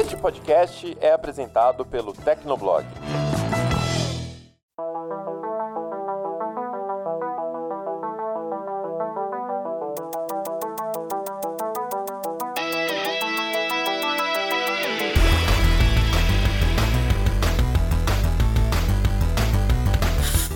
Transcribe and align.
Este 0.00 0.16
podcast 0.16 0.96
é 1.00 1.10
apresentado 1.10 1.84
pelo 1.84 2.12
Tecnoblog. 2.12 2.86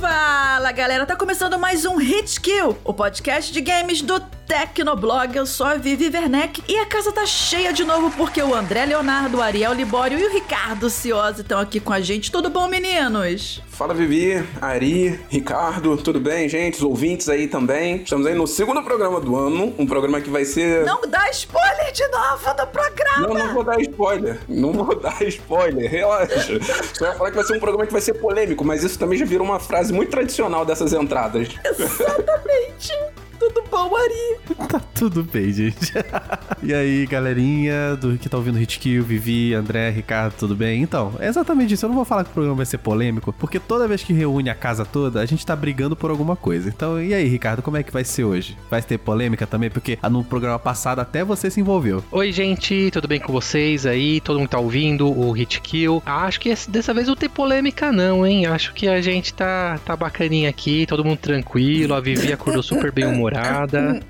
Fala 0.01 0.71
galera, 0.71 1.05
tá 1.05 1.17
começando 1.17 1.59
mais 1.59 1.85
um 1.85 1.97
Hit 1.97 2.41
Kill, 2.41 2.79
o 2.85 2.95
podcast 2.95 3.53
de 3.53 3.61
games 3.61 4.03
do 4.03 4.21
Tecnoblog. 4.53 5.35
Eu 5.35 5.47
sou 5.47 5.65
a 5.65 5.77
Vivi 5.77 6.11
Werneck 6.15 6.63
e 6.69 6.79
a 6.79 6.85
casa 6.85 7.11
tá 7.11 7.25
cheia 7.25 7.73
de 7.73 7.85
novo 7.85 8.11
porque 8.15 8.43
o 8.43 8.55
André 8.55 8.85
Leonardo, 8.85 9.39
o 9.39 9.41
Ariel 9.41 9.73
Libório 9.73 10.19
e 10.19 10.27
o 10.27 10.31
Ricardo 10.31 10.91
Ciosi 10.91 11.41
estão 11.41 11.59
aqui 11.59 11.81
com 11.81 11.91
a 11.91 12.03
gente. 12.03 12.31
Tudo 12.31 12.51
bom, 12.51 12.69
meninos? 12.69 13.63
Fala 13.71 13.95
Vivi, 13.95 14.47
Ari, 14.61 15.19
Ricardo, 15.31 15.97
tudo 15.97 16.21
bem, 16.21 16.51
gente? 16.51 16.75
Os 16.75 16.83
ouvintes 16.83 17.31
aí 17.31 17.49
também. 17.49 18.03
Estamos 18.03 18.27
aí 18.27 18.35
no 18.35 18.47
segundo 18.47 18.83
programa 18.83 19.23
do 19.23 19.35
ano, 19.35 19.75
um 19.79 19.87
programa 19.87 20.21
que 20.21 20.29
vai 20.29 20.45
ser. 20.45 20.85
Não 20.85 21.01
dá 21.09 21.31
spoiler 21.31 21.91
de 21.91 22.07
novo 22.09 22.55
do 22.55 22.67
programa! 22.67 23.29
Não, 23.29 23.35
não 23.35 23.55
vou 23.55 23.65
dar 23.65 23.81
spoiler. 23.81 24.39
Não 24.47 24.73
vou 24.75 25.01
dar 25.01 25.23
spoiler, 25.23 25.91
relaxa. 25.91 26.61
Só 26.93 27.07
ia 27.07 27.15
falar 27.15 27.31
que 27.31 27.37
vai 27.37 27.45
ser 27.47 27.57
um 27.57 27.61
programa 27.61 27.87
que 27.87 27.93
vai 27.93 28.03
ser 28.03 28.13
polêmico, 28.15 28.63
mas 28.67 28.85
isso 28.85 28.99
também 28.99 29.19
já 29.19 29.25
virou 29.25 29.47
uma 29.47 29.59
frase 29.59 29.95
muito 29.95 30.11
tradicional 30.11 30.67
dessas 30.67 30.93
entradas. 30.93 31.49
Exatamente! 31.65 32.93
Tudo 33.43 33.65
bom, 33.69 33.97
Ari? 33.97 34.39
Tá 34.73 34.81
tudo 34.95 35.23
bem, 35.25 35.53
gente. 35.53 35.93
e 36.63 36.73
aí, 36.73 37.05
galerinha 37.07 37.97
do 37.97 38.17
que 38.17 38.29
tá 38.29 38.37
ouvindo 38.37 38.59
Hitkill, 38.59 39.03
Vivi, 39.03 39.53
André, 39.53 39.91
Ricardo, 39.91 40.35
tudo 40.39 40.55
bem? 40.55 40.81
Então, 40.81 41.13
é 41.19 41.27
exatamente 41.27 41.75
isso. 41.75 41.85
Eu 41.85 41.89
não 41.89 41.97
vou 41.97 42.05
falar 42.05 42.25
que 42.25 42.31
o 42.31 42.33
programa 42.33 42.57
vai 42.57 42.67
ser 42.67 42.79
polêmico, 42.79 43.33
porque 43.33 43.59
toda 43.59 43.89
vez 43.89 44.03
que 44.03 44.13
reúne 44.13 44.49
a 44.49 44.55
casa 44.55 44.85
toda, 44.85 45.21
a 45.21 45.27
gente 45.27 45.45
tá 45.45 45.55
brigando 45.55 45.97
por 45.97 46.11
alguma 46.11 46.37
coisa. 46.37 46.69
Então, 46.69 47.03
e 47.03 47.13
aí, 47.13 47.27
Ricardo, 47.29 47.61
como 47.61 47.77
é 47.77 47.83
que 47.83 47.93
vai 47.93 48.05
ser 48.05 48.25
hoje? 48.25 48.57
Vai 48.71 48.81
ter 48.81 48.97
polêmica 48.99 49.47
também? 49.47 49.69
Porque 49.69 49.99
no 50.11 50.23
programa 50.23 50.59
passado 50.59 51.01
até 51.01 51.25
você 51.25 51.51
se 51.51 51.61
envolveu. 51.61 52.03
Oi, 52.11 52.33
gente, 52.33 52.91
tudo 52.93 53.09
bem 53.09 53.21
com 53.21 53.33
vocês 53.33 53.85
aí? 53.85 54.21
Todo 54.21 54.39
mundo 54.39 54.49
tá 54.49 54.59
ouvindo 54.59 55.11
o 55.11 55.37
Hitkill? 55.37 56.03
Acho 56.07 56.41
que 56.41 56.55
dessa 56.69 56.95
vez 56.95 57.09
não 57.09 57.17
tem 57.17 57.29
polêmica 57.29 57.91
não, 57.93 58.27
hein? 58.27 58.47
Acho 58.47 58.73
que 58.73 58.89
a 58.89 59.03
gente 59.03 59.35
tá, 59.35 59.79
tá 59.85 59.97
bacaninha 59.97 60.49
aqui, 60.49 60.87
todo 60.87 61.05
mundo 61.05 61.19
tranquilo, 61.19 61.95
a 61.95 62.01
Vivi 62.01 62.33
acordou 62.33 62.63
super 62.63 62.93
bem 62.93 63.05
humorada. 63.05 63.32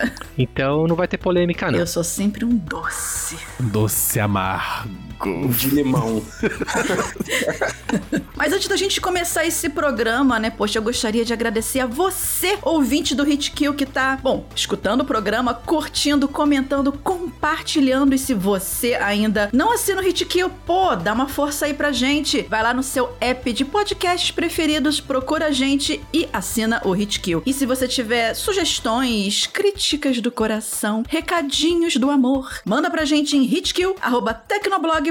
Então 0.38 0.86
não 0.86 0.96
vai 0.96 1.06
ter 1.06 1.18
polêmica 1.18 1.70
não. 1.70 1.78
Eu 1.78 1.86
sou 1.86 2.02
sempre 2.02 2.44
um 2.44 2.56
doce. 2.56 3.36
Doce 3.60 4.18
amargo. 4.18 5.11
De 5.50 5.68
limão. 5.68 6.22
Mas 8.34 8.52
antes 8.52 8.66
da 8.66 8.76
gente 8.76 9.00
começar 9.00 9.46
esse 9.46 9.68
programa, 9.68 10.38
né, 10.38 10.50
poxa, 10.50 10.78
eu 10.78 10.82
gostaria 10.82 11.24
de 11.24 11.32
agradecer 11.32 11.80
a 11.80 11.86
você, 11.86 12.58
ouvinte 12.62 13.14
do 13.14 13.22
Hit 13.22 13.52
Kill, 13.52 13.74
que 13.74 13.86
tá, 13.86 14.18
bom, 14.20 14.46
escutando 14.56 15.02
o 15.02 15.04
programa, 15.04 15.54
curtindo, 15.54 16.26
comentando, 16.26 16.90
compartilhando. 16.92 18.14
E 18.14 18.18
se 18.18 18.34
você 18.34 18.94
ainda 18.94 19.48
não 19.52 19.72
assina 19.72 20.00
o 20.00 20.04
Hit 20.04 20.24
Kill, 20.24 20.50
pô, 20.66 20.96
dá 20.96 21.12
uma 21.12 21.28
força 21.28 21.66
aí 21.66 21.74
pra 21.74 21.92
gente. 21.92 22.42
Vai 22.42 22.62
lá 22.62 22.74
no 22.74 22.82
seu 22.82 23.10
app 23.20 23.52
de 23.52 23.64
podcasts 23.64 24.30
preferidos, 24.30 25.00
procura 25.00 25.46
a 25.46 25.52
gente 25.52 26.00
e 26.12 26.28
assina 26.32 26.80
o 26.84 26.92
Hit 26.92 27.20
Kill. 27.20 27.42
E 27.46 27.52
se 27.52 27.64
você 27.64 27.86
tiver 27.86 28.34
sugestões, 28.34 29.46
críticas 29.46 30.20
do 30.20 30.32
coração, 30.32 31.04
recadinhos 31.08 31.96
do 31.96 32.10
amor, 32.10 32.60
manda 32.64 32.90
pra 32.90 33.04
gente 33.04 33.36
em 33.36 33.44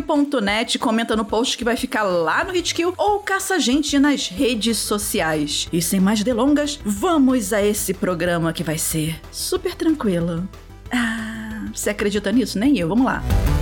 hitkill@tecnoblog.net, 0.02 0.80
comenta 0.80 1.16
no 1.16 1.23
post 1.23 1.57
que 1.57 1.63
vai 1.63 1.77
ficar 1.77 2.03
lá 2.03 2.44
no 2.44 2.55
Hitkill 2.55 2.94
ou 2.97 3.19
caça 3.19 3.55
a 3.55 3.59
gente 3.59 3.97
nas 3.99 4.27
redes 4.27 4.77
sociais. 4.77 5.67
E 5.72 5.81
sem 5.81 6.00
mais 6.00 6.23
delongas, 6.23 6.79
vamos 6.84 7.53
a 7.53 7.63
esse 7.63 7.94
programa 7.94 8.51
que 8.51 8.63
vai 8.63 8.78
ser 8.78 9.19
super 9.31 9.75
tranquilo. 9.75 10.47
Ah, 10.91 11.66
você 11.73 11.91
acredita 11.91 12.31
nisso? 12.31 12.59
Nem 12.59 12.78
eu. 12.78 12.90
Vamos 12.90 13.06
lá. 13.06 13.23
E 13.23 13.60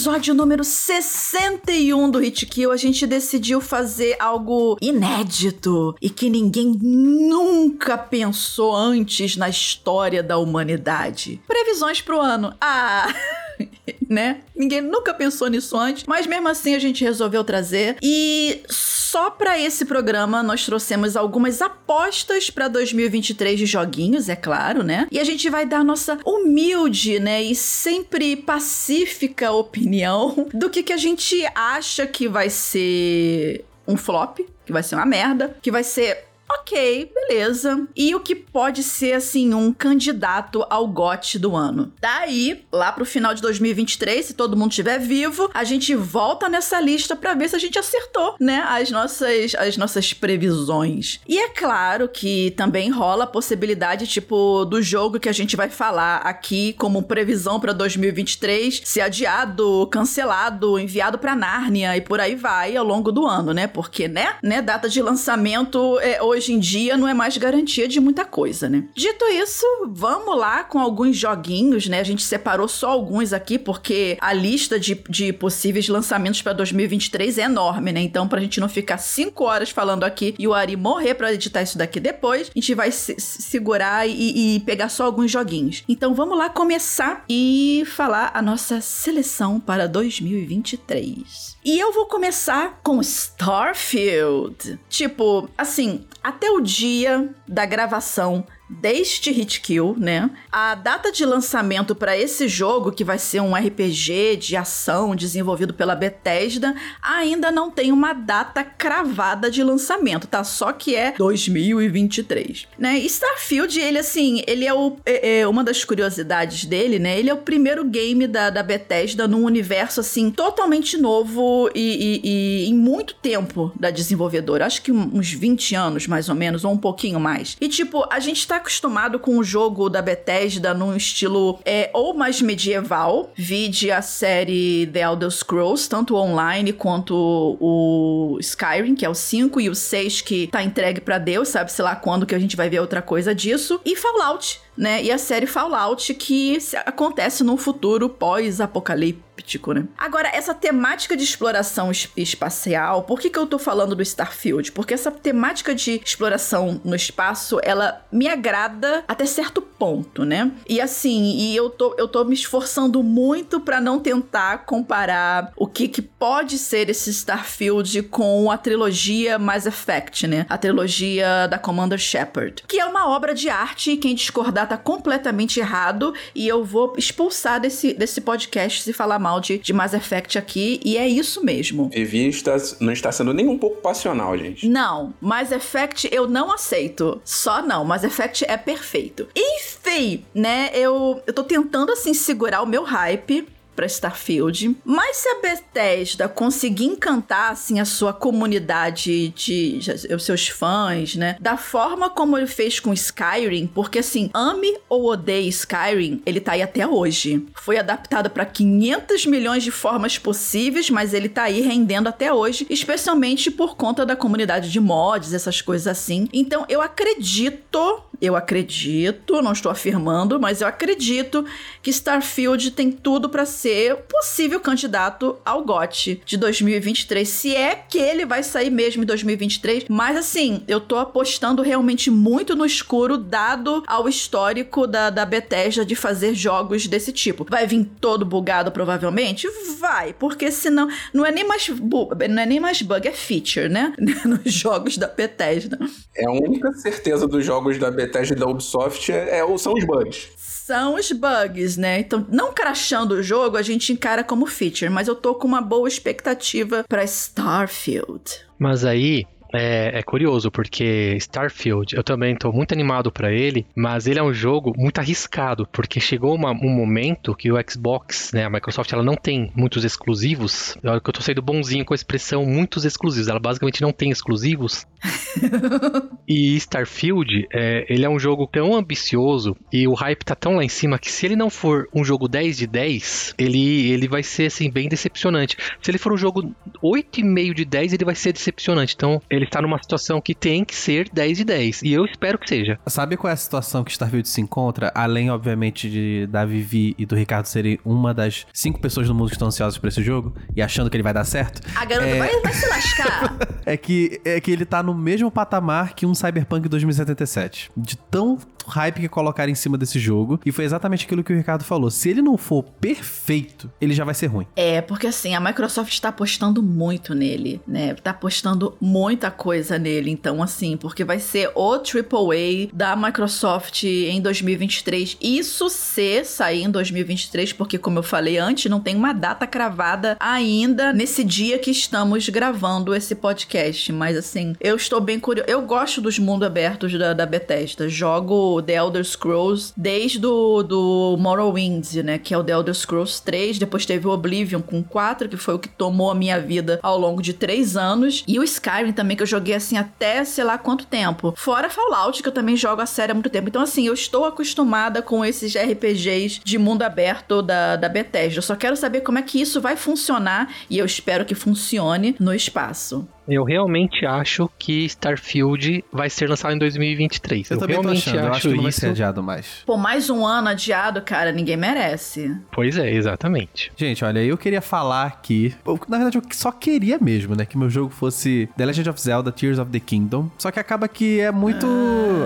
episódio 0.00 0.32
número 0.32 0.64
61 0.64 2.10
do 2.10 2.20
Hit 2.20 2.46
Kill, 2.46 2.72
a 2.72 2.76
gente 2.78 3.06
decidiu 3.06 3.60
fazer 3.60 4.16
algo 4.18 4.78
inédito 4.80 5.94
e 6.00 6.08
que 6.08 6.30
ninguém 6.30 6.74
nunca 6.80 7.98
pensou 7.98 8.74
antes 8.74 9.36
na 9.36 9.50
história 9.50 10.22
da 10.22 10.38
humanidade. 10.38 11.38
Previsões 11.46 12.00
pro 12.00 12.18
ano. 12.18 12.54
Ah, 12.58 13.12
né? 14.08 14.40
Ninguém 14.54 14.80
nunca 14.80 15.12
pensou 15.14 15.48
nisso 15.48 15.76
antes, 15.76 16.04
mas 16.06 16.26
mesmo 16.26 16.48
assim 16.48 16.74
a 16.74 16.78
gente 16.78 17.04
resolveu 17.04 17.44
trazer. 17.44 17.96
E 18.02 18.62
só 18.68 19.30
pra 19.30 19.58
esse 19.58 19.84
programa 19.84 20.42
nós 20.42 20.64
trouxemos 20.64 21.16
algumas 21.16 21.60
apostas 21.60 22.50
pra 22.50 22.68
2023 22.68 23.58
de 23.58 23.66
joguinhos, 23.66 24.28
é 24.28 24.36
claro, 24.36 24.82
né? 24.82 25.06
E 25.10 25.18
a 25.18 25.24
gente 25.24 25.48
vai 25.50 25.66
dar 25.66 25.84
nossa 25.84 26.18
humilde, 26.24 27.18
né, 27.18 27.42
e 27.42 27.54
sempre 27.54 28.36
pacífica 28.36 29.50
opinião 29.52 30.46
do 30.54 30.70
que 30.70 30.82
que 30.82 30.92
a 30.92 30.96
gente 30.96 31.44
acha 31.54 32.06
que 32.06 32.28
vai 32.28 32.48
ser 32.50 33.64
um 33.86 33.96
flop, 33.96 34.38
que 34.64 34.72
vai 34.72 34.82
ser 34.82 34.94
uma 34.94 35.06
merda, 35.06 35.56
que 35.60 35.70
vai 35.70 35.82
ser 35.82 36.29
Ok, 36.58 37.12
beleza. 37.14 37.86
E 37.94 38.14
o 38.14 38.20
que 38.20 38.34
pode 38.34 38.82
ser, 38.82 39.12
assim, 39.12 39.54
um 39.54 39.72
candidato 39.72 40.66
ao 40.68 40.86
GOT 40.88 41.38
do 41.38 41.54
ano. 41.54 41.92
Daí, 42.00 42.64
lá 42.72 42.90
pro 42.90 43.04
final 43.04 43.34
de 43.34 43.40
2023, 43.42 44.26
se 44.26 44.34
todo 44.34 44.56
mundo 44.56 44.70
estiver 44.70 44.98
vivo, 44.98 45.48
a 45.54 45.62
gente 45.62 45.94
volta 45.94 46.48
nessa 46.48 46.80
lista 46.80 47.14
pra 47.14 47.34
ver 47.34 47.48
se 47.48 47.56
a 47.56 47.58
gente 47.58 47.78
acertou, 47.78 48.34
né, 48.40 48.64
as 48.66 48.90
nossas, 48.90 49.54
as 49.54 49.76
nossas 49.76 50.12
previsões. 50.12 51.20
E 51.28 51.38
é 51.38 51.48
claro 51.50 52.08
que 52.08 52.52
também 52.56 52.90
rola 52.90 53.24
a 53.24 53.28
possibilidade, 53.28 54.06
tipo, 54.06 54.64
do 54.64 54.82
jogo 54.82 55.20
que 55.20 55.28
a 55.28 55.32
gente 55.32 55.56
vai 55.56 55.68
falar 55.68 56.16
aqui 56.18 56.72
como 56.74 57.02
previsão 57.02 57.60
pra 57.60 57.72
2023 57.72 58.82
ser 58.84 59.02
adiado, 59.02 59.86
cancelado, 59.90 60.78
enviado 60.78 61.18
pra 61.18 61.36
Nárnia 61.36 61.96
e 61.96 62.00
por 62.00 62.18
aí 62.18 62.34
vai 62.34 62.76
ao 62.76 62.84
longo 62.84 63.12
do 63.12 63.26
ano, 63.26 63.52
né? 63.52 63.66
Porque, 63.66 64.08
né, 64.08 64.36
né, 64.42 64.60
data 64.60 64.88
de 64.88 65.00
lançamento 65.00 65.98
é, 66.00 66.20
hoje 66.22 66.39
em 66.48 66.58
dia 66.58 66.96
não 66.96 67.08
é 67.08 67.14
mais 67.14 67.36
garantia 67.36 67.88
de 67.88 68.00
muita 68.00 68.24
coisa, 68.24 68.68
né? 68.68 68.84
Dito 68.94 69.24
isso, 69.26 69.64
vamos 69.88 70.36
lá 70.36 70.64
com 70.64 70.78
alguns 70.78 71.16
joguinhos, 71.16 71.88
né? 71.88 72.00
A 72.00 72.04
gente 72.04 72.22
separou 72.22 72.68
só 72.68 72.90
alguns 72.90 73.32
aqui 73.32 73.58
porque 73.58 74.16
a 74.20 74.32
lista 74.32 74.78
de, 74.78 74.94
de 75.08 75.32
possíveis 75.32 75.88
lançamentos 75.88 76.42
pra 76.42 76.52
2023 76.52 77.38
é 77.38 77.42
enorme, 77.42 77.92
né? 77.92 78.00
Então, 78.00 78.28
pra 78.28 78.40
gente 78.40 78.60
não 78.60 78.68
ficar 78.68 78.98
cinco 78.98 79.44
horas 79.44 79.70
falando 79.70 80.04
aqui 80.04 80.34
e 80.38 80.46
o 80.46 80.54
Ari 80.54 80.76
morrer 80.76 81.14
pra 81.14 81.32
editar 81.32 81.62
isso 81.62 81.78
daqui 81.78 82.00
depois, 82.00 82.48
a 82.48 82.52
gente 82.54 82.74
vai 82.74 82.90
se, 82.90 83.14
se 83.18 83.42
segurar 83.42 84.06
e, 84.06 84.56
e 84.56 84.60
pegar 84.60 84.88
só 84.88 85.04
alguns 85.04 85.30
joguinhos. 85.30 85.82
Então, 85.88 86.14
vamos 86.14 86.36
lá 86.36 86.48
começar 86.48 87.24
e 87.28 87.82
falar 87.86 88.30
a 88.34 88.42
nossa 88.42 88.80
seleção 88.80 89.60
para 89.60 89.86
2023. 89.86 91.58
E 91.62 91.78
eu 91.78 91.92
vou 91.92 92.06
começar 92.06 92.80
com 92.82 93.00
Starfield. 93.02 94.80
Tipo, 94.88 95.48
assim, 95.58 96.06
até 96.22 96.50
o 96.50 96.60
dia 96.60 97.34
da 97.46 97.66
gravação 97.66 98.46
deste 98.70 99.30
Hit 99.32 99.60
Kill, 99.60 99.96
né? 99.98 100.30
A 100.50 100.74
data 100.74 101.10
de 101.10 101.24
lançamento 101.24 101.94
para 101.94 102.16
esse 102.16 102.46
jogo, 102.48 102.92
que 102.92 103.02
vai 103.04 103.18
ser 103.18 103.40
um 103.40 103.54
RPG 103.54 104.36
de 104.36 104.56
ação 104.56 105.14
desenvolvido 105.16 105.74
pela 105.74 105.94
Bethesda, 105.96 106.74
ainda 107.02 107.50
não 107.50 107.70
tem 107.70 107.90
uma 107.90 108.12
data 108.12 108.62
cravada 108.62 109.50
de 109.50 109.62
lançamento, 109.64 110.26
tá? 110.26 110.44
Só 110.44 110.72
que 110.72 110.94
é 110.94 111.12
2023, 111.16 112.68
né? 112.78 112.98
Starfield, 113.00 113.78
ele 113.80 113.98
assim, 113.98 114.42
ele 114.46 114.64
é, 114.66 114.72
o, 114.72 114.96
é, 115.04 115.40
é 115.40 115.48
uma 115.48 115.64
das 115.64 115.84
curiosidades 115.84 116.64
dele, 116.64 116.98
né? 116.98 117.18
Ele 117.18 117.28
é 117.30 117.34
o 117.34 117.38
primeiro 117.38 117.84
game 117.84 118.26
da, 118.26 118.50
da 118.50 118.62
Bethesda 118.62 119.26
num 119.26 119.44
universo 119.44 120.00
assim 120.00 120.30
totalmente 120.30 120.96
novo 120.96 121.68
e, 121.74 122.20
e- 122.24 122.64
e 122.64 122.68
em 122.68 122.74
muito 122.74 123.14
tempo 123.16 123.72
da 123.78 123.90
desenvolvedora. 123.90 124.66
Acho 124.66 124.82
que 124.82 124.92
uns 124.92 125.32
20 125.32 125.74
anos 125.74 126.06
mais 126.06 126.28
ou 126.28 126.34
menos, 126.34 126.64
ou 126.64 126.72
um 126.72 126.78
pouquinho 126.78 127.18
mais. 127.18 127.56
E 127.60 127.68
tipo, 127.68 128.06
a 128.10 128.20
gente 128.20 128.46
tá 128.46 128.59
acostumado 128.60 129.18
com 129.18 129.38
o 129.38 129.42
jogo 129.42 129.88
da 129.88 130.00
Bethesda 130.00 130.72
num 130.72 130.94
estilo 130.94 131.58
é, 131.64 131.90
ou 131.92 132.14
mais 132.14 132.40
medieval, 132.40 133.32
vide 133.34 133.90
a 133.90 134.02
série 134.02 134.88
The 134.92 135.00
Elder 135.00 135.30
Scrolls, 135.30 135.88
tanto 135.88 136.14
online 136.14 136.72
quanto 136.72 137.56
o 137.60 138.38
Skyrim, 138.40 138.94
que 138.94 139.04
é 139.04 139.08
o 139.08 139.14
5, 139.14 139.60
e 139.60 139.68
o 139.68 139.74
6 139.74 140.20
que 140.20 140.46
tá 140.46 140.62
entregue 140.62 141.00
pra 141.00 141.18
Deus, 141.18 141.48
sabe-se 141.48 141.82
lá 141.82 141.96
quando 141.96 142.26
que 142.26 142.34
a 142.34 142.38
gente 142.38 142.56
vai 142.56 142.68
ver 142.68 142.80
outra 142.80 143.02
coisa 143.02 143.34
disso, 143.34 143.80
e 143.84 143.96
Fallout, 143.96 144.60
né? 144.76 145.02
E 145.02 145.10
a 145.10 145.18
série 145.18 145.46
Fallout 145.46 146.14
que 146.14 146.58
acontece 146.86 147.42
num 147.42 147.56
futuro 147.56 148.08
pós-apocalíptico 148.08 149.29
né? 149.74 149.84
Agora, 149.98 150.28
essa 150.32 150.54
temática 150.54 151.16
de 151.16 151.24
exploração 151.24 151.90
es- 151.90 152.08
espacial, 152.16 153.02
por 153.02 153.20
que, 153.20 153.30
que 153.30 153.38
eu 153.38 153.46
tô 153.46 153.58
falando 153.58 153.94
do 153.94 154.02
Starfield? 154.02 154.72
Porque 154.72 154.94
essa 154.94 155.10
temática 155.10 155.74
de 155.74 156.00
exploração 156.04 156.80
no 156.84 156.94
espaço, 156.94 157.58
ela 157.62 158.04
me 158.10 158.28
agrada 158.28 159.04
até 159.06 159.24
certo 159.26 159.60
ponto, 159.62 160.24
né? 160.24 160.50
E 160.68 160.80
assim, 160.80 161.36
e 161.38 161.56
eu 161.56 161.70
tô, 161.70 161.94
eu 161.98 162.06
tô 162.08 162.24
me 162.24 162.34
esforçando 162.34 163.02
muito 163.02 163.60
pra 163.60 163.80
não 163.80 163.98
tentar 163.98 164.64
comparar 164.66 165.52
o 165.56 165.66
que, 165.66 165.88
que 165.88 166.02
pode 166.02 166.58
ser 166.58 166.90
esse 166.90 167.10
Starfield 167.10 168.02
com 168.04 168.50
a 168.50 168.58
trilogia 168.58 169.38
Mass 169.38 169.66
Effect, 169.66 170.26
né? 170.26 170.46
A 170.48 170.58
trilogia 170.58 171.46
da 171.48 171.58
Commander 171.58 171.98
Shepard, 171.98 172.62
que 172.66 172.78
é 172.80 172.84
uma 172.84 173.08
obra 173.08 173.34
de 173.34 173.48
arte 173.48 173.92
e 173.92 173.96
quem 173.96 174.14
discordar 174.14 174.68
tá 174.68 174.76
completamente 174.76 175.60
errado 175.60 176.14
e 176.34 176.46
eu 176.46 176.64
vou 176.64 176.94
expulsar 176.96 177.60
desse, 177.60 177.94
desse 177.94 178.20
podcast 178.20 178.82
se 178.82 178.92
falar 178.92 179.18
mal 179.18 179.29
de, 179.38 179.58
de 179.58 179.72
Mass 179.72 179.92
Effect 179.92 180.38
aqui 180.38 180.80
e 180.84 180.96
é 180.96 181.06
isso 181.06 181.44
mesmo. 181.44 181.90
Vivi 181.92 182.26
está, 182.28 182.56
não 182.80 182.92
está 182.92 183.12
sendo 183.12 183.32
nem 183.32 183.46
um 183.46 183.58
pouco 183.58 183.80
passional, 183.80 184.36
gente. 184.36 184.68
Não, 184.68 185.12
Mass 185.20 185.52
Effect 185.52 186.08
eu 186.10 186.26
não 186.26 186.50
aceito. 186.50 187.20
Só 187.24 187.62
não, 187.62 187.84
Mass 187.84 188.02
Effect 188.02 188.44
é 188.48 188.56
perfeito. 188.56 189.28
Enfim, 189.36 190.24
né, 190.34 190.70
eu, 190.72 191.22
eu 191.26 191.32
tô 191.32 191.44
tentando 191.44 191.92
assim 191.92 192.14
segurar 192.14 192.62
o 192.62 192.66
meu 192.66 192.82
hype 192.82 193.46
pra 193.80 193.86
Starfield, 193.86 194.76
mas 194.84 195.16
se 195.16 195.28
a 195.30 195.40
Bethesda 195.40 196.28
conseguir 196.28 196.84
encantar 196.84 197.52
assim 197.52 197.80
a 197.80 197.86
sua 197.86 198.12
comunidade 198.12 199.30
de, 199.30 199.80
os 200.14 200.22
seus 200.22 200.48
fãs, 200.48 201.16
né, 201.16 201.38
da 201.40 201.56
forma 201.56 202.10
como 202.10 202.36
ele 202.36 202.46
fez 202.46 202.78
com 202.78 202.92
Skyrim, 202.92 203.66
porque 203.66 204.00
assim, 204.00 204.28
ame 204.34 204.76
ou 204.86 205.06
odeie 205.06 205.48
Skyrim, 205.48 206.20
ele 206.26 206.40
tá 206.40 206.52
aí 206.52 206.60
até 206.60 206.86
hoje. 206.86 207.46
Foi 207.54 207.78
adaptado 207.78 208.28
pra 208.28 208.44
500 208.44 209.24
milhões 209.24 209.62
de 209.62 209.70
formas 209.70 210.18
possíveis, 210.18 210.90
mas 210.90 211.14
ele 211.14 211.30
tá 211.30 211.44
aí 211.44 211.62
rendendo 211.62 212.08
até 212.08 212.30
hoje, 212.30 212.66
especialmente 212.68 213.50
por 213.50 213.76
conta 213.76 214.04
da 214.04 214.14
comunidade 214.14 214.70
de 214.70 214.78
mods, 214.78 215.32
essas 215.32 215.62
coisas 215.62 215.86
assim. 215.86 216.28
Então 216.34 216.66
eu 216.68 216.82
acredito, 216.82 218.02
eu 218.20 218.36
acredito, 218.36 219.40
não 219.40 219.52
estou 219.52 219.72
afirmando, 219.72 220.38
mas 220.38 220.60
eu 220.60 220.68
acredito 220.68 221.44
que 221.82 221.90
Starfield 221.90 222.72
tem 222.72 222.92
tudo 222.92 223.28
pra 223.28 223.46
ser 223.46 223.96
possível 223.96 224.60
candidato 224.60 225.38
ao 225.44 225.64
GOT 225.64 226.20
de 226.24 226.36
2023, 226.36 227.26
se 227.26 227.56
é 227.56 227.74
que 227.74 227.98
ele 227.98 228.26
vai 228.26 228.42
sair 228.42 228.70
mesmo 228.70 229.02
em 229.02 229.06
2023. 229.06 229.84
Mas 229.88 230.16
assim, 230.16 230.62
eu 230.68 230.80
tô 230.80 230.96
apostando 230.96 231.62
realmente 231.62 232.10
muito 232.10 232.54
no 232.54 232.66
escuro, 232.66 233.16
dado 233.16 233.82
ao 233.86 234.08
histórico 234.08 234.86
da, 234.86 235.08
da 235.08 235.24
Bethesda 235.24 235.84
de 235.84 235.94
fazer 235.94 236.34
jogos 236.34 236.86
desse 236.86 237.12
tipo. 237.12 237.46
Vai 237.48 237.66
vir 237.66 237.88
todo 238.00 238.26
bugado, 238.26 238.70
provavelmente? 238.70 239.48
Vai, 239.78 240.12
porque 240.12 240.50
senão 240.50 240.88
não 241.14 241.24
é 241.24 241.32
nem 241.32 241.44
mais, 241.44 241.68
não 241.68 242.42
é 242.42 242.46
nem 242.46 242.60
mais 242.60 242.82
bug, 242.82 243.08
é 243.08 243.12
feature, 243.12 243.68
né? 243.68 243.94
Nos 244.24 244.52
jogos 244.52 244.98
da 244.98 245.06
Bethesda. 245.06 245.78
É 246.14 246.26
a 246.26 246.30
única 246.30 246.72
certeza 246.74 247.26
dos 247.26 247.44
jogos 247.44 247.78
da 247.78 247.90
Bethesda 247.90 248.09
e 248.30 248.34
da 248.34 248.46
Ubisoft 248.46 249.10
é, 249.12 249.38
é- 249.38 249.58
são 249.58 249.74
os 249.74 249.84
bugs. 249.84 250.28
São 250.36 250.94
os 250.94 251.10
bugs, 251.10 251.76
né? 251.76 252.00
Então, 252.00 252.24
não 252.30 252.52
crashando 252.52 253.14
o 253.14 253.22
jogo, 253.22 253.56
a 253.56 253.62
gente 253.62 253.92
encara 253.92 254.22
como 254.22 254.46
feature, 254.46 254.90
mas 254.90 255.08
eu 255.08 255.16
tô 255.16 255.34
com 255.34 255.48
uma 255.48 255.60
boa 255.60 255.88
expectativa 255.88 256.84
pra 256.88 257.02
Starfield. 257.04 258.22
Mas 258.58 258.84
aí 258.84 259.26
é, 259.52 259.98
é 259.98 260.02
curioso, 260.02 260.50
porque 260.50 261.14
Starfield, 261.18 261.94
eu 261.96 262.02
também 262.02 262.34
tô 262.36 262.52
muito 262.52 262.72
animado 262.72 263.10
pra 263.10 263.32
ele, 263.32 263.66
mas 263.74 264.06
ele 264.06 264.18
é 264.18 264.22
um 264.22 264.32
jogo 264.32 264.72
muito 264.76 264.98
arriscado, 264.98 265.66
porque 265.72 266.00
chegou 266.00 266.34
uma- 266.34 266.52
um 266.52 266.68
momento 266.70 267.34
que 267.34 267.50
o 267.50 267.56
Xbox, 267.68 268.32
né, 268.32 268.44
a 268.44 268.50
Microsoft, 268.50 268.92
ela 268.92 269.02
não 269.02 269.14
tem 269.16 269.50
muitos 269.54 269.84
exclusivos. 269.84 270.76
Que 270.80 270.88
eu 270.88 271.12
tô 271.12 271.20
sendo 271.22 271.42
bonzinho 271.42 271.84
com 271.84 271.94
a 271.94 271.96
expressão 271.96 272.44
muitos 272.44 272.84
exclusivos, 272.84 273.28
ela 273.28 273.40
basicamente 273.40 273.80
não 273.82 273.92
tem 273.92 274.10
exclusivos. 274.10 274.86
e 276.28 276.56
Starfield, 276.56 277.46
é, 277.52 277.86
ele 277.88 278.04
é 278.04 278.08
um 278.08 278.18
jogo 278.18 278.46
tão 278.46 278.74
ambicioso 278.74 279.56
e 279.72 279.86
o 279.88 279.94
hype 279.94 280.24
tá 280.24 280.34
tão 280.34 280.56
lá 280.56 280.64
em 280.64 280.68
cima 280.68 280.98
que 280.98 281.10
se 281.10 281.26
ele 281.26 281.36
não 281.36 281.50
for 281.50 281.88
um 281.94 282.04
jogo 282.04 282.28
10 282.28 282.56
de 282.58 282.66
10, 282.66 283.34
ele, 283.38 283.90
ele 283.90 284.08
vai 284.08 284.22
ser 284.22 284.46
assim 284.46 284.70
bem 284.70 284.88
decepcionante. 284.88 285.56
Se 285.80 285.90
ele 285.90 285.98
for 285.98 286.12
um 286.12 286.16
jogo 286.16 286.54
8,5 286.82 287.54
de 287.54 287.64
10, 287.64 287.92
ele 287.92 288.04
vai 288.04 288.14
ser 288.14 288.32
decepcionante. 288.32 288.94
Então, 288.94 289.20
ele 289.30 289.39
tá 289.46 289.60
numa 289.62 289.80
situação 289.82 290.20
que 290.20 290.34
tem 290.34 290.64
que 290.64 290.74
ser 290.74 291.08
10 291.12 291.38
de 291.38 291.44
10. 291.44 291.82
E 291.82 291.92
eu 291.92 292.04
espero 292.04 292.38
que 292.38 292.48
seja. 292.48 292.78
Sabe 292.86 293.16
qual 293.16 293.30
é 293.30 293.34
a 293.34 293.36
situação 293.36 293.82
que 293.84 293.90
Starfield 293.90 294.28
se 294.28 294.40
encontra? 294.40 294.90
Além, 294.94 295.30
obviamente, 295.30 295.90
de 295.90 296.26
da 296.26 296.44
Vivi 296.44 296.94
e 296.98 297.06
do 297.06 297.14
Ricardo 297.14 297.46
serem 297.46 297.78
uma 297.84 298.12
das 298.12 298.46
cinco 298.52 298.80
pessoas 298.80 299.08
no 299.08 299.14
mundo 299.14 299.28
que 299.28 299.34
estão 299.34 299.48
ansiosas 299.48 299.78
pra 299.78 299.88
esse 299.88 300.02
jogo 300.02 300.34
e 300.54 300.62
achando 300.62 300.88
que 300.90 300.96
ele 300.96 301.02
vai 301.02 301.14
dar 301.14 301.24
certo, 301.24 301.60
A 301.76 301.84
garota 301.84 302.06
É. 302.08 302.18
vai, 302.18 302.40
vai 302.40 302.52
se 302.52 302.68
lascar. 302.68 303.36
é 303.64 303.76
que, 303.76 304.20
é 304.24 304.40
que 304.40 304.50
ele 304.50 304.64
tá 304.64 304.82
no 304.82 304.94
mesmo 304.94 305.30
patamar 305.30 305.94
que 305.94 306.04
um 306.06 306.14
Cyberpunk 306.14 306.68
2077. 306.68 307.70
De 307.76 307.96
tão 307.96 308.38
hype 308.66 309.00
que 309.00 309.08
colocaram 309.08 309.50
em 309.50 309.54
cima 309.54 309.76
desse 309.76 309.98
jogo. 309.98 310.40
E 310.44 310.52
foi 310.52 310.64
exatamente 310.64 311.04
aquilo 311.04 311.24
que 311.24 311.32
o 311.32 311.36
Ricardo 311.36 311.64
falou. 311.64 311.90
Se 311.90 312.08
ele 312.08 312.22
não 312.22 312.36
for 312.36 312.62
perfeito, 312.62 313.70
ele 313.80 313.94
já 313.94 314.04
vai 314.04 314.14
ser 314.14 314.26
ruim. 314.26 314.46
É, 314.56 314.80
porque 314.80 315.06
assim, 315.06 315.34
a 315.34 315.40
Microsoft 315.40 315.98
tá 316.00 316.08
apostando 316.08 316.62
muito 316.62 317.14
nele, 317.14 317.60
né? 317.66 317.94
Tá 317.94 318.10
apostando 318.10 318.76
muita 318.80 319.30
coisa 319.30 319.78
nele. 319.78 320.10
Então, 320.10 320.42
assim, 320.42 320.76
porque 320.76 321.04
vai 321.04 321.18
ser 321.18 321.50
o 321.54 321.74
AAA 321.74 322.68
da 322.72 322.96
Microsoft 322.96 323.84
em 323.84 324.20
2023. 324.20 325.16
Isso 325.20 325.68
se 325.68 326.24
sair 326.24 326.64
em 326.64 326.70
2023, 326.70 327.52
porque, 327.52 327.78
como 327.78 327.98
eu 327.98 328.02
falei 328.02 328.38
antes, 328.38 328.70
não 328.70 328.80
tem 328.80 328.96
uma 328.96 329.12
data 329.12 329.46
cravada 329.46 330.16
ainda 330.18 330.92
nesse 330.92 331.24
dia 331.24 331.58
que 331.58 331.70
estamos 331.70 332.28
gravando 332.28 332.94
esse 332.94 333.14
podcast. 333.14 333.92
Mas, 333.92 334.16
assim, 334.16 334.54
eu 334.60 334.76
estou 334.76 335.00
bem 335.00 335.18
curioso. 335.20 335.48
Eu 335.48 335.62
gosto 335.62 336.00
dos 336.00 336.18
mundos 336.18 336.46
abertos 336.46 336.96
da, 336.98 337.12
da 337.12 337.26
Bethesda. 337.26 337.88
Jogo 337.88 338.49
The 338.62 338.74
Elder 338.74 339.04
Scrolls 339.04 339.72
desde 339.76 340.24
o 340.26 340.62
do 340.62 341.16
Morrowind, 341.18 341.94
né? 342.02 342.18
Que 342.18 342.34
é 342.34 342.38
o 342.38 342.42
The 342.42 342.52
Elder 342.52 342.74
Scrolls 342.74 343.22
3. 343.22 343.58
Depois 343.58 343.84
teve 343.84 344.06
o 344.06 344.10
Oblivion 344.10 344.60
com 344.60 344.82
4, 344.82 345.28
que 345.28 345.36
foi 345.36 345.54
o 345.54 345.58
que 345.58 345.68
tomou 345.68 346.10
a 346.10 346.14
minha 346.14 346.40
vida 346.40 346.78
ao 346.82 346.98
longo 346.98 347.22
de 347.22 347.32
3 347.32 347.76
anos. 347.76 348.24
E 348.26 348.38
o 348.38 348.42
Skyrim 348.42 348.92
também, 348.92 349.16
que 349.16 349.22
eu 349.22 349.26
joguei 349.26 349.54
assim 349.54 349.76
até 349.76 350.24
sei 350.24 350.44
lá 350.44 350.58
quanto 350.58 350.86
tempo. 350.86 351.34
Fora 351.36 351.70
Fallout, 351.70 352.22
que 352.22 352.28
eu 352.28 352.32
também 352.32 352.56
jogo 352.56 352.82
a 352.82 352.86
série 352.86 353.12
há 353.12 353.14
muito 353.14 353.30
tempo. 353.30 353.48
Então, 353.48 353.62
assim, 353.62 353.86
eu 353.86 353.94
estou 353.94 354.24
acostumada 354.24 355.02
com 355.02 355.24
esses 355.24 355.54
RPGs 355.54 356.40
de 356.44 356.58
mundo 356.58 356.82
aberto 356.82 357.42
da, 357.42 357.76
da 357.76 357.88
Bethesda. 357.88 358.38
Eu 358.38 358.42
só 358.42 358.56
quero 358.56 358.76
saber 358.76 359.00
como 359.00 359.18
é 359.18 359.22
que 359.22 359.40
isso 359.40 359.60
vai 359.60 359.76
funcionar 359.76 360.52
e 360.68 360.78
eu 360.78 360.86
espero 360.86 361.24
que 361.24 361.34
funcione 361.34 362.16
no 362.18 362.34
espaço. 362.34 363.06
Eu 363.30 363.44
realmente 363.44 364.04
acho 364.04 364.50
que 364.58 364.84
Starfield 364.86 365.84
vai 365.92 366.10
ser 366.10 366.28
lançado 366.28 366.52
em 366.52 366.58
2023. 366.58 367.50
Eu, 367.50 367.58
também 367.58 367.80
tô 367.80 367.88
achando. 367.88 368.18
Eu 368.18 368.32
acho 368.32 368.48
que 368.48 368.54
não 368.56 368.62
vai 368.64 368.72
ser 368.72 368.88
adiado 368.88 369.22
mais. 369.22 369.62
Pô, 369.64 369.76
mais 369.76 370.10
um 370.10 370.26
ano 370.26 370.48
adiado, 370.48 371.00
cara, 371.02 371.30
ninguém 371.30 371.56
merece. 371.56 372.36
Pois 372.50 372.76
é, 372.76 372.92
exatamente. 372.92 373.70
Gente, 373.76 374.04
olha, 374.04 374.18
eu 374.18 374.36
queria 374.36 374.60
falar 374.60 375.06
aqui. 375.06 375.54
eu, 375.64 375.78
Na 375.88 375.98
verdade, 375.98 376.18
eu 376.18 376.22
só 376.32 376.50
queria 376.50 376.98
mesmo, 377.00 377.36
né? 377.36 377.44
Que 377.46 377.56
meu 377.56 377.70
jogo 377.70 377.90
fosse 377.90 378.48
The 378.56 378.66
Legend 378.66 378.90
of 378.90 379.00
Zelda 379.00 379.30
Tears 379.30 379.58
of 379.60 379.70
the 379.70 379.78
Kingdom. 379.80 380.28
Só 380.36 380.50
que 380.50 380.58
acaba 380.58 380.88
que 380.88 381.20
é 381.20 381.30
muito. 381.30 381.66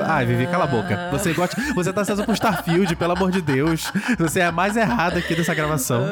Ai, 0.07 0.25
Vivi, 0.25 0.47
cala 0.47 0.65
a 0.65 0.69
boca. 0.69 1.11
Você 1.13 1.35
gosta. 1.35 1.61
Você 1.75 1.93
tá 1.93 2.03
sendo 2.05 2.25
pro 2.25 2.33
Starfield, 2.33 2.97
pelo 2.97 3.13
amor 3.13 3.31
de 3.31 3.43
Deus. 3.43 3.93
Você 4.19 4.41
é 4.41 4.47
a 4.47 4.53
mais 4.53 4.75
errada 4.75 5.19
aqui 5.19 5.35
dessa 5.35 5.55
gravação. 5.55 6.03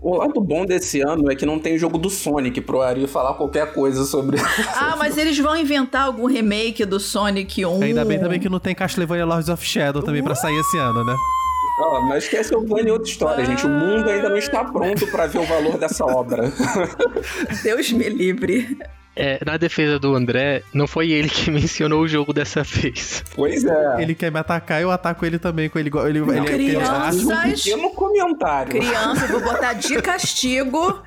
O 0.00 0.16
lado 0.16 0.40
bom 0.40 0.64
desse 0.64 1.00
ano 1.00 1.30
é 1.30 1.34
que 1.34 1.46
não 1.46 1.58
tem 1.58 1.78
jogo 1.78 1.98
do 1.98 2.10
Sonic 2.10 2.60
pro 2.60 2.80
Ari 2.80 3.06
falar 3.06 3.34
qualquer 3.34 3.72
coisa 3.72 4.04
sobre. 4.04 4.36
Ah, 4.78 4.94
mas 4.96 5.16
eles 5.16 5.38
vão 5.38 5.56
inventar 5.56 6.02
algum 6.06 6.26
remake 6.26 6.84
do 6.84 7.00
Sonic 7.00 7.64
1. 7.64 7.82
Ainda 7.82 8.04
bem 8.04 8.18
também 8.18 8.38
que 8.38 8.48
não 8.48 8.58
tem 8.58 8.74
Castlevania 8.74 9.24
Lords 9.24 9.48
of 9.48 9.64
Shadow 9.64 10.02
também 10.02 10.22
pra 10.22 10.34
sair 10.34 10.56
esse 10.58 10.76
ano, 10.78 11.04
né? 11.04 11.16
Ah, 11.78 12.00
mas 12.00 12.28
Castlevania 12.28 12.90
é 12.90 12.92
outra 12.92 13.08
história, 13.08 13.44
gente. 13.44 13.66
O 13.66 13.68
mundo 13.68 14.08
ainda 14.08 14.28
não 14.28 14.36
está 14.36 14.64
pronto 14.64 15.06
pra 15.08 15.26
ver 15.26 15.38
o 15.38 15.44
valor 15.44 15.76
dessa 15.78 16.04
obra. 16.04 16.50
Deus 17.62 17.92
me 17.92 18.08
livre. 18.08 18.78
É, 19.18 19.40
na 19.46 19.56
defesa 19.56 19.98
do 19.98 20.14
André, 20.14 20.62
não 20.74 20.86
foi 20.86 21.10
ele 21.10 21.28
que 21.30 21.50
mencionou 21.50 22.02
o 22.02 22.08
jogo 22.08 22.34
dessa 22.34 22.62
vez. 22.62 23.24
Pois 23.34 23.64
é. 23.64 24.02
Ele 24.02 24.14
quer 24.14 24.30
me 24.30 24.38
atacar, 24.38 24.82
eu 24.82 24.90
ataco 24.90 25.24
ele 25.24 25.38
também 25.38 25.70
com 25.70 25.78
ele. 25.78 25.90
ele, 26.06 26.18
ele, 26.18 26.38
ele 26.38 26.46
criança. 26.72 27.16
Um 27.16 27.24
Mas- 27.24 27.62
pequeno 27.62 27.90
comentário. 27.90 28.70
Criança, 28.72 29.26
vou 29.28 29.40
botar 29.40 29.72
de 29.72 30.02
castigo. 30.02 31.02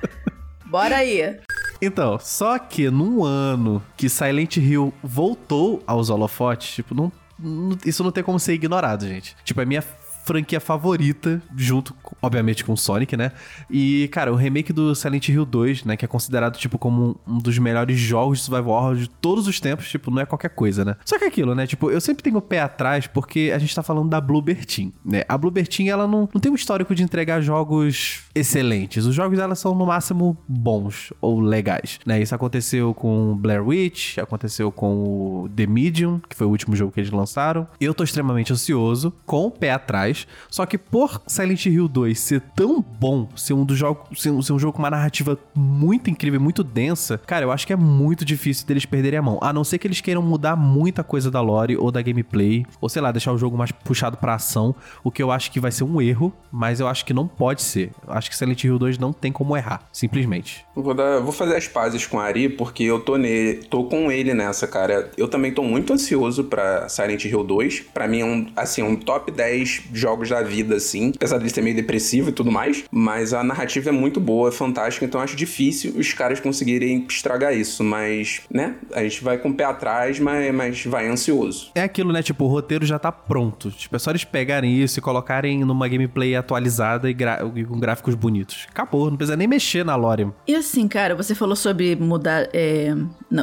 Bora 0.66 0.96
aí. 0.96 1.36
Então, 1.80 2.18
só 2.20 2.58
que 2.58 2.90
num 2.90 3.24
ano 3.24 3.82
que 3.96 4.08
Silent 4.08 4.56
Hill 4.56 4.92
voltou 5.02 5.82
aos 5.86 6.10
holofotes, 6.10 6.74
tipo, 6.74 6.94
não, 6.94 7.10
não- 7.38 7.78
isso 7.86 8.02
não 8.04 8.10
tem 8.12 8.22
como 8.24 8.38
ser 8.38 8.54
ignorado, 8.54 9.06
gente. 9.06 9.36
Tipo, 9.44 9.60
é 9.62 9.64
minha 9.64 9.82
franquia 10.30 10.60
favorita, 10.60 11.42
junto, 11.56 11.92
obviamente, 12.22 12.64
com 12.64 12.76
Sonic, 12.76 13.16
né? 13.16 13.32
E, 13.68 14.08
cara, 14.12 14.32
o 14.32 14.36
remake 14.36 14.72
do 14.72 14.94
Silent 14.94 15.28
Hill 15.28 15.44
2, 15.44 15.84
né? 15.84 15.96
Que 15.96 16.04
é 16.04 16.08
considerado, 16.08 16.56
tipo, 16.56 16.78
como 16.78 17.18
um, 17.26 17.38
dos 17.38 17.58
melhores 17.58 17.98
jogos 17.98 18.38
de 18.38 18.44
survival 18.44 18.74
horror 18.74 18.96
de 18.96 19.10
todos 19.10 19.48
os 19.48 19.58
tempos, 19.58 19.88
tipo, 19.88 20.08
não 20.08 20.22
é 20.22 20.26
qualquer 20.26 20.50
coisa, 20.50 20.84
né? 20.84 20.94
Só 21.04 21.18
que 21.18 21.24
é 21.24 21.26
aquilo, 21.26 21.52
né? 21.52 21.66
Tipo, 21.66 21.90
eu 21.90 22.00
sempre 22.00 22.22
tenho 22.22 22.36
o 22.36 22.42
pé 22.42 22.60
atrás 22.60 23.08
porque 23.08 23.50
a 23.52 23.58
gente 23.58 23.74
tá 23.74 23.82
falando 23.82 24.08
da 24.08 24.20
Bluebird 24.20 24.64
Team, 24.66 24.92
né? 25.04 25.24
A 25.28 25.36
Bluebird 25.36 25.68
Team, 25.68 25.88
ela 25.88 26.06
não, 26.06 26.28
não 26.32 26.40
tem 26.40 26.52
um 26.52 26.54
histórico 26.54 26.94
de 26.94 27.02
entregar 27.02 27.40
jogos 27.40 28.22
excelentes. 28.34 29.06
Os 29.06 29.14
jogos 29.14 29.38
dela 29.38 29.54
são 29.54 29.74
no 29.74 29.86
máximo 29.86 30.36
bons 30.48 31.12
ou 31.20 31.40
legais, 31.40 31.98
né? 32.06 32.20
Isso 32.20 32.34
aconteceu 32.34 32.94
com 32.94 33.36
Blair 33.36 33.66
Witch, 33.66 34.18
aconteceu 34.18 34.70
com 34.70 35.44
o 35.44 35.48
The 35.54 35.66
Medium, 35.66 36.20
que 36.28 36.36
foi 36.36 36.46
o 36.46 36.50
último 36.50 36.76
jogo 36.76 36.92
que 36.92 37.00
eles 37.00 37.10
lançaram. 37.10 37.66
Eu 37.80 37.94
tô 37.94 38.04
extremamente 38.04 38.52
ansioso, 38.52 39.12
com 39.26 39.46
o 39.46 39.50
pé 39.50 39.72
atrás, 39.72 40.26
só 40.48 40.64
que 40.66 40.78
por 40.78 41.20
Silent 41.26 41.66
Hill 41.66 41.88
2 41.88 42.18
ser 42.18 42.40
tão 42.54 42.80
bom, 42.80 43.28
ser 43.34 43.54
um 43.54 43.64
dos 43.64 43.76
jogos, 43.76 44.20
ser 44.20 44.30
um, 44.30 44.42
ser 44.42 44.52
um 44.52 44.58
jogo 44.58 44.74
com 44.74 44.78
uma 44.82 44.90
narrativa 44.90 45.38
muito 45.54 46.10
incrível, 46.10 46.40
muito 46.40 46.62
densa, 46.62 47.18
cara, 47.18 47.44
eu 47.44 47.52
acho 47.52 47.66
que 47.66 47.72
é 47.72 47.76
muito 47.76 48.24
difícil 48.24 48.66
deles 48.66 48.86
perderem 48.86 49.18
a 49.18 49.22
mão. 49.22 49.38
A 49.42 49.52
não 49.52 49.64
ser 49.64 49.78
que 49.78 49.86
eles 49.86 50.00
queiram 50.00 50.22
mudar 50.22 50.56
muita 50.56 51.02
coisa 51.02 51.30
da 51.30 51.40
lore 51.40 51.76
ou 51.76 51.90
da 51.90 52.00
gameplay, 52.02 52.64
ou 52.80 52.88
sei 52.88 53.02
lá, 53.02 53.10
deixar 53.10 53.32
o 53.32 53.38
jogo 53.38 53.56
mais 53.56 53.72
puxado 53.72 54.16
pra 54.16 54.34
ação, 54.34 54.74
o 55.02 55.10
que 55.10 55.22
eu 55.22 55.30
acho 55.30 55.50
que 55.50 55.60
vai 55.60 55.72
ser 55.72 55.84
um 55.84 56.00
erro, 56.00 56.32
mas 56.52 56.80
eu 56.80 56.88
acho 56.88 57.04
que 57.04 57.12
não 57.12 57.26
pode 57.26 57.62
ser. 57.62 57.90
Eu 58.06 58.14
acho 58.14 58.29
que 58.30 58.36
Silent 58.36 58.64
Hill 58.64 58.78
2 58.78 58.96
não 58.96 59.12
tem 59.12 59.32
como 59.32 59.56
errar, 59.56 59.82
simplesmente. 59.92 60.64
Vou, 60.74 60.94
dar, 60.94 61.20
vou 61.20 61.32
fazer 61.32 61.56
as 61.56 61.68
pazes 61.68 62.06
com 62.06 62.16
o 62.16 62.20
Ari, 62.20 62.48
porque 62.48 62.84
eu 62.84 63.00
tô, 63.00 63.16
ne, 63.16 63.54
tô 63.68 63.84
com 63.84 64.10
ele 64.10 64.32
nessa, 64.32 64.66
cara. 64.66 65.10
Eu 65.16 65.28
também 65.28 65.52
tô 65.52 65.62
muito 65.62 65.92
ansioso 65.92 66.44
pra 66.44 66.88
Silent 66.88 67.24
Hill 67.24 67.42
2. 67.42 67.80
Pra 67.92 68.06
mim 68.06 68.20
é 68.20 68.24
um, 68.24 68.46
assim, 68.56 68.82
um 68.82 68.96
top 68.96 69.30
10 69.30 69.82
jogos 69.92 70.28
da 70.28 70.42
vida, 70.42 70.76
assim. 70.76 71.12
Apesar 71.16 71.38
de 71.38 71.50
ser 71.50 71.62
meio 71.62 71.76
depressivo 71.76 72.30
e 72.30 72.32
tudo 72.32 72.50
mais. 72.50 72.84
Mas 72.90 73.34
a 73.34 73.42
narrativa 73.42 73.90
é 73.90 73.92
muito 73.92 74.20
boa, 74.20 74.48
é 74.48 74.52
fantástica. 74.52 75.04
Então 75.04 75.20
acho 75.20 75.36
difícil 75.36 75.94
os 75.96 76.12
caras 76.12 76.40
conseguirem 76.40 77.04
estragar 77.08 77.52
isso. 77.54 77.82
Mas, 77.82 78.42
né? 78.50 78.76
A 78.94 79.02
gente 79.02 79.22
vai 79.24 79.38
com 79.38 79.50
o 79.50 79.54
pé 79.54 79.64
atrás, 79.64 80.20
mas, 80.20 80.54
mas 80.54 80.84
vai 80.86 81.08
ansioso. 81.08 81.70
É 81.74 81.82
aquilo, 81.82 82.12
né? 82.12 82.22
Tipo, 82.22 82.44
o 82.44 82.48
roteiro 82.48 82.86
já 82.86 82.98
tá 82.98 83.10
pronto. 83.10 83.70
Tipo, 83.70 83.96
é 83.96 83.98
só 83.98 84.10
eles 84.10 84.24
pegarem 84.24 84.80
isso 84.80 84.98
e 84.98 85.02
colocarem 85.02 85.64
numa 85.64 85.88
gameplay 85.88 86.36
atualizada 86.36 87.10
e, 87.10 87.16
e 87.56 87.64
com 87.64 87.78
gráficos 87.78 88.09
bonitos. 88.14 88.66
Acabou, 88.70 89.10
não 89.10 89.16
precisa 89.16 89.36
nem 89.36 89.48
mexer 89.48 89.84
na 89.84 89.96
lore. 89.96 90.28
E 90.46 90.54
assim, 90.54 90.86
cara, 90.88 91.14
você 91.14 91.34
falou 91.34 91.56
sobre 91.56 91.96
mudar, 91.96 92.48
é, 92.52 92.94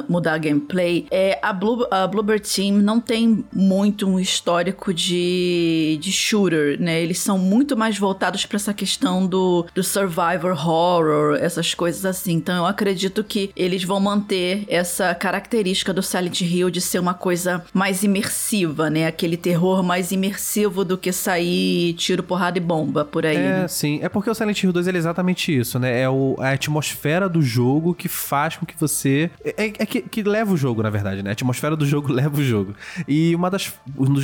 mudar 0.07 0.33
a 0.33 0.37
gameplay. 0.37 1.07
É, 1.11 1.39
a, 1.41 1.53
Blue, 1.53 1.87
a 1.89 2.05
Bluebird 2.07 2.47
Team 2.47 2.77
não 2.77 2.99
tem 2.99 3.45
muito 3.53 4.07
um 4.07 4.19
histórico 4.19 4.93
de, 4.93 5.97
de 6.01 6.11
shooter, 6.11 6.79
né? 6.79 7.01
Eles 7.01 7.19
são 7.19 7.37
muito 7.37 7.75
mais 7.75 7.97
voltados 7.97 8.45
para 8.45 8.55
essa 8.55 8.73
questão 8.73 9.25
do, 9.25 9.65
do 9.73 9.83
survivor 9.83 10.51
horror, 10.51 11.37
essas 11.39 11.73
coisas 11.73 12.05
assim. 12.05 12.33
Então 12.33 12.55
eu 12.57 12.65
acredito 12.65 13.23
que 13.23 13.51
eles 13.55 13.83
vão 13.83 13.99
manter 13.99 14.65
essa 14.67 15.13
característica 15.15 15.93
do 15.93 16.03
Silent 16.03 16.41
Hill 16.41 16.69
de 16.69 16.81
ser 16.81 16.99
uma 16.99 17.13
coisa 17.13 17.63
mais 17.73 18.03
imersiva, 18.03 18.89
né? 18.89 19.07
Aquele 19.07 19.37
terror 19.37 19.83
mais 19.83 20.11
imersivo 20.11 20.83
do 20.83 20.97
que 20.97 21.11
sair 21.11 21.93
tiro, 21.93 22.23
porrada 22.23 22.57
e 22.57 22.61
bomba 22.61 23.05
por 23.05 23.25
aí. 23.25 23.35
É, 23.35 23.61
né? 23.61 23.67
sim. 23.67 23.99
É 24.01 24.09
porque 24.09 24.29
o 24.29 24.35
Silent 24.35 24.56
Hill 24.63 24.73
2 24.73 24.87
é 24.87 24.97
exatamente 24.97 25.57
isso, 25.57 25.79
né? 25.79 26.01
É 26.01 26.09
o, 26.09 26.35
a 26.39 26.51
atmosfera 26.51 27.27
do 27.29 27.41
jogo 27.41 27.93
que 27.93 28.07
faz 28.07 28.57
com 28.57 28.65
que 28.65 28.75
você. 28.79 29.29
É, 29.43 29.65
é 29.65 29.85
que, 29.85 30.01
que, 30.01 30.23
leva 30.23 30.53
o 30.53 30.57
jogo, 30.57 30.83
na 30.83 30.89
verdade, 30.89 31.23
né? 31.23 31.29
A 31.29 31.33
atmosfera 31.33 31.75
do 31.75 31.85
jogo 31.85 32.11
leva 32.13 32.37
o 32.37 32.43
jogo. 32.43 32.73
E 33.07 33.35
uma 33.35 33.49
das, 33.49 33.73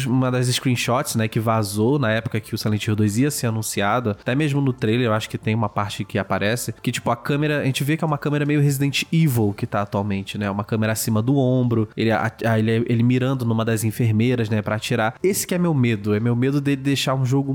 uma 0.06 0.32
das 0.32 0.48
screenshots, 0.48 1.16
né, 1.16 1.28
que 1.28 1.40
vazou 1.40 1.98
na 2.00 2.12
época 2.12 2.40
que 2.40 2.54
o 2.54 2.58
Silent 2.58 2.86
Hill 2.86 2.96
2 2.96 3.18
ia 3.20 3.32
ser 3.32 3.48
anunciado, 3.48 4.12
até 4.12 4.36
mesmo 4.36 4.62
no 4.62 4.74
trailer, 4.74 5.08
eu 5.08 5.14
acho 5.14 5.30
que 5.30 5.38
tem 5.38 5.56
uma 5.56 5.70
parte 5.70 6.04
que 6.04 6.18
aparece, 6.18 6.74
que 6.82 6.92
tipo, 6.92 7.10
a 7.12 7.16
câmera, 7.16 7.62
a 7.62 7.66
gente 7.66 7.84
vê 7.84 7.98
que 7.98 8.04
é 8.04 8.08
uma 8.08 8.18
câmera 8.18 8.46
meio 8.46 8.62
Resident 8.62 9.04
Evil 9.12 9.54
que 9.56 9.66
tá 9.66 9.82
atualmente, 9.82 10.38
né? 10.38 10.50
Uma 10.50 10.64
câmera 10.64 10.94
acima 10.94 11.22
do 11.22 11.38
ombro, 11.38 11.90
ele, 11.96 12.12
a, 12.12 12.32
ele, 12.58 12.86
ele 12.88 13.04
mirando 13.04 13.46
numa 13.46 13.64
das 13.66 13.84
enfermeiras, 13.84 14.50
né, 14.50 14.62
pra 14.62 14.76
atirar. 14.76 15.16
Esse 15.24 15.46
que 15.46 15.56
é 15.56 15.58
meu 15.58 15.74
medo, 15.74 16.14
é 16.14 16.20
meu 16.20 16.36
medo 16.36 16.60
de 16.60 16.76
deixar 16.76 17.16
um 17.16 17.26
jogo 17.26 17.54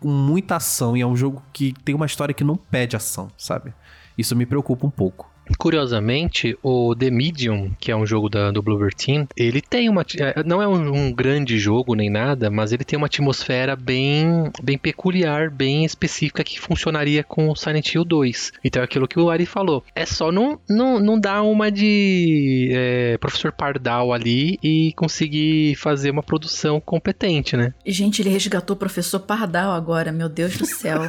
com 0.00 0.08
muita 0.08 0.56
ação 0.56 0.96
e 0.96 1.00
é 1.00 1.06
um 1.06 1.16
jogo 1.16 1.42
que 1.52 1.74
tem 1.84 1.94
uma 1.94 2.06
história 2.14 2.34
que 2.34 2.44
não 2.44 2.56
pede 2.56 2.96
ação, 2.96 3.30
sabe? 3.36 3.74
Isso 4.16 4.36
me 4.36 4.46
preocupa 4.46 4.86
um 4.86 4.90
pouco. 4.90 5.33
Curiosamente, 5.58 6.56
o 6.62 6.94
The 6.94 7.10
Medium, 7.10 7.70
que 7.78 7.90
é 7.90 7.96
um 7.96 8.06
jogo 8.06 8.28
da, 8.28 8.50
do 8.50 8.62
Bluebird 8.62 8.96
Team, 8.96 9.28
ele 9.36 9.60
tem 9.60 9.88
uma. 9.88 10.04
É, 10.18 10.42
não 10.42 10.62
é 10.62 10.68
um, 10.68 10.94
um, 10.94 11.12
grande 11.12 11.58
jogo 11.58 11.94
nem 11.94 12.10
nada, 12.10 12.50
mas 12.50 12.72
ele 12.72 12.84
tem 12.84 12.96
uma 12.96 13.06
atmosfera 13.06 13.76
bem, 13.76 14.50
bem 14.62 14.78
peculiar, 14.78 15.50
bem 15.50 15.84
específica 15.84 16.42
que 16.42 16.60
funcionaria 16.60 17.22
com 17.22 17.50
o 17.50 17.56
Silent 17.56 17.94
Hill 17.94 18.04
2. 18.04 18.52
Então 18.64 18.82
é 18.82 18.84
aquilo 18.84 19.08
que 19.08 19.18
o 19.18 19.30
Ari 19.30 19.46
falou. 19.46 19.84
É 19.94 20.06
só 20.06 20.32
não, 20.32 20.58
não, 20.68 20.98
não 20.98 21.18
dar 21.18 21.42
uma 21.42 21.70
de 21.70 22.70
é, 22.72 23.18
professor 23.18 23.52
Pardal 23.52 24.12
ali 24.12 24.58
e 24.62 24.92
conseguir 24.96 25.74
fazer 25.76 26.10
uma 26.10 26.22
produção 26.22 26.80
competente, 26.80 27.56
né? 27.56 27.74
Gente, 27.86 28.22
ele 28.22 28.30
resgatou 28.30 28.74
o 28.74 28.78
professor 28.78 29.20
Pardal 29.20 29.72
agora, 29.72 30.12
meu 30.12 30.28
Deus 30.28 30.56
do 30.56 30.66
céu. 30.66 31.02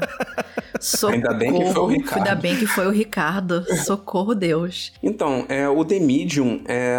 Socorro. 0.79 1.13
Ainda 1.15 1.33
bem 1.33 1.53
que 1.53 1.73
foi 1.73 1.81
o 1.81 1.87
Ricardo. 1.87 2.17
Ainda 2.17 2.35
bem 2.35 2.55
que 2.57 2.67
foi 2.67 2.87
o 2.87 2.91
Ricardo. 2.91 3.65
Socorro, 3.83 4.24
Deus. 4.33 4.93
Então, 5.03 5.45
é, 5.49 5.67
o 5.67 5.83
The 5.83 5.99
Medium, 5.99 6.61
é, 6.67 6.95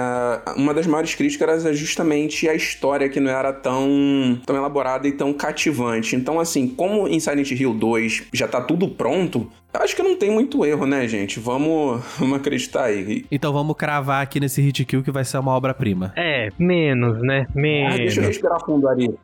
uma 0.57 0.73
das 0.73 0.87
maiores 0.87 1.15
críticas 1.15 1.65
era 1.65 1.75
justamente 1.75 2.49
a 2.49 2.55
história 2.55 3.09
que 3.09 3.19
não 3.19 3.31
era 3.31 3.53
tão, 3.53 4.39
tão 4.45 4.55
elaborada 4.55 5.09
e 5.09 5.13
tão 5.13 5.33
cativante. 5.33 6.15
Então, 6.15 6.39
assim, 6.39 6.69
como 6.69 7.09
em 7.09 7.19
Silent 7.19 7.51
Hill 7.51 7.75
2 7.75 8.25
já 8.33 8.47
tá 8.47 8.61
tudo 8.61 8.89
pronto, 8.89 9.51
Acho 9.81 9.95
que 9.95 10.03
não 10.03 10.17
tem 10.17 10.31
muito 10.31 10.65
erro, 10.65 10.87
né, 10.87 11.07
gente? 11.07 11.39
Vamos, 11.39 12.03
vamos 12.19 12.39
acreditar 12.39 12.85
aí. 12.85 13.27
Então 13.31 13.53
vamos 13.53 13.77
cravar 13.77 14.23
aqui 14.23 14.41
nesse 14.41 14.63
hit 14.63 14.85
kill 14.85 15.03
que 15.03 15.11
vai 15.11 15.25
ser 15.25 15.39
uma 15.39 15.53
obra-prima. 15.53 16.13
É, 16.17 16.51
menos, 16.59 17.21
né? 17.23 17.47
Menos. 17.55 17.95
Ah, 17.95 17.99
deixa 17.99 18.21
eu 18.21 18.27
respirar 18.27 18.59
fundo 18.65 18.89
ali. 18.89 19.07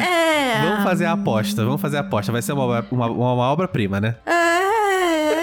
é. 0.00 0.62
Vamos 0.62 0.84
fazer 0.84 1.06
a 1.06 1.12
aposta, 1.12 1.64
vamos 1.64 1.80
fazer 1.80 1.96
a 1.98 2.00
aposta. 2.00 2.32
Vai 2.32 2.42
ser 2.42 2.52
uma, 2.52 2.84
uma, 2.90 3.06
uma 3.06 3.52
obra-prima, 3.52 4.00
né? 4.00 4.16
É. 4.26 5.41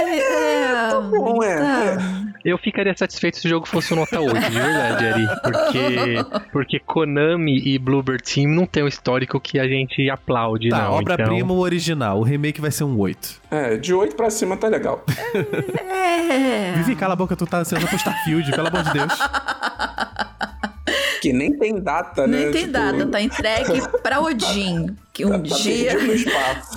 Tá 1.02 1.08
bom, 1.08 1.44
é. 1.44 1.58
Tá. 1.58 1.98
é. 2.16 2.30
Eu 2.44 2.58
ficaria 2.58 2.96
satisfeito 2.96 3.38
se 3.38 3.48
o 3.48 3.50
jogo 3.50 3.68
fosse 3.68 3.94
um 3.94 3.98
nota 3.98 4.20
8, 4.20 4.34
de 4.34 4.60
verdade, 4.60 5.08
Ari. 5.08 5.28
Porque, 5.42 6.50
porque 6.52 6.80
Konami 6.80 7.62
e 7.66 7.78
Bluebird 7.78 8.24
Team 8.24 8.50
não 8.50 8.66
tem 8.66 8.84
um 8.84 8.88
histórico 8.88 9.40
que 9.40 9.60
a 9.60 9.68
gente 9.68 10.10
aplaude, 10.10 10.70
tá, 10.70 10.86
não. 10.86 10.94
obra-prima 10.94 11.38
então... 11.40 11.60
original. 11.60 12.20
O 12.20 12.24
remake 12.24 12.62
vai 12.62 12.72
ser 12.72 12.84
um 12.84 12.98
8. 12.98 13.42
É, 13.52 13.78
de 13.78 13.94
8 13.94 14.16
pra 14.16 14.30
cima 14.30 14.56
tá 14.56 14.68
legal. 14.68 15.04
É. 15.90 16.74
Vivi, 16.78 16.96
cala 16.96 17.14
a 17.14 17.16
boca, 17.16 17.36
tu 17.36 17.46
tá 17.46 17.64
sendo 17.66 17.86
pro 17.88 17.96
Starfield, 17.96 18.52
pelo 18.52 18.68
amor 18.68 18.84
de 18.84 18.94
Deus. 18.94 19.14
Que 21.22 21.34
nem 21.34 21.58
tem 21.58 21.80
data, 21.80 22.26
nem 22.26 22.40
né? 22.40 22.44
Nem 22.46 22.52
tem 22.52 22.62
tipo... 22.62 22.74
data, 22.74 23.08
tá 23.08 23.22
entregue 23.22 23.82
pra 24.02 24.22
Odin. 24.22 24.96
Que 25.14 25.26
um 25.26 25.32
tá, 25.32 25.50
tá 25.50 25.56
dia 25.56 25.98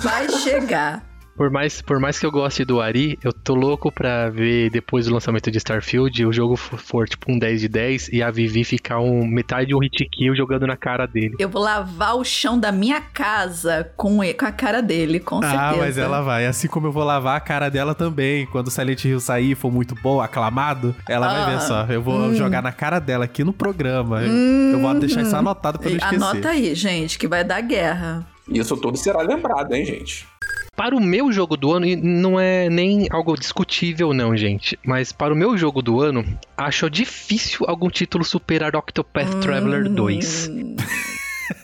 vai 0.01 0.29
chegar. 0.29 1.12
Por 1.35 1.49
mais, 1.49 1.81
por 1.81 1.99
mais 1.99 2.19
que 2.19 2.25
eu 2.25 2.31
goste 2.31 2.63
do 2.63 2.79
Ari, 2.79 3.17
eu 3.23 3.33
tô 3.33 3.55
louco 3.55 3.91
pra 3.91 4.29
ver 4.29 4.69
depois 4.69 5.07
do 5.07 5.13
lançamento 5.13 5.49
de 5.49 5.57
Starfield 5.57 6.25
o 6.25 6.31
jogo 6.31 6.55
for, 6.55 7.07
tipo 7.07 7.31
um 7.31 7.39
10 7.39 7.61
de 7.61 7.67
10 7.67 8.09
e 8.09 8.21
a 8.21 8.29
Vivi 8.29 8.63
ficar 8.63 8.99
um 8.99 9.25
metade 9.25 9.67
de 9.67 9.75
um 9.75 9.79
hit 9.79 10.07
kill 10.11 10.35
jogando 10.35 10.67
na 10.67 10.77
cara 10.77 11.05
dele. 11.07 11.35
Eu 11.39 11.49
vou 11.49 11.61
lavar 11.61 12.15
o 12.15 12.23
chão 12.23 12.59
da 12.59 12.71
minha 12.71 13.01
casa 13.01 13.91
com, 13.97 14.19
com 14.37 14.45
a 14.45 14.51
cara 14.51 14.81
dele, 14.81 15.19
com 15.19 15.37
ah, 15.37 15.41
certeza. 15.41 15.63
Ah, 15.63 15.77
mas 15.77 15.97
ela 15.97 16.21
vai. 16.21 16.45
Assim 16.45 16.67
como 16.67 16.87
eu 16.87 16.91
vou 16.91 17.03
lavar 17.03 17.37
a 17.37 17.39
cara 17.39 17.69
dela 17.69 17.95
também. 17.95 18.45
Quando 18.47 18.67
o 18.67 18.71
Silent 18.71 19.03
Hill 19.03 19.19
sair 19.19 19.51
e 19.51 19.55
for 19.55 19.71
muito 19.71 19.95
bom, 19.95 20.21
aclamado, 20.21 20.95
ela 21.09 21.27
ah, 21.27 21.45
vai 21.45 21.55
ver 21.55 21.61
só. 21.61 21.85
Eu 21.85 22.01
vou 22.01 22.19
hum. 22.19 22.35
jogar 22.35 22.61
na 22.61 22.71
cara 22.71 22.99
dela 22.99 23.25
aqui 23.25 23.43
no 23.43 23.53
programa. 23.53 24.19
Hum, 24.21 24.71
eu 24.73 24.79
vou 24.79 24.93
deixar 24.99 25.21
isso 25.21 25.35
anotado 25.35 25.79
pra 25.79 25.89
não 25.89 25.97
esquecer. 25.97 26.15
Anota 26.15 26.49
aí, 26.49 26.75
gente, 26.75 27.17
que 27.17 27.27
vai 27.27 27.43
dar 27.43 27.61
guerra. 27.61 28.25
Isso 28.49 28.75
tudo 28.75 28.97
será 28.97 29.21
lembrado, 29.21 29.73
hein, 29.73 29.85
gente? 29.85 30.27
Para 30.75 30.95
o 30.95 30.99
meu 30.99 31.31
jogo 31.31 31.55
do 31.55 31.71
ano, 31.71 31.85
e 31.85 31.95
não 31.95 32.39
é 32.39 32.67
nem 32.67 33.07
algo 33.11 33.37
discutível, 33.37 34.11
não, 34.13 34.35
gente. 34.35 34.77
Mas 34.83 35.11
para 35.11 35.33
o 35.33 35.37
meu 35.37 35.55
jogo 35.55 35.81
do 35.81 36.01
ano, 36.01 36.25
acho 36.57 36.89
difícil 36.89 37.65
algum 37.67 37.89
título 37.89 38.23
superar 38.23 38.75
Octopath. 38.75 39.39
Traveler 39.39 39.87
2. 39.87 40.49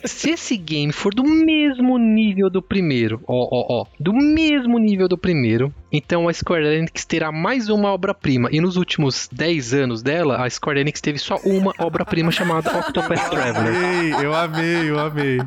Se 0.03 0.31
esse 0.31 0.55
game 0.57 0.91
for 0.91 1.13
do 1.13 1.23
mesmo 1.23 1.97
nível 1.97 2.49
do 2.49 2.61
primeiro, 2.61 3.21
ó, 3.27 3.47
ó, 3.51 3.81
ó, 3.81 3.85
do 3.99 4.13
mesmo 4.13 4.77
nível 4.79 5.07
do 5.07 5.17
primeiro, 5.17 5.73
então 5.91 6.27
a 6.27 6.33
Square 6.33 6.65
Enix 6.65 7.05
terá 7.05 7.31
mais 7.31 7.69
uma 7.69 7.89
obra-prima. 7.91 8.49
E 8.51 8.61
nos 8.61 8.77
últimos 8.77 9.29
10 9.31 9.73
anos 9.73 10.01
dela, 10.01 10.43
a 10.43 10.49
Square 10.49 10.79
Enix 10.79 11.01
teve 11.01 11.19
só 11.19 11.35
uma 11.43 11.73
obra-prima 11.79 12.31
chamada 12.31 12.79
Octopath 12.79 13.29
Traveler. 13.29 13.73
Eu 13.73 13.75
amei, 13.75 14.25
eu 14.25 14.35
amei, 14.35 14.89
eu 14.89 14.99
amei. 14.99 15.37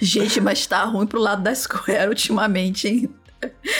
Gente, 0.00 0.40
mas 0.40 0.66
tá 0.66 0.84
ruim 0.84 1.06
pro 1.06 1.20
lado 1.20 1.42
da 1.42 1.54
Square 1.54 2.08
ultimamente, 2.08 2.88
hein? 2.88 3.10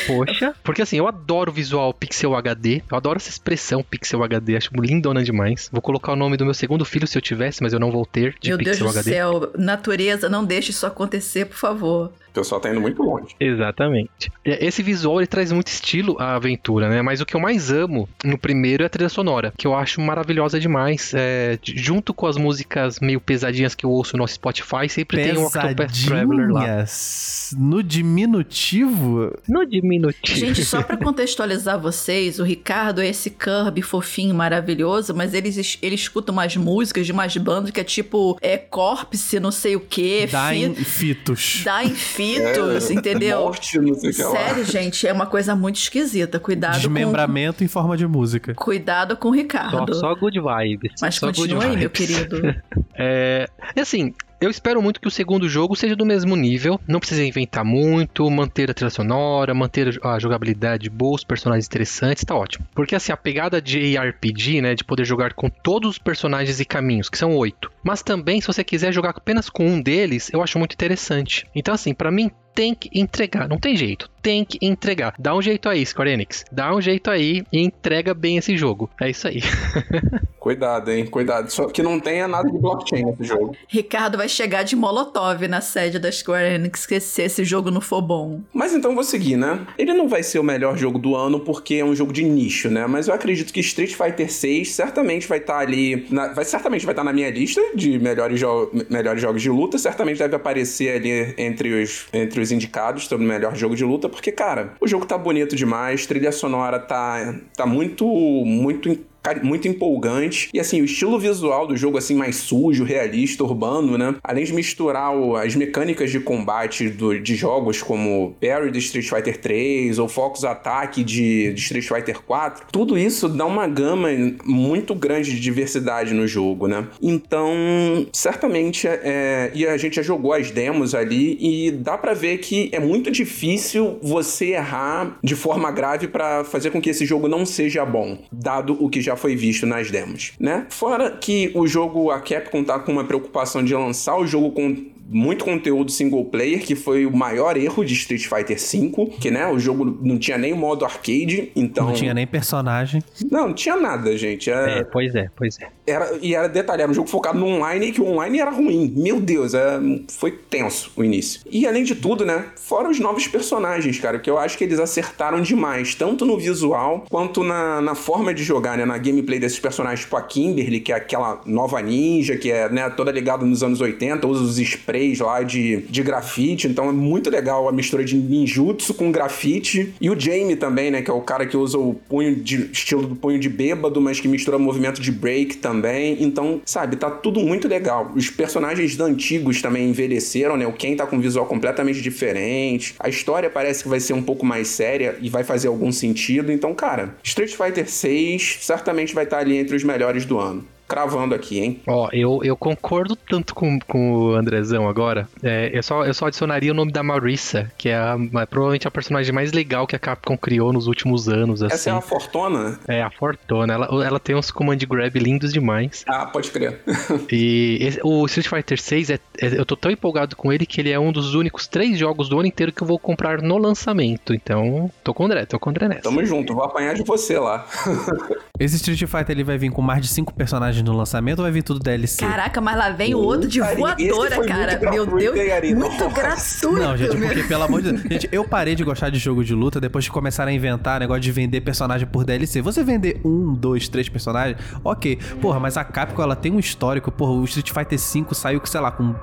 Poxa, 0.07 0.55
porque 0.63 0.83
assim, 0.83 0.97
eu 0.97 1.07
adoro 1.07 1.51
o 1.51 1.55
visual 1.55 1.93
pixel 1.95 2.35
HD, 2.35 2.83
eu 2.91 2.97
adoro 2.97 3.17
essa 3.19 3.31
expressão 3.31 3.83
pixel 3.83 4.23
HD, 4.23 4.57
acho 4.57 4.71
lindona 4.75 5.23
demais. 5.23 5.69
Vou 5.73 5.81
colocar 5.83 6.13
o 6.13 6.17
nome 6.17 6.37
do 6.37 6.45
meu 6.45 6.55
segundo 6.55 6.85
filho 6.85 7.07
se 7.07 7.17
eu 7.17 7.23
tivesse, 7.23 7.63
mas 7.63 7.73
eu 7.73 7.81
não 7.81 7.91
vou 7.91 8.05
ter 8.05 8.35
de 8.41 8.51
meu 8.51 8.59
pixel 8.59 8.87
Deus 8.87 8.97
HD. 8.97 9.11
Meu 9.11 9.31
Deus 9.31 9.41
do 9.41 9.53
céu, 9.53 9.65
natureza, 9.65 10.29
não 10.29 10.45
deixe 10.45 10.71
isso 10.71 10.87
acontecer, 10.87 11.47
por 11.47 11.57
favor. 11.57 12.13
O 12.33 12.35
pessoal 12.35 12.61
tá 12.61 12.71
indo 12.71 12.81
muito 12.81 13.03
longe. 13.03 13.35
Exatamente. 13.39 14.33
Esse 14.45 14.83
visual 14.83 15.21
ele 15.21 15.27
traz 15.27 15.53
muito 15.53 15.67
estilo 15.69 16.17
à 16.19 16.35
aventura, 16.35 16.89
né? 16.89 17.03
Mas 17.03 17.21
o 17.21 17.27
que 17.27 17.37
eu 17.37 17.41
mais 17.41 17.71
amo 17.71 18.09
no 18.25 18.39
primeiro 18.39 18.83
é 18.83 18.87
a 18.87 18.89
trilha 18.89 19.09
sonora, 19.11 19.53
que 19.57 19.67
eu 19.67 19.75
acho 19.75 20.01
maravilhosa 20.01 20.59
demais. 20.59 21.13
É, 21.15 21.59
junto 21.63 22.15
com 22.15 22.27
as 22.27 22.37
músicas 22.39 22.99
meio 23.01 23.21
pesadinhas 23.21 23.75
que 23.75 23.85
eu 23.85 23.91
ouço 23.91 24.17
no 24.17 24.27
Spotify, 24.27 24.89
sempre 24.89 25.23
tem 25.23 25.37
um 25.39 25.45
Octopath 25.45 25.93
Traveler 26.07 26.51
lá. 26.51 26.61
Pesadinhas 26.61 27.55
no 27.59 27.83
diminutivo? 27.83 29.37
No 29.49 29.67
diminutivo. 29.67 30.39
Gente, 30.39 30.65
só 30.65 30.83
pra 30.83 30.97
contextualizar 31.03 31.79
vocês, 31.79 32.39
o 32.39 32.45
Ricardo 32.45 33.01
é 33.01 33.09
esse 33.09 33.31
Kirby 33.31 33.83
fofinho, 33.83 34.35
maravilhoso, 34.35 35.15
mas 35.15 35.35
ele, 35.35 35.51
ele 35.83 35.95
escuta 35.95 36.33
umas 36.33 36.57
músicas 36.57 37.07
de 37.07 37.13
umas 37.13 37.37
bandas 37.37 37.71
que 37.71 37.81
é 37.81 37.85
tipo 37.85 38.39
é 38.41 38.57
Corpse, 38.57 39.39
não 39.39 39.51
sei 39.51 39.77
o 39.77 39.81
quê, 39.81 40.27
Dying 40.31 40.75
fi- 40.75 40.85
Fitos. 40.85 41.65
Dying 41.65 41.95
Fitos, 41.95 42.22
É, 42.31 42.93
entendeu? 42.93 43.41
Morte, 43.41 43.79
não 43.79 43.95
sei. 43.95 44.13
Sério, 44.13 44.65
gente, 44.65 45.07
é 45.07 45.13
uma 45.13 45.27
coisa 45.27 45.55
muito 45.55 45.77
esquisita. 45.77 46.39
Cuidado 46.39 46.75
com, 46.75 46.79
Desmembramento 46.81 47.65
em 47.65 47.69
forma 47.69 47.97
de 47.97 48.07
música. 48.07 48.55
cuidado 48.55 49.17
com 49.17 49.29
o 49.29 49.33
Só, 49.33 49.37
Ricardo. 49.37 49.95
só 49.95 50.15
good 50.15 50.39
vibes. 50.41 50.93
Mas 51.01 51.15
só 51.17 51.27
good 51.27 51.39
continua 51.41 51.65
aí, 51.65 51.71
meu 51.77 51.89
vibes. 51.91 51.93
querido. 52.07 52.43
É, 52.95 53.49
e 53.75 53.81
assim, 53.81 54.15
eu 54.43 54.51
espero 54.51 54.83
muito 54.83 55.01
que 55.01 55.07
o 55.07 55.11
segundo 55.11 55.49
jogo 55.49 55.77
seja 55.77 55.95
do 55.95 56.05
mesmo 56.05 56.35
nível. 56.35 56.81
Não 56.87 56.99
precisa 56.99 57.25
inventar 57.25 57.65
muito, 57.65 58.29
manter 58.29 58.69
a 58.71 58.75
trilha 58.75 58.91
sonora, 58.91 59.55
manter 59.55 60.01
a 60.03 60.19
jogabilidade 60.19 60.91
boa, 60.91 61.15
os 61.15 61.23
personagens 61.23 61.67
interessantes, 61.67 62.25
tá 62.25 62.35
ótimo. 62.35 62.67
Porque 62.75 62.97
assim, 62.97 63.13
a 63.13 63.17
pegada 63.17 63.63
de 63.63 63.97
RPG, 63.97 64.61
né, 64.61 64.75
de 64.75 64.83
poder 64.83 65.05
jogar 65.05 65.33
com 65.35 65.49
todos 65.49 65.91
os 65.91 65.99
personagens 65.99 66.59
e 66.59 66.65
caminhos, 66.65 67.09
que 67.09 67.17
são 67.17 67.37
oito. 67.37 67.71
Mas 67.85 68.03
também, 68.03 68.41
se 68.41 68.49
você 68.49 68.65
quiser 68.65 68.93
jogar 68.93 69.11
apenas 69.11 69.49
com 69.49 69.65
um 69.65 69.81
deles, 69.81 70.29
eu 70.33 70.43
acho 70.43 70.59
muito 70.59 70.75
interessante. 70.75 71.47
Então 71.55 71.73
assim, 71.73 71.95
pra 71.95 72.11
mim 72.11 72.31
tem 72.55 72.75
que 72.75 72.91
entregar, 72.99 73.49
não 73.49 73.59
tem 73.59 73.77
jeito, 73.77 74.11
tem 74.23 74.45
que 74.45 74.59
entregar. 74.61 75.15
Dá 75.19 75.35
um 75.35 75.43
jeito 75.43 75.69
aí, 75.69 75.85
Square 75.85 76.11
Enix. 76.11 76.45
Dá 76.53 76.75
um 76.75 76.81
jeito 76.81 77.11
aí 77.11 77.45
e 77.53 77.61
entrega 77.61 78.13
bem 78.15 78.37
esse 78.37 78.57
jogo. 78.57 78.89
É 79.01 79.11
isso 79.11 79.27
aí. 79.29 79.41
Cuidado, 80.39 80.91
hein? 80.91 81.07
Cuidado. 81.07 81.49
Só 81.51 81.67
que 81.67 81.83
não 81.85 82.01
tenha 82.01 82.27
nada 82.27 82.51
de 82.51 82.59
blockchain 82.59 83.05
nesse 83.05 83.25
jogo. 83.25 83.57
Ricardo 83.69 84.19
vai 84.19 84.29
chegar 84.29 84.65
de 84.65 84.75
Molotov 84.75 85.47
na 85.47 85.61
sede 85.61 86.01
da 86.01 86.11
Square 86.11 86.55
Enix 86.57 86.89
se 87.01 87.23
esse 87.23 87.45
jogo 87.45 87.71
não 87.71 87.81
for 87.81 88.03
bom. 88.03 88.41
Mas 88.53 88.75
então 88.75 88.93
vou 88.93 89.05
seguir, 89.05 89.37
né? 89.37 89.65
Ele 89.79 89.93
não 89.93 90.09
vai 90.09 90.23
ser 90.25 90.41
o 90.41 90.43
melhor 90.43 90.77
jogo 90.77 90.99
do 90.99 91.15
ano 91.15 91.39
porque 91.39 91.75
é 91.77 91.85
um 91.85 91.95
jogo 91.95 92.13
de 92.13 92.25
nicho, 92.25 92.69
né? 92.69 92.89
Mas 92.89 93.07
eu 93.07 93.15
acredito 93.15 93.53
que 93.53 93.61
Street 93.61 93.95
Fighter 93.95 94.33
6 94.33 94.73
certamente 94.73 95.29
vai 95.29 95.39
estar 95.39 95.59
ali. 95.59 96.07
na- 96.11 96.33
vai, 96.33 96.45
certamente 96.45 96.85
vai 96.85 96.93
estar 96.93 97.05
na 97.05 97.13
minha 97.13 97.31
lista 97.31 97.61
de 97.77 97.97
melhores, 98.01 98.41
jo- 98.41 98.69
melhores 98.91 99.23
jogos 99.23 99.41
de 99.43 99.49
luta. 99.49 99.79
Certamente 99.79 100.19
deve 100.19 100.35
aparecer 100.35 100.97
ali 100.97 101.35
entre 101.39 101.83
os, 101.83 102.07
entre 102.13 102.41
os 102.41 102.42
indicados 102.51 103.07
sobre 103.07 103.25
o 103.25 103.29
melhor 103.29 103.55
jogo 103.55 103.77
de 103.77 103.85
luta, 103.85 104.09
porque, 104.09 104.33
cara, 104.33 104.73
o 104.81 104.89
jogo 104.89 105.07
tá 105.07 105.17
bonito 105.17 105.55
demais, 105.55 106.07
trilha 106.07 106.33
sonora 106.33 106.79
tá, 106.79 107.35
tá 107.57 107.67
muito, 107.67 108.05
muito 108.07 108.99
muito 109.43 109.69
empolgante. 109.69 110.49
E 110.53 110.61
assim, 110.61 110.81
o 110.81 110.85
estilo 110.85 111.19
visual 111.19 111.67
do 111.67 111.77
jogo, 111.77 111.99
assim, 111.99 112.15
mais 112.15 112.37
sujo, 112.37 112.85
realista, 112.85 113.45
urbano, 113.45 113.97
né? 113.97 114.15
Além 114.23 114.45
de 114.45 114.53
misturar 114.53 115.15
o- 115.17 115.37
as 115.37 115.55
mecânicas 115.55 116.11
de 116.11 116.21
combate 116.21 116.89
do- 116.89 117.19
de 117.19 117.35
jogos 117.35 117.83
como 117.83 118.35
Parry 118.41 118.71
de 118.71 118.79
Street 118.79 119.09
Fighter 119.09 119.39
3 119.39 119.99
ou 119.99 120.09
Focus 120.09 120.45
Attack 120.45 121.03
de, 121.05 121.53
de 121.53 121.61
Street 121.61 121.87
Fighter 121.87 122.21
4, 122.23 122.67
tudo 122.73 122.99
isso 122.99 123.29
dá 123.29 123.47
uma 123.47 123.67
gama 123.67 124.09
muito 124.45 124.95
grande 124.95 125.33
de 125.33 125.41
diversidade 125.41 126.13
no 126.15 126.27
jogo, 126.27 126.67
né? 126.67 126.87
Então, 127.01 128.07
certamente, 128.13 128.87
é, 128.87 129.51
e 129.55 129.67
a 129.67 129.77
gente 129.77 129.97
já 129.97 130.03
jogou 130.03 130.33
as 130.33 130.51
demos 130.51 130.95
ali 130.95 131.37
e 131.41 131.71
dá 131.71 131.97
pra 131.97 132.15
ver 132.15 132.39
que 132.39 132.69
é 132.73 132.81
muito 132.81 133.11
difícil 133.11 133.99
você 134.03 134.53
errar 134.53 135.19
de 135.23 135.35
forma 135.35 135.71
grave 135.71 136.09
pra 136.09 136.45
fazer 136.45 136.71
com 136.71 136.81
que 136.81 136.91
esse 136.91 137.05
jogo 137.07 137.29
não 137.29 137.45
seja 137.47 137.85
bom, 137.85 138.19
dado 138.31 138.77
o 138.83 138.89
que 138.89 139.01
já 139.01 139.12
foi 139.17 139.37
visto 139.37 139.67
nas 139.67 139.91
demos, 139.91 140.33
né? 140.39 140.67
Fora 140.71 141.11
que 141.11 141.51
o 141.55 141.67
jogo, 141.67 142.11
a 142.11 142.21
Capcom 142.21 142.65
tá 142.65 142.79
com 142.79 142.93
uma 142.93 143.05
preocupação 143.05 143.65
de 143.65 143.75
lançar 143.75 144.17
o 144.17 144.27
jogo 144.27 144.53
com 144.53 144.87
muito 145.13 145.45
conteúdo 145.45 145.91
single 145.91 146.25
player, 146.25 146.61
que 146.63 146.75
foi 146.75 147.07
o 147.07 147.15
maior 147.17 147.57
erro 147.57 147.85
de 147.85 147.93
Street 147.95 148.27
Fighter 148.27 148.57
V, 148.59 149.07
que 149.21 149.31
né, 149.31 149.47
o 149.47 149.59
jogo 149.59 149.99
não 150.03 150.19
tinha 150.19 150.39
nem 150.39 150.53
o 150.53 150.57
modo 150.57 150.85
arcade, 150.85 151.51
então 151.55 151.87
Não 151.87 151.93
tinha 151.93 152.15
nem 152.15 152.27
personagem. 152.27 153.03
não, 153.31 153.49
não 153.49 153.55
tinha 153.55 153.77
nada, 153.77 154.17
gente. 154.17 154.51
Era, 154.51 154.71
É, 154.71 154.85
pois 154.85 155.15
é, 155.15 155.29
pois 155.37 155.59
é. 155.61 155.69
era- 155.87 156.19
e 156.23 156.35
era 156.35 156.49
detalhe, 156.49 156.83
era 156.83 156.91
um 156.91 156.95
jogo 156.95 157.09
focado 157.09 157.39
no 157.39 157.47
online 157.47 157.87
e 157.89 157.93
que 157.93 158.01
o 158.01 158.07
online 158.07 158.39
era 158.41 158.51
ruim. 158.51 158.93
Meu 158.97 159.21
Deus, 159.21 159.55
é, 159.55 159.81
foi 160.09 160.31
tenso 160.33 160.91
o 160.97 161.05
início. 161.05 161.41
E 161.51 161.67
além 161.67 161.85
de 161.85 161.95
tudo, 161.95 162.25
né, 162.25 162.47
fora 162.57 162.89
os 162.89 162.99
novos 162.99 163.27
personagens, 163.29 163.99
cara, 163.99 164.19
que 164.19 164.31
eu 164.31 164.39
acho 164.39 164.57
que 164.57 164.65
eles 164.65 164.79
acertaram 164.79 165.41
demais, 165.41 165.95
tanto 165.95 166.25
no 166.25 166.39
visual 166.39 167.05
quanto 167.11 167.43
na, 167.43 167.81
na 167.81 167.95
forma 167.95 168.33
de 168.33 168.43
jogar, 168.43 168.79
né, 168.79 168.85
na 168.85 168.97
gameplay 168.99 169.39
desses 169.39 169.59
personagens, 169.59 170.01
tipo 170.01 170.17
a 170.17 170.23
Kimberly, 170.23 170.81
que 170.81 170.93
é 170.93 170.97
aquela 170.97 171.41
nova 171.45 171.81
ninja, 171.83 172.37
que 172.37 172.51
é, 172.51 172.69
né, 172.69 172.89
toda 172.91 173.11
ligada 173.11 173.45
nos 173.45 173.63
anos 173.63 173.81
80, 173.81 174.27
usa 174.27 174.43
os 174.45 174.59
sprays 174.59 175.02
lá 175.21 175.43
de, 175.43 175.79
de 175.89 176.03
grafite, 176.03 176.67
então 176.67 176.89
é 176.89 176.93
muito 176.93 177.31
legal 177.31 177.69
a 177.69 177.73
mistura 177.73 178.05
de 178.05 178.17
ninjutsu 178.17 178.95
com 178.95 179.11
grafite. 179.11 179.95
E 180.01 180.11
o 180.11 180.19
Jamie 180.19 180.57
também, 180.57 180.91
né, 180.91 181.03
que 181.03 181.11
é 181.11 181.15
o 181.15 181.21
cara 181.21 181.47
que 181.47 181.57
usa 181.57 181.79
o 181.79 181.95
punho 181.95 182.37
de 182.37 182.71
estilo 182.73 183.07
do 183.07 183.17
punho 183.17 183.39
de 183.39 183.49
bêbado, 183.49 184.01
mas 184.01 184.21
que 184.21 184.29
mistura 184.29 184.59
movimento 184.59 185.01
de 185.01 185.11
break 185.11 185.57
também. 185.57 186.23
Então, 186.23 186.61
sabe, 186.65 186.97
tá 186.97 187.11
tudo 187.11 187.41
muito 187.41 187.69
legal. 187.69 188.13
Os 188.15 188.31
personagens 188.31 188.99
antigos 189.01 189.61
também 189.61 189.89
envelheceram, 189.89 190.57
né? 190.57 190.67
O 190.67 190.73
Ken 190.73 190.97
tá 190.97 191.07
com 191.07 191.17
um 191.17 191.21
visual 191.21 191.47
completamente 191.47 192.01
diferente. 192.01 192.95
A 192.99 193.09
história 193.09 193.51
parece 193.51 193.83
que 193.83 193.89
vai 193.89 194.01
ser 194.01 194.13
um 194.13 194.23
pouco 194.23 194.45
mais 194.45 194.69
séria 194.69 195.17
e 195.21 195.29
vai 195.29 195.45
fazer 195.45 195.69
algum 195.69 195.93
sentido. 195.93 196.53
Então, 196.53 196.75
cara, 196.75 197.17
Street 197.23 197.55
Fighter 197.55 197.89
6 197.89 198.59
certamente 198.61 199.15
vai 199.15 199.25
estar 199.25 199.39
ali 199.39 199.57
entre 199.57 199.77
os 199.77 199.85
melhores 199.85 200.25
do 200.25 200.39
ano. 200.39 200.65
Cravando 200.93 201.35
aqui, 201.35 201.59
hein? 201.59 201.81
Ó, 201.87 202.09
eu, 202.13 202.41
eu 202.45 202.55
concordo 202.57 203.17
tanto 203.17 203.55
com, 203.55 203.79
com 203.81 204.13
o 204.13 204.35
Andrezão 204.35 204.87
agora. 204.89 205.27
É, 205.43 205.71
eu, 205.73 205.83
só, 205.83 206.05
eu 206.05 206.13
só 206.13 206.27
adicionaria 206.27 206.71
o 206.71 206.75
nome 206.75 206.93
da 206.93 207.03
Marissa, 207.03 207.71
que 207.79 207.89
é 207.89 207.97
a- 207.97 208.15
a- 208.35 208.47
provavelmente 208.47 208.87
a 208.87 208.91
personagem 208.91 209.33
mais 209.33 209.53
legal 209.53 209.87
que 209.87 209.97
a 209.97 209.99
Capcom 209.99 210.37
criou 210.37 210.73
nos 210.73 210.87
últimos 210.87 211.29
anos, 211.29 211.63
assim. 211.63 211.75
Essa 211.75 211.91
é 211.91 211.93
a 211.95 212.01
Fortuna? 212.01 212.79
É, 212.87 213.03
a 213.03 213.11
Fortuna. 213.11 213.73
Ela, 213.73 213.87
ela 214.07 214.21
tem 214.21 214.35
uns 214.37 214.51
command 214.51 214.77
grab 214.77 215.19
lindos 215.19 215.53
demais. 215.53 216.05
Ah, 216.07 216.27
pode 216.27 216.51
crer. 216.51 216.81
E 217.33 217.79
esse- 217.81 218.01
o 218.03 218.27
Street 218.27 218.47
Fighter 218.49 218.81
6, 218.81 219.09
é, 219.11 219.15
é- 219.41 219.59
eu 219.59 219.65
tô 219.65 219.77
tão 219.77 219.91
empolgado 219.91 220.37
com 220.37 220.53
ele 220.53 220.67
que 220.67 220.81
ele 220.81 220.91
é 220.91 220.99
um 220.99 221.11
dos 221.13 221.35
únicos 221.35 221.67
três 221.67 221.99
jogos 221.99 222.29
do 222.29 222.39
ano 222.39 222.47
inteiro 222.49 222.71
que 222.73 222.83
eu 222.83 222.87
vou 222.87 222.99
comprar 222.99 223.41
no 223.41 223.57
lançamento. 223.57 224.35
Então, 224.35 224.91
tô 225.03 225.15
com 225.15 225.23
o 225.23 225.27
André, 225.27 225.47
tô 225.47 225.59
com 225.59 225.69
o 225.69 225.71
André 225.71 225.89
nessa. 225.89 226.03
Tamo 226.03 226.23
junto, 226.25 226.55
vou 226.55 226.65
apanhar 226.65 226.95
de 226.95 227.03
você 227.03 227.39
lá. 227.39 227.67
Esse 228.61 228.77
Street 228.77 228.99
Fighter 229.01 229.31
ele 229.31 229.45
vai 229.45 229.57
vir 229.59 229.71
com 229.71 229.81
mais 229.83 230.03
de 230.03 230.09
cinco 230.09 230.33
personagens 230.35 230.82
no 230.83 230.93
lançamento 230.97 231.39
ou 231.39 231.45
vai 231.45 231.53
vir 231.53 231.63
tudo 231.63 231.81
DLC? 231.81 232.25
Caraca, 232.25 232.61
mas 232.61 232.77
lá 232.77 232.91
vem 232.91 233.15
o 233.15 233.19
outro 233.19 233.49
de 233.49 233.61
voadora, 233.61 234.47
cara. 234.47 234.91
Meu 234.91 235.07
Deus, 235.07 235.37
hein, 235.37 235.75
muito 235.75 236.05
Nossa. 236.05 236.15
gratuito. 236.15 236.83
Não, 236.83 236.97
gente, 236.97 237.17
porque 237.17 237.43
pelo 237.45 237.63
amor 237.63 237.83
de 237.83 237.93
Deus. 237.93 238.03
Gente, 238.03 238.29
eu 238.33 238.45
parei 238.45 238.75
de 238.75 238.85
gostar 238.85 239.11
de 239.11 239.19
jogo 239.19 239.45
de 239.45 239.55
luta 239.55 239.81
depois 239.81 240.07
que 240.07 240.13
começaram 240.13 240.51
a 240.51 240.55
inventar 240.55 241.01
negócio 241.01 241.23
de 241.23 241.33
vender 241.33 241.61
personagem 241.61 242.07
por 242.07 242.25
DLC. 242.25 242.61
Você 242.61 242.83
vender 242.83 243.21
um, 243.25 243.55
dois, 243.55 243.89
três 243.89 244.09
personagens, 244.09 244.59
ok. 244.85 245.19
Porra, 245.41 245.59
mas 245.61 245.77
a 245.77 245.85
Capcom 245.85 246.23
ela 246.23 246.37
tem 246.37 246.53
um 246.53 246.59
histórico. 246.59 247.11
Porra, 247.11 247.33
o 247.33 247.45
Street 247.45 247.71
Fighter 247.71 247.99
V 247.99 248.35
saiu, 248.35 248.61
sei 248.65 248.81
lá, 248.81 248.91
com 248.91 249.15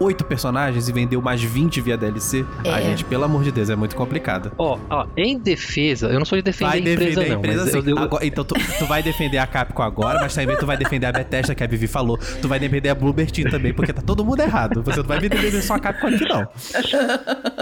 oito 0.00 0.24
personagens 0.24 0.88
e 0.88 0.92
vendeu 0.92 1.20
mais 1.20 1.42
20 1.42 1.80
via 1.80 1.96
DLC. 1.96 2.44
Ah, 2.64 2.80
É. 2.80 2.82
gente, 2.82 3.04
pelo 3.04 3.24
amor 3.24 3.42
de 3.42 3.50
Deus, 3.52 3.70
é 3.70 3.76
muito 3.76 3.94
complicado. 3.96 4.52
Ó, 4.58 4.78
ó, 4.88 5.06
em 5.16 5.38
defesa, 5.38 6.08
eu 6.08 6.18
não 6.18 6.24
sou 6.24 6.36
de 6.38 6.42
defender 6.42 6.70
Vai 6.70 6.78
a 6.78 6.80
empresa, 6.80 6.98
defender 7.00 7.26
a 7.26 7.28
não. 7.32 7.38
empresa 7.38 7.60
mas 7.62 7.70
sim. 7.70 7.78
eu, 7.90 7.96
eu- 7.96 7.98
Agora- 8.02 8.26
então 8.26 8.44
tu, 8.44 8.54
tu 8.78 8.86
vai 8.86 9.02
defender 9.02 9.38
a 9.38 9.46
Capcom 9.46 9.82
agora, 9.82 10.18
mas 10.20 10.34
também 10.34 10.56
tu 10.56 10.66
vai 10.66 10.76
defender 10.76 11.06
a 11.06 11.12
Bethesda 11.12 11.54
que 11.54 11.62
a 11.64 11.66
Vivi 11.66 11.86
falou. 11.86 12.18
Tu 12.40 12.48
vai 12.48 12.58
defender 12.58 12.88
a 12.90 12.94
Bloober 12.94 13.30
Team 13.30 13.50
também, 13.50 13.72
porque 13.72 13.92
tá 13.92 14.02
todo 14.02 14.24
mundo 14.24 14.40
errado. 14.40 14.82
Você 14.82 14.98
não 15.00 15.06
vai 15.06 15.20
me 15.20 15.28
defender 15.28 15.62
só 15.62 15.74
a 15.74 15.78
Capcom 15.78 16.08
aqui, 16.08 16.24
não. 16.28 16.46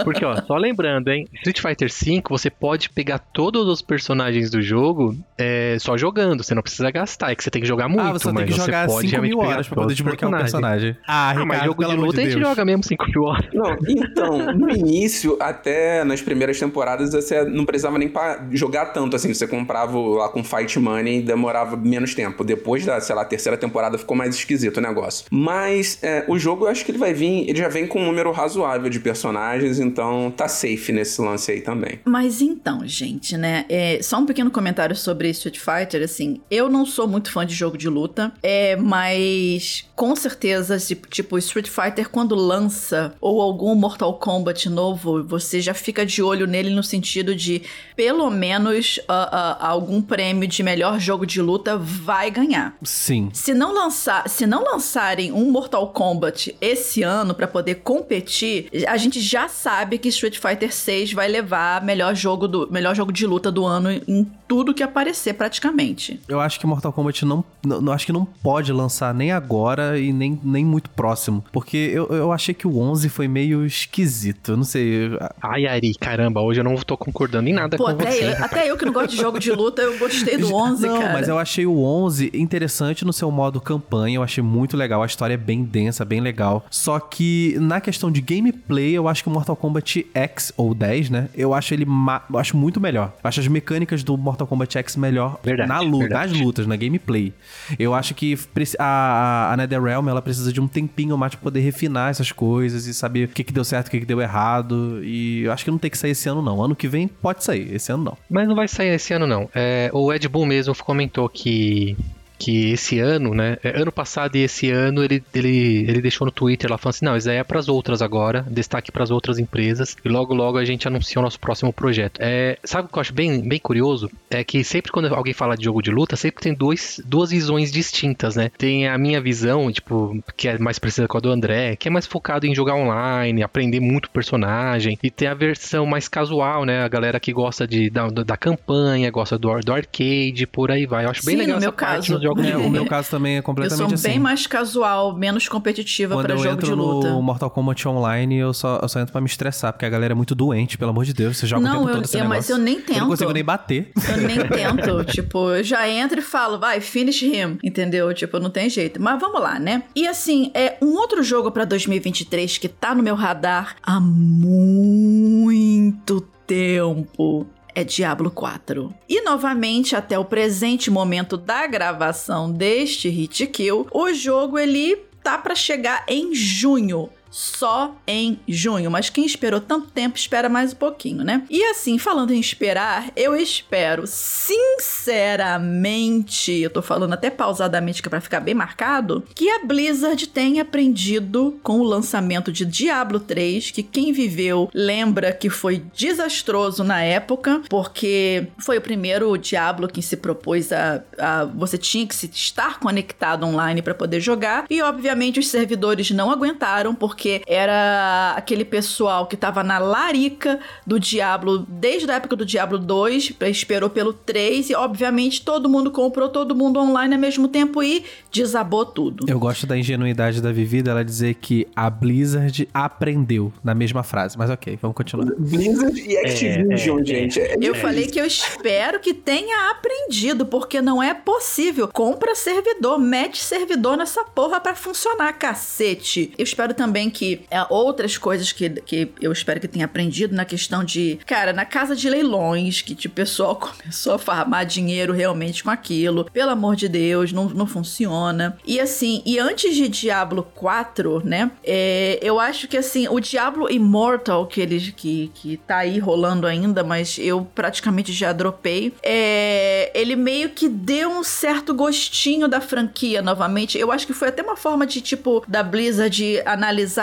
Porque, 0.03 0.23
ó, 0.25 0.41
só 0.45 0.55
lembrando, 0.57 1.07
hein? 1.09 1.27
Street 1.35 1.59
Fighter 1.61 1.89
V, 1.89 2.21
você 2.29 2.49
pode 2.49 2.89
pegar 2.89 3.19
todos 3.19 3.67
os 3.67 3.81
personagens 3.81 4.49
do 4.49 4.61
jogo 4.61 5.15
é, 5.37 5.77
só 5.79 5.97
jogando. 5.97 6.43
Você 6.43 6.53
não 6.55 6.61
precisa 6.61 6.89
gastar. 6.91 7.31
É 7.31 7.35
que 7.35 7.43
você 7.43 7.49
tem 7.51 7.61
que 7.61 7.67
jogar 7.67 7.87
muito, 7.87 8.01
ah, 8.01 8.13
você 8.13 8.27
mas 8.31 8.35
tem 8.37 8.45
que 8.47 8.53
você 8.53 8.65
jogar 8.65 8.87
pode 8.87 9.01
5 9.01 9.11
realmente 9.11 9.35
mil 9.35 9.39
horas 9.45 9.67
pra 9.67 9.75
poder 9.75 9.93
desbloquear 9.93 10.31
o 10.31 10.35
personagens. 10.37 10.81
personagem. 10.83 10.97
Ah, 11.07 11.29
Ah, 11.29 11.31
Ricardo, 11.31 11.47
mas 11.47 11.63
jogo 11.63 11.83
de 11.83 11.89
pelo 11.89 12.01
amor 12.09 12.19
a 12.19 12.23
gente 12.23 12.35
Deus. 12.35 12.47
joga 12.47 12.65
mesmo 12.65 12.83
5 12.83 13.05
mil 13.09 13.23
horas. 13.23 13.45
Não, 13.53 13.77
então, 13.87 14.53
no 14.53 14.69
início, 14.69 15.37
até 15.39 16.03
nas 16.03 16.21
primeiras 16.21 16.59
temporadas, 16.59 17.11
você 17.11 17.43
não 17.45 17.65
precisava 17.65 17.97
nem 17.97 18.11
jogar 18.51 18.87
tanto 18.87 19.15
assim. 19.15 19.33
Você 19.33 19.47
comprava 19.47 19.97
lá 19.97 20.29
com 20.29 20.43
Fight 20.43 20.77
Money 20.79 21.19
e 21.19 21.21
demorava 21.21 21.77
menos 21.77 22.13
tempo. 22.13 22.43
Depois 22.43 22.85
da, 22.85 22.99
sei 22.99 23.15
lá, 23.15 23.23
terceira 23.25 23.57
temporada 23.57 23.97
ficou 23.97 24.15
mais 24.15 24.35
esquisito 24.35 24.77
o 24.77 24.81
negócio. 24.81 25.25
Mas 25.31 25.99
é, 26.01 26.25
o 26.27 26.37
jogo, 26.37 26.65
eu 26.65 26.69
acho 26.69 26.83
que 26.83 26.91
ele 26.91 26.97
vai 26.97 27.13
vir, 27.13 27.49
ele 27.49 27.57
já 27.57 27.69
vem 27.69 27.87
com 27.87 28.01
um 28.01 28.05
número 28.05 28.31
razoável 28.31 28.89
de 28.89 28.99
personagens, 28.99 29.79
então 29.79 30.33
tá 30.35 30.47
safe 30.47 30.91
nesse 30.91 31.21
lance 31.21 31.51
aí 31.51 31.61
também. 31.61 31.99
Mas 32.05 32.41
então, 32.41 32.85
gente, 32.85 33.37
né? 33.37 33.65
é, 33.69 34.01
só 34.01 34.17
um 34.17 34.25
pequeno 34.25 34.49
comentário 34.49 34.95
sobre 34.95 35.29
Street 35.29 35.59
Fighter, 35.59 36.03
assim. 36.03 36.41
Eu 36.49 36.67
não 36.69 36.85
sou 36.85 37.07
muito 37.07 37.31
fã 37.31 37.45
de 37.45 37.53
jogo 37.53 37.77
de 37.77 37.87
luta, 37.87 38.31
é, 38.41 38.75
mas 38.75 39.87
com 39.95 40.15
certeza, 40.15 40.77
tipo, 40.77 41.07
tipo, 41.07 41.37
Street 41.37 41.67
Fighter 41.67 41.98
Fighter, 41.99 42.09
quando 42.09 42.35
lança, 42.35 43.13
ou 43.19 43.41
algum 43.41 43.75
Mortal 43.75 44.13
Kombat 44.13 44.69
novo, 44.69 45.23
você 45.23 45.59
já 45.59 45.73
fica 45.73 46.05
de 46.05 46.23
olho 46.23 46.47
nele 46.47 46.69
no 46.69 46.83
sentido 46.83 47.35
de, 47.35 47.61
pelo 47.95 48.29
menos, 48.29 48.97
uh, 48.99 49.01
uh, 49.11 49.57
algum 49.59 50.01
prêmio 50.01 50.47
de 50.47 50.63
melhor 50.63 50.99
jogo 50.99 51.25
de 51.25 51.41
luta 51.41 51.77
vai 51.77 52.31
ganhar. 52.31 52.75
Sim. 52.83 53.29
Se 53.33 53.53
não, 53.53 53.73
lançar, 53.73 54.27
se 54.29 54.45
não 54.45 54.63
lançarem 54.63 55.31
um 55.31 55.51
Mortal 55.51 55.87
Kombat 55.89 56.55
esse 56.61 57.03
ano 57.03 57.33
para 57.33 57.47
poder 57.47 57.75
competir, 57.75 58.69
a 58.87 58.97
gente 58.97 59.19
já 59.19 59.47
sabe 59.47 59.97
que 59.97 60.07
Street 60.09 60.37
Fighter 60.39 60.73
6 60.73 61.13
vai 61.13 61.27
levar 61.27 61.83
melhor 61.83 62.15
jogo, 62.15 62.47
do, 62.47 62.71
melhor 62.71 62.95
jogo 62.95 63.11
de 63.11 63.25
luta 63.25 63.51
do 63.51 63.65
ano 63.65 63.91
em 63.91 64.25
tudo 64.47 64.73
que 64.73 64.81
aparecer 64.81 65.33
praticamente. 65.33 66.19
Eu 66.27 66.39
acho 66.39 66.59
que 66.59 66.65
Mortal 66.65 66.91
Kombat 66.91 67.25
não, 67.25 67.43
não 67.63 67.91
acho 67.91 68.05
que 68.05 68.11
não 68.11 68.25
pode 68.25 68.71
lançar 68.71 69.13
nem 69.13 69.31
agora 69.31 69.99
e 69.99 70.11
nem, 70.11 70.39
nem 70.43 70.65
muito 70.65 70.89
próximo, 70.89 71.43
porque 71.51 71.88
eu, 71.89 72.07
eu 72.07 72.31
achei 72.31 72.53
que 72.53 72.67
o 72.67 72.79
11 72.79 73.09
foi 73.09 73.27
meio 73.27 73.65
esquisito, 73.65 74.51
eu 74.51 74.57
não 74.57 74.63
sei. 74.63 75.11
Ai, 75.41 75.65
Ari, 75.65 75.93
caramba, 75.99 76.41
hoje 76.41 76.59
eu 76.59 76.63
não 76.63 76.75
tô 76.77 76.97
concordando 76.97 77.49
em 77.49 77.53
nada 77.53 77.77
Pô, 77.77 77.85
com 77.85 77.91
até 77.91 78.11
você. 78.11 78.25
Eu, 78.25 78.43
até 78.43 78.71
eu 78.71 78.77
que 78.77 78.85
não 78.85 78.93
gosto 78.93 79.11
de 79.11 79.17
jogo 79.17 79.39
de 79.39 79.51
luta, 79.51 79.81
eu 79.81 79.97
gostei 79.97 80.37
do 80.37 80.53
11, 80.53 80.81
não, 80.87 80.99
cara. 80.99 81.13
mas 81.13 81.27
eu 81.27 81.37
achei 81.37 81.65
o 81.65 81.81
11 81.83 82.31
interessante 82.33 83.05
no 83.05 83.13
seu 83.13 83.29
modo 83.31 83.59
campanha, 83.59 84.17
eu 84.17 84.23
achei 84.23 84.43
muito 84.43 84.75
legal, 84.75 85.03
a 85.03 85.05
história 85.05 85.33
é 85.33 85.37
bem 85.37 85.63
densa, 85.63 86.03
bem 86.05 86.21
legal. 86.21 86.65
Só 86.69 86.99
que 86.99 87.55
na 87.59 87.81
questão 87.81 88.11
de 88.11 88.21
gameplay, 88.21 88.91
eu 88.91 89.07
acho 89.07 89.23
que 89.23 89.29
o 89.29 89.31
Mortal 89.31 89.55
Kombat 89.55 90.07
X 90.13 90.53
ou 90.55 90.73
10, 90.73 91.09
né? 91.09 91.29
Eu 91.35 91.53
acho 91.53 91.73
ele 91.73 91.85
eu 92.29 92.39
acho 92.39 92.55
muito 92.55 92.79
melhor. 92.79 93.13
Eu 93.23 93.27
acho 93.27 93.39
as 93.39 93.47
mecânicas 93.47 94.03
do 94.03 94.17
Mortal 94.17 94.47
Kombat 94.47 94.77
X 94.77 94.95
melhor 94.95 95.39
Verdade, 95.43 95.69
na 95.69 95.79
luta, 95.79 95.99
verdade. 95.99 96.31
nas 96.33 96.41
lutas, 96.41 96.67
na 96.67 96.75
gameplay. 96.75 97.33
Eu 97.77 97.93
acho 97.93 98.13
que 98.13 98.37
a, 98.77 99.51
a 99.53 99.57
NetherRealm, 99.57 100.07
ela 100.09 100.21
precisa 100.21 100.51
de 100.51 100.61
um 100.61 100.67
tempinho 100.67 101.17
mais 101.17 101.33
pra 101.35 101.43
poder 101.43 101.59
refinar 101.69 102.09
essas 102.09 102.31
coisas 102.31 102.85
e 102.85 102.93
saber 102.93 103.25
o 103.25 103.27
que, 103.29 103.43
que 103.43 103.53
deu 103.53 103.63
certo, 103.63 103.87
o 103.87 103.91
que, 103.91 103.99
que 103.99 104.05
deu 104.05 104.21
errado. 104.21 105.01
E 105.03 105.43
eu 105.43 105.51
acho 105.51 105.63
que 105.63 105.71
não 105.71 105.77
tem 105.77 105.89
que 105.89 105.97
sair 105.97 106.11
esse 106.11 106.27
ano, 106.27 106.41
não. 106.41 106.61
Ano 106.61 106.75
que 106.75 106.87
vem 106.87 107.07
pode 107.07 107.43
sair, 107.43 107.73
esse 107.73 107.91
ano 107.91 108.03
não. 108.03 108.17
Mas 108.29 108.47
não 108.47 108.55
vai 108.55 108.67
sair 108.67 108.89
esse 108.89 109.13
ano, 109.13 109.25
não. 109.27 109.49
É, 109.53 109.89
o 109.93 110.13
Ed 110.13 110.27
Boon 110.27 110.45
mesmo 110.45 110.75
comentou 110.75 111.27
que, 111.29 111.97
que 112.39 112.71
esse 112.71 112.99
ano, 112.99 113.35
né? 113.35 113.57
é, 113.61 113.81
Ano 113.81 113.91
passado 113.91 114.37
e 114.37 114.43
esse 114.43 114.71
ano 114.71 115.03
ele, 115.03 115.21
ele, 115.33 115.85
ele 115.87 116.01
deixou 116.01 116.25
no 116.25 116.31
Twitter 116.31 116.71
lá 116.71 116.77
falando 116.77 116.95
assim: 116.95 117.05
não, 117.05 117.17
isso 117.17 117.29
aí 117.29 117.35
é 117.35 117.43
pras 117.43 117.67
outras 117.67 118.01
agora, 118.01 118.45
destaque 118.49 118.91
pras 118.91 119.11
outras 119.11 119.37
empresas. 119.37 119.97
E 120.03 120.09
logo, 120.09 120.33
logo 120.33 120.57
a 120.57 120.65
gente 120.65 120.87
anuncia 120.87 121.19
o 121.19 121.23
nosso 121.23 121.39
próximo 121.39 121.73
projeto. 121.73 122.19
É, 122.21 122.57
sabe 122.63 122.87
o 122.87 122.91
que 122.91 122.97
eu 122.97 123.01
acho 123.01 123.13
bem, 123.13 123.47
bem 123.47 123.59
curioso? 123.59 124.09
É 124.29 124.43
que 124.43 124.63
sempre 124.63 124.91
quando 124.91 125.13
alguém 125.13 125.33
fala 125.33 125.57
de 125.57 125.65
jogo 125.65 125.81
de 125.81 125.91
luta, 125.91 126.15
sempre 126.15 126.41
tem 126.41 126.53
dois, 126.53 127.01
duas 127.05 127.31
visões 127.31 127.71
distintas, 127.71 128.35
né? 128.35 128.49
Tem 128.57 128.87
a 128.87 128.97
minha 128.97 129.21
visão, 129.21 129.69
tipo, 129.71 130.23
que 130.37 130.47
é 130.47 130.57
mais 130.57 130.79
parecida 130.79 131.07
com 131.07 131.17
a 131.17 131.21
do 131.21 131.29
André, 131.29 131.75
que 131.75 131.89
é 131.89 131.91
mais 131.91 132.07
focado 132.07 132.47
em 132.47 132.55
jogar 132.55 132.75
online, 132.75 133.43
aprender 133.43 133.81
muito 133.81 134.09
personagem. 134.09 134.97
E 135.03 135.11
tem 135.11 135.27
a 135.27 135.33
versão 135.33 135.85
mais 135.85 136.07
casual, 136.07 136.63
né? 136.65 136.83
A 136.83 136.87
galera 136.87 137.19
que 137.19 137.33
gosta 137.33 137.67
de, 137.67 137.89
da, 137.89 138.07
da 138.07 138.37
campanha, 138.37 139.11
gosta 139.11 139.37
do, 139.37 139.59
do 139.59 139.73
arcade, 139.73 140.47
por 140.47 140.71
aí 140.71 140.85
vai. 140.85 141.05
Eu 141.05 141.09
acho 141.09 141.25
bem 141.25 141.35
Sim, 141.35 141.41
legal 141.41 141.55
no 141.55 141.57
essa 141.57 141.65
meu 141.65 141.73
parte 141.73 142.11
caso. 142.11 142.28
De 142.35 142.51
É, 142.51 142.57
o 142.57 142.69
meu 142.69 142.85
caso 142.85 143.09
também 143.09 143.35
é 143.35 143.39
Eu 143.39 143.43
completamente 143.43 143.87
sou 143.87 143.93
assim. 143.93 144.09
bem 144.09 144.19
mais 144.19 144.45
casual, 144.47 145.15
menos 145.15 145.47
competitiva 145.47 146.15
Quando 146.15 146.29
eu 146.31 146.37
jogo 146.37 146.49
entro 146.53 146.67
de 146.67 146.73
luta. 146.73 147.09
no 147.11 147.21
Mortal 147.21 147.49
Kombat 147.49 147.87
Online, 147.87 148.37
eu 148.37 148.53
só, 148.53 148.79
eu 148.81 148.89
só 148.89 148.99
entro 148.99 149.11
pra 149.11 149.21
me 149.21 149.27
estressar, 149.27 149.73
porque 149.73 149.85
a 149.85 149.89
galera 149.89 150.13
é 150.13 150.15
muito 150.15 150.35
doente, 150.35 150.77
pelo 150.77 150.91
amor 150.91 151.05
de 151.05 151.13
Deus. 151.13 151.37
Você 151.37 151.47
joga 151.47 151.61
o 151.61 151.65
Não, 151.65 151.77
tempo 151.79 151.89
eu- 151.89 151.95
todo 151.95 152.05
esse 152.05 152.17
eu- 152.17 152.25
mas 152.25 152.49
eu 152.49 152.57
nem 152.57 152.75
Eu 152.75 152.79
não 152.79 152.85
tento. 152.85 153.07
consigo 153.07 153.31
nem 153.31 153.43
bater. 153.43 153.91
Eu 154.09 154.17
nem 154.17 154.37
tento, 154.47 155.03
tipo, 155.05 155.49
eu 155.51 155.63
já 155.63 155.87
entro 155.89 156.19
e 156.19 156.21
falo, 156.21 156.59
vai, 156.59 156.81
finish 156.81 157.21
him, 157.21 157.57
entendeu? 157.63 158.13
Tipo, 158.13 158.39
não 158.39 158.49
tem 158.49 158.69
jeito. 158.69 159.01
Mas 159.01 159.19
vamos 159.19 159.41
lá, 159.41 159.59
né? 159.59 159.83
E 159.95 160.07
assim, 160.07 160.51
é 160.53 160.77
um 160.81 160.93
outro 160.95 161.21
jogo 161.23 161.51
pra 161.51 161.65
2023 161.65 162.57
que 162.57 162.67
tá 162.67 162.93
no 162.95 163.03
meu 163.03 163.15
radar 163.15 163.75
há 163.83 163.99
muito 163.99 166.21
tempo. 166.45 167.45
É 167.73 167.83
Diablo 167.83 168.31
4. 168.31 168.93
E 169.07 169.21
novamente, 169.21 169.95
até 169.95 170.17
o 170.17 170.25
presente 170.25 170.89
momento 170.89 171.37
da 171.37 171.67
gravação 171.67 172.51
deste 172.51 173.09
Hit 173.09 173.47
Kill, 173.47 173.87
o 173.91 174.13
jogo 174.13 174.57
ele 174.57 174.97
tá 175.23 175.37
pra 175.37 175.55
chegar 175.55 176.03
em 176.07 176.33
junho 176.33 177.09
só 177.29 177.95
em 178.07 178.39
junho, 178.47 178.89
mas 178.89 179.09
quem 179.09 179.25
esperou 179.25 179.59
tanto 179.59 179.87
tempo 179.87 180.15
espera 180.17 180.47
mais 180.49 180.71
um 180.73 180.77
pouquinho, 180.77 181.23
né? 181.23 181.43
E 181.49 181.63
assim, 181.65 181.97
falando 181.97 182.31
em 182.31 182.39
esperar, 182.39 183.11
eu 183.15 183.35
espero 183.35 184.05
sinceramente, 184.07 186.53
eu 186.53 186.69
tô 186.69 186.81
falando 186.81 187.13
até 187.13 187.29
pausadamente 187.29 188.01
que 188.01 188.07
é 188.07 188.09
pra 188.09 188.21
ficar 188.21 188.39
bem 188.39 188.53
marcado, 188.53 189.23
que 189.35 189.49
a 189.49 189.65
Blizzard 189.65 190.27
tenha 190.27 190.61
aprendido 190.63 191.59
com 191.61 191.79
o 191.79 191.83
lançamento 191.83 192.51
de 192.51 192.65
Diablo 192.65 193.19
3, 193.19 193.71
que 193.71 193.83
quem 193.83 194.11
viveu 194.11 194.69
lembra 194.73 195.31
que 195.31 195.49
foi 195.49 195.83
desastroso 195.95 196.83
na 196.83 197.01
época, 197.01 197.61
porque 197.69 198.47
foi 198.59 198.77
o 198.77 198.81
primeiro 198.81 199.37
Diablo 199.37 199.87
que 199.87 200.01
se 200.01 200.17
propôs 200.17 200.71
a, 200.71 201.03
a 201.17 201.45
você 201.45 201.77
tinha 201.77 202.07
que 202.07 202.15
se 202.15 202.27
estar 202.27 202.79
conectado 202.79 203.45
online 203.45 203.81
para 203.81 203.93
poder 203.93 204.19
jogar, 204.19 204.65
e 204.69 204.81
obviamente 204.81 205.39
os 205.39 205.47
servidores 205.47 206.11
não 206.11 206.31
aguentaram 206.31 206.95
porque 206.95 207.18
era 207.47 208.33
aquele 208.35 208.63
pessoal 208.63 209.27
que 209.27 209.35
tava 209.35 209.63
na 209.63 209.77
larica 209.77 210.59
do 210.85 210.99
Diablo 210.99 211.65
desde 211.67 212.09
a 212.11 212.15
época 212.15 212.35
do 212.35 212.45
Diablo 212.45 212.77
2, 212.77 213.33
esperou 213.41 213.89
pelo 213.89 214.13
3 214.13 214.69
e 214.69 214.75
obviamente 214.75 215.41
todo 215.41 215.69
mundo 215.69 215.91
comprou 215.91 216.29
todo 216.29 216.55
mundo 216.55 216.79
online 216.79 217.15
ao 217.15 217.19
mesmo 217.19 217.47
tempo 217.47 217.81
e 217.83 218.03
desabou 218.31 218.85
tudo. 218.85 219.25
Eu 219.27 219.39
gosto 219.39 219.65
da 219.65 219.77
ingenuidade 219.77 220.41
da 220.41 220.51
Vivida, 220.51 220.91
ela 220.91 221.03
dizer 221.03 221.35
que 221.35 221.67
a 221.75 221.89
Blizzard 221.89 222.67
aprendeu 222.73 223.51
na 223.63 223.73
mesma 223.73 224.03
frase. 224.03 224.37
Mas 224.37 224.49
ok, 224.49 224.77
vamos 224.81 224.95
continuar. 224.95 225.25
Blizzard 225.37 225.99
e 225.99 226.17
Activision, 226.17 226.99
é, 226.99 227.01
é. 227.01 227.05
gente. 227.05 227.39
É, 227.39 227.55
Eu 227.61 227.73
é 227.73 227.77
falei 227.77 228.07
que 228.07 228.19
eu 228.19 228.25
espero 228.25 228.99
que 228.99 229.13
tenha 229.13 229.71
aprendido, 229.71 230.45
porque 230.45 230.81
não 230.81 231.01
é 231.01 231.13
possível. 231.13 231.87
Compra 231.87 232.35
servidor, 232.35 232.99
mete 232.99 233.41
servidor 233.41 233.97
nessa 233.97 234.23
porra 234.23 234.59
pra 234.59 234.75
funcionar, 234.75 235.33
cacete. 235.33 236.33
Eu 236.37 236.43
espero 236.43 236.73
também 236.73 237.08
que 237.09 237.41
é, 237.49 237.65
outras 237.69 238.17
coisas 238.17 238.51
que, 238.51 238.69
que 238.69 239.11
eu 239.21 239.31
espero 239.31 239.59
que 239.59 239.67
tenha 239.67 239.85
aprendido 239.85 240.35
na 240.35 240.45
questão 240.45 240.83
de, 240.83 241.19
cara, 241.25 241.53
na 241.53 241.65
casa 241.65 241.95
de 241.95 242.09
leilões, 242.09 242.81
que 242.81 242.95
tipo, 242.95 243.13
o 243.13 243.15
pessoal 243.15 243.55
começou 243.59 244.13
a 244.13 244.19
farmar 244.19 244.65
dinheiro 244.65 245.13
realmente 245.13 245.63
com 245.63 245.69
aquilo. 245.69 246.29
Pelo 246.31 246.51
amor 246.51 246.75
de 246.75 246.87
Deus, 246.87 247.31
não, 247.31 247.49
não 247.49 247.67
funciona. 247.67 248.57
E 248.65 248.79
assim, 248.79 249.21
e 249.25 249.39
antes 249.39 249.75
de 249.75 249.87
Diablo 249.87 250.43
4, 250.55 251.21
né? 251.25 251.51
é, 251.63 252.19
eu 252.21 252.39
acho 252.39 252.67
que 252.67 252.77
assim, 252.77 253.07
o 253.07 253.19
Diablo 253.19 253.71
Immortal, 253.71 254.47
que 254.47 254.59
ele 254.59 254.79
que, 254.91 255.31
que 255.33 255.57
tá 255.57 255.77
aí 255.77 255.99
rolando 255.99 256.47
ainda, 256.47 256.83
mas 256.83 257.17
eu 257.19 257.47
praticamente 257.53 258.11
já 258.11 258.33
dropei. 258.33 258.93
É, 259.03 259.91
ele 259.93 260.15
meio 260.15 260.49
que 260.49 260.67
deu 260.67 261.09
um 261.09 261.23
certo 261.23 261.73
gostinho 261.73 262.47
da 262.47 262.59
franquia 262.59 263.21
novamente. 263.21 263.77
Eu 263.77 263.91
acho 263.91 264.07
que 264.07 264.13
foi 264.13 264.29
até 264.29 264.41
uma 264.41 264.55
forma 264.55 264.85
de, 264.85 265.01
tipo, 265.01 265.43
da 265.47 265.61
Blizzard 265.61 266.09
de 266.09 266.41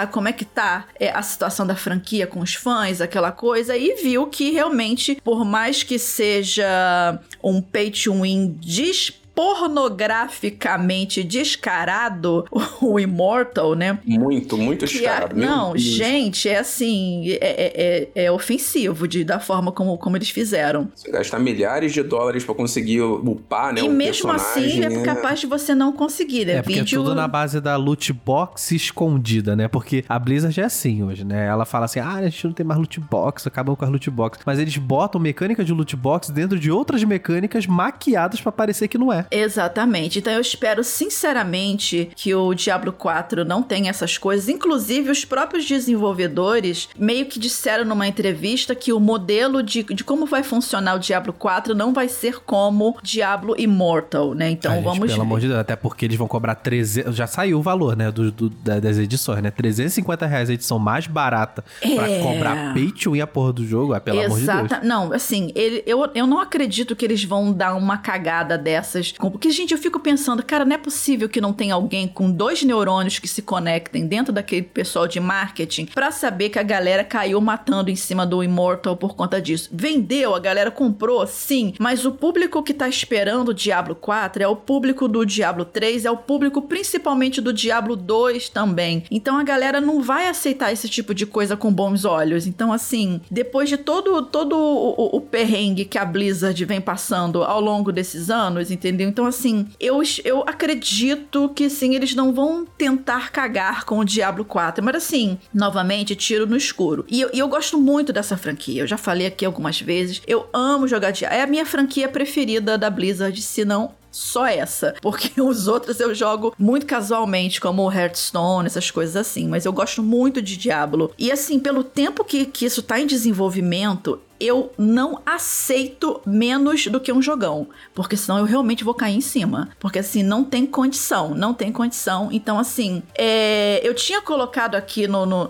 como 0.05 0.27
é 0.27 0.33
que 0.33 0.45
tá 0.45 0.87
é, 0.99 1.11
a 1.11 1.23
situação 1.23 1.65
da 1.65 1.77
franquia 1.77 2.27
com 2.27 2.41
os 2.41 2.55
fãs, 2.55 3.01
aquela 3.01 3.31
coisa, 3.31 3.77
e 3.77 3.95
viu 4.03 4.27
que 4.27 4.51
realmente, 4.51 5.21
por 5.23 5.45
mais 5.45 5.85
que 5.85 5.97
seja 5.97 7.21
um 7.41 7.63
pay 7.63 7.93
to 7.93 8.23
win 8.23 8.57
dis 8.59 9.13
pornograficamente 9.37 11.23
descarado 11.23 12.47
o 12.81 12.99
Immortal, 12.99 13.75
né? 13.75 13.99
Muito, 14.05 14.57
muito 14.57 14.85
a- 14.87 14.89
descarado. 14.89 15.37
Meu 15.37 15.47
não, 15.47 15.73
Deus. 15.73 15.83
gente, 15.83 16.49
é 16.49 16.59
assim, 16.59 17.31
é, 17.33 17.37
é, 17.43 18.09
é- 18.17 18.25
é 18.25 18.33
ofensivo 18.33 19.07
de, 19.07 19.23
da 19.23 19.39
forma 19.39 19.71
como, 19.71 19.99
como 19.99 20.17
eles 20.17 20.31
fizeram. 20.31 20.89
Você 20.95 21.11
gastar 21.11 21.39
milhares 21.39 21.93
de 21.93 22.03
dólares 22.03 22.45
pra 22.45 22.55
conseguir 22.55 23.03
upar, 23.03 23.75
né? 23.75 23.83
e 23.83 23.85
um 23.85 23.93
mesmo 23.93 24.31
assim, 24.33 24.83
é 24.83 24.89
né? 24.89 25.03
capaz 25.03 25.41
de 25.41 25.47
você 25.47 25.75
não 25.75 25.93
conseguir, 25.93 26.47
né? 26.47 26.55
É 26.55 26.63
porque 26.63 26.81
Vídeo... 26.81 27.01
é 27.01 27.05
tudo 27.05 27.15
na 27.15 27.29
base 27.29 27.61
da 27.61 27.77
loot 27.77 28.13
box 28.13 28.73
escondida, 28.75 29.55
né? 29.55 29.69
Porque 29.69 30.05
a 30.09 30.19
Blizzard 30.19 30.59
é 30.59 30.65
assim 30.65 31.03
hoje, 31.03 31.25
né? 31.25 31.47
Ela 31.47 31.67
fala 31.67 31.85
assim: 31.85 32.01
ah, 32.01 32.15
a 32.15 32.23
gente 32.23 32.47
não 32.47 32.55
tem 32.55 32.65
mais 32.65 32.79
loot 32.79 32.99
box, 33.01 33.47
acabam 33.47 33.77
com 33.77 33.85
as 33.85 33.91
loot 33.91 34.11
box. 34.11 34.39
Mas 34.47 34.59
eles 34.59 34.77
botam 34.79 35.21
mecânica 35.21 35.63
de 35.63 35.73
loot 35.73 35.95
box 35.95 36.31
dentro 36.31 36.59
de 36.59 36.71
outras 36.71 37.05
mecânicas 37.05 37.67
maquiadas 37.67 38.41
pra 38.41 38.51
parecer 38.51 38.89
que 38.89 38.97
não 38.97 39.13
é. 39.13 39.26
Exatamente. 39.31 40.19
Então 40.19 40.33
eu 40.33 40.41
espero 40.41 40.83
sinceramente 40.85 42.11
que 42.15 42.35
o 42.35 42.55
Diablo 42.55 42.93
4 42.93 43.45
não 43.45 43.63
tenha 43.63 43.91
essas 43.91 44.17
coisas. 44.19 44.49
Inclusive, 44.49 45.11
os 45.11 45.25
próprios 45.25 45.65
desenvolvedores 45.67 46.89
meio 46.99 47.27
que 47.27 47.39
disseram 47.39 47.85
numa 47.85 48.07
entrevista 48.07 48.75
que 48.75 48.93
o 48.93 49.01
modelo 49.01 49.63
de, 49.63 49.83
de 49.83 50.05
como 50.05 50.27
vai 50.27 50.43
funcionar 50.43 50.95
o 50.95 50.99
Diablo 50.99 51.33
4 51.33 51.75
não 51.75 51.93
vai 51.93 52.09
ser 52.09 52.41
como 52.45 52.97
Diablo 53.03 53.55
Immortal, 53.59 54.35
né? 54.35 54.51
Então 54.51 54.71
Ai, 54.73 54.77
gente, 54.79 54.85
vamos 54.85 54.99
pelo 55.07 55.15
ver. 55.17 55.21
amor 55.21 55.41
de 55.41 55.49
Deus, 55.49 55.59
até 55.59 55.77
porque 55.77 56.05
eles 56.05 56.17
vão 56.17 56.29
cobrar 56.29 56.55
300. 56.55 57.15
Já 57.15 57.27
saiu 57.27 57.59
o 57.59 57.63
valor, 57.63 57.97
né? 57.97 58.11
Do, 58.11 58.31
do- 58.31 58.51
da- 58.51 58.81
das 58.81 58.99
edições, 58.99 59.43
né? 59.43 59.51
350 59.51 60.27
reais 60.27 60.51
a 60.51 60.53
edição 60.53 60.79
mais 60.79 61.07
barata 61.07 61.65
pra 61.95 62.09
É. 62.11 62.21
cobrar 62.23 62.75
pay 62.75 62.91
to 62.93 63.13
win 63.13 63.21
a 63.21 63.27
porra 63.27 63.53
do 63.53 63.67
jogo. 63.67 63.95
Ah, 63.95 64.01
pelo 64.01 64.19
amor 64.21 64.39
de 64.39 64.47
Deus. 64.47 64.59
Exata. 64.65 64.81
Não, 64.87 65.13
assim, 65.13 65.51
ele, 65.55 65.83
eu, 65.87 66.09
eu 66.15 66.27
não 66.27 66.39
acredito 66.41 66.95
que 66.95 67.05
eles 67.05 67.25
vão 67.25 67.53
dar 67.53 67.75
uma 67.75 67.99
cagada 67.99 68.57
dessas 68.59 69.13
Porque, 69.19 69.51
gente, 69.51 69.73
eu 69.73 69.79
fico 69.79 69.99
pensando, 70.01 70.43
cara, 70.43 70.65
não 70.65 70.75
é 70.75 70.79
possível 70.79 71.29
que 71.29 71.41
não 71.41 71.53
tenha 71.53 71.75
alguém 71.75 72.07
com 72.07 72.31
dois 72.31 72.63
neurônios 72.63 73.19
que 73.19 73.29
se 73.29 73.43
conectem 73.43 74.07
dentro 74.07 74.33
daquele 74.33 74.63
pessoal 74.63 75.09
de 75.09 75.19
marketing 75.21 75.87
para 75.87 76.11
saber 76.11 76.51
que 76.51 76.59
a 76.59 76.63
galera 76.63 77.05
caiu 77.05 77.41
matando 77.41 77.91
em 77.91 77.97
cima 77.97 78.27
do 78.27 78.43
Immortal 78.43 78.97
por 78.97 79.15
conta 79.15 79.41
disso. 79.41 79.71
Vendeu, 79.73 80.35
a 80.35 80.41
galera 80.41 80.71
comprou, 80.71 81.27
sim, 81.27 81.75
mas 81.79 82.05
o 82.05 82.13
público 82.13 82.63
que 82.63 82.75
tá 82.75 82.89
esperando 82.89 83.49
o 83.49 83.55
Diablo 83.55 83.95
4 83.95 84.43
é 84.43 84.49
o 84.49 84.57
público 84.57 85.09
do 85.09 85.25
Diablo 85.25 85.65
3, 85.65 86.05
é 86.05 86.11
o 86.11 86.17
público 86.17 86.63
principalmente 86.63 87.41
do 87.41 87.53
Diablo 87.53 87.97
2 87.97 88.49
também. 88.49 89.05
Então 89.11 89.39
a 89.39 89.43
galera 89.43 89.81
não 89.81 90.03
vai 90.03 90.29
aceitar 90.29 90.73
esse 90.73 90.89
tipo 90.89 91.15
de 91.15 91.27
coisa 91.27 91.57
com 91.57 91.73
bons 91.73 92.05
olhos. 92.05 92.47
Então, 92.47 92.73
assim, 92.73 93.21
depois 93.31 93.69
de 93.69 93.77
todo, 93.77 94.23
todo 94.23 94.57
o, 94.57 94.95
o, 94.97 95.17
o 95.17 95.21
perrengue 95.21 95.85
que 95.85 95.99
a 95.99 96.05
Blizzard 96.05 96.65
vem 96.65 96.81
passando 96.81 97.43
ao 97.43 97.61
longo 97.61 97.93
desses 97.93 98.31
anos, 98.31 98.71
entendeu? 98.71 99.06
Então, 99.07 99.27
assim, 99.27 99.67
eu, 99.81 100.03
eu 100.25 100.43
acredito 100.47 101.51
que 101.55 101.69
sim, 101.71 101.95
eles 101.95 102.15
não 102.15 102.33
vão 102.33 102.67
tentar 102.79 103.31
cagar 103.31 103.85
com 103.85 103.99
o 103.99 104.05
Diablo 104.05 104.45
4. 104.45 104.85
Mas 104.85 104.97
assim, 104.97 105.39
novamente, 105.53 106.15
tiro 106.17 106.47
no 106.47 106.57
escuro. 106.57 107.05
E 107.09 107.21
eu, 107.21 107.31
e 107.33 107.39
eu 107.39 107.49
gosto 107.49 107.81
muito 107.81 108.13
dessa 108.13 108.37
franquia. 108.37 108.83
Eu 108.83 108.87
já 108.87 108.97
falei 108.97 109.27
aqui 109.27 109.45
algumas 109.45 109.81
vezes. 109.81 110.23
Eu 110.27 110.49
amo 110.53 110.89
jogar 110.89 111.11
Diablo. 111.11 111.39
É 111.39 111.43
a 111.43 111.47
minha 111.47 111.67
franquia 111.67 112.09
preferida 112.09 112.77
da 112.77 112.91
Blizzard, 112.91 113.41
se 113.41 113.65
não 113.65 113.95
só 114.17 114.47
essa. 114.47 114.95
Porque 115.03 115.41
os 115.41 115.69
outros 115.69 116.01
eu 116.01 116.15
jogo 116.15 116.55
muito 116.59 116.87
casualmente, 116.87 117.61
como 117.61 117.91
Hearthstone, 117.91 118.67
essas 118.67 118.91
coisas 118.91 119.17
assim. 119.17 119.49
Mas 119.49 119.65
eu 119.65 119.73
gosto 119.73 120.03
muito 120.03 120.41
de 120.41 120.57
Diablo. 120.57 121.13
E 121.19 121.31
assim, 121.31 121.59
pelo 121.59 121.85
tempo 121.85 122.25
que, 122.25 122.47
que 122.47 122.65
isso 122.65 122.83
tá 122.83 122.99
em 122.99 123.07
desenvolvimento, 123.07 124.21
eu 124.39 124.73
não 124.79 125.21
aceito 125.25 126.21
menos 126.27 126.87
do 126.87 127.01
que 127.01 127.13
um 127.13 127.23
jogão, 127.23 127.67
porque 127.95 128.17
senão 128.17 128.39
eu 128.39 128.45
realmente 128.45 128.85
vou 128.85 128.95
cair 128.95 129.17
em 129.17 129.21
cima. 129.21 129.69
Porque 129.81 129.99
assim, 129.99 130.23
não 130.23 130.45
tem 130.45 130.67
condição, 130.67 131.35
não 131.35 131.55
tem 131.55 131.73
condição. 131.73 132.29
Então, 132.31 132.59
assim, 132.59 133.03
é, 133.17 133.81
eu 133.83 133.95
tinha 133.95 134.21
colocado 134.21 134.75
aqui 134.75 135.07
no, 135.07 135.25
no, 135.27 135.49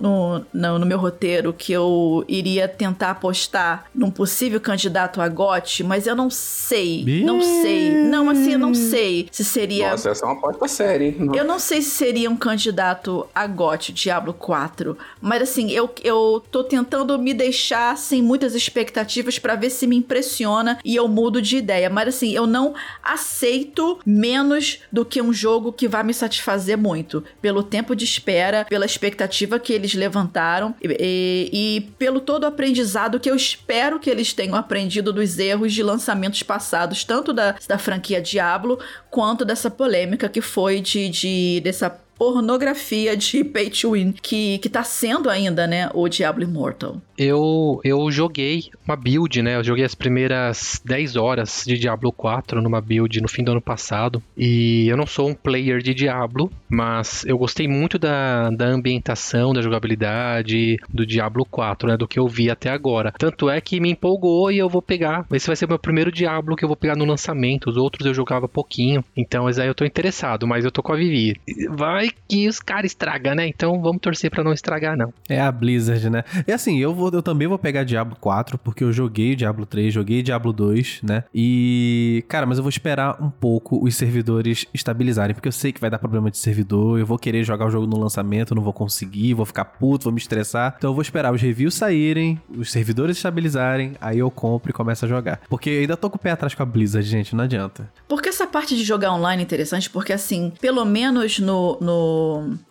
no, 0.52 0.78
no, 0.78 0.86
meu 0.86 0.98
roteiro 0.98 1.52
que 1.52 1.72
eu 1.72 2.24
iria 2.28 2.68
tentar 2.68 3.10
apostar 3.10 3.86
num 3.94 4.10
possível 4.10 4.60
candidato 4.60 5.20
a 5.20 5.28
GOT, 5.28 5.82
mas 5.82 6.06
eu 6.06 6.14
não 6.14 6.30
sei. 6.30 7.04
Não 7.24 7.40
sei. 7.40 7.90
Não, 7.90 8.30
assim, 8.30 8.52
eu 8.52 8.58
não 8.58 8.74
sei 8.74 9.28
se 9.30 9.44
seria. 9.44 9.90
Nossa, 9.90 10.10
essa 10.10 10.24
é 10.24 10.28
uma 10.28 10.38
aposta 10.38 10.68
séria, 10.68 11.06
hein? 11.06 11.30
Eu 11.34 11.44
não 11.44 11.58
sei 11.58 11.82
se 11.82 11.90
seria 11.90 12.30
um 12.30 12.36
candidato 12.36 13.26
a 13.34 13.46
GOT 13.46 13.92
Diablo 13.92 14.32
4, 14.32 14.96
mas 15.20 15.42
assim, 15.42 15.70
eu, 15.70 15.90
eu 16.02 16.42
tô 16.50 16.64
tentando 16.64 17.18
me 17.18 17.34
deixar 17.34 17.96
sem 17.96 18.22
muitas 18.22 18.54
expectativas 18.54 18.75
expectativas 18.76 19.38
para 19.38 19.54
ver 19.54 19.70
se 19.70 19.86
me 19.86 19.96
impressiona 19.96 20.78
e 20.84 20.94
eu 20.94 21.08
mudo 21.08 21.40
de 21.40 21.56
ideia. 21.56 21.88
Mas 21.88 22.08
assim, 22.08 22.32
eu 22.32 22.46
não 22.46 22.74
aceito 23.02 23.98
menos 24.04 24.80
do 24.92 25.04
que 25.04 25.22
um 25.22 25.32
jogo 25.32 25.72
que 25.72 25.88
vai 25.88 26.02
me 26.02 26.12
satisfazer 26.12 26.76
muito. 26.76 27.24
Pelo 27.40 27.62
tempo 27.62 27.96
de 27.96 28.04
espera, 28.04 28.64
pela 28.64 28.84
expectativa 28.84 29.58
que 29.58 29.72
eles 29.72 29.94
levantaram 29.94 30.74
e, 30.82 31.50
e 31.52 31.80
pelo 31.98 32.20
todo 32.20 32.44
o 32.44 32.46
aprendizado 32.46 33.18
que 33.18 33.30
eu 33.30 33.36
espero 33.36 33.98
que 33.98 34.10
eles 34.10 34.32
tenham 34.32 34.54
aprendido 34.54 35.12
dos 35.12 35.38
erros 35.38 35.72
de 35.72 35.82
lançamentos 35.82 36.42
passados, 36.42 37.04
tanto 37.04 37.32
da, 37.32 37.56
da 37.66 37.78
franquia 37.78 38.20
Diablo 38.20 38.78
quanto 39.10 39.44
dessa 39.44 39.70
polêmica 39.70 40.28
que 40.28 40.40
foi 40.40 40.80
de, 40.80 41.08
de 41.08 41.60
dessa 41.64 42.05
pornografia 42.18 43.16
de 43.16 43.44
pay 43.44 43.70
to 43.70 43.92
win 43.92 44.12
que, 44.12 44.58
que 44.58 44.68
tá 44.68 44.82
sendo 44.82 45.28
ainda, 45.30 45.66
né, 45.66 45.90
o 45.94 46.08
Diablo 46.08 46.42
Immortal. 46.42 47.00
Eu, 47.18 47.80
eu 47.82 48.10
joguei 48.10 48.64
uma 48.86 48.94
build, 48.94 49.40
né? 49.40 49.56
Eu 49.56 49.64
joguei 49.64 49.84
as 49.84 49.94
primeiras 49.94 50.80
10 50.84 51.16
horas 51.16 51.64
de 51.66 51.78
Diablo 51.78 52.12
4 52.12 52.60
numa 52.60 52.80
build 52.80 53.20
no 53.22 53.28
fim 53.28 53.42
do 53.42 53.52
ano 53.52 53.60
passado. 53.60 54.22
E 54.36 54.86
eu 54.86 54.96
não 54.96 55.06
sou 55.06 55.30
um 55.30 55.34
player 55.34 55.78
de 55.78 55.94
Diablo, 55.94 56.50
mas 56.68 57.24
eu 57.26 57.38
gostei 57.38 57.66
muito 57.66 57.98
da, 57.98 58.50
da 58.50 58.66
ambientação, 58.66 59.54
da 59.54 59.62
jogabilidade 59.62 60.76
do 60.90 61.06
Diablo 61.06 61.46
4, 61.46 61.88
né? 61.88 61.96
Do 61.96 62.06
que 62.06 62.18
eu 62.18 62.28
vi 62.28 62.50
até 62.50 62.68
agora. 62.68 63.12
Tanto 63.16 63.48
é 63.48 63.60
que 63.60 63.80
me 63.80 63.90
empolgou 63.90 64.52
e 64.52 64.58
eu 64.58 64.68
vou 64.68 64.82
pegar. 64.82 65.24
Esse 65.32 65.46
vai 65.46 65.56
ser 65.56 65.64
o 65.64 65.68
meu 65.68 65.78
primeiro 65.78 66.12
Diablo 66.12 66.54
que 66.54 66.64
eu 66.64 66.68
vou 66.68 66.76
pegar 66.76 66.96
no 66.96 67.06
lançamento. 67.06 67.70
Os 67.70 67.78
outros 67.78 68.06
eu 68.06 68.12
jogava 68.12 68.46
pouquinho. 68.46 69.02
Então, 69.16 69.48
esse 69.48 69.60
aí 69.60 69.68
eu 69.68 69.74
tô 69.74 69.86
interessado, 69.86 70.46
mas 70.46 70.66
eu 70.66 70.70
tô 70.70 70.82
com 70.82 70.92
a 70.92 70.96
Vivi. 70.96 71.40
Vai 71.70 72.05
vai 72.06 72.12
que 72.28 72.48
os 72.48 72.60
caras 72.60 72.90
estragam, 72.90 73.34
né? 73.34 73.46
Então 73.48 73.80
vamos 73.80 74.00
torcer 74.00 74.30
para 74.30 74.42
não 74.42 74.52
estragar, 74.52 74.96
não. 74.96 75.12
É 75.28 75.40
a 75.40 75.50
Blizzard, 75.50 76.10
né? 76.10 76.24
E 76.46 76.52
assim, 76.52 76.78
eu, 76.78 76.94
vou, 76.94 77.10
eu 77.12 77.22
também 77.22 77.46
vou 77.46 77.58
pegar 77.58 77.84
Diablo 77.84 78.16
4, 78.20 78.58
porque 78.58 78.84
eu 78.84 78.92
joguei 78.92 79.34
Diablo 79.34 79.66
3, 79.66 79.92
joguei 79.92 80.22
Diablo 80.22 80.52
2, 80.52 81.00
né? 81.02 81.24
E, 81.34 82.24
cara, 82.28 82.46
mas 82.46 82.58
eu 82.58 82.64
vou 82.64 82.70
esperar 82.70 83.22
um 83.22 83.30
pouco 83.30 83.84
os 83.84 83.94
servidores 83.94 84.66
estabilizarem, 84.74 85.34
porque 85.34 85.48
eu 85.48 85.52
sei 85.52 85.72
que 85.72 85.80
vai 85.80 85.90
dar 85.90 85.98
problema 85.98 86.30
de 86.30 86.38
servidor, 86.38 86.98
eu 86.98 87.06
vou 87.06 87.18
querer 87.18 87.44
jogar 87.44 87.66
o 87.66 87.70
jogo 87.70 87.86
no 87.86 87.98
lançamento, 87.98 88.54
não 88.54 88.62
vou 88.62 88.72
conseguir, 88.72 89.34
vou 89.34 89.46
ficar 89.46 89.64
puto, 89.64 90.04
vou 90.04 90.12
me 90.12 90.20
estressar. 90.20 90.74
Então 90.78 90.90
eu 90.90 90.94
vou 90.94 91.02
esperar 91.02 91.32
os 91.32 91.40
reviews 91.40 91.74
saírem, 91.74 92.40
os 92.48 92.70
servidores 92.70 93.16
estabilizarem, 93.16 93.94
aí 94.00 94.18
eu 94.18 94.30
compro 94.30 94.70
e 94.70 94.72
começo 94.72 95.04
a 95.04 95.08
jogar. 95.08 95.40
Porque 95.48 95.70
eu 95.70 95.80
ainda 95.80 95.96
tô 95.96 96.10
com 96.10 96.16
o 96.16 96.20
pé 96.20 96.32
atrás 96.32 96.54
com 96.54 96.62
a 96.62 96.66
Blizzard, 96.66 97.08
gente, 97.08 97.34
não 97.34 97.44
adianta. 97.44 97.90
Porque 98.08 98.28
essa 98.28 98.46
parte 98.46 98.76
de 98.76 98.84
jogar 98.84 99.12
online 99.12 99.42
é 99.42 99.44
interessante, 99.44 99.88
porque 99.90 100.12
assim, 100.12 100.52
pelo 100.60 100.84
menos 100.84 101.38
no, 101.38 101.78
no 101.80 101.95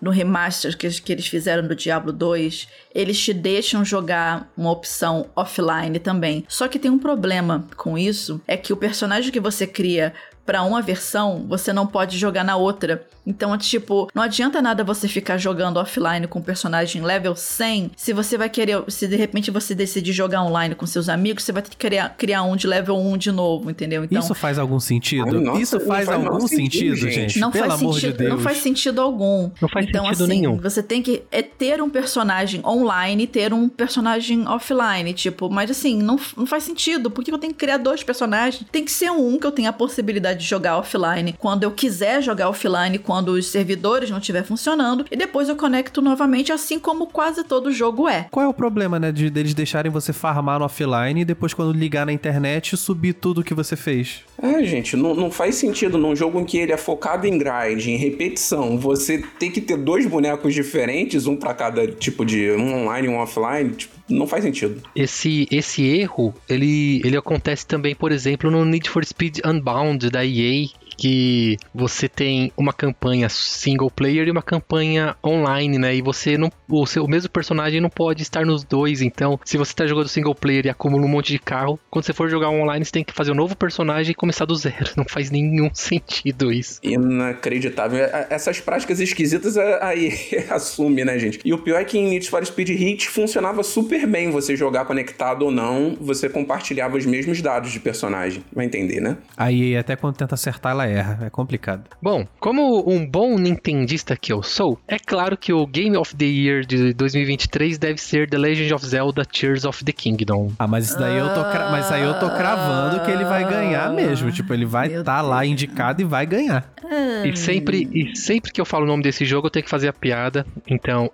no, 0.01 0.11
remaster 0.11 0.77
que, 0.77 0.89
que 1.01 1.11
eles 1.11 1.27
fizeram 1.27 1.67
do 1.67 1.75
Diablo 1.75 2.11
2, 2.11 2.67
eles 2.93 3.19
te 3.19 3.33
deixam 3.33 3.83
jogar 3.83 4.51
uma 4.57 4.71
opção 4.71 5.27
offline 5.35 5.99
também. 5.99 6.45
Só 6.47 6.67
que 6.67 6.79
tem 6.79 6.91
um 6.91 6.99
problema 6.99 7.67
com 7.75 7.97
isso, 7.97 8.41
é 8.47 8.57
que 8.57 8.73
o 8.73 8.77
personagem 8.77 9.31
que 9.31 9.39
você 9.39 9.65
cria 9.67 10.13
para 10.45 10.63
uma 10.63 10.81
versão, 10.81 11.45
você 11.47 11.73
não 11.73 11.87
pode 11.87 12.17
jogar 12.17 12.43
na 12.43 12.55
outra. 12.55 13.05
Então, 13.25 13.57
tipo, 13.57 14.07
não 14.13 14.21
adianta 14.21 14.61
nada 14.61 14.83
você 14.83 15.07
ficar 15.07 15.37
jogando 15.37 15.77
offline 15.77 16.27
com 16.27 16.39
um 16.39 16.43
personagem 16.43 17.01
level 17.01 17.35
100 17.35 17.91
se 17.95 18.13
você 18.13 18.37
vai 18.37 18.49
querer, 18.49 18.83
se 18.87 19.07
de 19.07 19.15
repente 19.15 19.49
você 19.49 19.73
decidir 19.73 20.13
jogar 20.13 20.43
online 20.43 20.75
com 20.75 20.85
seus 20.85 21.09
amigos, 21.09 21.43
você 21.43 21.51
vai 21.51 21.63
ter 21.63 21.71
que 21.71 21.77
criar, 21.77 22.09
criar 22.15 22.43
um 22.43 22.55
de 22.55 22.67
level 22.67 22.97
1 22.97 23.17
de 23.17 23.31
novo, 23.31 23.71
entendeu? 23.71 24.03
Então, 24.03 24.19
Isso 24.19 24.35
faz 24.35 24.59
algum 24.59 24.79
sentido? 24.79 25.37
Ai, 25.37 25.43
nossa, 25.43 25.61
Isso 25.61 25.79
faz, 25.79 26.05
faz 26.05 26.23
algum 26.25 26.47
sentido, 26.47 26.95
sentido, 26.95 27.11
gente? 27.11 27.39
Não 27.39 27.49
Pelo 27.49 27.67
faz 27.67 27.81
amor 27.81 27.93
sentido, 27.95 28.11
de 28.11 28.17
Deus. 28.17 28.29
não 28.29 28.39
faz 28.39 28.57
sentido 28.57 29.01
algum. 29.01 29.49
Não 29.59 29.69
faz 29.69 29.87
então, 29.87 30.03
sentido 30.05 30.23
assim, 30.23 30.33
nenhum. 30.33 30.57
Você 30.57 30.83
tem 30.83 31.01
que 31.01 31.23
é 31.31 31.41
ter 31.41 31.81
um 31.81 31.89
personagem 31.89 32.61
online 32.63 33.23
e 33.23 33.27
ter 33.27 33.53
um 33.53 33.67
personagem 33.67 34.47
offline, 34.47 35.13
tipo, 35.13 35.49
mas 35.49 35.71
assim, 35.71 35.97
não, 35.97 36.19
não 36.37 36.45
faz 36.45 36.63
sentido. 36.63 37.09
Por 37.09 37.23
que 37.23 37.31
eu 37.31 37.37
tenho 37.39 37.53
que 37.53 37.59
criar 37.59 37.77
dois 37.77 38.03
personagens? 38.03 38.63
Tem 38.71 38.85
que 38.85 38.91
ser 38.91 39.09
um 39.09 39.39
que 39.39 39.47
eu 39.47 39.51
tenha 39.51 39.69
a 39.69 39.73
possibilidade 39.73 40.34
de 40.35 40.43
jogar 40.43 40.77
offline 40.77 41.33
quando 41.37 41.63
eu 41.63 41.71
quiser 41.71 42.21
jogar 42.21 42.49
offline, 42.49 42.97
quando 42.99 43.29
os 43.29 43.47
servidores 43.47 43.65
servidores 43.65 44.09
não 44.09 44.19
estiver 44.19 44.43
funcionando 44.43 45.05
e 45.11 45.15
depois 45.15 45.49
eu 45.49 45.55
conecto 45.55 46.01
novamente, 46.01 46.51
assim 46.51 46.79
como 46.79 47.07
quase 47.07 47.43
todo 47.43 47.71
jogo 47.71 48.07
é. 48.07 48.27
Qual 48.31 48.45
é 48.45 48.49
o 48.49 48.53
problema, 48.53 48.99
né, 48.99 49.11
de 49.11 49.29
deles 49.29 49.53
deixarem 49.53 49.91
você 49.91 50.13
farmar 50.13 50.59
no 50.59 50.65
offline 50.65 51.21
e 51.21 51.25
depois 51.25 51.53
quando 51.53 51.77
ligar 51.77 52.05
na 52.05 52.13
internet 52.13 52.77
subir 52.77 53.13
tudo 53.13 53.43
que 53.43 53.53
você 53.53 53.75
fez? 53.75 54.23
É, 54.41 54.63
gente, 54.63 54.95
não, 54.95 55.15
não 55.15 55.31
faz 55.31 55.55
sentido 55.55 55.97
num 55.97 56.15
jogo 56.15 56.39
em 56.39 56.45
que 56.45 56.57
ele 56.57 56.71
é 56.71 56.77
focado 56.77 57.27
em 57.27 57.37
grind, 57.37 57.87
em 57.87 57.97
repetição, 57.97 58.77
você 58.77 59.23
ter 59.39 59.49
que 59.49 59.61
ter 59.61 59.77
dois 59.77 60.05
bonecos 60.05 60.53
diferentes, 60.53 61.27
um 61.27 61.35
para 61.35 61.53
cada 61.53 61.87
tipo 61.87 62.25
de 62.25 62.51
um 62.51 62.83
online 62.83 63.07
e 63.07 63.09
um 63.09 63.17
offline, 63.17 63.71
tipo, 63.71 63.94
não 64.09 64.27
faz 64.27 64.43
sentido. 64.43 64.81
Esse, 64.95 65.47
esse 65.51 65.83
erro, 65.83 66.33
ele, 66.47 67.01
ele 67.03 67.17
acontece 67.17 67.65
também, 67.65 67.95
por 67.95 68.11
exemplo, 68.11 68.51
no 68.51 68.63
Need 68.63 68.89
for 68.89 69.03
Speed 69.03 69.39
Unbound 69.45 70.09
da 70.09 70.25
EA, 70.25 70.67
que 70.97 71.57
você 71.73 72.07
tem 72.07 72.51
uma 72.57 72.73
campanha 72.73 73.29
single 73.29 73.91
player 73.91 74.27
e 74.27 74.31
uma 74.31 74.41
campanha 74.41 75.15
online, 75.23 75.77
né? 75.77 75.95
E 75.95 76.01
você 76.01 76.37
não. 76.37 76.51
O, 76.69 76.85
seu, 76.85 77.03
o 77.03 77.07
mesmo 77.07 77.29
personagem 77.29 77.81
não 77.81 77.89
pode 77.89 78.23
estar 78.23 78.45
nos 78.45 78.63
dois. 78.63 79.01
Então, 79.01 79.39
se 79.43 79.57
você 79.57 79.71
está 79.71 79.85
jogando 79.85 80.07
single 80.07 80.35
player 80.35 80.65
e 80.65 80.69
acumula 80.69 81.05
um 81.05 81.09
monte 81.09 81.31
de 81.31 81.39
carro, 81.39 81.79
quando 81.89 82.05
você 82.05 82.13
for 82.13 82.29
jogar 82.29 82.49
online, 82.49 82.83
você 82.83 82.91
tem 82.91 83.03
que 83.03 83.13
fazer 83.13 83.31
um 83.31 83.35
novo 83.35 83.55
personagem 83.55 84.11
e 84.11 84.15
começar 84.15 84.45
do 84.45 84.55
zero. 84.55 84.91
Não 84.97 85.05
faz 85.05 85.29
nenhum 85.29 85.69
sentido 85.73 86.51
isso. 86.51 86.79
Inacreditável. 86.83 87.99
É, 87.99 88.27
essas 88.29 88.59
práticas 88.59 88.99
esquisitas 88.99 89.57
aí 89.57 90.13
assume, 90.49 91.03
né, 91.03 91.17
gente? 91.19 91.39
E 91.43 91.53
o 91.53 91.57
pior 91.57 91.81
é 91.81 91.85
que 91.85 91.97
em 91.97 92.09
Need 92.09 92.29
for 92.29 92.45
Speed 92.45 92.69
Heat 92.69 93.09
funcionava 93.09 93.63
super 93.63 94.07
bem 94.07 94.31
você 94.31 94.55
jogar 94.55 94.85
conectado 94.85 95.43
ou 95.43 95.51
não, 95.51 95.97
você 95.99 96.29
compartilhava 96.29 96.97
os 96.97 97.05
mesmos 97.05 97.41
dados 97.41 97.71
de 97.71 97.79
personagem. 97.79 98.43
Vai 98.53 98.65
entender, 98.65 98.99
né? 98.99 99.17
Aí 99.37 99.75
até 99.75 99.95
quando 99.95 100.15
tenta 100.15 100.35
acertar, 100.35 100.71
ela 100.71 100.84
erra. 100.85 101.25
É 101.25 101.29
complicado. 101.29 101.83
Bom, 102.01 102.27
como 102.39 102.89
um 102.89 103.05
bom 103.05 103.37
nintendista 103.37 104.15
que 104.15 104.31
eu 104.31 104.41
sou, 104.43 104.79
é 104.87 104.97
claro 104.99 105.37
que 105.37 105.53
o 105.53 105.65
Game 105.65 105.95
of 105.97 106.15
the 106.15 106.25
Year 106.25 106.65
de 106.65 106.93
2023 106.93 107.77
deve 107.77 107.99
ser 107.99 108.29
The 108.29 108.37
Legend 108.37 108.73
of 108.73 108.85
Zelda 108.85 109.25
Tears 109.25 109.65
of 109.65 109.83
the 109.83 109.91
Kingdom. 109.91 110.51
Ah, 110.59 110.67
mas 110.67 110.85
isso 110.85 110.99
daí 110.99 111.17
eu 111.17 111.33
tô, 111.33 111.41
cra... 111.43 111.69
mas 111.71 111.91
aí 111.91 112.03
eu 112.03 112.19
tô 112.19 112.29
cravando 112.29 113.03
que 113.03 113.11
ele 113.11 113.23
vai 113.23 113.47
ganhar 113.49 113.91
mesmo. 113.91 114.31
Tipo, 114.31 114.53
ele 114.53 114.65
vai 114.65 114.87
estar 114.87 115.03
tá 115.03 115.21
lá 115.21 115.45
indicado 115.45 116.01
e 116.01 116.05
vai 116.05 116.25
ganhar. 116.25 116.75
E 117.23 117.35
sempre, 117.35 117.87
e 117.91 118.15
sempre 118.15 118.51
que 118.51 118.61
eu 118.61 118.65
falo 118.65 118.83
o 118.83 118.87
nome 118.87 119.01
desse 119.01 119.25
jogo, 119.25 119.47
eu 119.47 119.51
tenho 119.51 119.63
que 119.63 119.69
fazer 119.69 119.87
a 119.87 119.93
piada. 119.93 120.45
Então, 120.67 121.11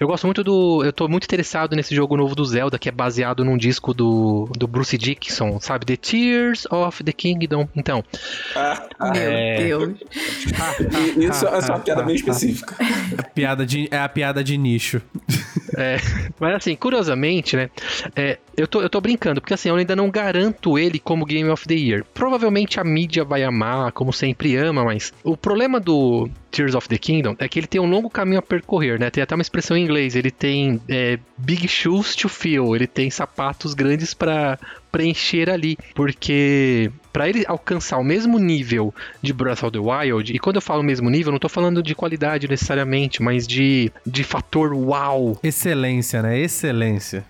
eu 0.00 0.06
gosto 0.06 0.26
muito 0.26 0.42
do. 0.42 0.84
Eu 0.84 0.92
tô 0.92 1.08
muito 1.08 1.24
interessado 1.24 1.76
nesse 1.76 1.94
jogo 1.94 2.16
novo 2.16 2.34
do 2.34 2.44
Zelda, 2.44 2.78
que 2.78 2.88
é 2.88 2.92
baseado 2.92 3.44
num 3.44 3.56
disco 3.56 3.94
do, 3.94 4.48
do 4.56 4.66
Bruce 4.66 4.96
Dickinson, 4.98 5.60
sabe? 5.60 5.86
The 5.86 5.96
Tears 5.96 6.66
of 6.70 7.04
the 7.04 7.12
Kingdom. 7.12 7.68
Então, 7.76 8.04
ah. 8.54 8.82
Meu 9.00 9.12
É. 9.14 9.56
Deus. 9.58 9.94
E 11.16 11.24
isso 11.24 11.46
é 11.46 11.60
só 11.60 11.72
uma 11.74 11.80
piada 11.80 12.02
bem 12.02 12.14
específica. 12.16 12.74
A 13.18 13.22
piada 13.22 13.66
de, 13.66 13.88
é 13.90 13.98
a 13.98 14.08
piada 14.08 14.42
de 14.42 14.56
nicho. 14.56 15.00
É, 15.76 15.98
mas 16.40 16.54
assim, 16.54 16.74
curiosamente, 16.74 17.56
né? 17.56 17.68
é, 18.14 18.38
eu, 18.56 18.66
tô, 18.66 18.80
eu 18.80 18.88
tô 18.88 19.00
brincando, 19.00 19.40
porque 19.40 19.52
assim, 19.52 19.68
eu 19.68 19.76
ainda 19.76 19.94
não 19.94 20.10
garanto 20.10 20.78
ele 20.78 20.98
como 20.98 21.26
Game 21.26 21.50
of 21.50 21.66
the 21.66 21.74
Year. 21.74 22.04
Provavelmente 22.14 22.80
a 22.80 22.84
mídia 22.84 23.24
vai 23.24 23.42
amar, 23.42 23.92
como 23.92 24.12
sempre 24.12 24.56
ama, 24.56 24.84
mas 24.84 25.12
o 25.22 25.36
problema 25.36 25.78
do 25.78 26.30
Tears 26.56 26.74
of 26.74 26.88
the 26.88 26.96
Kingdom 26.96 27.36
é 27.38 27.46
que 27.46 27.58
ele 27.58 27.66
tem 27.66 27.78
um 27.78 27.86
longo 27.86 28.08
caminho 28.08 28.38
a 28.38 28.42
percorrer, 28.42 28.98
né? 28.98 29.10
Tem 29.10 29.22
até 29.22 29.34
uma 29.34 29.42
expressão 29.42 29.76
em 29.76 29.82
inglês, 29.82 30.16
ele 30.16 30.30
tem 30.30 30.80
é, 30.88 31.18
big 31.36 31.68
shoes 31.68 32.16
to 32.16 32.30
fill, 32.30 32.74
ele 32.74 32.86
tem 32.86 33.10
sapatos 33.10 33.74
grandes 33.74 34.14
pra 34.14 34.58
preencher 34.90 35.50
ali, 35.50 35.76
porque 35.94 36.90
pra 37.12 37.28
ele 37.28 37.44
alcançar 37.46 37.98
o 37.98 38.04
mesmo 38.04 38.38
nível 38.38 38.94
de 39.20 39.34
Breath 39.34 39.64
of 39.64 39.72
the 39.72 39.78
Wild, 39.78 40.34
e 40.34 40.38
quando 40.38 40.56
eu 40.56 40.62
falo 40.62 40.82
mesmo 40.82 41.10
nível, 41.10 41.30
não 41.30 41.38
tô 41.38 41.48
falando 41.48 41.82
de 41.82 41.94
qualidade 41.94 42.48
necessariamente, 42.48 43.22
mas 43.22 43.46
de, 43.46 43.92
de 44.06 44.24
fator 44.24 44.72
wow, 44.72 45.38
Excelência, 45.42 46.22
né? 46.22 46.40
Excelência. 46.40 47.22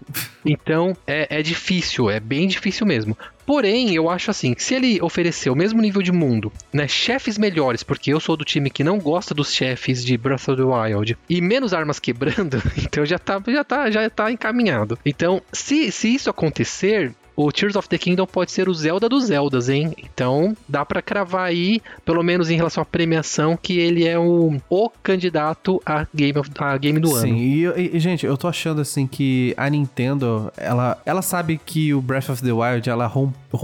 então 0.44 0.96
é, 1.04 1.38
é 1.38 1.42
difícil, 1.42 2.08
é 2.08 2.20
bem 2.20 2.46
difícil 2.46 2.86
mesmo. 2.86 3.18
Porém, 3.46 3.94
eu 3.94 4.11
acho 4.11 4.30
assim, 4.30 4.52
que 4.52 4.62
se 4.62 4.74
ele 4.74 5.00
oferecer 5.00 5.50
o 5.50 5.54
mesmo 5.54 5.80
nível 5.80 6.02
de 6.02 6.11
mundo, 6.11 6.52
né, 6.72 6.88
chefes 6.88 7.38
melhores, 7.38 7.85
porque 7.85 8.12
eu 8.12 8.18
sou 8.18 8.37
do 8.37 8.44
time 8.44 8.68
que 8.68 8.82
não 8.82 8.98
gosta 8.98 9.32
dos 9.32 9.54
chefes 9.54 10.04
de 10.04 10.18
Breath 10.18 10.48
of 10.48 10.56
the 10.56 10.62
Wild, 10.64 11.16
e 11.30 11.40
menos 11.40 11.72
armas 11.72 12.00
quebrando, 12.00 12.61
então 12.76 13.06
já 13.06 13.18
tá, 13.18 13.40
já 13.46 13.62
tá, 13.62 13.90
já 13.90 14.11
tá 14.11 14.32
encaminhado. 14.32 14.98
Então, 15.06 15.40
se, 15.52 15.92
se 15.92 16.12
isso 16.12 16.28
acontecer, 16.28 17.14
o 17.37 17.53
Tears 17.53 17.77
of 17.77 17.88
the 17.88 17.99
Kingdom 17.99 18.27
pode 18.27 18.51
ser 18.51 18.68
o 18.68 18.75
Zelda 18.75 19.09
dos 19.09 19.27
Zeldas, 19.27 19.68
hein? 19.68 19.94
Então, 19.99 20.57
dá 20.66 20.85
pra 20.85 21.03
cravar 21.03 21.46
aí, 21.46 21.83
pelo 22.05 22.22
menos 22.22 22.51
em 22.51 22.57
relação 22.57 22.83
à 22.83 22.87
premiação, 22.87 23.57
que 23.57 23.79
ele 23.79 24.07
é 24.07 24.18
o, 24.18 24.57
o 24.70 24.90
candidato 25.03 25.81
a 25.85 26.07
game, 26.14 26.38
of, 26.38 26.51
a 26.59 26.77
game 26.79 26.99
do 26.99 27.09
Sim, 27.09 27.66
ano. 27.66 27.79
e, 27.79 27.96
e, 27.96 28.01
gente, 28.01 28.25
eu 28.25 28.37
tô 28.37 28.49
achando 28.49 28.81
assim 28.81 29.07
que 29.07 29.55
a 29.57 29.68
Nintendo, 29.68 30.51
ela, 30.57 31.01
ela 31.05 31.20
sabe 31.20 31.61
que 31.64 31.92
o 31.92 32.01
Breath 32.01 32.31
of 32.31 32.42
the 32.42 32.53
Wild, 32.53 32.88
ela 32.88 33.12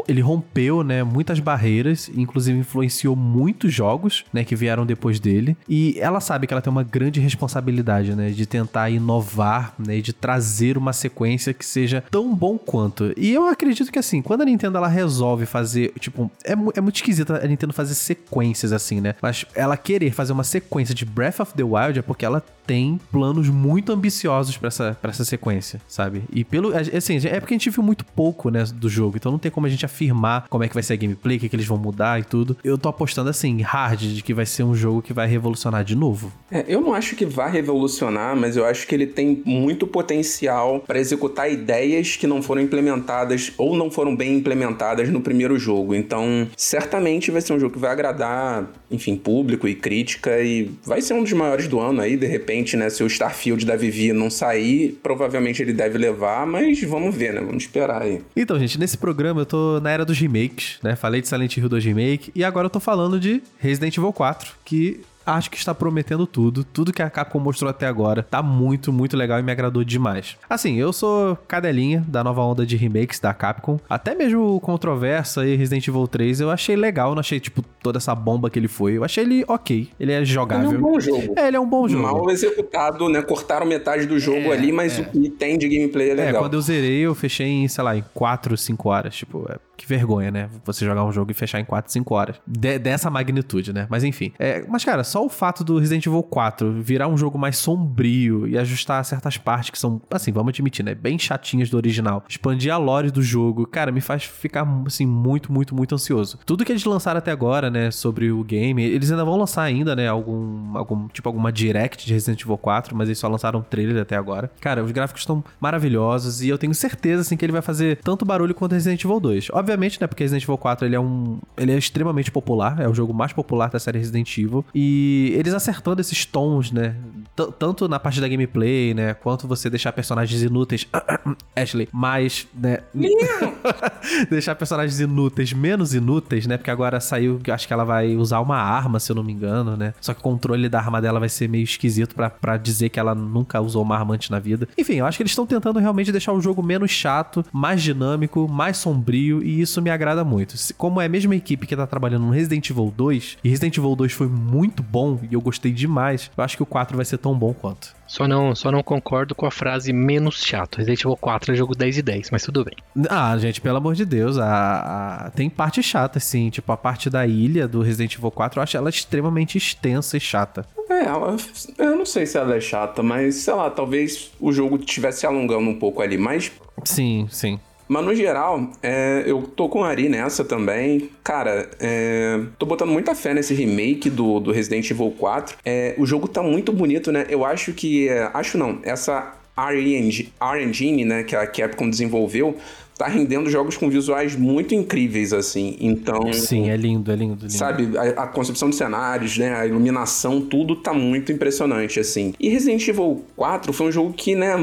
ele 0.07 0.21
rompeu, 0.21 0.83
né, 0.83 1.03
muitas 1.03 1.41
barreiras, 1.41 2.11
inclusive 2.15 2.59
influenciou 2.59 3.17
muitos 3.17 3.73
jogos, 3.73 4.25
né, 4.33 4.45
que 4.45 4.55
vieram 4.55 4.85
depois 4.85 5.19
dele, 5.19 5.57
e 5.69 5.97
ela 5.99 6.21
sabe 6.21 6.47
que 6.47 6.53
ela 6.53 6.61
tem 6.61 6.71
uma 6.71 6.83
grande 6.83 7.21
responsabilidade, 7.21 8.15
né, 8.15 8.31
de 8.31 8.45
tentar 8.45 8.91
inovar, 8.91 9.75
né, 9.79 9.97
e 9.99 10.03
de 10.03 10.13
trazer 10.13 10.77
uma 10.77 10.93
sequência 10.93 11.55
que 11.55 11.65
seja 11.65 12.05
tão 12.11 12.35
bom 12.35 12.59
quanto. 12.59 13.13
E 13.17 13.33
eu 13.33 13.47
acredito 13.47 13.62
que 13.92 13.98
assim, 13.98 14.22
quando 14.22 14.42
a 14.42 14.44
Nintendo 14.44 14.79
ela 14.79 14.88
resolve 14.88 15.46
fazer, 15.46 15.92
tipo, 15.98 16.31
é, 16.44 16.53
é 16.53 16.81
muito 16.81 16.96
esquisito 16.96 17.33
a 17.33 17.46
Nintendo 17.46 17.72
fazer 17.72 17.94
sequências 17.94 18.72
assim, 18.72 19.01
né? 19.01 19.14
Mas 19.20 19.44
ela 19.55 19.77
querer 19.77 20.12
fazer 20.12 20.33
uma 20.33 20.44
sequência 20.44 20.94
de 20.94 21.05
Breath 21.05 21.40
of 21.40 21.55
the 21.55 21.62
Wild 21.62 21.98
é 21.98 22.03
porque 22.03 22.25
ela 22.25 22.42
tem 22.66 23.01
planos 23.11 23.48
muito 23.48 23.92
ambiciosos 23.92 24.57
pra 24.57 24.68
essa, 24.68 24.96
pra 25.01 25.11
essa 25.11 25.25
sequência, 25.25 25.81
sabe? 25.88 26.22
E 26.33 26.44
pelo. 26.44 26.72
Assim, 26.77 27.16
é 27.27 27.40
porque 27.40 27.55
a 27.55 27.59
gente 27.59 27.70
viu 27.70 27.83
muito 27.83 28.05
pouco, 28.05 28.51
né, 28.51 28.64
do 28.75 28.88
jogo, 28.88 29.16
então 29.16 29.33
não 29.33 29.38
tem 29.38 29.51
como 29.51 29.66
a 29.66 29.70
gente 29.70 29.85
afirmar 29.85 30.46
como 30.48 30.64
é 30.64 30.68
que 30.68 30.75
vai 30.75 30.83
ser 30.83 30.94
a 30.94 30.96
gameplay, 30.96 31.37
o 31.37 31.40
que, 31.40 31.48
que 31.48 31.57
eles 31.57 31.66
vão 31.66 31.79
mudar 31.79 32.20
e 32.20 32.25
tudo. 32.25 32.57
Eu 32.62 32.79
tô 32.79 32.88
apostando 32.88 33.31
assim, 33.31 33.61
hard, 33.61 34.01
de 34.01 34.22
que 34.22 34.33
vai 34.33 34.46
ser 34.46 34.62
um 34.62 34.75
jogo 34.75 35.03
que 35.03 35.12
vai 35.12 35.27
revolucionar 35.27 35.85
de 35.85 35.94
novo. 35.94 36.33
É, 36.51 36.64
eu 36.68 36.81
não 36.81 36.94
acho 36.94 37.16
que 37.16 37.27
vai 37.27 37.51
revolucionar, 37.51 38.37
mas 38.37 38.57
eu 38.57 38.64
acho 38.64 38.87
que 38.87 38.94
ele 38.94 39.07
tem 39.07 39.42
muito 39.44 39.87
potencial 39.87 40.81
para 40.81 40.98
executar 40.98 41.51
ideias 41.51 42.16
que 42.16 42.27
não 42.27 42.42
foram 42.42 42.62
implementadas 42.62 43.52
ou 43.57 43.77
não 43.77 43.91
foram 43.91 44.15
bem 44.15 44.35
implementadas 44.35 45.09
no 45.09 45.21
primeiro 45.21 45.59
jogo. 45.59 45.95
Então, 45.95 46.49
certamente 46.57 47.31
vai 47.31 47.41
ser 47.41 47.53
um 47.53 47.61
jogo 47.61 47.75
que 47.75 47.79
vai 47.79 47.91
agradar, 47.91 48.71
enfim, 48.91 49.17
público 49.17 49.67
e 49.69 49.75
crítica 49.75 50.41
e 50.41 50.71
vai 50.85 51.01
ser 51.01 51.15
um 51.15 51.23
dos 51.23 51.33
maiores 51.33 51.69
do 51.69 51.81
ano 51.81 52.01
aí, 52.01 52.17
de 52.17 52.27
repente, 52.27 52.77
né? 52.77 52.91
Se 52.91 53.03
o 53.03 53.07
Starfield 53.07 53.65
da 53.65 53.77
Vivi 53.77 54.12
não 54.12 54.31
sair, 54.31 54.99
provavelmente 55.03 55.62
ele 55.62 55.73
deve 55.73 55.99
levar, 55.99 56.47
mas 56.47 56.83
vamos 56.83 57.15
ver, 57.15 57.33
né? 57.35 57.41
Vamos 57.41 57.65
esperar 57.65 58.03
aí. 58.03 58.21
Então, 58.37 58.59
gente, 58.59 58.79
nesse 58.79 58.97
programa 58.97 59.43
eu 59.43 59.47
tô 59.47 59.81
na 59.81 59.91
era 59.91 60.05
dos 60.05 60.19
remakes, 60.19 60.79
né? 60.83 60.97
Falei 60.97 61.21
de 61.21 61.29
Silent 61.29 61.57
Hill 61.57 61.69
2 61.69 61.85
Remake 61.85 62.33
e 62.35 62.45
agora 62.45 62.67
eu 62.67 62.71
tô 62.71 62.81
falando 62.81 63.19
de 63.19 63.43
Resident 63.59 63.97
Evil 63.97 64.12
4, 64.12 64.53
que 64.65 65.01
acho 65.27 65.51
que 65.51 65.57
está 65.57 65.75
prometendo 65.75 66.27
tudo. 66.27 66.65
Tudo 66.65 66.93
que 66.93 67.03
a 67.03 67.11
Capcom 67.11 67.39
mostrou 67.39 67.71
até 67.71 67.87
agora 67.87 68.23
tá 68.23 68.43
muito, 68.43 68.93
muito 68.93 69.17
legal 69.17 69.39
e 69.39 69.43
me 69.43 69.53
agradou 69.53 69.85
demais. 69.85 70.37
Assim, 70.49 70.77
eu 70.79 70.93
sou 70.93 71.37
cadelinha 71.49 72.05
da 72.09 72.23
nova 72.25 72.43
onda 72.43 72.65
de 72.67 72.77
remakes 72.77 73.19
da 73.21 73.33
Capcom. 73.35 73.79
Até 73.89 74.15
mesmo 74.15 74.57
o 74.57 74.61
Controversa 74.61 75.47
e 75.47 75.55
Resident 75.57 75.87
Evil 75.89 76.07
3 76.07 76.41
eu 76.41 76.51
achei 76.51 76.77
legal, 76.77 77.13
não 77.15 77.21
achei, 77.21 77.39
tipo, 77.41 77.63
toda 77.83 77.99
essa 77.99 78.15
bomba 78.15 78.51
que 78.51 78.59
ele 78.59 78.69
foi. 78.69 78.97
Eu 78.97 79.05
achei 79.05 79.25
ele 79.25 79.45
ok. 79.49 79.89
Ele 79.99 80.13
é 80.13 80.17
Ele 80.17 80.23
é 80.23 80.25
jogável. 80.25 80.71
um 80.71 80.81
bom 80.81 81.01
jogo. 81.01 81.35
É, 81.37 81.49
ele 81.49 81.57
é 81.57 81.61
um 81.61 81.69
bom 81.69 81.89
jogo. 81.89 82.03
Mal 82.03 82.31
executado, 82.31 83.09
né? 83.09 83.23
Cortaram 83.23 83.67
metade 83.67 84.07
do 84.07 84.19
jogo 84.19 84.39
É, 84.39 84.53
ali, 84.53 84.73
mas 84.73 84.99
é. 84.99 85.03
o 85.03 85.05
que 85.07 85.29
tem 85.31 85.57
de 85.59 85.69
gameplay 85.69 86.11
é 86.11 86.13
É, 86.13 86.15
legal. 86.15 86.43
quando 86.43 86.55
eu 86.55 86.61
zerei, 86.61 87.01
eu 87.01 87.15
fechei 87.15 87.47
em, 87.49 87.69
sei 87.69 87.83
lá, 87.85 87.97
em 87.97 88.05
4, 88.15 88.57
5 88.57 88.89
horas. 88.89 89.15
Tipo, 89.15 89.47
é, 89.51 89.57
que 89.83 89.88
vergonha, 89.88 90.31
né? 90.31 90.49
Você 90.64 90.85
jogar 90.85 91.05
um 91.05 91.12
jogo 91.12 91.31
e 91.31 91.35
fechar 91.35 91.61
em 91.61 91.64
4, 91.64 91.92
5 91.92 92.14
horas. 92.14 92.37
De- 92.47 92.79
dessa 92.79 93.11
magnitude, 93.11 93.73
né? 93.73 93.87
Mas 93.90 94.05
enfim. 94.05 94.33
É, 94.38 94.64
mas, 94.68 94.85
cara, 94.85 95.05
só 95.05 95.25
o 95.25 95.29
fato 95.29 95.62
do 95.64 95.79
Resident 95.79 96.07
Evil 96.07 96.23
4 96.23 96.81
virar 96.83 97.09
um 97.09 97.16
jogo 97.16 97.38
mais 97.38 97.57
sombrio 97.59 98.47
e 98.47 98.57
ajustar 98.59 99.05
certas 99.05 99.37
partes 99.37 99.71
que 99.71 99.79
são, 99.79 100.01
assim, 100.11 100.33
vamos 100.33 100.51
admitir, 100.51 100.85
né? 100.85 100.95
Bem 100.95 101.18
chatinhas 101.18 101.68
do 101.71 101.77
original. 101.77 102.25
Expandir 102.29 102.73
a 102.73 102.77
lore 102.77 103.11
do 103.11 103.23
jogo, 103.23 103.66
cara, 103.66 103.90
me 103.92 104.01
faz 104.01 104.25
ficar, 104.25 104.66
assim, 104.87 105.07
muito, 105.07 105.53
muito, 105.53 105.75
muito 105.75 105.95
ansioso. 105.95 106.38
Tudo 106.47 106.64
que 106.64 106.73
eles 106.73 106.85
lançaram 106.85 107.18
até 107.18 107.31
agora, 107.31 107.71
né? 107.71 107.90
Sobre 107.90 108.31
o 108.31 108.42
game, 108.45 108.83
eles 108.83 109.11
ainda 109.11 109.25
vão 109.25 109.37
lançar 109.37 109.62
ainda, 109.62 109.95
né? 109.97 110.09
Algum, 110.09 110.77
algum 110.77 111.09
tipo, 111.09 111.29
alguma 111.29 111.53
direct 111.53 112.07
de 112.07 112.12
Resident 112.12 112.40
Evil 112.42 112.57
4, 112.59 112.97
mas 112.97 113.09
eles 113.09 113.18
só 113.18 113.29
lançaram 113.29 113.61
um 113.61 113.62
trailer 113.62 114.01
até 114.03 114.16
agora. 114.16 114.51
Cara, 114.61 114.83
os 114.85 114.90
gráficos 114.90 115.23
estão 115.23 115.42
maravilhosos 115.61 116.42
e 116.42 116.49
eu 116.49 116.59
tenho 116.59 116.75
certeza, 116.75 117.23
assim, 117.23 117.37
que 117.37 117.45
ele 117.45 117.53
vai 117.53 117.62
fazer 117.62 117.99
tanto 118.03 118.25
barulho 118.25 118.55
quanto 118.55 118.73
Resident 118.73 119.03
Evil 119.05 119.21
2. 119.21 119.49
Obviamente, 119.53 119.72
né? 120.01 120.07
Porque 120.07 120.23
Resident 120.23 120.43
Evil 120.45 120.59
4, 120.59 120.87
ele 120.87 120.97
é 120.97 121.01
um... 121.01 121.39
Ele 121.57 121.73
é 121.73 121.79
extremamente 121.79 122.31
popular, 122.31 122.81
é 122.81 122.89
o 122.89 122.95
jogo 122.95 123.13
mais 123.13 123.33
popular 123.33 123.71
da 123.71 123.79
série 123.79 123.99
Resident 123.99 124.37
Evil. 124.39 124.65
E 124.75 125.33
eles 125.37 125.55
acertando 125.55 126.01
esses 126.01 126.25
tons, 126.25 126.71
né? 126.73 126.95
T- 127.37 127.53
tanto 127.59 127.89
na 127.89 127.99
parte 127.99 128.21
da 128.21 128.29
gameplay, 128.29 128.95
né? 128.95 129.15
Quanto 129.15 129.47
você 129.47 129.69
deixar 129.71 129.93
personagens 129.93 130.43
inúteis... 130.43 130.87
Ashley, 131.55 131.89
mais, 131.93 132.47
né? 132.55 132.81
deixar 134.31 134.55
personagens 134.55 135.01
inúteis 135.01 135.53
menos 135.53 135.95
inúteis, 135.95 136.47
né? 136.47 136.57
Porque 136.57 136.71
agora 136.71 137.01
saiu, 137.01 137.41
acho 137.51 137.67
que 137.67 137.73
ela 137.73 137.85
vai 137.85 138.17
usar 138.17 138.41
uma 138.41 138.57
arma, 138.57 138.99
se 138.99 139.11
eu 139.11 139.17
não 139.17 139.23
me 139.23 139.33
engano, 139.33 139.77
né? 139.77 139.95
Só 140.01 140.15
que 140.15 140.21
o 140.21 140.23
controle 140.23 140.69
da 140.69 140.79
arma 140.79 141.01
dela 141.01 141.21
vai 141.21 141.29
ser 141.29 141.49
meio 141.49 141.65
esquisito 141.65 142.15
pra 142.15 142.57
dizer 142.57 142.89
que 142.89 142.99
ela 142.99 143.15
nunca 143.15 143.61
usou 143.61 143.83
uma 143.83 143.97
arma 143.97 144.15
antes 144.15 144.31
na 144.31 144.39
vida. 144.39 144.69
Enfim, 144.77 144.95
eu 144.95 145.07
acho 145.07 145.17
que 145.17 145.23
eles 145.23 145.33
estão 145.33 145.47
tentando 145.47 145.79
realmente 145.79 146.11
deixar 146.13 146.33
o 146.33 146.41
jogo 146.41 146.63
menos 146.63 146.91
chato, 146.91 147.45
mais 147.53 147.83
dinâmico, 147.83 148.49
mais 148.49 148.77
sombrio, 148.77 149.43
e 149.43 149.61
isso 149.62 149.81
me 149.81 149.90
agrada 149.90 150.25
muito. 150.25 150.55
Como 150.77 151.01
é 151.01 151.07
a 151.07 151.09
mesma 151.09 151.35
equipe 151.37 151.66
que 151.66 151.77
tá 151.77 151.87
trabalhando 151.87 152.27
no 152.27 152.33
Resident 152.33 152.68
Evil 152.70 152.92
2, 152.96 153.38
e 153.42 153.48
Resident 153.48 153.77
Evil 153.79 153.94
2 153.96 154.12
foi 154.12 154.27
muito 154.27 154.83
bom, 154.83 155.18
e 155.31 155.35
eu 155.35 155.40
gostei 155.40 155.72
demais, 155.72 156.31
eu 156.37 156.44
acho 156.44 156.57
que 156.57 156.62
o 156.62 156.66
4 156.66 156.96
vai 156.96 157.05
ser 157.05 157.18
tão 157.18 157.35
bom 157.37 157.53
quanto. 157.55 157.94
Só 158.07 158.29
não, 158.29 158.55
só 158.55 158.70
não 158.70 158.83
concordo 158.83 159.35
com 159.35 159.46
a 159.46 159.51
frase 159.51 159.90
menos 159.90 160.42
chato. 160.44 160.77
Resident 160.77 161.01
Evil 161.01 161.16
4 161.16 161.53
é 161.53 161.57
jogo 161.57 161.75
10 161.75 161.96
e 161.96 162.03
10, 162.03 162.31
mas 162.31 162.42
tudo 162.42 162.62
bem. 162.62 162.75
Ah, 163.09 163.35
gente, 163.38 163.59
pelo 163.61 163.79
amor 163.79 163.94
de 163.94 164.05
Deus, 164.05 164.37
a, 164.37 165.27
a- 165.27 165.31
tem 165.31 165.48
parte 165.48 165.83
chata, 165.83 166.18
assim, 166.18 166.51
tipo, 166.51 166.70
a 166.72 166.77
parte 166.77 167.09
da 167.09 167.27
ilha 167.27 167.66
do 167.66 167.81
Resident 167.81 168.14
Evil 168.16 168.31
4, 168.31 168.59
eu 168.59 168.62
acho 168.62 168.77
ela 168.77 168.90
extremamente 168.90 169.57
extensa 169.57 170.16
e 170.18 170.20
chata. 170.20 170.66
É, 170.90 171.05
ela, 171.07 171.37
eu 171.79 171.96
não 171.96 172.05
sei 172.05 172.27
se 172.27 172.37
ela 172.37 172.55
é 172.55 172.61
chata, 172.61 173.03
mas 173.03 173.37
sei 173.37 173.55
lá, 173.55 173.70
talvez 173.70 174.31
o 174.38 174.53
jogo 174.53 174.77
estivesse 174.77 175.25
alongando 175.25 175.70
um 175.70 175.79
pouco 175.79 176.03
ali. 176.03 176.18
Mas, 176.18 176.53
Sim, 176.85 177.27
sim. 177.31 177.59
Mas 177.93 178.05
no 178.07 178.15
geral, 178.15 178.71
é, 178.83 179.23
eu 179.27 179.43
tô 179.43 179.69
com 179.69 179.85
a 179.85 179.89
Ari 179.89 180.09
nessa 180.09 180.43
também. 180.43 181.11
Cara, 181.23 181.69
é, 181.79 182.41
tô 182.59 182.65
botando 182.65 182.89
muita 182.89 183.15
fé 183.15 183.35
nesse 183.35 183.53
remake 183.53 184.09
do, 184.09 184.41
do 184.41 184.51
Resident 184.51 184.91
Evil 184.91 185.11
4. 185.19 185.59
É, 185.63 185.95
o 185.99 186.07
jogo 186.07 186.27
tá 186.27 186.43
muito 186.43 186.73
bonito, 186.73 187.13
né? 187.13 187.27
Eu 187.29 187.45
acho 187.45 187.75
que. 187.75 188.09
é, 188.09 188.31
acho 188.33 188.57
não, 188.57 188.79
essa 188.83 189.35
R-Engine, 189.55 190.33
R-Engine, 190.41 191.05
né, 191.05 191.23
que 191.23 191.37
a 191.37 191.47
Capcom 191.47 191.91
desenvolveu, 191.91 192.57
tá 192.97 193.07
rendendo 193.07 193.51
jogos 193.51 193.77
com 193.77 193.91
visuais 193.91 194.35
muito 194.35 194.75
incríveis, 194.75 195.35
assim. 195.35 195.77
Então. 195.79 196.33
Sim, 196.33 196.71
é 196.71 196.77
lindo, 196.77 197.13
é 197.13 197.17
lindo, 197.17 197.43
lindo. 197.43 197.53
Sabe, 197.53 197.91
a, 197.99 198.23
a 198.23 198.27
concepção 198.27 198.71
de 198.71 198.77
cenários, 198.77 199.37
né, 199.37 199.55
a 199.55 199.67
iluminação, 199.67 200.40
tudo 200.40 200.77
tá 200.77 200.95
muito 200.95 201.31
impressionante, 201.31 202.01
assim. 202.01 202.33
E 202.40 202.49
Resident 202.49 202.88
Evil 202.88 203.23
4 203.37 203.71
foi 203.71 203.88
um 203.88 203.93
jogo 203.93 204.15
que, 204.15 204.35
né, 204.35 204.55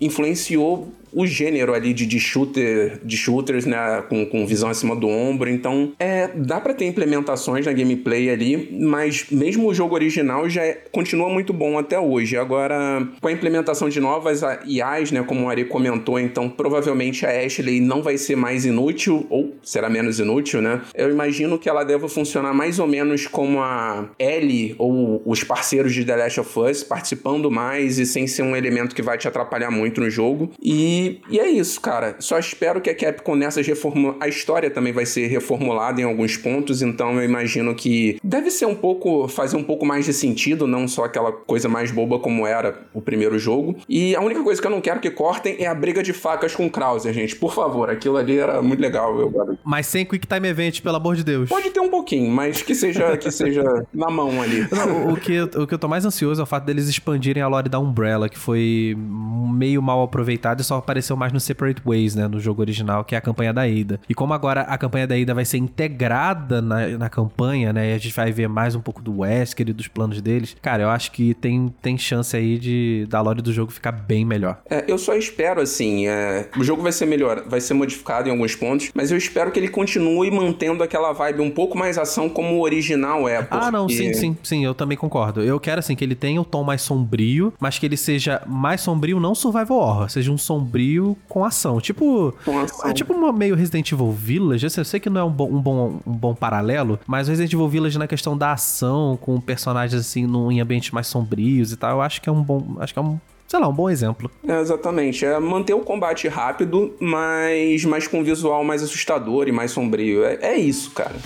influenciou 0.00 0.88
o 1.12 1.26
gênero 1.26 1.74
ali 1.74 1.92
de, 1.92 2.06
de 2.06 2.20
shooter, 2.20 3.00
de 3.04 3.16
shooters, 3.16 3.66
né, 3.66 4.02
com, 4.08 4.24
com 4.26 4.46
visão 4.46 4.68
acima 4.68 4.94
do 4.94 5.08
ombro. 5.08 5.48
Então, 5.48 5.92
é, 5.98 6.28
dá 6.28 6.60
para 6.60 6.74
ter 6.74 6.86
implementações 6.86 7.66
na 7.66 7.72
gameplay 7.72 8.30
ali, 8.30 8.78
mas 8.80 9.26
mesmo 9.30 9.68
o 9.68 9.74
jogo 9.74 9.94
original 9.94 10.48
já 10.48 10.62
é, 10.62 10.72
continua 10.92 11.28
muito 11.28 11.52
bom 11.52 11.78
até 11.78 11.98
hoje. 11.98 12.36
Agora, 12.36 13.06
com 13.20 13.28
a 13.28 13.32
implementação 13.32 13.88
de 13.88 14.00
novas 14.00 14.42
IAs, 14.66 15.10
né, 15.10 15.22
como 15.22 15.46
o 15.46 15.48
Ari 15.48 15.64
comentou, 15.64 16.18
então 16.18 16.48
provavelmente 16.48 17.26
a 17.26 17.30
Ashley 17.30 17.80
não 17.80 18.02
vai 18.02 18.16
ser 18.16 18.36
mais 18.36 18.64
inútil 18.64 19.26
ou 19.28 19.54
será 19.62 19.88
menos 19.88 20.18
inútil, 20.18 20.60
né? 20.62 20.80
Eu 20.94 21.10
imagino 21.10 21.58
que 21.58 21.68
ela 21.68 21.84
deva 21.84 22.08
funcionar 22.08 22.52
mais 22.52 22.78
ou 22.78 22.86
menos 22.86 23.26
como 23.26 23.60
a 23.60 24.10
Ellie 24.18 24.74
ou 24.78 25.22
os 25.24 25.44
parceiros 25.44 25.94
de 25.94 26.04
The 26.04 26.16
Last 26.16 26.40
of 26.40 26.58
Us, 26.58 26.82
participando 26.82 27.50
mais 27.50 27.98
e 27.98 28.06
sem 28.06 28.26
ser 28.26 28.42
um 28.42 28.56
elemento 28.56 28.94
que 28.94 29.02
vai 29.02 29.18
te 29.18 29.28
atrapalhar 29.28 29.70
muito 29.70 30.00
no 30.00 30.10
jogo. 30.10 30.50
E, 30.62 30.99
e 31.28 31.38
é 31.38 31.48
isso, 31.48 31.80
cara. 31.80 32.16
Só 32.18 32.38
espero 32.38 32.80
que 32.80 32.90
a 32.90 32.94
Capcom 32.94 33.34
nessas 33.34 33.66
reformulações. 33.66 34.22
A 34.22 34.28
história 34.28 34.70
também 34.70 34.92
vai 34.92 35.06
ser 35.06 35.26
reformulada 35.28 36.00
em 36.00 36.04
alguns 36.04 36.36
pontos, 36.36 36.82
então 36.82 37.16
eu 37.16 37.24
imagino 37.24 37.74
que 37.74 38.18
deve 38.22 38.50
ser 38.50 38.66
um 38.66 38.74
pouco. 38.74 39.28
fazer 39.28 39.56
um 39.56 39.62
pouco 39.62 39.86
mais 39.86 40.04
de 40.04 40.12
sentido, 40.12 40.66
não 40.66 40.86
só 40.86 41.04
aquela 41.04 41.32
coisa 41.32 41.68
mais 41.68 41.90
boba 41.90 42.18
como 42.18 42.46
era 42.46 42.86
o 42.92 43.00
primeiro 43.00 43.38
jogo. 43.38 43.76
E 43.88 44.14
a 44.14 44.20
única 44.20 44.42
coisa 44.42 44.60
que 44.60 44.66
eu 44.66 44.70
não 44.70 44.80
quero 44.80 45.00
que 45.00 45.10
cortem 45.10 45.56
é 45.58 45.66
a 45.66 45.74
briga 45.74 46.02
de 46.02 46.12
facas 46.12 46.54
com 46.54 46.66
o 46.66 46.70
Krauser, 46.70 47.12
gente. 47.12 47.36
Por 47.36 47.54
favor, 47.54 47.90
aquilo 47.90 48.16
ali 48.16 48.38
era 48.38 48.60
muito 48.62 48.80
legal. 48.80 49.18
Eu... 49.18 49.58
Mas 49.64 49.86
sem 49.86 50.04
Quick 50.04 50.26
Time 50.26 50.48
Event, 50.48 50.80
pelo 50.80 50.96
amor 50.96 51.16
de 51.16 51.24
Deus. 51.24 51.48
Pode 51.48 51.70
ter 51.70 51.80
um 51.80 51.88
pouquinho, 51.88 52.30
mas 52.30 52.62
que 52.62 52.74
seja, 52.74 53.16
que 53.16 53.30
seja 53.30 53.62
na 53.92 54.10
mão 54.10 54.40
ali. 54.42 54.66
Não, 54.72 55.12
o, 55.12 55.16
que, 55.16 55.40
o 55.40 55.66
que 55.66 55.74
eu 55.74 55.78
tô 55.78 55.88
mais 55.88 56.04
ansioso 56.04 56.40
é 56.40 56.44
o 56.44 56.46
fato 56.46 56.64
deles 56.64 56.88
expandirem 56.88 57.42
a 57.42 57.48
lore 57.48 57.68
da 57.68 57.78
Umbrella, 57.78 58.28
que 58.28 58.38
foi 58.38 58.96
meio 58.96 59.82
mal 59.82 60.02
aproveitado 60.02 60.60
e 60.60 60.64
só 60.64 60.80
apareceu 60.90 61.16
mais 61.16 61.32
no 61.32 61.38
Separate 61.38 61.80
Ways, 61.86 62.16
né? 62.16 62.26
No 62.26 62.40
jogo 62.40 62.60
original, 62.60 63.04
que 63.04 63.14
é 63.14 63.18
a 63.18 63.20
campanha 63.20 63.52
da 63.52 63.62
Ada. 63.62 64.00
E 64.08 64.14
como 64.14 64.34
agora 64.34 64.62
a 64.62 64.76
campanha 64.76 65.06
da 65.06 65.14
Ada 65.14 65.34
vai 65.34 65.44
ser 65.44 65.58
integrada 65.58 66.60
na, 66.60 66.88
na 66.88 67.08
campanha, 67.08 67.72
né? 67.72 67.90
E 67.90 67.94
a 67.94 67.98
gente 67.98 68.14
vai 68.14 68.32
ver 68.32 68.48
mais 68.48 68.74
um 68.74 68.80
pouco 68.80 69.00
do 69.00 69.20
Wesker 69.20 69.68
e 69.68 69.72
dos 69.72 69.86
planos 69.86 70.20
deles. 70.20 70.56
Cara, 70.60 70.82
eu 70.82 70.90
acho 70.90 71.12
que 71.12 71.32
tem, 71.34 71.72
tem 71.80 71.96
chance 71.96 72.36
aí 72.36 72.58
de 72.58 73.06
da 73.08 73.20
lore 73.20 73.40
do 73.40 73.52
jogo 73.52 73.70
ficar 73.70 73.92
bem 73.92 74.24
melhor. 74.24 74.60
É, 74.68 74.84
eu 74.88 74.98
só 74.98 75.14
espero, 75.14 75.60
assim, 75.60 76.08
é, 76.08 76.48
o 76.58 76.64
jogo 76.64 76.82
vai 76.82 76.92
ser 76.92 77.06
melhor, 77.06 77.44
vai 77.46 77.60
ser 77.60 77.74
modificado 77.74 78.28
em 78.28 78.32
alguns 78.32 78.56
pontos, 78.56 78.90
mas 78.94 79.12
eu 79.12 79.16
espero 79.16 79.52
que 79.52 79.58
ele 79.58 79.68
continue 79.68 80.30
mantendo 80.30 80.82
aquela 80.82 81.12
vibe 81.12 81.40
um 81.40 81.50
pouco 81.50 81.78
mais 81.78 81.96
ação 81.98 82.28
como 82.28 82.56
o 82.56 82.60
original 82.60 83.28
é. 83.28 83.42
Porque... 83.42 83.64
Ah, 83.64 83.70
não, 83.70 83.88
sim, 83.88 84.12
sim, 84.12 84.36
sim, 84.42 84.64
eu 84.64 84.74
também 84.74 84.98
concordo. 84.98 85.40
Eu 85.40 85.60
quero, 85.60 85.78
assim, 85.78 85.94
que 85.94 86.04
ele 86.04 86.16
tenha 86.16 86.40
o 86.40 86.44
tom 86.44 86.64
mais 86.64 86.82
sombrio, 86.82 87.52
mas 87.60 87.78
que 87.78 87.86
ele 87.86 87.96
seja 87.96 88.42
mais 88.46 88.80
sombrio, 88.80 89.20
não 89.20 89.34
survival 89.34 89.78
horror, 89.78 90.10
seja 90.10 90.32
um 90.32 90.38
sombrio 90.38 90.79
com 91.28 91.44
ação. 91.44 91.80
Tipo, 91.80 92.34
com 92.44 92.58
ação. 92.58 92.90
é 92.90 92.92
tipo 92.92 93.12
uma 93.12 93.32
meio 93.32 93.54
Resident 93.54 93.92
Evil 93.92 94.12
Village, 94.12 94.66
eu 94.76 94.84
sei 94.84 95.00
que 95.00 95.10
não 95.10 95.20
é 95.20 95.24
um 95.24 95.30
bom, 95.30 95.48
um 95.48 95.60
bom, 95.60 96.00
um 96.06 96.12
bom 96.12 96.34
paralelo, 96.34 96.98
mas 97.06 97.28
Resident 97.28 97.52
Evil 97.52 97.68
Village 97.68 97.98
na 97.98 98.06
questão 98.06 98.36
da 98.36 98.52
ação, 98.52 99.18
com 99.20 99.40
personagens, 99.40 100.00
assim, 100.00 100.26
num, 100.26 100.50
em 100.50 100.60
ambientes 100.60 100.90
mais 100.90 101.06
sombrios 101.06 101.72
e 101.72 101.76
tal, 101.76 101.92
eu 101.92 102.00
acho 102.02 102.20
que 102.20 102.28
é 102.28 102.32
um 102.32 102.42
bom, 102.42 102.76
acho 102.78 102.92
que 102.92 102.98
é 102.98 103.02
um 103.02 103.18
sei 103.50 103.58
lá, 103.58 103.66
um 103.66 103.72
bom 103.72 103.90
exemplo. 103.90 104.30
É, 104.46 104.60
exatamente. 104.60 105.26
É 105.26 105.38
manter 105.40 105.74
o 105.74 105.80
combate 105.80 106.28
rápido, 106.28 106.94
mas, 107.00 107.84
mas 107.84 108.06
com 108.06 108.20
um 108.20 108.22
visual 108.22 108.62
mais 108.62 108.80
assustador 108.80 109.48
e 109.48 109.52
mais 109.52 109.72
sombrio. 109.72 110.24
É, 110.24 110.38
é 110.40 110.56
isso, 110.56 110.92
cara. 110.92 111.16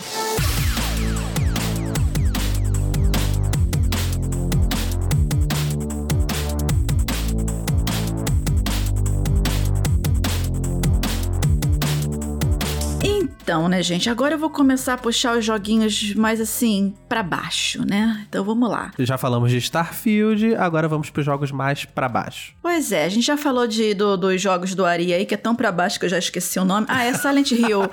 Então, 13.54 13.68
né, 13.68 13.80
gente? 13.84 14.10
Agora 14.10 14.34
eu 14.34 14.38
vou 14.38 14.50
começar 14.50 14.94
a 14.94 14.98
puxar 14.98 15.38
os 15.38 15.44
joguinhos 15.44 16.12
mais 16.16 16.40
assim 16.40 16.92
para 17.08 17.22
baixo, 17.22 17.86
né? 17.86 18.26
Então 18.28 18.44
vamos 18.44 18.68
lá. 18.68 18.90
Já 18.98 19.16
falamos 19.16 19.48
de 19.48 19.58
Starfield, 19.58 20.56
agora 20.56 20.88
vamos 20.88 21.08
para 21.08 21.20
os 21.20 21.24
jogos 21.24 21.52
mais 21.52 21.84
para 21.84 22.08
baixo. 22.08 22.52
Pois 22.60 22.90
é, 22.90 23.04
a 23.04 23.08
gente 23.08 23.24
já 23.24 23.36
falou 23.36 23.68
de, 23.68 23.94
do, 23.94 24.16
dos 24.16 24.42
jogos 24.42 24.74
do 24.74 24.84
Ari 24.84 25.14
aí, 25.14 25.24
que 25.24 25.34
é 25.34 25.36
tão 25.36 25.54
para 25.54 25.70
baixo 25.70 26.00
que 26.00 26.04
eu 26.04 26.08
já 26.08 26.18
esqueci 26.18 26.58
o 26.58 26.64
nome. 26.64 26.88
Ah, 26.90 27.04
é 27.04 27.14
Silent 27.14 27.52
Hill. 27.52 27.82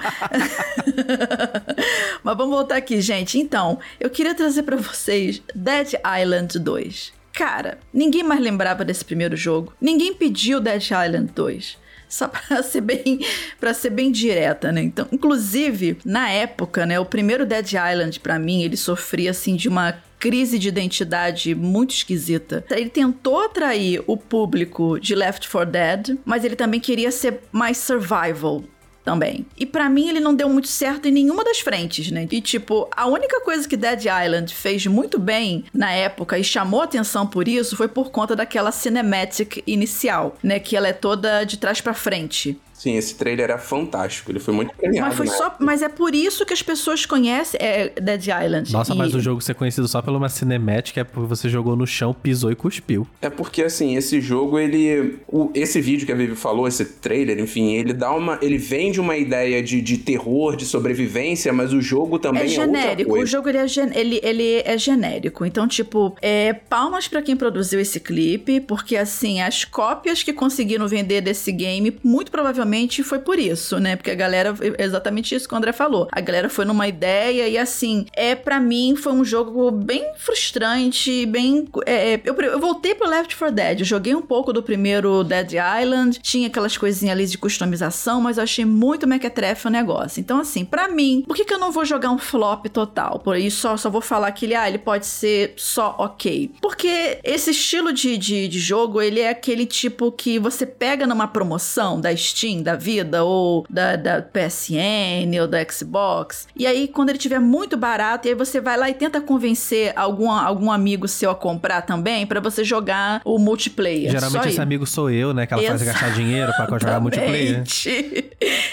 Mas 2.25 2.37
vamos 2.37 2.55
voltar 2.55 2.77
aqui, 2.77 2.99
gente. 2.99 3.37
Então, 3.37 3.77
eu 3.99 4.09
queria 4.09 4.33
trazer 4.33 4.63
para 4.63 4.77
vocês 4.77 5.43
Dead 5.53 5.93
Island 6.23 6.57
2. 6.57 7.13
Cara, 7.33 7.77
ninguém 7.93 8.23
mais 8.23 8.41
lembrava 8.41 8.83
desse 8.83 9.05
primeiro 9.05 9.37
jogo. 9.37 9.73
Ninguém 9.79 10.15
pediu 10.15 10.59
Dead 10.59 10.81
Island 10.81 11.31
2 11.35 11.80
só 12.11 12.27
para 12.27 12.61
ser 12.61 12.81
bem 12.81 13.19
para 13.59 13.73
ser 13.73 13.89
bem 13.89 14.11
direta, 14.11 14.71
né? 14.71 14.81
Então, 14.81 15.07
inclusive, 15.11 15.97
na 16.05 16.29
época, 16.29 16.85
né, 16.85 16.99
o 16.99 17.05
primeiro 17.05 17.45
Dead 17.45 17.67
Island 17.67 18.19
para 18.19 18.37
mim, 18.37 18.61
ele 18.61 18.77
sofria 18.77 19.31
assim 19.31 19.55
de 19.55 19.69
uma 19.69 19.93
crise 20.19 20.59
de 20.59 20.67
identidade 20.67 21.55
muito 21.55 21.91
esquisita. 21.91 22.63
Ele 22.69 22.89
tentou 22.89 23.45
atrair 23.45 24.03
o 24.05 24.15
público 24.15 24.99
de 24.99 25.15
Left 25.15 25.49
4 25.49 25.71
Dead, 25.71 26.17
mas 26.23 26.43
ele 26.43 26.55
também 26.55 26.79
queria 26.79 27.11
ser 27.11 27.39
mais 27.51 27.77
survival 27.77 28.63
também. 29.03 29.45
E 29.57 29.65
para 29.65 29.89
mim 29.89 30.09
ele 30.09 30.19
não 30.19 30.33
deu 30.33 30.49
muito 30.49 30.67
certo 30.67 31.07
em 31.07 31.11
nenhuma 31.11 31.43
das 31.43 31.59
frentes, 31.59 32.11
né? 32.11 32.27
E 32.31 32.41
tipo, 32.41 32.87
a 32.95 33.07
única 33.07 33.41
coisa 33.41 33.67
que 33.67 33.77
Dead 33.77 34.05
Island 34.05 34.53
fez 34.53 34.85
muito 34.85 35.19
bem 35.19 35.63
na 35.73 35.91
época 35.91 36.37
e 36.37 36.43
chamou 36.43 36.81
atenção 36.81 37.25
por 37.25 37.47
isso 37.47 37.75
foi 37.75 37.87
por 37.87 38.11
conta 38.11 38.35
daquela 38.35 38.71
cinematic 38.71 39.63
inicial, 39.65 40.37
né, 40.43 40.59
que 40.59 40.75
ela 40.75 40.87
é 40.87 40.93
toda 40.93 41.43
de 41.43 41.57
trás 41.57 41.81
para 41.81 41.93
frente. 41.93 42.59
Sim, 42.81 42.97
esse 42.97 43.13
trailer 43.13 43.43
era 43.43 43.59
fantástico. 43.59 44.31
Ele 44.31 44.39
foi 44.39 44.55
muito 44.55 44.73
premiado. 44.75 45.09
Mas, 45.09 45.15
foi 45.15 45.27
né? 45.27 45.33
só, 45.33 45.55
mas 45.59 45.83
é 45.83 45.87
por 45.87 46.15
isso 46.15 46.43
que 46.47 46.51
as 46.51 46.63
pessoas 46.63 47.05
conhecem 47.05 47.59
é, 47.61 47.89
Dead 47.89 48.23
Island. 48.23 48.73
Nossa, 48.73 48.95
e... 48.95 48.97
mas 48.97 49.13
o 49.13 49.19
jogo 49.19 49.39
ser 49.39 49.53
conhecido 49.53 49.87
só 49.87 50.01
pela 50.01 50.17
uma 50.17 50.29
cinemática 50.29 51.01
é 51.01 51.03
porque 51.03 51.27
você 51.27 51.47
jogou 51.47 51.75
no 51.75 51.85
chão, 51.85 52.11
pisou 52.11 52.51
e 52.51 52.55
cuspiu. 52.55 53.05
É 53.21 53.29
porque, 53.29 53.61
assim, 53.61 53.95
esse 53.95 54.19
jogo, 54.19 54.57
ele... 54.57 55.19
O, 55.27 55.51
esse 55.53 55.79
vídeo 55.79 56.07
que 56.07 56.11
a 56.11 56.15
Vivi 56.15 56.35
falou, 56.35 56.67
esse 56.67 56.83
trailer, 56.83 57.37
enfim, 57.37 57.71
ele 57.73 57.93
dá 57.93 58.11
uma... 58.11 58.39
Ele 58.41 58.57
vende 58.57 58.99
uma 58.99 59.15
ideia 59.15 59.61
de, 59.61 59.79
de 59.79 59.99
terror, 59.99 60.55
de 60.55 60.65
sobrevivência, 60.65 61.53
mas 61.53 61.73
o 61.73 61.81
jogo 61.81 62.17
também 62.17 62.41
é, 62.41 62.45
é 62.45 62.47
genérico. 62.47 63.13
o 63.13 63.25
jogo, 63.27 63.47
ele 63.47 63.59
é, 63.59 63.67
gen... 63.67 63.91
ele, 63.93 64.19
ele 64.23 64.63
é 64.65 64.75
genérico. 64.75 65.45
Então, 65.45 65.67
tipo, 65.67 66.15
é 66.19 66.51
palmas 66.51 67.07
para 67.07 67.21
quem 67.21 67.37
produziu 67.37 67.79
esse 67.79 67.99
clipe, 67.99 68.59
porque, 68.59 68.97
assim, 68.97 69.39
as 69.39 69.63
cópias 69.63 70.23
que 70.23 70.33
conseguiram 70.33 70.87
vender 70.87 71.21
desse 71.21 71.51
game, 71.51 71.95
muito 72.03 72.31
provavelmente 72.31 72.70
provavelmente 72.71 73.03
foi 73.03 73.19
por 73.19 73.37
isso, 73.37 73.79
né? 73.79 73.95
Porque 73.95 74.11
a 74.11 74.15
galera, 74.15 74.55
exatamente 74.77 75.35
isso 75.35 75.47
que 75.47 75.53
o 75.53 75.57
André 75.57 75.73
falou. 75.73 76.07
A 76.11 76.21
galera 76.21 76.49
foi 76.49 76.63
numa 76.63 76.87
ideia 76.87 77.47
e 77.47 77.57
assim, 77.57 78.05
é 78.13 78.33
para 78.33 78.59
mim 78.59 78.95
foi 78.95 79.11
um 79.11 79.25
jogo 79.25 79.69
bem 79.71 80.03
frustrante, 80.17 81.25
bem. 81.25 81.67
É, 81.85 82.13
é 82.13 82.21
eu, 82.23 82.33
eu 82.35 82.59
voltei 82.59 82.95
pro 82.95 83.09
Left 83.09 83.35
4 83.35 83.53
Dead, 83.53 83.79
eu 83.79 83.85
joguei 83.85 84.15
um 84.15 84.21
pouco 84.21 84.53
do 84.53 84.63
primeiro 84.63 85.23
Dead 85.23 85.53
Island, 85.81 86.19
tinha 86.21 86.47
aquelas 86.47 86.77
coisinhas 86.77 87.13
ali 87.13 87.27
de 87.27 87.37
customização, 87.37 88.21
mas 88.21 88.37
eu 88.37 88.43
achei 88.43 88.63
muito 88.63 89.05
mequetrefe 89.05 89.67
o 89.67 89.69
negócio. 89.69 90.21
Então, 90.21 90.39
assim, 90.39 90.63
para 90.63 90.87
mim, 90.87 91.23
por 91.27 91.35
que, 91.35 91.43
que 91.43 91.53
eu 91.53 91.59
não 91.59 91.71
vou 91.71 91.83
jogar 91.83 92.11
um 92.11 92.17
flop 92.17 92.67
total? 92.67 93.19
Por 93.19 93.35
isso, 93.35 93.61
só, 93.61 93.75
só 93.75 93.89
vou 93.89 94.01
falar 94.01 94.31
que 94.31 94.45
ele, 94.45 94.55
ah, 94.55 94.67
ele 94.67 94.77
pode 94.77 95.05
ser 95.05 95.53
só 95.57 95.95
ok. 95.99 96.51
Porque 96.61 97.19
esse 97.23 97.51
estilo 97.51 97.91
de, 97.91 98.17
de, 98.17 98.47
de 98.47 98.59
jogo, 98.59 99.01
ele 99.01 99.19
é 99.19 99.29
aquele 99.29 99.65
tipo 99.65 100.11
que 100.11 100.39
você 100.39 100.65
pega 100.65 101.05
numa 101.05 101.27
promoção 101.27 101.99
da 101.99 102.15
Steam, 102.15 102.60
da 102.61 102.75
vida, 102.75 103.23
ou 103.23 103.65
da, 103.69 103.95
da 103.95 104.21
PSN, 104.21 105.39
ou 105.41 105.47
da 105.47 105.63
Xbox. 105.63 106.47
E 106.55 106.65
aí, 106.65 106.87
quando 106.87 107.09
ele 107.09 107.17
tiver 107.17 107.39
muito 107.39 107.77
barato, 107.77 108.27
e 108.27 108.29
aí 108.29 108.35
você 108.35 108.59
vai 108.59 108.77
lá 108.77 108.89
e 108.89 108.93
tenta 108.93 109.21
convencer 109.21 109.93
algum, 109.95 110.29
algum 110.29 110.71
amigo 110.71 111.07
seu 111.07 111.31
a 111.31 111.35
comprar 111.35 111.81
também, 111.81 112.25
para 112.25 112.39
você 112.39 112.63
jogar 112.63 113.21
o 113.25 113.37
multiplayer. 113.37 114.11
Geralmente 114.11 114.49
esse 114.49 114.61
amigo 114.61 114.85
sou 114.85 115.09
eu, 115.09 115.33
né? 115.33 115.45
Que 115.45 115.53
ela 115.53 115.63
faz 115.63 115.81
gastar 115.81 116.13
dinheiro 116.13 116.51
pra 116.53 116.65
jogar 116.79 116.99
multiplayer. 117.01 117.63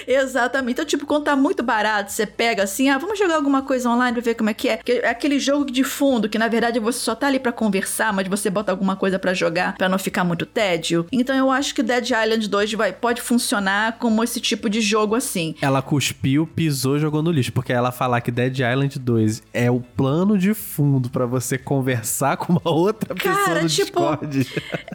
Exatamente. 0.07 0.73
Então, 0.73 0.85
tipo, 0.85 1.07
quando 1.07 1.25
tá 1.25 1.37
muito 1.37 1.63
barato, 1.63 2.13
você 2.13 2.27
pega 2.27 2.63
assim, 2.63 2.89
ah, 2.89 2.99
vamos 2.99 3.19
jogar 3.19 3.37
alguma 3.37 3.63
coisa 3.63 3.89
online 3.89 4.15
pra 4.15 4.23
ver 4.23 4.35
como 4.35 4.51
é 4.51 4.55
que 4.55 4.69
é. 4.69 4.81
É 4.87 5.11
aquele 5.11 5.39
jogo 5.39 5.71
de 5.71 5.85
fundo 5.85 6.29
que, 6.29 6.39
na 6.39 6.49
verdade, 6.49 6.79
você 6.79 6.99
só 6.99 7.15
tá 7.15 7.27
ali 7.27 7.39
para 7.39 7.53
conversar, 7.53 8.13
mas 8.13 8.27
você 8.27 8.51
bota 8.51 8.73
alguma 8.73 8.97
coisa 8.97 9.19
para 9.19 9.35
jogar 9.35 9.77
para 9.77 9.89
não 9.89 9.99
ficar 9.99 10.25
muito 10.25 10.47
tédio. 10.47 11.07
Então, 11.13 11.37
eu 11.37 11.51
acho 11.51 11.75
que 11.75 11.83
Dead 11.83 12.05
Island 12.05 12.49
2 12.49 12.73
vai, 12.75 12.93
pode 12.93 13.21
funcionar 13.21 13.78
como 13.99 14.23
esse 14.23 14.41
tipo 14.41 14.69
de 14.69 14.81
jogo 14.81 15.15
assim. 15.15 15.55
Ela 15.61 15.81
cuspiu, 15.83 16.47
pisou, 16.47 16.99
jogou 16.99 17.23
no 17.23 17.31
lixo, 17.31 17.53
porque 17.53 17.73
ela 17.73 17.91
falar 17.93 18.21
que 18.21 18.31
Dead 18.31 18.59
Island 18.59 18.99
2 18.99 19.43
é 19.53 19.71
o 19.71 19.81
plano 19.81 20.37
de 20.39 20.55
fundo 20.55 21.09
para 21.11 21.27
você 21.27 21.57
conversar 21.59 22.37
com 22.37 22.53
uma 22.55 22.71
outra 22.71 23.15
cara, 23.15 23.61
pessoa 23.61 23.63
no 23.63 23.69
tipo, 23.69 24.27
Discord. 24.27 24.47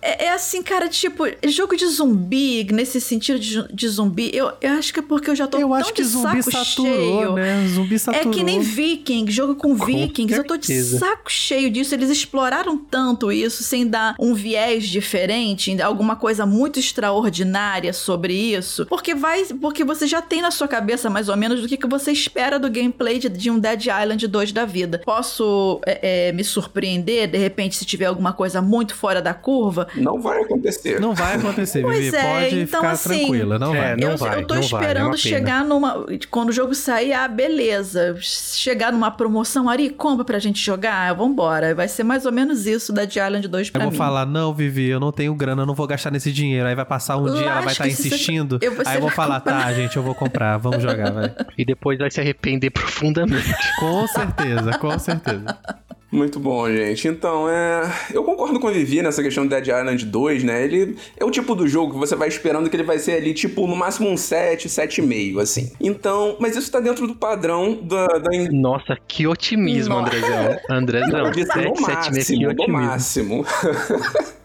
É, 0.01 0.25
é, 0.25 0.33
assim, 0.33 0.61
cara, 0.61 0.87
tipo, 0.89 1.23
jogo 1.47 1.75
de 1.75 1.85
zumbi, 1.87 2.63
nesse 2.71 2.99
sentido 3.01 3.39
de, 3.39 3.67
de 3.73 3.87
zumbi, 3.87 4.29
eu, 4.33 4.51
eu 4.61 4.73
acho 4.73 4.93
que 4.93 5.01
porque 5.01 5.29
eu 5.29 5.35
já 5.35 5.47
tô 5.47 5.57
Eu 5.57 5.67
tão 5.69 5.73
acho 5.75 5.93
que 5.93 6.01
de 6.01 6.07
zumbi 6.07 6.43
saco 6.43 6.51
saturou, 6.65 6.95
cheio. 6.95 7.33
né? 7.33 7.67
Zumbi 7.67 7.95
É 7.95 7.97
saturou. 7.97 8.31
que 8.31 8.43
nem 8.43 8.59
Viking, 8.59 9.29
jogo 9.29 9.55
com, 9.55 9.75
Vikings. 9.75 10.33
Eu 10.33 10.43
tô 10.43 10.57
de 10.57 10.81
saco 10.83 11.31
cheio 11.31 11.69
disso. 11.71 11.93
Eles 11.95 12.09
exploraram 12.09 12.77
tanto 12.77 13.31
isso 13.31 13.63
sem 13.63 13.87
dar 13.87 14.15
um 14.19 14.33
viés 14.33 14.87
diferente, 14.87 15.81
alguma 15.81 16.15
coisa 16.15 16.45
muito 16.45 16.79
extraordinária 16.79 17.93
sobre 17.93 18.33
isso. 18.33 18.62
Porque 18.87 19.13
vai. 19.15 19.43
Porque 19.45 19.83
você 19.83 20.07
já 20.07 20.21
tem 20.21 20.41
na 20.41 20.51
sua 20.51 20.67
cabeça 20.67 21.09
mais 21.09 21.29
ou 21.29 21.35
menos 21.37 21.61
do 21.61 21.67
que, 21.67 21.77
que 21.77 21.87
você 21.87 22.11
espera 22.11 22.57
do 22.59 22.69
gameplay 22.69 23.19
de, 23.19 23.29
de 23.29 23.49
um 23.51 23.59
Dead 23.59 23.85
Island 23.85 24.27
2 24.27 24.51
da 24.51 24.65
vida. 24.65 25.01
Posso 25.05 25.79
é, 25.85 26.27
é, 26.29 26.31
me 26.31 26.43
surpreender, 26.43 27.27
de 27.29 27.37
repente, 27.37 27.75
se 27.75 27.85
tiver 27.85 28.05
alguma 28.05 28.33
coisa 28.33 28.61
muito 28.61 28.95
fora 28.95 29.21
da 29.21 29.33
curva? 29.33 29.87
Não 29.95 30.19
vai 30.21 30.41
acontecer. 30.41 30.99
Não 30.99 31.13
vai 31.13 31.35
acontecer, 31.35 31.81
Pois 31.81 31.99
Vivi. 31.99 32.15
é, 32.15 32.21
Pode 32.43 32.59
então, 32.61 32.81
ficar 32.81 32.91
assim, 32.91 33.19
tranquila, 33.19 33.59
não 33.59 33.75
é, 33.75 33.79
vai. 33.79 33.95
não 33.97 34.11
eu, 34.11 34.17
vai, 34.17 34.39
eu 34.41 34.47
tô 34.47 34.55
não 34.55 34.61
vai, 34.61 34.79
é 34.79 34.83
esperando 34.83 35.05
pena. 35.05 35.17
chegar 35.17 35.65
numa. 35.65 36.05
Quando 36.29 36.49
o 36.49 36.51
jogo 36.51 36.73
sair, 36.75 37.13
ah, 37.13 37.27
beleza. 37.27 38.15
Chegar 38.21 38.91
numa 38.91 39.11
promoção, 39.11 39.69
Ari, 39.69 39.89
compra 39.89 40.23
pra 40.25 40.39
gente 40.39 40.63
jogar? 40.63 41.09
Ah, 41.09 41.13
Vambora. 41.13 41.73
Vai 41.75 41.87
ser 41.87 42.03
mais 42.03 42.25
ou 42.25 42.31
menos 42.31 42.65
isso 42.65 42.91
da 42.93 43.03
Dead 43.05 43.15
Island 43.15 43.47
2 43.47 43.69
pra 43.69 43.81
Eu 43.81 43.83
vou 43.85 43.91
mim. 43.91 43.97
falar, 43.97 44.25
não, 44.25 44.53
Vivi, 44.53 44.87
eu 44.89 44.99
não 44.99 45.11
tenho 45.11 45.33
grana, 45.35 45.63
eu 45.63 45.65
não 45.65 45.73
vou 45.73 45.87
gastar 45.87 46.11
nesse 46.11 46.31
dinheiro. 46.31 46.67
Aí 46.67 46.75
vai 46.75 46.85
passar 46.85 47.17
um 47.17 47.25
dia, 47.25 47.41
ela 47.45 47.61
vai 47.61 47.71
estar 47.73 47.85
Lasque-se, 47.85 48.07
insistindo. 48.07 48.52
Eu- 48.61 48.75
você 48.75 48.89
aí 48.89 48.95
eu 48.95 49.01
vou 49.01 49.09
falar, 49.09 49.39
comprar. 49.41 49.63
tá, 49.63 49.73
gente, 49.73 49.95
eu 49.97 50.03
vou 50.03 50.15
comprar, 50.15 50.57
vamos 50.57 50.81
jogar, 50.81 51.11
vai. 51.11 51.33
E 51.57 51.63
depois 51.65 51.97
vai 51.99 52.09
se 52.11 52.19
arrepender 52.21 52.69
profundamente. 52.69 53.53
Com 53.79 54.07
certeza, 54.07 54.77
com 54.77 54.97
certeza. 54.99 55.45
Muito 56.13 56.39
bom, 56.39 56.69
gente. 56.69 57.07
Então, 57.07 57.49
é. 57.49 57.91
Eu 58.13 58.23
concordo 58.23 58.59
com 58.59 58.67
o 58.67 58.71
Vivi 58.71 59.01
nessa 59.01 59.23
questão 59.23 59.45
do 59.45 59.49
Dead 59.49 59.67
Island 59.67 60.05
2, 60.05 60.43
né? 60.43 60.63
Ele 60.63 60.95
é 61.17 61.25
o 61.25 61.31
tipo 61.31 61.55
do 61.55 61.67
jogo 61.67 61.93
que 61.93 61.97
você 61.99 62.15
vai 62.15 62.27
esperando 62.27 62.69
que 62.69 62.75
ele 62.75 62.83
vai 62.83 62.99
ser 62.99 63.13
ali, 63.13 63.33
tipo, 63.33 63.65
no 63.65 63.75
máximo 63.75 64.09
um 64.09 64.15
7, 64.15 64.69
7,5, 64.69 65.39
assim. 65.41 65.71
Então, 65.81 66.35
mas 66.39 66.55
isso 66.55 66.71
tá 66.71 66.79
dentro 66.79 67.07
do 67.07 67.15
padrão 67.15 67.79
da. 67.81 68.05
da... 68.05 68.29
Nossa, 68.51 68.95
que 69.07 69.25
otimismo, 69.25 69.95
Nossa. 69.95 70.15
Andrezão. 70.15 70.57
Andrezão, 70.69 71.19
Eu 71.25 71.31
disse 71.31 71.57
no 71.57 71.75
7, 71.75 71.83
7 71.85 72.11
meses, 72.13 72.27
que 72.37 72.45
otimismo. 72.45 72.73
máximo. 72.73 73.45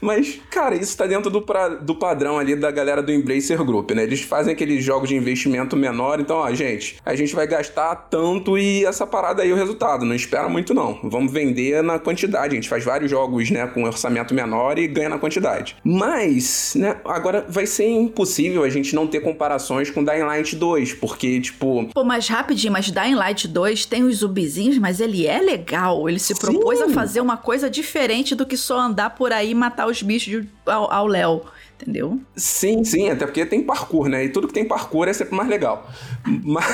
Mas, 0.00 0.40
cara, 0.50 0.74
isso 0.74 0.96
tá 0.96 1.06
dentro 1.06 1.30
do, 1.30 1.40
pra- 1.42 1.68
do 1.68 1.94
padrão 1.94 2.36
ali 2.36 2.56
da 2.56 2.72
galera 2.72 3.00
do 3.00 3.12
Embracer 3.12 3.62
Group, 3.64 3.92
né? 3.92 4.02
Eles 4.02 4.20
fazem 4.20 4.52
aqueles 4.52 4.84
jogos 4.84 5.08
de 5.08 5.14
investimento 5.14 5.76
menor, 5.76 6.18
então, 6.18 6.38
ó, 6.38 6.52
gente, 6.52 6.96
a 7.06 7.14
gente 7.14 7.32
vai 7.36 7.46
gastar 7.46 7.94
tanto 8.10 8.58
e 8.58 8.84
essa 8.84 9.06
parada 9.06 9.42
aí 9.42 9.50
é 9.50 9.52
o 9.52 9.56
resultado. 9.56 10.04
Não 10.04 10.14
espera 10.14 10.48
muito, 10.48 10.74
não. 10.74 10.81
Vamos 11.02 11.32
vender 11.32 11.82
na 11.82 11.98
quantidade. 11.98 12.52
A 12.52 12.54
gente 12.54 12.68
faz 12.68 12.84
vários 12.84 13.10
jogos, 13.10 13.50
né, 13.50 13.66
com 13.66 13.84
orçamento 13.84 14.34
menor 14.34 14.78
e 14.78 14.86
ganha 14.86 15.08
na 15.08 15.18
quantidade. 15.18 15.76
Mas, 15.84 16.74
né, 16.76 16.96
agora 17.04 17.44
vai 17.48 17.66
ser 17.66 17.88
impossível 17.88 18.64
a 18.64 18.70
gente 18.70 18.94
não 18.94 19.06
ter 19.06 19.20
comparações 19.20 19.90
com 19.90 20.04
Dying 20.04 20.22
Light 20.22 20.56
2, 20.56 20.94
porque, 20.94 21.40
tipo, 21.40 21.88
Pô, 21.92 22.04
mas 22.04 22.28
rapidinho, 22.28 22.72
mas 22.72 22.90
Dying 22.90 23.14
Light 23.14 23.46
2 23.48 23.86
tem 23.86 24.02
os 24.02 24.16
zumbizinhos, 24.16 24.78
mas 24.78 25.00
ele 25.00 25.26
é 25.26 25.40
legal. 25.40 26.08
Ele 26.08 26.18
se 26.18 26.34
propôs 26.34 26.78
Sim. 26.78 26.84
a 26.84 26.88
fazer 26.90 27.20
uma 27.20 27.36
coisa 27.36 27.68
diferente 27.68 28.34
do 28.34 28.46
que 28.46 28.56
só 28.56 28.78
andar 28.78 29.10
por 29.10 29.32
aí 29.32 29.50
e 29.50 29.54
matar 29.54 29.86
os 29.86 30.02
bichos 30.02 30.44
ao 30.66 31.06
Léo. 31.06 31.42
Entendeu? 31.82 32.20
sim, 32.36 32.84
sim, 32.84 33.10
até 33.10 33.26
porque 33.26 33.44
tem 33.44 33.60
parkour, 33.60 34.08
né? 34.08 34.24
E 34.24 34.28
tudo 34.28 34.46
que 34.46 34.54
tem 34.54 34.64
parkour 34.64 35.08
é 35.08 35.12
sempre 35.12 35.34
mais 35.34 35.48
legal. 35.48 35.90
Mas. 36.24 36.64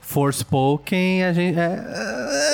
Forspoken, 0.00 1.24
a 1.24 1.32
gente. 1.34 1.58
É... 1.58 1.84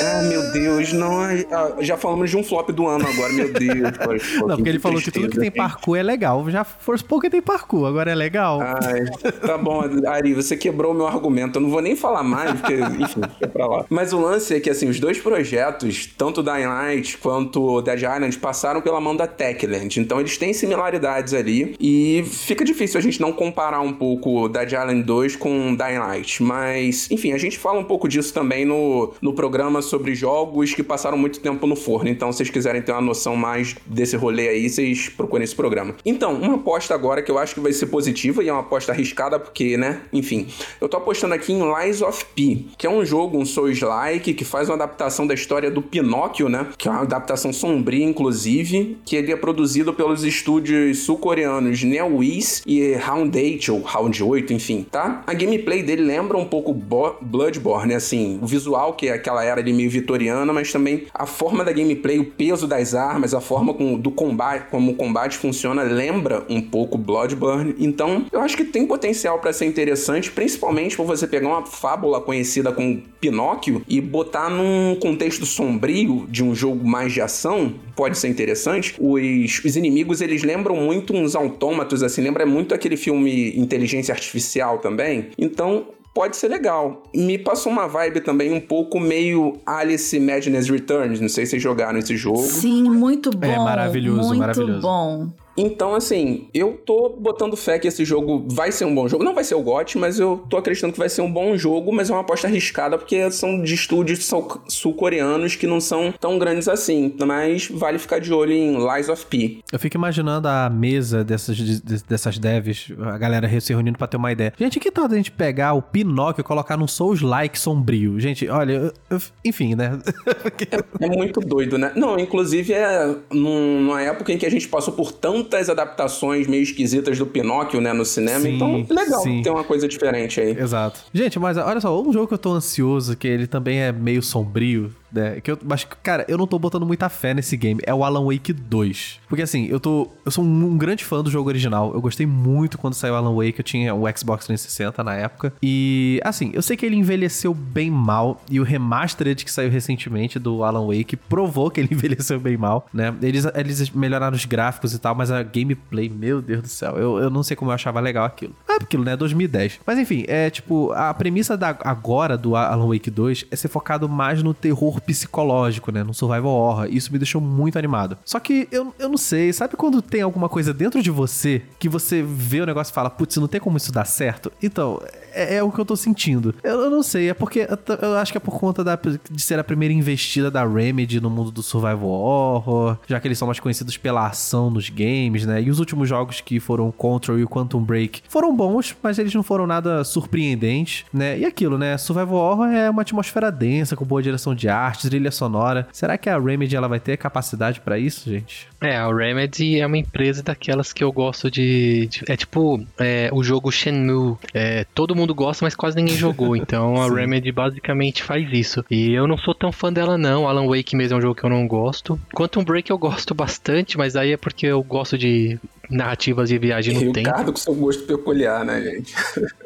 Ah, 0.03 0.23
meu 0.25 0.53
Deus, 0.53 0.93
não. 0.93 1.21
ai, 1.21 1.47
ah, 1.53 1.77
Já 1.79 1.97
falamos 1.97 2.29
de 2.29 2.37
um 2.37 2.43
flop 2.43 2.71
do 2.71 2.89
ano 2.89 3.07
agora, 3.07 3.33
meu 3.33 3.53
Deus. 3.53 3.97
Forspoken, 4.03 4.49
Não, 4.49 4.57
porque 4.57 4.69
ele 4.69 4.81
falou 4.81 5.01
que 5.01 5.11
tudo 5.13 5.29
que 5.29 5.39
tem 5.39 5.51
tristeza, 5.51 5.69
parkour 5.69 5.97
é 5.97 6.03
legal. 6.03 6.51
Já 6.51 6.65
Forspoken 6.65 7.31
tem 7.31 7.41
parkour, 7.41 7.87
agora 7.87 8.11
é 8.11 8.15
legal. 8.15 8.61
Ai, 8.61 9.05
tá 9.47 9.57
bom, 9.57 9.83
Ari, 10.09 10.35
você 10.35 10.57
quebrou 10.57 10.93
o 10.93 10.95
meu 10.95 11.07
argumento. 11.07 11.59
Eu 11.59 11.63
não 11.63 11.71
vou 11.71 11.81
nem 11.81 11.95
falar 11.95 12.25
mais, 12.25 12.61
porque, 12.61 12.75
enfim, 12.75 13.21
fica 13.35 13.47
pra 13.47 13.67
lá. 13.69 13.87
Mas 13.89 14.13
o 14.13 14.21
lance 14.21 14.57
é 14.57 14.59
que, 14.59 14.69
assim, 14.69 14.89
os 14.89 14.99
dois 14.99 15.21
projetos, 15.21 16.07
tanto 16.19 16.43
Dying 16.43 16.67
Light 16.67 17.19
quanto 17.19 17.81
Dead 17.83 18.01
Island, 18.01 18.37
passaram 18.39 18.81
pela 18.81 19.01
mão 19.01 19.15
da 19.15 19.29
Techland. 19.29 20.01
Então, 20.01 20.19
eles 20.19 20.37
têm 20.37 20.53
similaridades 20.53 21.33
ali. 21.33 21.77
E 21.87 22.25
fica 22.25 22.65
difícil 22.65 22.99
a 22.99 23.03
gente 23.03 23.21
não 23.21 23.31
comparar 23.31 23.83
um 23.83 23.93
pouco 23.93 24.49
Dead 24.49 24.73
Island 24.73 25.03
2 25.03 25.37
com 25.37 25.75
Dying 25.75 25.99
Light. 25.99 26.43
Mas, 26.43 27.11
enfim, 27.11 27.33
a 27.33 27.37
gente 27.37 27.59
fala 27.59 27.79
um 27.79 27.85
pouco 27.85 28.09
disso 28.09 28.33
também 28.33 28.65
no, 28.65 29.13
no 29.21 29.35
programa 29.35 29.83
sobre 29.83 30.15
jogos 30.15 30.73
que 30.73 30.83
passaram 30.83 31.19
muito 31.19 31.41
tempo 31.41 31.67
no 31.67 31.77
forno. 31.77 32.09
Então, 32.09 32.33
se 32.33 32.39
vocês 32.39 32.49
quiserem 32.49 32.81
ter 32.81 32.93
uma 32.93 33.03
noção 33.03 33.37
mais 33.37 33.77
desse 33.85 34.17
rolê 34.17 34.49
aí, 34.49 34.71
vocês 34.71 35.11
procurem 35.11 35.45
esse 35.45 35.55
programa. 35.55 35.95
Então, 36.07 36.33
uma 36.33 36.55
aposta 36.55 36.95
agora 36.95 37.21
que 37.21 37.31
eu 37.31 37.37
acho 37.37 37.53
que 37.53 37.61
vai 37.61 37.75
ser 37.75 37.89
positiva 37.89 38.43
e 38.43 38.49
é 38.49 38.53
uma 38.53 38.63
aposta 38.63 38.91
arriscada 38.91 39.39
porque, 39.39 39.77
né, 39.77 40.01
enfim, 40.11 40.47
eu 40.81 40.89
tô 40.89 40.97
apostando 40.97 41.35
aqui 41.35 41.53
em 41.53 41.61
Lies 41.61 42.01
of 42.01 42.25
P, 42.35 42.65
que 42.79 42.87
é 42.87 42.91
um 42.91 43.05
jogo, 43.05 43.37
um 43.37 43.45
Souls-like, 43.45 44.33
que 44.33 44.45
faz 44.45 44.71
uma 44.71 44.77
adaptação 44.77 45.27
da 45.27 45.35
história 45.35 45.71
do 45.71 45.83
Pinóquio, 45.83 46.49
né, 46.49 46.69
que 46.79 46.89
é 46.89 46.91
uma 46.91 47.03
adaptação 47.03 47.53
sombria, 47.53 48.07
inclusive, 48.07 48.97
que 49.05 49.17
ele 49.17 49.31
é 49.31 49.37
produzido 49.37 49.93
pelos 49.93 50.25
estúdios 50.25 51.01
sul-coreanos 51.01 51.74
NeoWiz 51.83 52.63
e 52.67 52.95
Round8, 52.99 53.69
ou 53.73 53.81
Round 53.83 54.23
8, 54.23 54.53
enfim, 54.53 54.87
tá? 54.91 55.23
A 55.27 55.35
gameplay 55.35 55.83
dele 55.83 56.03
lembra 56.03 56.37
um 56.37 56.45
pouco 56.45 56.73
Bo- 56.73 57.17
Bloodborne, 57.21 57.95
assim, 57.95 58.39
o 58.43 58.47
visual, 58.47 58.93
que 58.95 59.09
é 59.09 59.13
aquela 59.13 59.45
era 59.45 59.61
ali 59.61 59.73
meio 59.73 59.91
vitoriana, 59.91 60.53
mas 60.53 60.71
também 60.73 61.05
a 61.15 61.27
forma 61.27 61.65
da 61.65 61.73
gameplay, 61.73 62.19
o 62.19 62.25
peso 62.25 62.67
das 62.67 62.95
armas, 62.95 63.35
a 63.35 63.41
forma 63.41 63.75
com- 63.75 63.99
do 63.99 64.11
combate, 64.11 64.69
como 64.71 64.93
o 64.93 64.95
combate 64.95 65.37
funciona, 65.37 65.83
lembra 65.83 66.45
um 66.49 66.61
pouco 66.61 66.97
Bloodborne. 66.99 67.75
Então, 67.79 68.27
eu 68.33 68.41
acho 68.41 68.57
que 68.57 68.65
tem 68.65 68.87
potencial 68.87 69.39
pra 69.39 69.53
ser 69.53 69.67
interessante, 69.67 70.31
principalmente 70.31 70.97
por 70.97 71.07
você 71.07 71.27
pegar 71.27 71.49
uma 71.49 71.65
fábula 71.67 72.21
conhecida 72.21 72.73
como 72.73 73.03
Pinóquio 73.21 73.83
e 73.89 74.01
botar 74.01 74.51
num 74.51 74.97
contexto 75.01 75.47
sombrio 75.47 76.27
de 76.29 76.43
um 76.45 76.55
jogo 76.55 76.87
mais 76.87 77.13
de 77.13 77.21
ação, 77.21 77.73
pode 77.97 78.19
ser 78.19 78.29
interessante. 78.29 78.95
Os, 78.99 79.65
os 79.65 79.77
inimigos, 79.77 80.21
eles 80.21 80.43
lembram 80.43 80.77
muito 80.77 81.15
uns 81.15 81.35
autômatos, 81.65 82.03
assim, 82.03 82.21
lembra 82.21 82.45
muito 82.45 82.75
aquele 82.75 82.97
filme 82.97 83.57
Inteligência 83.57 84.13
Artificial 84.13 84.79
também. 84.79 85.31
Então, 85.39 85.87
pode 86.13 86.37
ser 86.37 86.49
legal. 86.49 87.03
Me 87.15 87.39
passou 87.39 87.73
uma 87.73 87.89
vibe 87.89 88.21
também 88.21 88.53
um 88.53 88.61
pouco 88.61 89.01
meio 89.01 89.55
Alice 89.65 90.19
Madness 90.21 90.69
Returns, 90.69 91.21
não 91.21 91.29
sei 91.29 91.47
se 91.47 91.53
vocês 91.53 91.63
jogaram 91.63 91.99
esse 91.99 92.17
jogo. 92.17 92.43
Sim, 92.43 92.85
muito 92.85 93.31
bom. 93.31 93.47
É 93.47 93.59
maravilhoso, 93.59 94.29
muito 94.29 94.41
maravilhoso. 94.41 94.81
bom. 94.81 95.29
Então, 95.57 95.95
assim, 95.95 96.49
eu 96.53 96.81
tô 96.85 97.09
botando 97.11 97.57
fé 97.57 97.79
que 97.79 97.87
esse 97.87 98.05
jogo 98.05 98.45
vai 98.49 98.73
ser 98.73 98.85
um 98.85 98.95
bom 98.95 99.07
jogo. 99.09 99.23
Não 99.25 99.35
vai 99.35 99.45
ser 99.45 99.55
o 99.55 99.63
GOT, 99.63 99.99
mas 99.99 100.19
eu 100.19 100.45
tô 100.51 100.57
acreditando 100.57 100.93
que 100.93 100.99
vai 100.99 101.09
ser 101.09 101.23
um 101.23 101.31
bom 101.33 101.57
jogo, 101.57 101.93
mas 101.93 102.11
é 102.11 102.13
uma 102.13 102.21
aposta 102.23 102.47
arriscada 102.47 102.99
porque 102.99 103.31
são 103.31 103.63
de 103.63 103.75
estúdios 103.75 104.25
sul- 104.25 104.61
sul-coreanos 104.69 105.55
que 105.57 105.67
não 105.67 105.81
são 105.81 106.13
tão 106.19 106.39
grandes 106.39 106.69
assim. 106.69 107.15
Mas 107.25 107.69
vale 107.69 107.99
ficar 107.99 108.19
de 108.19 108.33
olho 108.33 108.53
em 108.53 108.77
Lies 108.79 109.09
of 109.09 109.27
P. 109.27 109.59
Eu 109.73 109.79
fico 109.79 109.97
imaginando 109.97 110.49
a 110.49 110.69
mesa 110.69 111.23
dessas, 111.25 111.57
de- 111.57 111.81
dessas 112.09 112.39
devs, 112.39 112.89
a 113.01 113.17
galera 113.19 113.49
se 113.61 113.73
reunindo 113.73 113.97
pra 113.99 114.07
ter 114.07 114.17
uma 114.17 114.33
ideia. 114.33 114.53
Gente, 114.59 114.81
que 114.81 114.91
tal 114.91 115.07
a 115.07 115.15
gente 115.15 115.31
pegar 115.31 115.73
o 115.75 115.83
Pinóquio 115.83 116.41
e 116.41 116.45
colocar 116.45 116.77
num 116.77 116.89
Souls-like 116.89 117.59
sombrio? 117.59 118.19
Gente, 118.19 118.49
olha, 118.49 118.73
eu- 118.73 118.93
eu- 119.11 119.23
enfim, 119.45 119.75
né? 119.75 119.99
É 121.01 121.09
muito 121.09 121.41
doido, 121.41 121.77
né? 121.79 121.93
Não, 121.97 122.19
inclusive 122.19 122.73
é 122.73 123.07
num- 123.33 123.81
numa 123.83 124.01
época 124.03 124.33
em 124.33 124.39
que 124.39 124.47
a 124.47 124.51
gente 124.51 124.69
passou 124.69 124.95
por 124.95 125.13
tantas 125.45 125.71
adaptações 125.71 126.47
meio 126.47 126.63
esquisitas 126.63 127.19
do 127.19 127.27
Pinóquio, 127.27 127.81
né, 127.81 127.93
no 127.93 128.05
cinema. 128.05 128.41
Sim, 128.41 128.57
então, 128.57 128.87
legal 128.89 129.23
sim. 129.23 129.43
ter 129.43 129.51
uma 129.51 129.65
coisa 129.65 129.87
diferente 129.87 130.41
aí. 130.41 130.59
Exato. 130.59 131.01
Gente, 131.13 131.39
mas 131.39 131.57
olha 131.57 131.81
só, 131.81 132.01
um 132.01 132.13
jogo 132.13 132.27
que 132.27 132.35
eu 132.35 132.39
tô 132.39 132.53
ansioso, 132.53 133.17
que 133.17 133.29
ele 133.29 133.47
também 133.47 133.79
é 133.79 133.93
meio 133.93 134.23
sombrio, 134.23 134.91
né? 135.15 135.41
Que 135.41 135.51
eu, 135.51 135.59
mas, 135.63 135.87
cara, 136.03 136.25
eu 136.29 136.37
não 136.37 136.47
tô 136.47 136.59
botando 136.59 136.85
muita 136.85 137.09
fé 137.09 137.33
nesse 137.33 137.57
game. 137.57 137.81
É 137.85 137.95
o 137.95 138.05
Alan 138.05 138.25
Wake 138.25 138.53
2. 138.53 139.21
Porque 139.29 139.43
assim, 139.43 139.67
eu 139.67 139.79
tô. 139.79 140.09
Eu 140.25 140.31
sou 140.31 140.45
um, 140.45 140.65
um 140.67 140.77
grande 140.77 141.05
fã 141.05 141.23
do 141.23 141.31
jogo 141.31 141.49
original. 141.49 141.93
Eu 141.95 142.01
gostei 142.01 142.27
muito 142.27 142.77
quando 142.77 142.95
saiu 142.95 143.15
Alan 143.15 143.35
Wake. 143.35 143.59
Eu 143.59 143.65
tinha 143.65 143.95
o 143.95 144.05
Xbox 144.17 144.47
360 144.47 145.03
na 145.05 145.15
época. 145.15 145.53
E 145.63 146.21
assim, 146.25 146.51
eu 146.53 146.63
sei 146.63 146.77
que 146.77 146.85
ele 146.85 146.97
envelheceu 146.97 147.55
bem 147.55 147.91
mal. 147.91 148.43
E 148.51 148.61
o 148.61 148.65
remastered 148.65 149.45
que 149.45 149.51
saiu 149.51 149.71
recentemente 149.71 150.39
do 150.39 150.65
Alan 150.65 150.87
Wake 150.87 151.17
provou 151.17 151.71
que 151.71 151.81
ele 151.81 151.89
envelheceu 151.95 152.41
bem 152.41 152.57
mal, 152.57 152.87
né? 152.93 153.15
Eles, 153.23 153.45
eles 153.55 153.91
melhoraram 153.91 154.35
os 154.37 154.45
gráficos 154.45 154.95
e 154.95 154.99
tal, 154.99 155.15
mas 155.15 155.31
a 155.31 155.43
gameplay, 155.43 156.09
meu 156.09 156.43
Deus 156.43 156.63
do 156.63 156.69
céu, 156.69 156.97
eu, 156.97 157.19
eu 157.19 157.31
não 157.31 157.43
sei 157.43 157.57
como 157.57 157.71
eu 157.71 157.75
achava 157.75 158.01
legal 158.01 158.25
aquilo. 158.25 158.55
É 158.69 158.75
aquilo, 158.75 159.05
né? 159.05 159.17
2010. 159.17 159.81
Mas 159.87 159.99
enfim, 159.99 160.25
é 160.27 160.51
tipo, 160.51 160.93
a 160.93 161.13
premissa 161.15 161.57
da 161.57 161.77
agora 161.81 162.37
do 162.37 162.57
Alan 162.57 162.89
Wake 162.89 163.11
2 163.11 163.47
é 163.51 163.57
ser 163.57 163.69
focado 163.69 164.09
mais 164.09 164.43
no 164.43 164.53
terror 164.55 165.01
psicológico, 165.07 165.93
né? 165.93 166.03
No 166.03 166.15
survival 166.15 166.53
horror. 166.53 166.87
Isso 166.91 167.13
me 167.13 167.19
deixou 167.19 167.41
muito 167.41 167.79
animado. 167.79 168.19
Só 168.25 168.39
que 168.39 168.69
eu, 168.71 168.95
eu 168.99 169.09
não 169.09 169.17
sei, 169.17 169.53
sabe 169.53 169.77
quando 169.77 170.03
tem 170.03 170.23
alguma 170.23 170.49
coisa 170.49 170.73
dentro 170.73 171.03
de 171.03 171.11
você 171.11 171.63
que 171.79 171.89
você 171.89 172.23
vê 172.23 172.61
o 172.61 172.67
negócio 172.67 172.91
e 172.91 172.95
fala, 172.95 173.11
putz, 173.11 173.37
não 173.37 173.49
tem 173.49 173.61
como 173.61 173.77
isso 173.77 173.93
dar 173.93 174.05
certo? 174.05 174.53
Então, 174.63 175.01
é, 175.35 175.57
é 175.57 175.63
o 175.63 175.71
que 175.71 175.79
eu 175.79 175.85
tô 175.85 175.97
sentindo. 175.97 176.55
Eu, 176.63 176.81
eu 176.83 176.91
não 176.91 177.03
sei, 177.03 177.31
é 177.31 177.35
porque 177.35 177.67
eu, 177.69 177.97
eu, 178.01 178.17
acho 178.17 178.33
que 178.33 178.39
é 178.39 178.41
por 178.41 178.59
conta 178.59 178.83
da, 178.85 178.99
de 179.31 179.43
ser 179.43 179.59
a 179.59 179.65
primeira 179.65 179.93
investida 179.93 180.51
da 180.51 180.67
Remedy 180.67 181.21
no 181.21 181.29
mundo 181.29 181.51
do 181.51 181.63
survival 181.63 182.09
horror, 182.09 182.99
já 183.07 183.21
que 183.21 183.27
eles 183.29 183.37
são 183.37 183.47
mais 183.47 183.61
conhecidos 183.61 183.97
pela 183.97 184.27
ação 184.27 184.71
nos 184.71 184.89
games, 184.89 185.45
né? 185.45 185.61
E 185.61 185.71
os 185.71 185.79
últimos 185.79 186.09
jogos 186.09 186.41
que 186.41 186.61
foram 186.61 186.91
Control 186.93 187.39
e 187.39 187.45
o 187.45 187.49
Quantum 187.49 187.83
Break 187.83 188.23
foram 188.29 188.55
bons, 188.55 188.97
mas 189.03 189.19
eles 189.19 189.35
não 189.35 189.43
foram 189.43 189.67
nada 189.67 190.05
surpreendentes, 190.05 191.05
né? 191.13 191.39
E 191.39 191.45
aquilo, 191.45 191.77
né? 191.77 191.99
Survival 191.99 192.37
horror 192.37 192.67
é 192.69 192.89
uma 192.89 193.03
atmosfera 193.03 193.51
densa, 193.51 193.97
com 193.97 194.05
boa 194.05 194.23
direção 194.23 194.55
de 194.55 194.69
arte, 194.69 194.94
trilha 194.97 195.31
sonora. 195.31 195.87
Será 195.93 196.17
que 196.17 196.29
a 196.29 196.39
Remedy 196.39 196.77
ela 196.77 196.89
vai 196.89 197.01
ter 197.01 197.17
capacidade 197.17 197.81
para 197.81 197.99
isso, 197.99 198.31
gente? 198.31 198.69
É, 198.81 198.97
a 198.97 199.07
Remedy 199.13 199.81
é 199.81 199.87
uma 199.87 199.99
empresa 199.99 200.43
daquelas 200.43 200.93
que 200.93 201.03
eu 201.03 201.11
gosto 201.11 201.51
de. 201.51 202.07
de 202.07 202.25
é 202.29 202.37
tipo 202.37 202.85
é, 202.99 203.31
o 203.33 203.43
jogo 203.43 203.71
Shenmue. 203.71 204.37
É, 204.53 204.85
todo 204.95 205.15
mundo 205.15 205.35
gosta, 205.35 205.65
mas 205.65 205.75
quase 205.75 205.97
ninguém 205.97 206.17
jogou. 206.17 206.55
Então 206.65 207.01
a 207.01 207.09
Remedy 207.09 207.53
basicamente 207.53 208.23
faz 208.23 208.49
isso. 208.53 208.85
E 208.91 209.13
eu 209.13 209.27
não 209.27 209.37
sou 209.37 209.55
tão 209.55 209.71
fã 209.71 209.93
dela, 209.93 210.17
não. 210.17 210.49
Alan 210.49 210.67
Wake 210.67 210.97
mesmo 210.97 211.17
é 211.17 211.19
um 211.19 211.21
jogo 211.21 211.35
que 211.35 211.45
eu 211.45 211.51
não 211.51 211.67
gosto. 211.67 212.19
Quantum 212.35 212.65
Break 212.65 212.91
eu 212.91 212.97
gosto 212.97 213.35
bastante, 213.35 213.99
mas 213.99 214.17
aí 214.17 214.33
é 214.33 214.37
porque 214.37 214.67
eu 214.67 214.83
gosto 214.83 215.19
de 215.19 215.59
narrativas 215.91 216.49
de 216.49 216.59
viagem 216.59 216.95
no 216.95 217.01
e 217.03 217.13
tempo. 217.13 217.29
Ricardo 217.29 217.53
com 217.53 217.59
seu 217.59 217.75
gosto 217.75 218.05
peculiar, 218.05 218.65
né, 218.65 218.81
gente? 218.83 219.15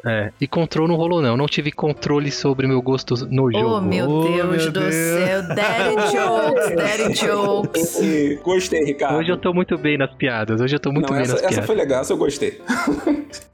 É. 0.05 0.31
E 0.39 0.47
controle 0.47 0.89
não 0.89 0.95
rolou, 0.95 1.21
não. 1.21 1.35
Não 1.37 1.45
tive 1.47 1.71
controle 1.71 2.31
sobre 2.31 2.67
meu 2.67 2.81
gosto 2.81 3.13
no 3.29 3.51
jogo. 3.51 3.75
Oh, 3.77 3.81
meu 3.81 4.09
Oh, 4.09 4.23
Deus 4.23 4.63
meu 4.63 4.71
do 4.71 4.79
Deus. 4.79 4.93
céu. 4.95 5.41
Daddy 5.43 5.95
jokes, 6.11 6.75
daddy 6.75 7.13
jokes. 7.13 8.39
Gostei, 8.43 8.83
Ricardo. 8.85 9.17
Hoje 9.17 9.31
eu 9.31 9.37
tô 9.37 9.53
muito 9.53 9.77
bem 9.77 9.97
nas 9.97 10.13
piadas. 10.13 10.61
Hoje 10.61 10.75
eu 10.75 10.79
tô 10.79 10.91
muito 10.91 11.07
Não, 11.07 11.13
bem 11.13 11.21
essa, 11.23 11.33
nas 11.33 11.41
essa 11.41 11.49
piadas. 11.49 11.65
foi 11.67 11.75
legal, 11.75 12.01
essa 12.01 12.13
eu 12.13 12.17
gostei. 12.17 12.59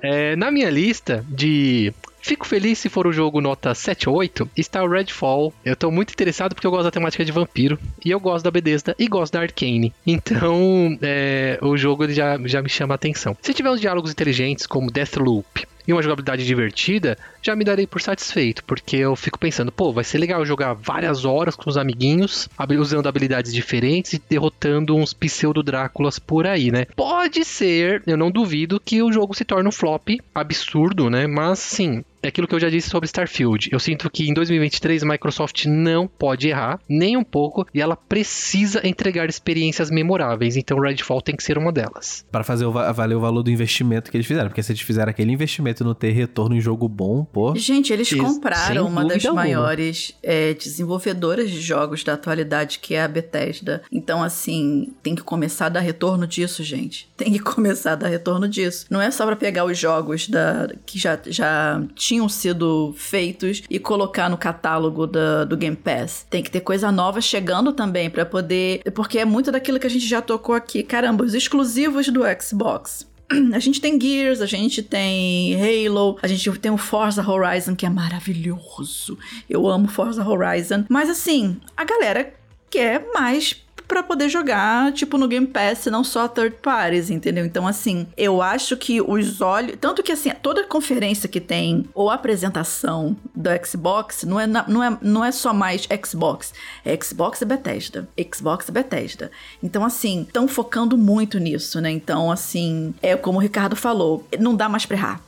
É, 0.02 0.36
na 0.36 0.52
minha 0.52 0.70
lista 0.70 1.24
de. 1.30 1.94
Fico 2.26 2.48
feliz 2.48 2.80
se 2.80 2.90
for 2.90 3.06
o 3.06 3.14
jogo 3.14 3.40
nota 3.40 3.76
7 3.76 4.10
ou 4.10 4.16
8, 4.16 4.50
está 4.58 4.84
o 4.84 4.90
Redfall. 4.90 5.54
Eu 5.64 5.76
tô 5.76 5.92
muito 5.92 6.12
interessado 6.12 6.56
porque 6.56 6.66
eu 6.66 6.72
gosto 6.72 6.86
da 6.86 6.90
temática 6.90 7.24
de 7.24 7.32
vampiro. 7.32 7.78
E 8.04 8.10
eu 8.10 8.20
gosto 8.20 8.44
da 8.44 8.50
Bethesda 8.50 8.96
e 8.98 9.08
gosto 9.08 9.34
da 9.34 9.42
Arcane. 9.42 9.94
Então, 10.08 10.98
é, 11.04 11.60
o 11.62 11.78
jogo 11.78 12.12
já, 12.12 12.36
já 12.46 12.64
me 12.64 12.70
chama 12.70 12.96
a 12.96 12.96
atenção. 12.96 13.38
Se 13.44 13.54
tiver 13.54 13.70
uns 13.70 13.80
diálogos 13.80 14.10
inteligentes 14.10 14.66
como 14.66 14.90
Deathloop 14.90 15.68
e 15.88 15.94
uma 15.94 16.02
jogabilidade 16.02 16.46
divertida, 16.46 17.18
já 17.42 17.56
me 17.56 17.64
darei 17.64 17.86
por 17.86 18.02
satisfeito, 18.02 18.64
porque 18.64 18.98
eu 18.98 19.16
fico 19.16 19.38
pensando, 19.38 19.72
pô, 19.72 19.94
vai 19.94 20.04
ser 20.04 20.18
legal 20.18 20.44
jogar 20.46 20.74
várias 20.74 21.26
horas 21.26 21.56
com 21.56 21.70
os 21.70 21.78
amiguinhos, 21.78 22.50
usando 22.80 23.08
habilidades 23.08 23.54
diferentes 23.54 24.14
e 24.14 24.22
derrotando 24.28 24.96
uns 24.96 25.14
pseudo-Dráculas 25.14 26.18
por 26.18 26.48
aí, 26.48 26.72
né? 26.72 26.86
Pode 26.96 27.46
ser, 27.46 28.02
eu 28.08 28.18
não 28.18 28.32
duvido, 28.32 28.80
que 28.84 29.02
o 29.04 29.12
jogo 29.12 29.36
se 29.36 29.46
torne 29.46 29.70
um 29.70 29.72
flop 29.72 30.10
absurdo, 30.34 31.10
né? 31.10 31.28
Mas, 31.28 31.60
sim, 31.60 32.04
é 32.22 32.28
aquilo 32.30 32.48
que 32.48 32.56
eu 32.56 32.60
já 32.60 32.70
disse 32.70 32.90
sobre 32.90 33.06
Starfield. 33.06 33.70
Eu 33.72 33.80
sinto 33.80 34.10
que 34.10 34.30
em 34.30 34.34
2023 34.34 35.04
a 35.04 35.06
Microsoft 35.06 35.66
não 35.66 36.08
pode 36.08 36.48
errar, 36.48 36.80
nem 36.90 37.16
um 37.18 37.24
pouco, 37.24 37.66
e 37.74 37.82
ela 37.82 37.96
precisa 37.96 38.86
entregar 38.88 39.30
experiências 39.30 39.90
memoráveis. 39.92 40.58
Então 40.58 40.80
Redfall 40.80 41.22
tem 41.22 41.36
que 41.36 41.44
ser 41.44 41.58
uma 41.58 41.72
delas. 41.72 42.26
Para 42.32 42.44
fazer 42.44 42.66
o, 42.66 42.72
va- 42.72 42.92
valer 42.92 43.16
o 43.16 43.20
valor 43.20 43.44
do 43.44 43.52
investimento 43.52 44.10
que 44.10 44.18
eles 44.18 44.28
fizeram. 44.28 44.50
Porque 44.50 44.64
se 44.64 44.72
eles 44.72 44.82
fizeram 44.82 45.10
aquele 45.10 45.32
investimento 45.32 45.84
e 45.84 45.86
não 45.86 45.94
ter 45.94 46.12
retorno 46.12 46.56
em 46.56 46.62
jogo 46.62 46.88
bom, 46.88 47.24
pô. 47.26 47.54
Gente, 47.56 47.92
eles 47.94 48.12
Isso, 48.12 48.18
compraram 48.22 48.66
sem 48.68 48.80
uma 48.80 49.06
das 49.06 49.24
alguma. 49.26 49.44
maiores 49.44 50.14
é, 50.24 50.54
desenvolvedoras 50.54 51.50
de 51.50 51.62
jogos 51.62 52.04
da 52.04 52.14
atualidade, 52.14 52.80
que 52.80 52.96
é 52.96 53.04
a 53.04 53.08
Bethesda. 53.08 53.82
Então, 53.92 54.22
assim, 54.24 54.94
tem 55.04 55.16
que 55.16 55.22
começar 55.24 55.68
a 55.68 55.70
dar 55.70 55.80
retorno 55.80 56.26
disso, 56.28 56.64
gente. 56.64 57.08
Tem 57.18 57.32
que 57.32 57.40
começar 57.44 57.94
a 57.94 57.96
dar 57.96 58.08
retorno 58.08 58.48
disso. 58.48 58.86
Não 58.90 59.02
é 59.02 59.10
só 59.12 59.26
pra 59.26 59.36
pegar 59.36 59.66
os 59.66 59.78
jogos 59.78 60.28
da, 60.28 60.70
que 60.86 60.98
já, 61.00 61.20
já 61.28 61.82
tinham 62.16 62.30
sido 62.30 62.94
feitos 62.98 63.64
e 63.70 63.78
colocar 63.78 64.30
no 64.30 64.38
catálogo 64.38 65.06
do 65.06 65.58
Game 65.58 65.76
Pass. 65.76 66.26
Tem 66.30 66.42
que 66.42 66.50
ter 66.50 66.62
coisa 66.62 66.92
nova 66.92 67.20
chegando 67.20 67.74
também 67.74 68.10
pra 68.10 68.26
poder. 68.26 68.82
Porque 68.94 69.20
é 69.20 69.26
muito 69.26 69.52
daquilo 69.52 69.80
que 69.80 69.88
a 69.88 69.90
gente 69.90 70.08
já 70.08 70.22
tocou 70.22 70.56
aqui. 70.56 70.82
Caramba, 70.82 71.26
os 71.26 71.34
exclusivos 71.34 72.08
do 72.08 72.22
Xbox. 72.42 73.06
A 73.54 73.60
gente 73.60 73.82
tem 73.82 74.00
Gears, 74.00 74.40
a 74.40 74.46
gente 74.46 74.84
tem 74.84 75.56
Halo, 75.56 76.16
a 76.22 76.28
gente 76.28 76.52
tem 76.60 76.72
o 76.72 76.78
Forza 76.78 77.28
Horizon, 77.28 77.76
que 77.76 77.84
é 77.84 77.90
maravilhoso. 77.90 79.18
Eu 79.50 79.68
amo 79.68 79.88
Forza 79.88 80.24
Horizon. 80.24 80.86
Mas 80.88 81.10
assim, 81.10 81.60
a 81.76 81.84
galera 81.84 82.36
quer 82.70 83.08
mais 83.16 83.65
pra 83.88 84.04
poder 84.04 84.30
jogar, 84.30 84.92
tipo, 84.94 85.18
no 85.18 85.28
Game 85.28 85.48
Pass, 85.48 85.86
não 85.86 86.04
só 86.04 86.28
third 86.28 86.58
parties, 86.62 87.10
entendeu? 87.10 87.46
Então, 87.46 87.68
assim, 87.68 88.08
eu 88.18 88.42
acho 88.42 88.76
que 88.78 89.02
os 89.02 89.42
olhos. 89.42 89.78
Tanto 89.80 90.04
que, 90.04 90.12
assim, 90.12 90.32
toda 90.42 90.64
conferência 90.64 91.30
que 91.30 91.40
tem, 91.40 91.86
ou 91.94 92.10
apresentação 92.10 93.16
do 93.36 93.50
Xbox, 93.66 94.24
não 94.24 94.40
é, 94.40 94.48
não 94.48 94.84
é, 94.84 94.98
não 95.02 95.26
é 95.26 95.32
só 95.32 95.54
mais 95.54 95.88
Xbox. 96.06 96.54
É 96.84 96.98
Xbox 97.02 97.42
e 97.42 97.46
Bethesda. 97.46 98.08
Xbox 98.34 98.68
e 98.68 98.72
Bethesda. 98.72 99.32
Então, 99.62 99.84
assim, 99.84 100.22
estão 100.22 100.48
focando 100.48 100.98
muito 100.98 101.40
nisso, 101.40 101.80
né? 101.80 101.92
Então, 101.92 102.32
assim, 102.32 102.94
é 103.02 103.16
como 103.16 103.38
o 103.38 103.42
Ricardo 103.42 103.76
falou, 103.76 104.28
não 104.40 104.56
dá 104.56 104.68
mais 104.68 104.86
pra 104.86 104.98
errar. 104.98 105.22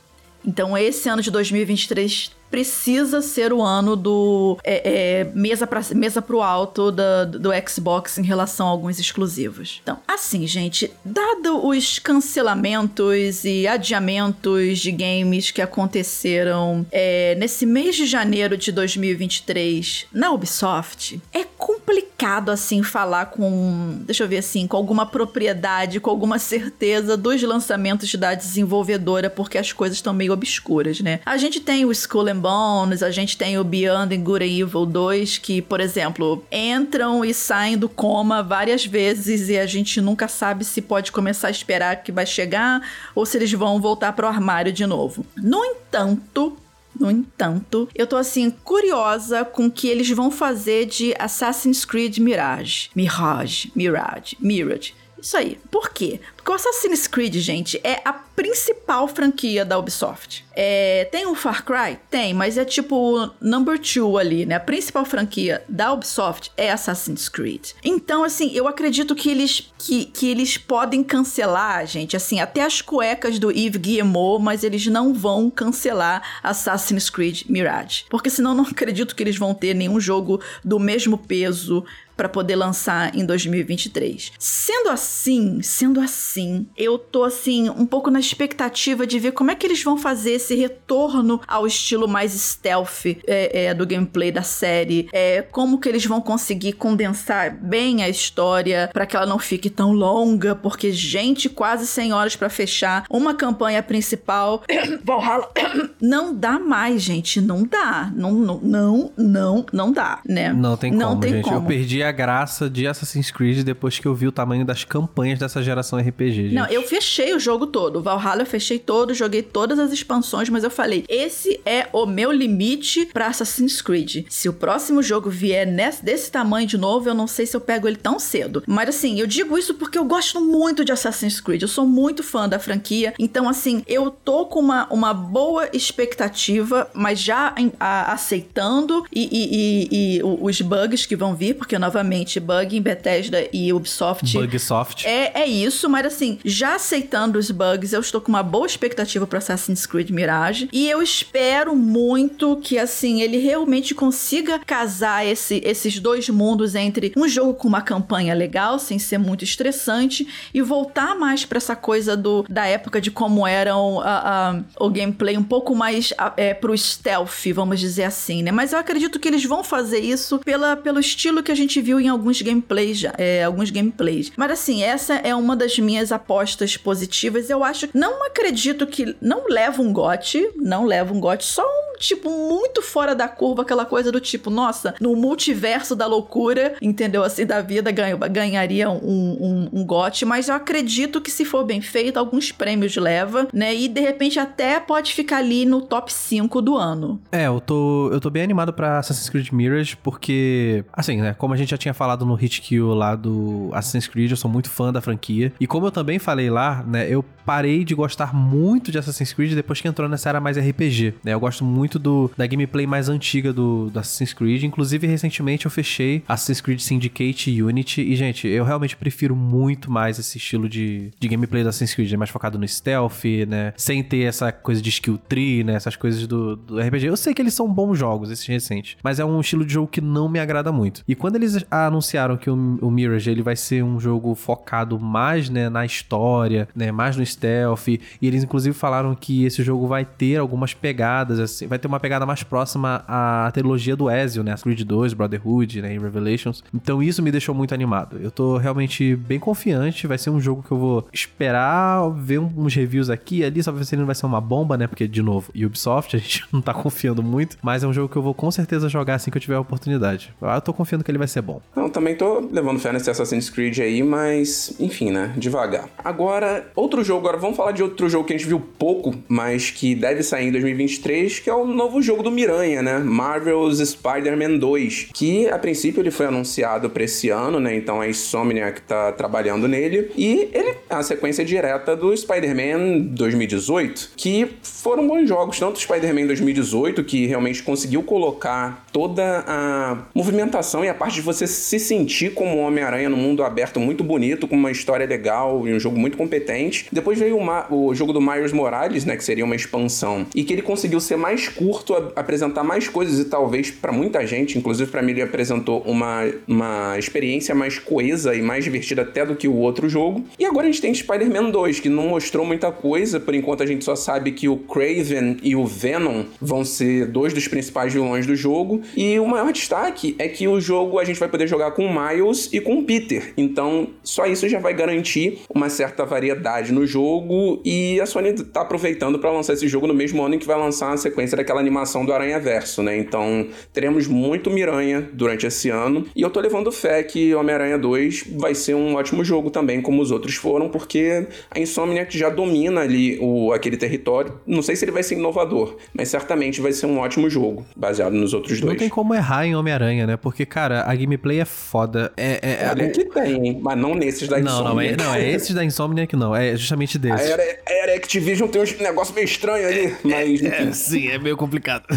Então, 0.44 0.76
esse 0.78 1.08
ano 1.08 1.20
de 1.20 1.30
2023 1.30 2.37
precisa 2.50 3.20
ser 3.22 3.52
o 3.52 3.62
ano 3.62 3.94
do 3.96 4.58
é, 4.64 5.20
é, 5.20 5.24
mesa, 5.34 5.66
pra, 5.66 5.80
mesa 5.94 6.20
pro 6.22 6.40
alto 6.42 6.90
da- 6.90 7.24
do 7.24 7.50
Xbox 7.68 8.18
em 8.18 8.22
relação 8.22 8.66
a 8.66 8.70
alguns 8.70 8.98
exclusivos. 8.98 9.80
Então, 9.82 9.98
assim, 10.06 10.46
gente, 10.46 10.90
dado 11.04 11.66
os 11.66 11.98
cancelamentos 11.98 13.44
e 13.44 13.66
adiamentos 13.66 14.78
de 14.78 14.90
games 14.92 15.50
que 15.50 15.60
aconteceram 15.62 16.86
é, 16.90 17.34
nesse 17.38 17.66
mês 17.66 17.96
de 17.96 18.06
janeiro 18.06 18.56
de 18.56 18.72
2023 18.72 20.06
na 20.12 20.30
Ubisoft, 20.30 21.20
é 21.32 21.44
complicado 21.56 22.50
assim 22.50 22.82
falar 22.82 23.26
com, 23.26 23.98
deixa 24.04 24.24
eu 24.24 24.28
ver 24.28 24.38
assim, 24.38 24.66
com 24.66 24.76
alguma 24.76 25.06
propriedade, 25.06 26.00
com 26.00 26.10
alguma 26.10 26.38
certeza 26.38 27.16
dos 27.16 27.42
lançamentos 27.42 28.12
da 28.14 28.34
desenvolvedora, 28.34 29.28
porque 29.30 29.58
as 29.58 29.72
coisas 29.72 29.98
estão 29.98 30.12
meio 30.12 30.32
obscuras, 30.32 31.00
né? 31.00 31.20
A 31.24 31.36
gente 31.36 31.60
tem 31.60 31.84
o 31.84 31.92
Skull 31.92 32.22
Bones, 32.38 33.02
a 33.02 33.10
gente 33.10 33.36
tem 33.36 33.58
o 33.58 33.64
Beyond 33.64 34.14
and 34.14 34.22
Good 34.22 34.44
and 34.44 34.64
Evil 34.64 34.86
2, 34.86 35.38
que, 35.38 35.60
por 35.60 35.80
exemplo, 35.80 36.44
entram 36.50 37.24
e 37.24 37.34
saem 37.34 37.76
do 37.76 37.88
coma 37.88 38.42
várias 38.42 38.86
vezes 38.86 39.48
e 39.48 39.58
a 39.58 39.66
gente 39.66 40.00
nunca 40.00 40.28
sabe 40.28 40.64
se 40.64 40.80
pode 40.80 41.12
começar 41.12 41.48
a 41.48 41.50
esperar 41.50 42.02
que 42.02 42.12
vai 42.12 42.24
chegar 42.24 42.80
ou 43.14 43.26
se 43.26 43.36
eles 43.36 43.52
vão 43.52 43.80
voltar 43.80 44.12
pro 44.12 44.26
armário 44.26 44.72
de 44.72 44.86
novo. 44.86 45.26
No 45.36 45.64
entanto, 45.64 46.56
no 46.98 47.10
entanto, 47.10 47.88
eu 47.94 48.06
tô 48.06 48.16
assim 48.16 48.50
curiosa 48.50 49.44
com 49.44 49.66
o 49.66 49.70
que 49.70 49.88
eles 49.88 50.10
vão 50.10 50.30
fazer 50.30 50.86
de 50.86 51.14
Assassin's 51.18 51.84
Creed 51.84 52.18
Mirage. 52.18 52.90
Mirage, 52.94 53.70
Mirage, 53.74 54.36
Mirage. 54.40 54.94
Isso 55.20 55.36
aí. 55.36 55.58
Por 55.70 55.90
quê? 55.90 56.20
Porque 56.36 56.50
o 56.50 56.54
Assassin's 56.54 57.06
Creed, 57.06 57.34
gente, 57.36 57.80
é 57.82 58.00
a 58.04 58.12
principal 58.12 59.08
franquia 59.08 59.64
da 59.64 59.78
Ubisoft. 59.78 60.44
É, 60.54 61.08
tem 61.10 61.26
o 61.26 61.34
Far 61.34 61.64
Cry? 61.64 61.98
Tem, 62.10 62.32
mas 62.32 62.56
é 62.56 62.64
tipo 62.64 63.30
number 63.40 63.78
two 63.78 64.16
ali, 64.16 64.46
né? 64.46 64.54
A 64.54 64.60
principal 64.60 65.04
franquia 65.04 65.62
da 65.68 65.92
Ubisoft 65.92 66.50
é 66.56 66.70
Assassin's 66.70 67.28
Creed. 67.28 67.70
Então, 67.84 68.24
assim, 68.24 68.50
eu 68.54 68.66
acredito 68.66 69.14
que 69.14 69.28
eles, 69.28 69.72
que, 69.76 70.06
que 70.06 70.28
eles 70.28 70.56
podem 70.56 71.02
cancelar, 71.02 71.86
gente, 71.86 72.16
assim, 72.16 72.40
até 72.40 72.62
as 72.62 72.80
cuecas 72.80 73.38
do 73.38 73.50
Yves 73.50 73.80
Guillemot, 73.80 74.42
mas 74.42 74.64
eles 74.64 74.86
não 74.86 75.12
vão 75.12 75.50
cancelar 75.50 76.22
Assassin's 76.42 77.10
Creed 77.10 77.42
Mirage. 77.48 78.04
Porque 78.08 78.30
senão 78.30 78.52
eu 78.52 78.56
não 78.56 78.64
acredito 78.70 79.14
que 79.14 79.22
eles 79.22 79.36
vão 79.36 79.52
ter 79.52 79.74
nenhum 79.74 80.00
jogo 80.00 80.40
do 80.64 80.78
mesmo 80.78 81.18
peso 81.18 81.84
para 82.18 82.28
poder 82.28 82.56
lançar 82.56 83.14
em 83.14 83.24
2023. 83.24 84.32
Sendo 84.40 84.90
assim, 84.90 85.62
sendo 85.62 86.00
assim, 86.00 86.66
eu 86.76 86.98
tô 86.98 87.22
assim 87.22 87.70
um 87.70 87.86
pouco 87.86 88.10
na 88.10 88.18
expectativa 88.18 89.06
de 89.06 89.20
ver 89.20 89.30
como 89.30 89.52
é 89.52 89.54
que 89.54 89.64
eles 89.64 89.84
vão 89.84 89.96
fazer 89.96 90.32
esse 90.32 90.56
retorno 90.56 91.40
ao 91.46 91.64
estilo 91.64 92.08
mais 92.08 92.32
stealth 92.32 93.06
é, 93.24 93.66
é, 93.66 93.74
do 93.74 93.86
gameplay 93.86 94.32
da 94.32 94.42
série, 94.42 95.08
é, 95.12 95.42
como 95.42 95.78
que 95.78 95.88
eles 95.88 96.04
vão 96.04 96.20
conseguir 96.20 96.72
condensar 96.72 97.56
bem 97.56 98.02
a 98.02 98.08
história 98.08 98.90
para 98.92 99.06
que 99.06 99.16
ela 99.16 99.26
não 99.26 99.38
fique 99.38 99.70
tão 99.70 99.92
longa, 99.92 100.56
porque 100.56 100.90
gente, 100.90 101.48
quase 101.48 101.86
100 101.86 102.12
horas 102.12 102.34
para 102.34 102.48
fechar 102.48 103.04
uma 103.08 103.32
campanha 103.32 103.80
principal, 103.80 104.64
Valhalla, 105.04 105.48
não 106.02 106.34
dá 106.34 106.58
mais, 106.58 107.00
gente, 107.00 107.40
não 107.40 107.62
dá, 107.62 108.10
não, 108.12 108.32
não, 108.32 108.60
não, 108.60 109.12
não, 109.16 109.66
não 109.72 109.92
dá, 109.92 110.20
né? 110.26 110.52
Não 110.52 110.76
tem 110.76 110.90
como, 110.90 111.02
não 111.02 111.20
tem 111.20 111.32
gente. 111.34 111.44
como. 111.44 111.56
Eu 111.56 111.62
perdi 111.62 112.02
a 112.02 112.07
graça 112.12 112.68
de 112.68 112.86
Assassin's 112.86 113.30
Creed 113.30 113.62
depois 113.64 113.98
que 113.98 114.06
eu 114.06 114.14
vi 114.14 114.26
o 114.26 114.32
tamanho 114.32 114.64
das 114.64 114.84
campanhas 114.84 115.38
dessa 115.38 115.62
geração 115.62 115.98
RPG. 115.98 116.34
Gente. 116.44 116.54
Não, 116.54 116.66
eu 116.66 116.82
fechei 116.82 117.34
o 117.34 117.38
jogo 117.40 117.66
todo. 117.66 118.02
Valhalla 118.02 118.42
eu 118.42 118.46
fechei 118.46 118.78
todo, 118.78 119.14
joguei 119.14 119.42
todas 119.42 119.78
as 119.78 119.92
expansões, 119.92 120.48
mas 120.48 120.64
eu 120.64 120.70
falei: 120.70 121.04
esse 121.08 121.60
é 121.64 121.86
o 121.92 122.06
meu 122.06 122.30
limite 122.32 123.06
pra 123.06 123.26
Assassin's 123.28 123.80
Creed. 123.82 124.26
Se 124.28 124.48
o 124.48 124.52
próximo 124.52 125.02
jogo 125.02 125.30
vier 125.30 125.66
nesse, 125.66 126.04
desse 126.04 126.30
tamanho 126.30 126.66
de 126.66 126.76
novo, 126.78 127.08
eu 127.08 127.14
não 127.14 127.26
sei 127.26 127.46
se 127.46 127.56
eu 127.56 127.60
pego 127.60 127.86
ele 127.88 127.96
tão 127.96 128.18
cedo. 128.18 128.62
Mas 128.66 128.88
assim, 128.90 129.18
eu 129.20 129.26
digo 129.26 129.56
isso 129.58 129.74
porque 129.74 129.98
eu 129.98 130.04
gosto 130.04 130.40
muito 130.40 130.84
de 130.84 130.92
Assassin's 130.92 131.40
Creed. 131.40 131.62
Eu 131.62 131.68
sou 131.68 131.86
muito 131.86 132.22
fã 132.22 132.48
da 132.48 132.58
franquia. 132.58 133.14
Então, 133.18 133.48
assim, 133.48 133.82
eu 133.86 134.10
tô 134.10 134.46
com 134.46 134.60
uma, 134.60 134.86
uma 134.92 135.12
boa 135.14 135.68
expectativa, 135.72 136.88
mas 136.94 137.20
já 137.20 137.54
a- 137.78 138.12
aceitando 138.12 139.04
e, 139.12 139.24
e- 139.30 139.48
e- 139.56 140.18
e 140.18 140.22
os 140.22 140.60
bugs 140.60 141.06
que 141.06 141.16
vão 141.16 141.34
vir, 141.34 141.54
porque 141.54 141.78
novamente, 141.98 142.38
bug 142.38 142.76
em 142.76 142.80
Bethesda 142.82 143.48
e 143.52 143.72
Ubisoft. 143.72 144.32
Bugsoft. 144.32 145.04
É, 145.06 145.42
é 145.42 145.46
isso, 145.46 145.88
mas 145.90 146.06
assim, 146.06 146.38
já 146.44 146.76
aceitando 146.76 147.38
os 147.38 147.50
bugs, 147.50 147.92
eu 147.92 148.00
estou 148.00 148.20
com 148.20 148.28
uma 148.28 148.42
boa 148.42 148.66
expectativa 148.66 149.26
para 149.26 149.38
Assassin's 149.38 149.84
Creed 149.84 150.10
Mirage. 150.10 150.68
E 150.72 150.88
eu 150.88 151.02
espero 151.02 151.74
muito 151.74 152.56
que, 152.62 152.78
assim, 152.78 153.20
ele 153.20 153.38
realmente 153.38 153.94
consiga 153.94 154.58
casar 154.60 155.26
esse- 155.26 155.60
esses 155.64 155.98
dois 155.98 156.28
mundos 156.28 156.74
entre 156.76 157.12
um 157.16 157.26
jogo 157.26 157.54
com 157.54 157.66
uma 157.68 157.82
campanha 157.82 158.32
legal, 158.34 158.78
sem 158.78 158.98
ser 158.98 159.18
muito 159.18 159.42
estressante, 159.42 160.26
e 160.54 160.62
voltar 160.62 161.16
mais 161.16 161.44
para 161.44 161.56
essa 161.58 161.74
coisa 161.74 162.16
do, 162.16 162.44
da 162.48 162.64
época 162.66 163.00
de 163.00 163.10
como 163.10 163.46
eram 163.46 164.00
a- 164.00 164.50
a- 164.50 164.60
o 164.78 164.88
gameplay 164.90 165.36
um 165.36 165.42
pouco 165.42 165.74
mais 165.74 166.12
a- 166.16 166.32
é, 166.36 166.54
pro 166.54 166.76
stealth, 166.76 167.46
vamos 167.52 167.80
dizer 167.80 168.04
assim, 168.04 168.42
né? 168.42 168.52
Mas 168.52 168.72
eu 168.72 168.78
acredito 168.78 169.18
que 169.18 169.26
eles 169.26 169.44
vão 169.44 169.64
fazer 169.64 169.98
isso 169.98 170.38
pela, 170.38 170.76
pelo 170.76 171.00
estilo 171.00 171.42
que 171.42 171.50
a 171.50 171.54
gente 171.54 171.80
viu 171.88 171.98
em 171.98 172.08
alguns 172.08 172.42
gameplays 172.42 172.98
já, 172.98 173.14
é, 173.16 173.42
alguns 173.44 173.70
gameplays. 173.70 174.30
Mas 174.36 174.50
assim, 174.50 174.82
essa 174.82 175.14
é 175.14 175.34
uma 175.34 175.56
das 175.56 175.78
minhas 175.78 176.12
apostas 176.12 176.76
positivas. 176.76 177.48
Eu 177.48 177.64
acho, 177.64 177.88
não 177.94 178.26
acredito 178.26 178.86
que 178.86 179.16
não 179.22 179.48
leva 179.48 179.80
um 179.80 179.90
gote, 179.90 180.50
não 180.56 180.84
leva 180.84 181.14
um 181.14 181.18
gote, 181.20 181.46
só 181.46 181.62
um 181.62 181.88
tipo 181.98 182.30
muito 182.30 182.80
fora 182.82 183.14
da 183.14 183.26
curva, 183.26 183.62
aquela 183.62 183.84
coisa 183.86 184.12
do 184.12 184.20
tipo, 184.20 184.50
nossa, 184.50 184.94
no 185.00 185.16
multiverso 185.16 185.96
da 185.96 186.06
loucura, 186.06 186.74
entendeu? 186.82 187.24
Assim, 187.24 187.44
da 187.46 187.60
vida 187.62 187.90
ganha- 187.90 188.16
ganharia 188.16 188.88
um, 188.90 188.98
um, 189.02 189.68
um 189.80 189.84
gote, 189.84 190.24
mas 190.26 190.48
eu 190.48 190.54
acredito 190.54 191.20
que 191.22 191.30
se 191.30 191.44
for 191.44 191.64
bem 191.64 191.80
feito, 191.80 192.18
alguns 192.18 192.52
prêmios 192.52 192.94
leva, 192.96 193.48
né? 193.52 193.74
E 193.74 193.88
de 193.88 194.00
repente 194.00 194.38
até 194.38 194.78
pode 194.78 195.12
ficar 195.14 195.38
ali 195.38 195.64
no 195.64 195.80
top 195.80 196.12
5 196.12 196.60
do 196.62 196.76
ano. 196.76 197.20
É, 197.32 197.46
eu 197.46 197.60
tô, 197.60 198.10
eu 198.12 198.20
tô 198.20 198.28
bem 198.30 198.42
animado 198.44 198.72
pra 198.74 198.98
Assassin's 198.98 199.28
Creed 199.30 199.50
Mirage, 199.50 199.96
porque, 199.96 200.84
assim, 200.92 201.16
né, 201.20 201.34
como 201.36 201.54
a 201.54 201.56
gente 201.56 201.67
já 201.70 201.78
tinha 201.78 201.94
falado 201.94 202.24
no 202.24 202.34
Hit 202.34 202.60
Kill 202.60 202.94
lá 202.94 203.14
do 203.14 203.70
Assassin's 203.72 204.06
Creed, 204.06 204.30
eu 204.30 204.36
sou 204.36 204.50
muito 204.50 204.70
fã 204.70 204.92
da 204.92 205.00
franquia. 205.00 205.52
E 205.60 205.66
como 205.66 205.86
eu 205.86 205.90
também 205.90 206.18
falei 206.18 206.50
lá, 206.50 206.82
né, 206.86 207.06
eu 207.08 207.24
parei 207.48 207.82
de 207.82 207.94
gostar 207.94 208.34
muito 208.34 208.92
de 208.92 208.98
Assassin's 208.98 209.32
Creed 209.32 209.54
depois 209.54 209.80
que 209.80 209.88
entrou 209.88 210.06
nessa 210.06 210.28
era 210.28 210.38
mais 210.38 210.58
RPG, 210.58 211.14
né? 211.24 211.32
Eu 211.32 211.40
gosto 211.40 211.64
muito 211.64 211.98
do, 211.98 212.30
da 212.36 212.46
gameplay 212.46 212.86
mais 212.86 213.08
antiga 213.08 213.54
do, 213.54 213.88
do 213.88 213.98
Assassin's 213.98 214.34
Creed. 214.34 214.64
Inclusive, 214.64 215.06
recentemente 215.06 215.64
eu 215.64 215.70
fechei 215.70 216.22
Assassin's 216.28 216.60
Creed 216.60 216.80
Syndicate 216.80 217.50
e 217.50 217.62
Unity. 217.62 218.02
E, 218.02 218.14
gente, 218.16 218.46
eu 218.46 218.64
realmente 218.64 218.94
prefiro 218.94 219.34
muito 219.34 219.90
mais 219.90 220.18
esse 220.18 220.36
estilo 220.36 220.68
de, 220.68 221.10
de 221.18 221.26
gameplay 221.26 221.62
do 221.62 221.70
Assassin's 221.70 221.94
Creed, 221.94 222.10
né, 222.10 222.18
mais 222.18 222.28
focado 222.28 222.58
no 222.58 222.68
stealth, 222.68 223.24
né? 223.48 223.72
Sem 223.78 224.02
ter 224.02 224.24
essa 224.24 224.52
coisa 224.52 224.82
de 224.82 224.90
skill 224.90 225.16
tree, 225.16 225.64
né? 225.64 225.72
Essas 225.72 225.96
coisas 225.96 226.26
do, 226.26 226.54
do 226.54 226.78
RPG. 226.78 227.06
Eu 227.06 227.16
sei 227.16 227.32
que 227.32 227.40
eles 227.40 227.54
são 227.54 227.66
bons 227.72 227.98
jogos, 227.98 228.30
esses 228.30 228.46
recentes, 228.46 228.98
mas 229.02 229.18
é 229.18 229.24
um 229.24 229.40
estilo 229.40 229.64
de 229.64 229.72
jogo 229.72 229.88
que 229.88 230.02
não 230.02 230.28
me 230.28 230.38
agrada 230.38 230.70
muito. 230.70 231.02
E 231.08 231.14
quando 231.14 231.36
eles 231.36 231.57
anunciaram 231.70 232.36
que 232.36 232.50
o, 232.50 232.54
o 232.80 232.90
Mirage 232.90 233.30
ele 233.30 233.42
vai 233.42 233.56
ser 233.56 233.82
um 233.82 233.98
jogo 234.00 234.34
focado 234.34 234.98
mais, 234.98 235.48
né, 235.50 235.68
na 235.68 235.84
história, 235.84 236.68
né, 236.74 236.90
mais 236.92 237.16
no 237.16 237.24
stealth, 237.24 237.88
e 237.88 238.00
eles 238.22 238.44
inclusive 238.44 238.74
falaram 238.74 239.14
que 239.14 239.44
esse 239.44 239.62
jogo 239.62 239.86
vai 239.86 240.04
ter 240.04 240.36
algumas 240.36 240.74
pegadas, 240.74 241.38
assim, 241.38 241.66
vai 241.66 241.78
ter 241.78 241.86
uma 241.88 242.00
pegada 242.00 242.24
mais 242.26 242.42
próxima 242.42 243.04
à 243.06 243.50
trilogia 243.52 243.96
do 243.96 244.10
Ezio, 244.10 244.42
né, 244.42 244.54
Creed 244.62 244.82
2, 244.82 245.14
Brotherhood, 245.14 245.82
né, 245.82 245.94
e 245.94 245.98
Revelations. 245.98 246.62
Então 246.74 247.02
isso 247.02 247.22
me 247.22 247.30
deixou 247.30 247.54
muito 247.54 247.74
animado. 247.74 248.18
Eu 248.20 248.30
tô 248.30 248.56
realmente 248.56 249.14
bem 249.16 249.38
confiante, 249.38 250.06
vai 250.06 250.18
ser 250.18 250.30
um 250.30 250.40
jogo 250.40 250.62
que 250.62 250.72
eu 250.72 250.78
vou 250.78 251.08
esperar 251.12 252.08
ver 252.10 252.38
uns 252.38 252.74
reviews 252.74 253.10
aqui 253.10 253.38
e 253.38 253.44
ali, 253.44 253.62
só 253.62 253.70
pra 253.70 253.78
ver 253.78 253.84
se 253.84 253.94
ele 253.94 254.00
não 254.00 254.06
vai 254.06 254.14
ser 254.14 254.26
uma 254.26 254.40
bomba, 254.40 254.76
né, 254.76 254.86
porque 254.86 255.06
de 255.08 255.22
novo, 255.22 255.50
Ubisoft, 255.54 256.14
a 256.16 256.18
gente 256.18 256.44
não 256.52 256.60
tá 256.60 256.74
confiando 256.74 257.22
muito, 257.22 257.56
mas 257.62 257.82
é 257.82 257.86
um 257.86 257.92
jogo 257.92 258.08
que 258.08 258.16
eu 258.16 258.22
vou 258.22 258.34
com 258.34 258.50
certeza 258.50 258.88
jogar 258.88 259.14
assim 259.14 259.30
que 259.30 259.36
eu 259.36 259.40
tiver 259.40 259.56
a 259.56 259.60
oportunidade. 259.60 260.32
Ah, 260.40 260.56
Eu 260.56 260.60
tô 260.60 260.72
confiando 260.72 261.04
que 261.04 261.10
ele 261.10 261.18
vai 261.18 261.28
ser 261.28 261.42
bom. 261.42 261.47
Não, 261.74 261.88
também 261.88 262.14
tô 262.14 262.40
levando 262.50 262.78
fé 262.78 262.92
nesse 262.92 263.10
Assassin's 263.10 263.50
Creed 263.50 263.78
aí, 263.78 264.02
mas 264.02 264.74
enfim, 264.78 265.10
né? 265.10 265.32
Devagar. 265.36 265.88
Agora, 266.04 266.70
outro 266.74 267.02
jogo, 267.02 267.20
agora 267.20 267.38
vamos 267.38 267.56
falar 267.56 267.72
de 267.72 267.82
outro 267.82 268.08
jogo 268.08 268.26
que 268.26 268.32
a 268.32 268.36
gente 268.36 268.46
viu 268.46 268.60
pouco, 268.78 269.14
mas 269.28 269.70
que 269.70 269.94
deve 269.94 270.22
sair 270.22 270.48
em 270.48 270.52
2023, 270.52 271.40
que 271.40 271.50
é 271.50 271.54
o 271.54 271.64
novo 271.64 272.02
jogo 272.02 272.22
do 272.22 272.30
Miranha, 272.30 272.82
né? 272.82 272.98
Marvel's 272.98 273.78
Spider-Man 273.78 274.58
2, 274.58 275.10
que 275.14 275.48
a 275.48 275.58
princípio 275.58 276.00
ele 276.00 276.10
foi 276.10 276.26
anunciado 276.26 276.90
pra 276.90 277.04
esse 277.04 277.30
ano, 277.30 277.60
né? 277.60 277.76
Então 277.76 278.00
a 278.00 278.08
Insomniac 278.08 278.82
tá 278.82 279.12
trabalhando 279.12 279.68
nele, 279.68 280.10
e 280.16 280.48
ele 280.52 280.70
é 280.70 280.94
a 280.94 281.02
sequência 281.02 281.44
direta 281.44 281.94
do 281.96 282.16
Spider-Man 282.16 283.00
2018, 283.14 284.10
que 284.16 284.50
foram 284.62 285.06
bons 285.06 285.28
jogos, 285.28 285.58
tanto 285.58 285.78
Spider-Man 285.78 286.26
2018, 286.26 287.04
que 287.04 287.26
realmente 287.26 287.62
conseguiu 287.62 288.02
colocar 288.02 288.86
toda 288.92 289.44
a 289.46 289.98
movimentação 290.14 290.84
e 290.84 290.88
a 290.88 290.94
parte 290.94 291.14
de 291.14 291.20
você 291.20 291.37
se 291.46 291.78
sentir 291.78 292.34
como 292.34 292.56
um 292.56 292.60
Homem-Aranha 292.62 293.08
no 293.08 293.16
mundo 293.16 293.42
aberto 293.42 293.78
muito 293.80 294.02
bonito, 294.02 294.46
com 294.48 294.56
uma 294.56 294.70
história 294.70 295.06
legal 295.06 295.66
e 295.66 295.72
um 295.72 295.78
jogo 295.80 295.98
muito 295.98 296.16
competente. 296.16 296.86
Depois 296.92 297.18
veio 297.18 297.36
o, 297.36 297.44
Ma- 297.44 297.66
o 297.70 297.94
jogo 297.94 298.12
do 298.12 298.20
Miles 298.20 298.52
Morales, 298.52 299.04
né, 299.04 299.16
que 299.16 299.24
seria 299.24 299.44
uma 299.44 299.54
expansão, 299.56 300.26
e 300.34 300.42
que 300.44 300.52
ele 300.52 300.62
conseguiu 300.62 301.00
ser 301.00 301.16
mais 301.16 301.48
curto, 301.48 301.94
apresentar 302.16 302.62
mais 302.64 302.88
coisas 302.88 303.18
e 303.18 303.24
talvez 303.26 303.70
pra 303.70 303.92
muita 303.92 304.26
gente, 304.26 304.58
inclusive 304.58 304.90
pra 304.90 305.02
mim 305.02 305.12
ele 305.12 305.22
apresentou 305.22 305.80
uma, 305.82 306.22
uma 306.46 306.98
experiência 306.98 307.54
mais 307.54 307.78
coesa 307.78 308.34
e 308.34 308.42
mais 308.42 308.64
divertida 308.64 309.02
até 309.02 309.24
do 309.24 309.36
que 309.36 309.46
o 309.48 309.54
outro 309.56 309.88
jogo. 309.88 310.24
E 310.38 310.44
agora 310.44 310.66
a 310.66 310.70
gente 310.70 310.80
tem 310.80 310.92
Spider-Man 310.94 311.50
2, 311.50 311.80
que 311.80 311.88
não 311.88 312.08
mostrou 312.08 312.44
muita 312.44 312.70
coisa, 312.72 313.20
por 313.20 313.34
enquanto 313.34 313.62
a 313.62 313.66
gente 313.66 313.84
só 313.84 313.94
sabe 313.96 314.32
que 314.32 314.48
o 314.48 314.56
Craven 314.56 315.36
e 315.42 315.54
o 315.54 315.64
Venom 315.66 316.24
vão 316.40 316.64
ser 316.64 317.06
dois 317.06 317.32
dos 317.32 317.46
principais 317.48 317.92
vilões 317.92 318.26
do 318.26 318.34
jogo, 318.36 318.80
e 318.96 319.18
o 319.18 319.26
maior 319.26 319.52
destaque 319.52 320.14
é 320.18 320.28
que 320.28 320.46
o 320.48 320.60
jogo 320.60 320.98
a 320.98 321.04
gente 321.04 321.18
vai 321.20 321.27
poder 321.28 321.46
jogar 321.46 321.72
com 321.72 321.86
o 321.86 321.88
Miles 321.88 322.48
e 322.52 322.60
com 322.60 322.78
o 322.78 322.84
Peter. 322.84 323.32
Então, 323.36 323.88
só 324.02 324.26
isso 324.26 324.48
já 324.48 324.58
vai 324.58 324.74
garantir 324.74 325.40
uma 325.48 325.68
certa 325.68 326.04
variedade 326.04 326.72
no 326.72 326.86
jogo 326.86 327.60
e 327.64 328.00
a 328.00 328.06
Sony 328.06 328.32
tá 328.32 328.62
aproveitando 328.62 329.18
para 329.18 329.30
lançar 329.30 329.52
esse 329.52 329.68
jogo 329.68 329.86
no 329.86 329.94
mesmo 329.94 330.22
ano 330.22 330.34
em 330.34 330.38
que 330.38 330.46
vai 330.46 330.58
lançar 330.58 330.92
a 330.92 330.96
sequência 330.96 331.36
daquela 331.36 331.60
animação 331.60 332.04
do 332.04 332.12
Aranha 332.12 332.38
Verso, 332.38 332.82
né? 332.82 332.96
Então, 332.96 333.46
teremos 333.72 334.06
muito 334.06 334.50
Miranha 334.50 335.08
durante 335.12 335.46
esse 335.46 335.70
ano 335.70 336.06
e 336.14 336.22
eu 336.22 336.30
tô 336.30 336.40
levando 336.40 336.70
fé 336.72 337.02
que 337.02 337.34
Homem-Aranha 337.34 337.78
2 337.78 338.24
vai 338.36 338.54
ser 338.54 338.74
um 338.74 338.94
ótimo 338.94 339.24
jogo 339.24 339.50
também, 339.50 339.80
como 339.80 340.02
os 340.02 340.10
outros 340.10 340.34
foram, 340.34 340.68
porque 340.68 341.26
a 341.50 341.58
Insomniac 341.58 342.16
já 342.16 342.28
domina 342.28 342.80
ali 342.80 343.18
o, 343.20 343.52
aquele 343.52 343.76
território. 343.76 344.40
Não 344.46 344.62
sei 344.62 344.76
se 344.76 344.84
ele 344.84 344.92
vai 344.92 345.02
ser 345.02 345.16
inovador, 345.16 345.76
mas 345.92 346.08
certamente 346.08 346.60
vai 346.60 346.72
ser 346.72 346.86
um 346.86 346.98
ótimo 346.98 347.28
jogo, 347.28 347.66
baseado 347.76 348.12
nos 348.12 348.34
outros 348.34 348.60
dois. 348.60 348.72
Não 348.72 348.78
tem 348.78 348.88
como 348.88 349.14
errar 349.14 349.46
em 349.46 349.54
Homem-Aranha, 349.54 350.06
né? 350.06 350.16
Porque, 350.16 350.46
cara, 350.46 350.84
a 350.86 350.94
gameplay 351.18 351.40
é 351.40 351.44
foda. 351.44 352.12
É, 352.16 352.40
é, 352.42 352.64
é- 352.64 352.70
Olha 352.70 352.90
que 352.90 353.04
tem, 353.04 353.60
mas 353.60 353.76
não 353.76 353.94
nesses 353.94 354.28
da 354.28 354.38
Não, 354.38 354.62
não, 354.62 354.80
é, 354.80 354.96
não, 354.96 355.14
é 355.14 355.30
esses 355.30 355.54
da 355.54 355.64
Insomniac 355.64 356.14
não, 356.16 356.34
é 356.34 356.56
justamente 356.56 356.98
desses. 356.98 357.26
era, 357.28 357.42
a 357.42 357.72
era 357.72 357.94
Activision 357.96 358.48
tem 358.48 358.62
uns 358.62 358.78
negócio 358.78 359.14
meio 359.14 359.24
estranho 359.24 359.66
ali, 359.66 359.96
mas 360.04 360.40
enfim. 360.40 360.72
sim, 360.72 361.08
é 361.08 361.18
meio 361.18 361.36
complicado. 361.36 361.84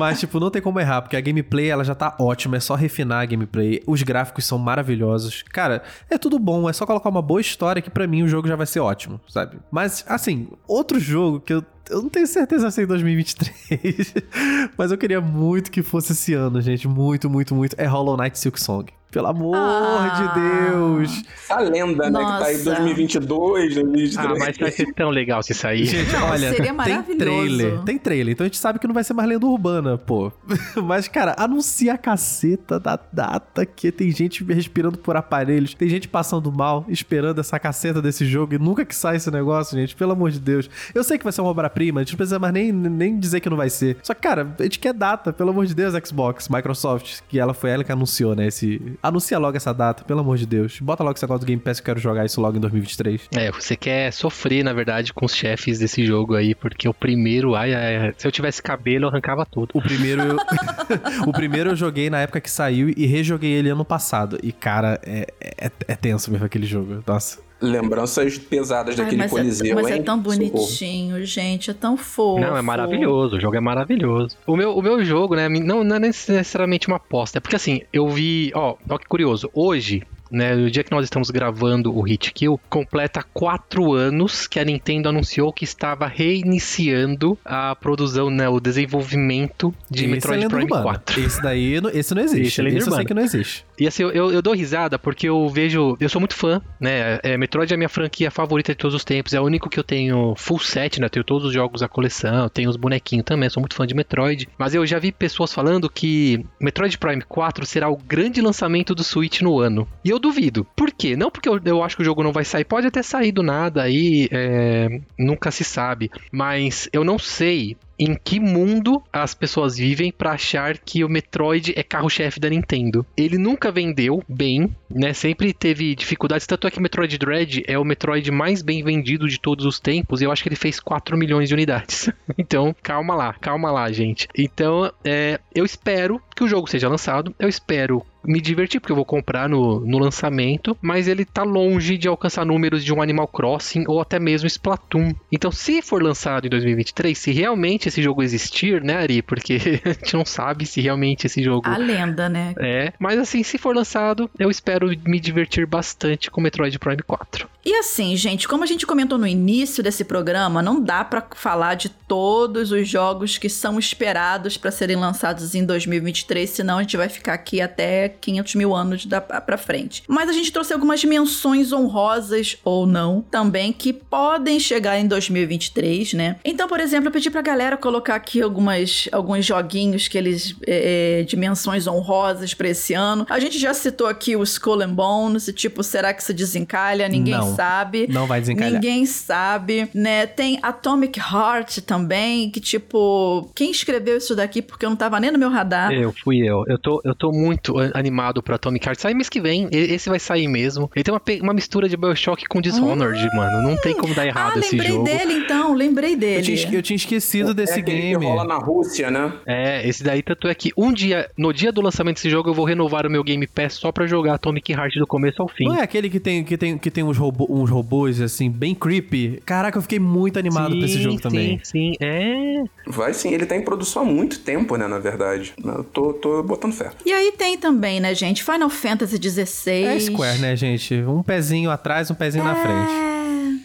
Mas, 0.00 0.18
tipo, 0.18 0.40
não 0.40 0.50
tem 0.50 0.60
como 0.60 0.80
errar, 0.80 1.00
porque 1.00 1.16
a 1.16 1.20
gameplay 1.20 1.68
ela 1.68 1.84
já 1.84 1.94
tá 1.94 2.16
ótima, 2.18 2.56
é 2.56 2.60
só 2.60 2.74
refinar 2.74 3.22
a 3.22 3.24
gameplay. 3.24 3.80
Os 3.86 4.02
gráficos 4.02 4.44
são 4.44 4.58
maravilhosos. 4.58 5.44
Cara, 5.52 5.82
é 6.10 6.18
tudo 6.18 6.40
bom, 6.40 6.68
é 6.68 6.72
só 6.72 6.84
colocar 6.84 7.08
uma 7.08 7.22
boa 7.22 7.40
história 7.40 7.80
que 7.80 7.88
pra 7.88 8.06
mim 8.06 8.24
o 8.24 8.28
jogo 8.28 8.48
já 8.48 8.56
vai 8.56 8.66
ser 8.66 8.80
ótimo, 8.80 9.20
sabe? 9.28 9.58
Mas, 9.70 10.04
assim, 10.08 10.48
outro 10.66 10.98
jogo 10.98 11.40
que 11.40 11.52
eu. 11.52 11.64
Eu 11.90 12.02
não 12.02 12.08
tenho 12.08 12.26
certeza 12.26 12.70
se 12.70 12.80
é 12.80 12.84
em 12.84 12.86
2023, 12.86 14.14
mas 14.76 14.90
eu 14.90 14.98
queria 14.98 15.20
muito 15.20 15.70
que 15.70 15.82
fosse 15.82 16.12
esse 16.12 16.34
ano, 16.34 16.60
gente. 16.60 16.88
Muito, 16.88 17.30
muito, 17.30 17.54
muito. 17.54 17.74
É 17.78 17.86
Hollow 17.86 18.16
Knight 18.16 18.38
Silk 18.38 18.60
Song. 18.60 18.92
Pelo 19.08 19.28
amor 19.28 19.56
Ah. 19.56 20.32
de 20.34 20.40
Deus. 20.70 21.22
Essa 21.44 21.60
lenda, 21.60 22.10
né, 22.10 22.18
que 22.18 22.24
tá 22.26 22.44
aí 22.44 22.56
Nossa. 22.58 22.70
2022, 22.74 23.74
2023. 23.76 24.16
Ah, 24.18 24.34
mas 24.38 24.58
vai 24.58 24.70
ser 24.70 24.92
tão 24.92 25.08
legal 25.10 25.42
se 25.42 25.54
sair. 25.54 25.86
Gente, 25.86 26.12
Não, 26.12 26.24
olha, 26.28 26.50
seria 26.50 26.64
tem 26.64 26.72
maravilhoso. 26.72 27.16
trailer, 27.18 27.78
tem 27.82 27.98
trailer, 27.98 28.32
então 28.34 28.44
a 28.44 28.48
gente 28.48 28.58
sabe 28.58 28.78
que 28.78 28.86
não 28.86 28.92
vai 28.92 29.04
ser 29.04 29.14
mais 29.14 29.28
lenda 29.28 29.46
urbana, 29.46 29.96
pô. 29.96 30.30
Mas, 30.84 31.08
cara, 31.08 31.34
anuncia 31.38 31.94
a 31.94 31.98
caceta 31.98 32.78
da 32.78 32.98
data 33.10 33.64
que 33.64 33.90
tem 33.90 34.10
gente 34.10 34.44
respirando 34.44 34.98
por 34.98 35.16
aparelhos, 35.16 35.72
tem 35.72 35.88
gente 35.88 36.08
passando 36.08 36.52
mal, 36.52 36.84
esperando 36.88 37.40
essa 37.40 37.58
caceta 37.58 38.02
desse 38.02 38.26
jogo 38.26 38.54
e 38.54 38.58
nunca 38.58 38.84
que 38.84 38.94
sai 38.94 39.16
esse 39.16 39.30
negócio, 39.30 39.78
gente, 39.78 39.96
pelo 39.96 40.12
amor 40.12 40.30
de 40.30 40.40
Deus. 40.40 40.68
Eu 40.94 41.02
sei 41.04 41.16
que 41.16 41.24
vai 41.24 41.32
ser 41.32 41.40
uma 41.40 41.50
obra 41.50 41.70
obra-prima, 41.76 42.00
a 42.00 42.02
gente 42.02 42.12
não 42.12 42.16
precisa 42.16 42.38
mais 42.38 42.54
nem, 42.54 42.72
nem 42.72 43.18
dizer 43.18 43.40
que 43.40 43.50
não 43.50 43.56
vai 43.56 43.68
ser. 43.68 43.98
Só 44.02 44.14
que, 44.14 44.22
cara, 44.22 44.54
a 44.58 44.62
gente 44.62 44.78
quer 44.78 44.94
data, 44.94 45.32
pelo 45.32 45.50
amor 45.50 45.66
de 45.66 45.74
Deus, 45.74 45.94
Xbox, 46.06 46.48
Microsoft, 46.48 47.20
que 47.28 47.38
ela 47.38 47.52
foi 47.52 47.70
ela 47.70 47.84
que 47.84 47.92
anunciou, 47.92 48.34
né? 48.34 48.46
Esse... 48.46 48.80
Anuncia 49.02 49.38
logo 49.38 49.56
essa 49.56 49.72
data, 49.72 50.02
pelo 50.04 50.20
amor 50.20 50.38
de 50.38 50.46
Deus. 50.46 50.80
Bota 50.80 51.02
logo 51.02 51.14
esse 51.14 51.24
negócio 51.24 51.44
do 51.44 51.46
Game 51.46 51.60
Pass 51.60 51.78
que 51.78 51.84
eu 51.84 51.94
quero 51.94 52.00
jogar 52.00 52.24
isso 52.24 52.40
logo 52.40 52.56
em 52.56 52.60
2023. 52.60 53.28
É, 53.36 53.52
você 53.52 53.76
quer 53.76 54.12
sofrer, 54.12 54.64
na 54.64 54.72
verdade, 54.72 55.12
com 55.12 55.26
os 55.26 55.34
chefes 55.34 55.78
desse 55.78 56.04
jogo 56.04 56.34
aí, 56.34 56.54
porque 56.54 56.88
o 56.88 56.94
primeiro, 56.94 57.54
ai, 57.54 57.74
ai, 57.74 58.14
se 58.16 58.26
eu 58.26 58.32
tivesse 58.32 58.62
cabelo, 58.62 59.04
eu 59.04 59.08
arrancava 59.08 59.44
tudo. 59.44 59.68
O 59.74 59.82
primeiro 59.82 60.22
eu... 60.22 60.36
o 61.28 61.32
primeiro 61.32 61.70
eu 61.70 61.76
joguei 61.76 62.08
na 62.08 62.20
época 62.20 62.40
que 62.40 62.50
saiu 62.50 62.92
e 62.96 63.06
rejoguei 63.06 63.52
ele 63.52 63.68
ano 63.68 63.84
passado. 63.84 64.38
E, 64.42 64.52
cara, 64.52 64.98
é, 65.04 65.26
é, 65.40 65.70
é 65.88 65.94
tenso 65.94 66.30
mesmo 66.30 66.46
aquele 66.46 66.66
jogo. 66.66 67.02
Nossa. 67.06 67.45
Lembranças 67.60 68.36
pesadas 68.36 68.98
Ai, 68.98 69.04
daquele 69.04 69.22
mas 69.22 69.30
coliseu, 69.30 69.72
é, 69.72 69.74
mas 69.74 69.86
hein? 69.86 70.00
é 70.00 70.02
tão 70.02 70.22
Socorro. 70.22 70.50
bonitinho, 70.50 71.24
gente. 71.24 71.70
É 71.70 71.74
tão 71.74 71.96
fofo. 71.96 72.38
Não, 72.38 72.56
é 72.56 72.60
maravilhoso, 72.60 73.36
o 73.36 73.40
jogo 73.40 73.56
é 73.56 73.60
maravilhoso. 73.60 74.36
O 74.46 74.56
meu, 74.56 74.76
o 74.76 74.82
meu 74.82 75.02
jogo, 75.04 75.34
né, 75.34 75.48
não, 75.48 75.82
não 75.82 75.96
é 75.96 75.98
necessariamente 75.98 76.86
uma 76.86 76.96
aposta, 76.96 77.38
é 77.38 77.40
porque 77.40 77.56
assim, 77.56 77.80
eu 77.92 78.08
vi, 78.08 78.52
ó, 78.54 78.76
ó 78.88 78.98
que 78.98 79.06
curioso, 79.06 79.50
hoje, 79.54 80.02
né, 80.30 80.54
no 80.54 80.70
dia 80.70 80.82
que 80.82 80.90
nós 80.90 81.04
estamos 81.04 81.30
gravando 81.30 81.96
o 81.96 82.02
Hit 82.02 82.32
Kill, 82.32 82.60
completa 82.68 83.24
quatro 83.34 83.92
anos 83.92 84.46
que 84.46 84.58
a 84.58 84.64
Nintendo 84.64 85.08
anunciou 85.08 85.52
que 85.52 85.64
estava 85.64 86.06
reiniciando 86.06 87.38
a 87.44 87.74
produção, 87.74 88.30
né, 88.30 88.48
o 88.48 88.60
desenvolvimento 88.60 89.74
de 89.90 90.04
Esse 90.04 90.04
é 90.04 90.14
Metroid 90.14 90.40
lenda 90.40 90.50
Prime 90.50 90.64
urbana. 90.64 90.82
4. 90.82 91.20
Esse 91.20 91.42
daí, 91.42 91.80
esse 91.94 92.14
não 92.14 92.22
existe. 92.22 92.60
Esse 92.60 92.74
é 92.74 92.78
esse 92.78 92.88
eu 92.88 92.94
sei 92.94 93.04
que 93.04 93.14
não 93.14 93.22
existe. 93.22 93.64
E 93.78 93.86
assim, 93.86 94.02
eu, 94.02 94.10
eu, 94.10 94.32
eu 94.32 94.42
dou 94.42 94.54
risada 94.54 94.98
porque 94.98 95.28
eu 95.28 95.48
vejo. 95.48 95.96
Eu 96.00 96.08
sou 96.08 96.20
muito 96.20 96.34
fã, 96.34 96.60
né? 96.80 97.18
É, 97.22 97.36
Metroid 97.36 97.72
é 97.72 97.74
a 97.74 97.76
minha 97.76 97.88
franquia 97.88 98.30
favorita 98.30 98.72
de 98.72 98.78
todos 98.78 98.94
os 98.94 99.04
tempos. 99.04 99.34
É 99.34 99.40
o 99.40 99.44
único 99.44 99.68
que 99.68 99.78
eu 99.78 99.84
tenho 99.84 100.34
full 100.36 100.58
set, 100.58 101.00
né? 101.00 101.06
Eu 101.06 101.10
tenho 101.10 101.24
todos 101.24 101.48
os 101.48 101.52
jogos 101.52 101.80
da 101.80 101.88
coleção, 101.88 102.48
tenho 102.48 102.70
os 102.70 102.76
bonequinhos 102.76 103.24
também. 103.24 103.50
Sou 103.50 103.60
muito 103.60 103.74
fã 103.74 103.86
de 103.86 103.94
Metroid. 103.94 104.48
Mas 104.58 104.74
eu 104.74 104.86
já 104.86 104.98
vi 104.98 105.12
pessoas 105.12 105.52
falando 105.52 105.90
que 105.90 106.44
Metroid 106.60 106.96
Prime 106.98 107.22
4 107.22 107.66
será 107.66 107.88
o 107.88 107.96
grande 107.96 108.40
lançamento 108.40 108.94
do 108.94 109.04
Switch 109.04 109.40
no 109.42 109.58
ano. 109.60 109.86
E 110.04 110.10
eu 110.10 110.15
duvido. 110.18 110.66
Por 110.76 110.90
quê? 110.92 111.16
Não 111.16 111.30
porque 111.30 111.48
eu, 111.48 111.60
eu 111.64 111.82
acho 111.82 111.96
que 111.96 112.02
o 112.02 112.04
jogo 112.04 112.22
não 112.22 112.32
vai 112.32 112.44
sair. 112.44 112.64
Pode 112.64 112.86
até 112.86 113.02
sair 113.02 113.32
do 113.32 113.42
nada 113.42 113.82
aí. 113.82 114.28
é, 114.30 115.00
nunca 115.18 115.50
se 115.50 115.64
sabe. 115.64 116.10
Mas 116.30 116.88
eu 116.92 117.04
não 117.04 117.18
sei 117.18 117.76
em 117.98 118.14
que 118.14 118.38
mundo 118.38 119.02
as 119.12 119.34
pessoas 119.34 119.76
vivem 119.76 120.12
pra 120.12 120.32
achar 120.32 120.78
que 120.78 121.02
o 121.02 121.08
Metroid 121.08 121.72
é 121.76 121.82
carro-chefe 121.82 122.38
da 122.38 122.48
Nintendo. 122.48 123.04
Ele 123.16 123.38
nunca 123.38 123.72
vendeu 123.72 124.22
bem, 124.28 124.74
né? 124.90 125.12
Sempre 125.12 125.52
teve 125.52 125.94
dificuldades. 125.94 126.46
Tanto 126.46 126.66
é 126.66 126.70
que 126.70 126.80
Metroid 126.80 127.16
Dread 127.18 127.62
é 127.66 127.78
o 127.78 127.84
Metroid 127.84 128.30
mais 128.30 128.62
bem 128.62 128.82
vendido 128.82 129.28
de 129.28 129.40
todos 129.40 129.64
os 129.64 129.80
tempos. 129.80 130.20
E 130.20 130.24
eu 130.24 130.32
acho 130.32 130.42
que 130.42 130.48
ele 130.48 130.56
fez 130.56 130.78
4 130.78 131.16
milhões 131.16 131.48
de 131.48 131.54
unidades. 131.54 132.10
então, 132.36 132.74
calma 132.82 133.14
lá, 133.14 133.32
calma 133.34 133.70
lá, 133.70 133.90
gente. 133.90 134.28
Então, 134.36 134.90
é, 135.04 135.40
eu 135.54 135.64
espero 135.64 136.20
que 136.34 136.44
o 136.44 136.48
jogo 136.48 136.68
seja 136.68 136.88
lançado. 136.88 137.34
Eu 137.38 137.48
espero 137.48 138.04
me 138.26 138.40
divertir, 138.40 138.80
porque 138.80 138.92
eu 138.92 138.96
vou 138.96 139.04
comprar 139.04 139.48
no, 139.48 139.80
no 139.80 139.98
lançamento, 139.98 140.76
mas 140.82 141.08
ele 141.08 141.24
tá 141.24 141.42
longe 141.42 141.96
de 141.96 142.08
alcançar 142.08 142.44
números 142.44 142.84
de 142.84 142.92
um 142.92 143.00
Animal 143.00 143.28
Crossing 143.28 143.84
ou 143.86 144.00
até 144.00 144.18
mesmo 144.18 144.46
Splatoon. 144.46 145.14
Então, 145.30 145.50
se 145.50 145.80
for 145.82 146.02
lançado 146.02 146.46
em 146.46 146.50
2023, 146.50 147.16
se 147.16 147.32
realmente 147.32 147.88
esse 147.88 148.02
jogo 148.02 148.22
existir, 148.22 148.82
né, 148.82 148.96
Ari? 148.96 149.22
Porque 149.22 149.54
a 149.84 149.92
gente 149.92 150.14
não 150.14 150.24
sabe 150.24 150.66
se 150.66 150.80
realmente 150.80 151.26
esse 151.26 151.42
jogo 151.42 151.68
A 151.68 151.76
lenda, 151.76 152.28
né? 152.28 152.54
é. 152.58 152.92
Mas 152.98 153.18
assim, 153.18 153.42
se 153.42 153.58
for 153.58 153.74
lançado, 153.74 154.30
eu 154.38 154.50
espero 154.50 154.90
me 155.06 155.20
divertir 155.20 155.66
bastante 155.66 156.30
com 156.30 156.40
Metroid 156.40 156.78
Prime 156.78 157.02
4. 157.02 157.48
E 157.64 157.74
assim, 157.74 158.14
gente, 158.16 158.46
como 158.46 158.62
a 158.62 158.66
gente 158.66 158.86
comentou 158.86 159.18
no 159.18 159.26
início 159.26 159.82
desse 159.82 160.04
programa, 160.04 160.62
não 160.62 160.80
dá 160.80 161.04
pra 161.04 161.26
falar 161.34 161.74
de 161.74 161.88
todos 161.88 162.70
os 162.70 162.88
jogos 162.88 163.38
que 163.38 163.48
são 163.48 163.78
esperados 163.78 164.56
pra 164.56 164.70
serem 164.70 164.96
lançados 164.96 165.54
em 165.54 165.64
2023, 165.64 166.48
senão 166.48 166.78
a 166.78 166.82
gente 166.82 166.96
vai 166.96 167.08
ficar 167.08 167.34
aqui 167.34 167.60
até 167.60 168.15
500 168.20 168.54
mil 168.54 168.74
anos 168.74 169.06
da, 169.06 169.20
pra 169.20 169.56
frente. 169.56 170.02
Mas 170.08 170.28
a 170.28 170.32
gente 170.32 170.52
trouxe 170.52 170.72
algumas 170.72 171.04
menções 171.04 171.72
honrosas 171.72 172.56
ou 172.64 172.86
não 172.86 173.22
também 173.30 173.72
que 173.72 173.92
podem 173.92 174.58
chegar 174.58 174.98
em 174.98 175.06
2023, 175.06 176.14
né? 176.14 176.36
Então, 176.44 176.68
por 176.68 176.80
exemplo, 176.80 177.08
eu 177.08 177.12
pedi 177.12 177.30
pra 177.30 177.42
galera 177.42 177.76
colocar 177.76 178.14
aqui 178.14 178.42
algumas, 178.42 179.08
alguns 179.12 179.44
joguinhos 179.44 180.08
que 180.08 180.18
eles 180.18 180.56
é, 180.66 181.20
é, 181.20 181.22
de 181.22 181.36
menções 181.36 181.86
honrosas 181.86 182.54
pra 182.54 182.68
esse 182.68 182.94
ano. 182.94 183.26
A 183.28 183.38
gente 183.38 183.58
já 183.58 183.72
citou 183.74 184.06
aqui 184.06 184.36
o 184.36 184.42
Skull 184.42 184.82
and 184.82 184.94
Bones, 184.94 185.50
tipo, 185.54 185.82
será 185.82 186.12
que 186.12 186.22
se 186.22 186.32
desencalha? 186.32 187.08
Ninguém 187.08 187.34
Não. 187.34 187.54
sabe. 187.54 188.06
Não 188.08 188.26
vai 188.26 188.40
desencalhar. 188.40 188.72
Ninguém 188.72 189.06
sabe, 189.06 189.88
né? 189.94 190.26
Tem 190.26 190.58
Atomic 190.62 191.18
Heart 191.18 191.78
também, 191.80 192.50
que 192.50 192.60
tipo, 192.60 193.50
quem 193.54 193.70
escreveu 193.70 194.16
isso 194.16 194.34
daqui 194.34 194.62
porque 194.62 194.84
eu 194.84 194.90
não 194.90 194.96
tava 194.96 195.18
nem 195.20 195.30
no 195.30 195.38
meu 195.38 195.50
radar. 195.50 195.92
Eu 195.92 196.12
fui 196.12 196.38
eu. 196.38 196.64
Eu 196.66 196.78
tô, 196.78 197.00
eu 197.04 197.14
tô 197.14 197.32
muito 197.32 197.74
animado 198.06 198.42
pra 198.42 198.56
Atomic 198.56 198.86
Heart. 198.86 199.00
Sai 199.00 199.14
mês 199.14 199.28
que 199.28 199.40
vem. 199.40 199.68
Esse 199.72 200.08
vai 200.08 200.18
sair 200.18 200.46
mesmo. 200.48 200.90
Ele 200.94 201.02
tem 201.04 201.12
uma, 201.12 201.20
uma 201.42 201.52
mistura 201.54 201.88
de 201.88 201.96
Bioshock 201.96 202.46
com 202.46 202.60
Dishonored, 202.60 203.26
mano. 203.34 203.62
Não 203.68 203.76
tem 203.76 203.94
como 203.94 204.14
dar 204.14 204.22
Ah, 204.22 204.26
errado 204.26 204.58
esse 204.58 204.72
lembrei 204.76 204.90
jogo. 204.92 205.04
dele 205.04 205.32
então, 205.34 205.74
lembrei 205.74 206.14
Eu 206.14 206.18
dele. 206.18 206.42
tinha, 206.56 206.74
eu 206.74 206.82
tinha 206.82 206.96
esquecido 206.96 207.52
desse 207.54 207.74
é 207.74 207.82
aquele 207.82 208.00
game. 208.00 208.18
que 208.20 208.24
rola 208.26 208.44
na 208.44 208.56
Rússia, 208.58 209.10
né? 209.10 209.32
É, 209.46 209.86
esse 209.88 210.02
daí 210.02 210.22
tanto 210.22 210.48
é 210.48 210.54
que 210.54 210.72
um 210.76 210.92
dia, 210.92 211.28
no 211.36 211.52
dia 211.52 211.70
do 211.72 211.80
lançamento 211.80 212.16
desse 212.16 212.30
jogo, 212.30 212.50
eu 212.50 212.54
vou 212.54 212.64
renovar 212.64 213.06
o 213.06 213.10
meu 213.10 213.22
Game 213.24 213.46
Pass 213.46 213.74
só 213.74 213.90
pra 213.92 214.06
jogar 214.06 214.34
Atomic 214.34 214.72
Heart 214.72 214.94
do 214.96 215.06
começo 215.06 215.42
ao 215.42 215.48
fim. 215.48 215.64
Não 215.64 215.76
é 215.76 215.82
aquele 215.82 216.08
que 216.08 216.20
tem, 216.20 216.44
que 216.44 216.56
tem, 216.56 216.78
que 216.78 216.90
tem 216.90 217.04
uns, 217.04 217.16
robô, 217.18 217.46
uns 217.50 217.70
robôs, 217.70 218.20
assim, 218.20 218.50
bem 218.50 218.74
creepy? 218.74 219.42
Caraca, 219.44 219.78
eu 219.78 219.82
fiquei 219.82 219.98
muito 219.98 220.38
animado 220.38 220.76
pra 220.76 220.86
esse 220.86 221.00
jogo 221.00 221.16
sim, 221.16 221.22
também. 221.22 221.60
Sim, 221.62 221.92
sim, 221.92 221.92
é. 222.00 222.64
Vai 222.86 223.12
sim, 223.14 223.32
ele 223.32 223.46
tá 223.46 223.56
em 223.56 223.62
produção 223.62 224.02
há 224.02 224.04
muito 224.04 224.40
tempo, 224.40 224.76
né, 224.76 224.86
na 224.86 224.98
verdade. 224.98 225.52
Eu 225.64 225.84
tô, 225.84 226.12
tô 226.14 226.42
botando 226.42 226.72
fé. 226.72 226.90
E 227.04 227.12
aí 227.12 227.32
tem 227.36 227.56
também, 227.56 227.95
né, 228.00 228.14
gente? 228.14 228.42
Final 228.42 228.68
Fantasy 228.68 229.16
XVI. 229.16 229.84
É 229.84 230.00
Square, 230.00 230.38
né, 230.38 230.56
gente? 230.56 230.94
Um 231.02 231.22
pezinho 231.22 231.70
atrás, 231.70 232.10
um 232.10 232.14
pezinho 232.14 232.44
na 232.44 232.54
frente. 232.54 232.90
É. 232.90 233.16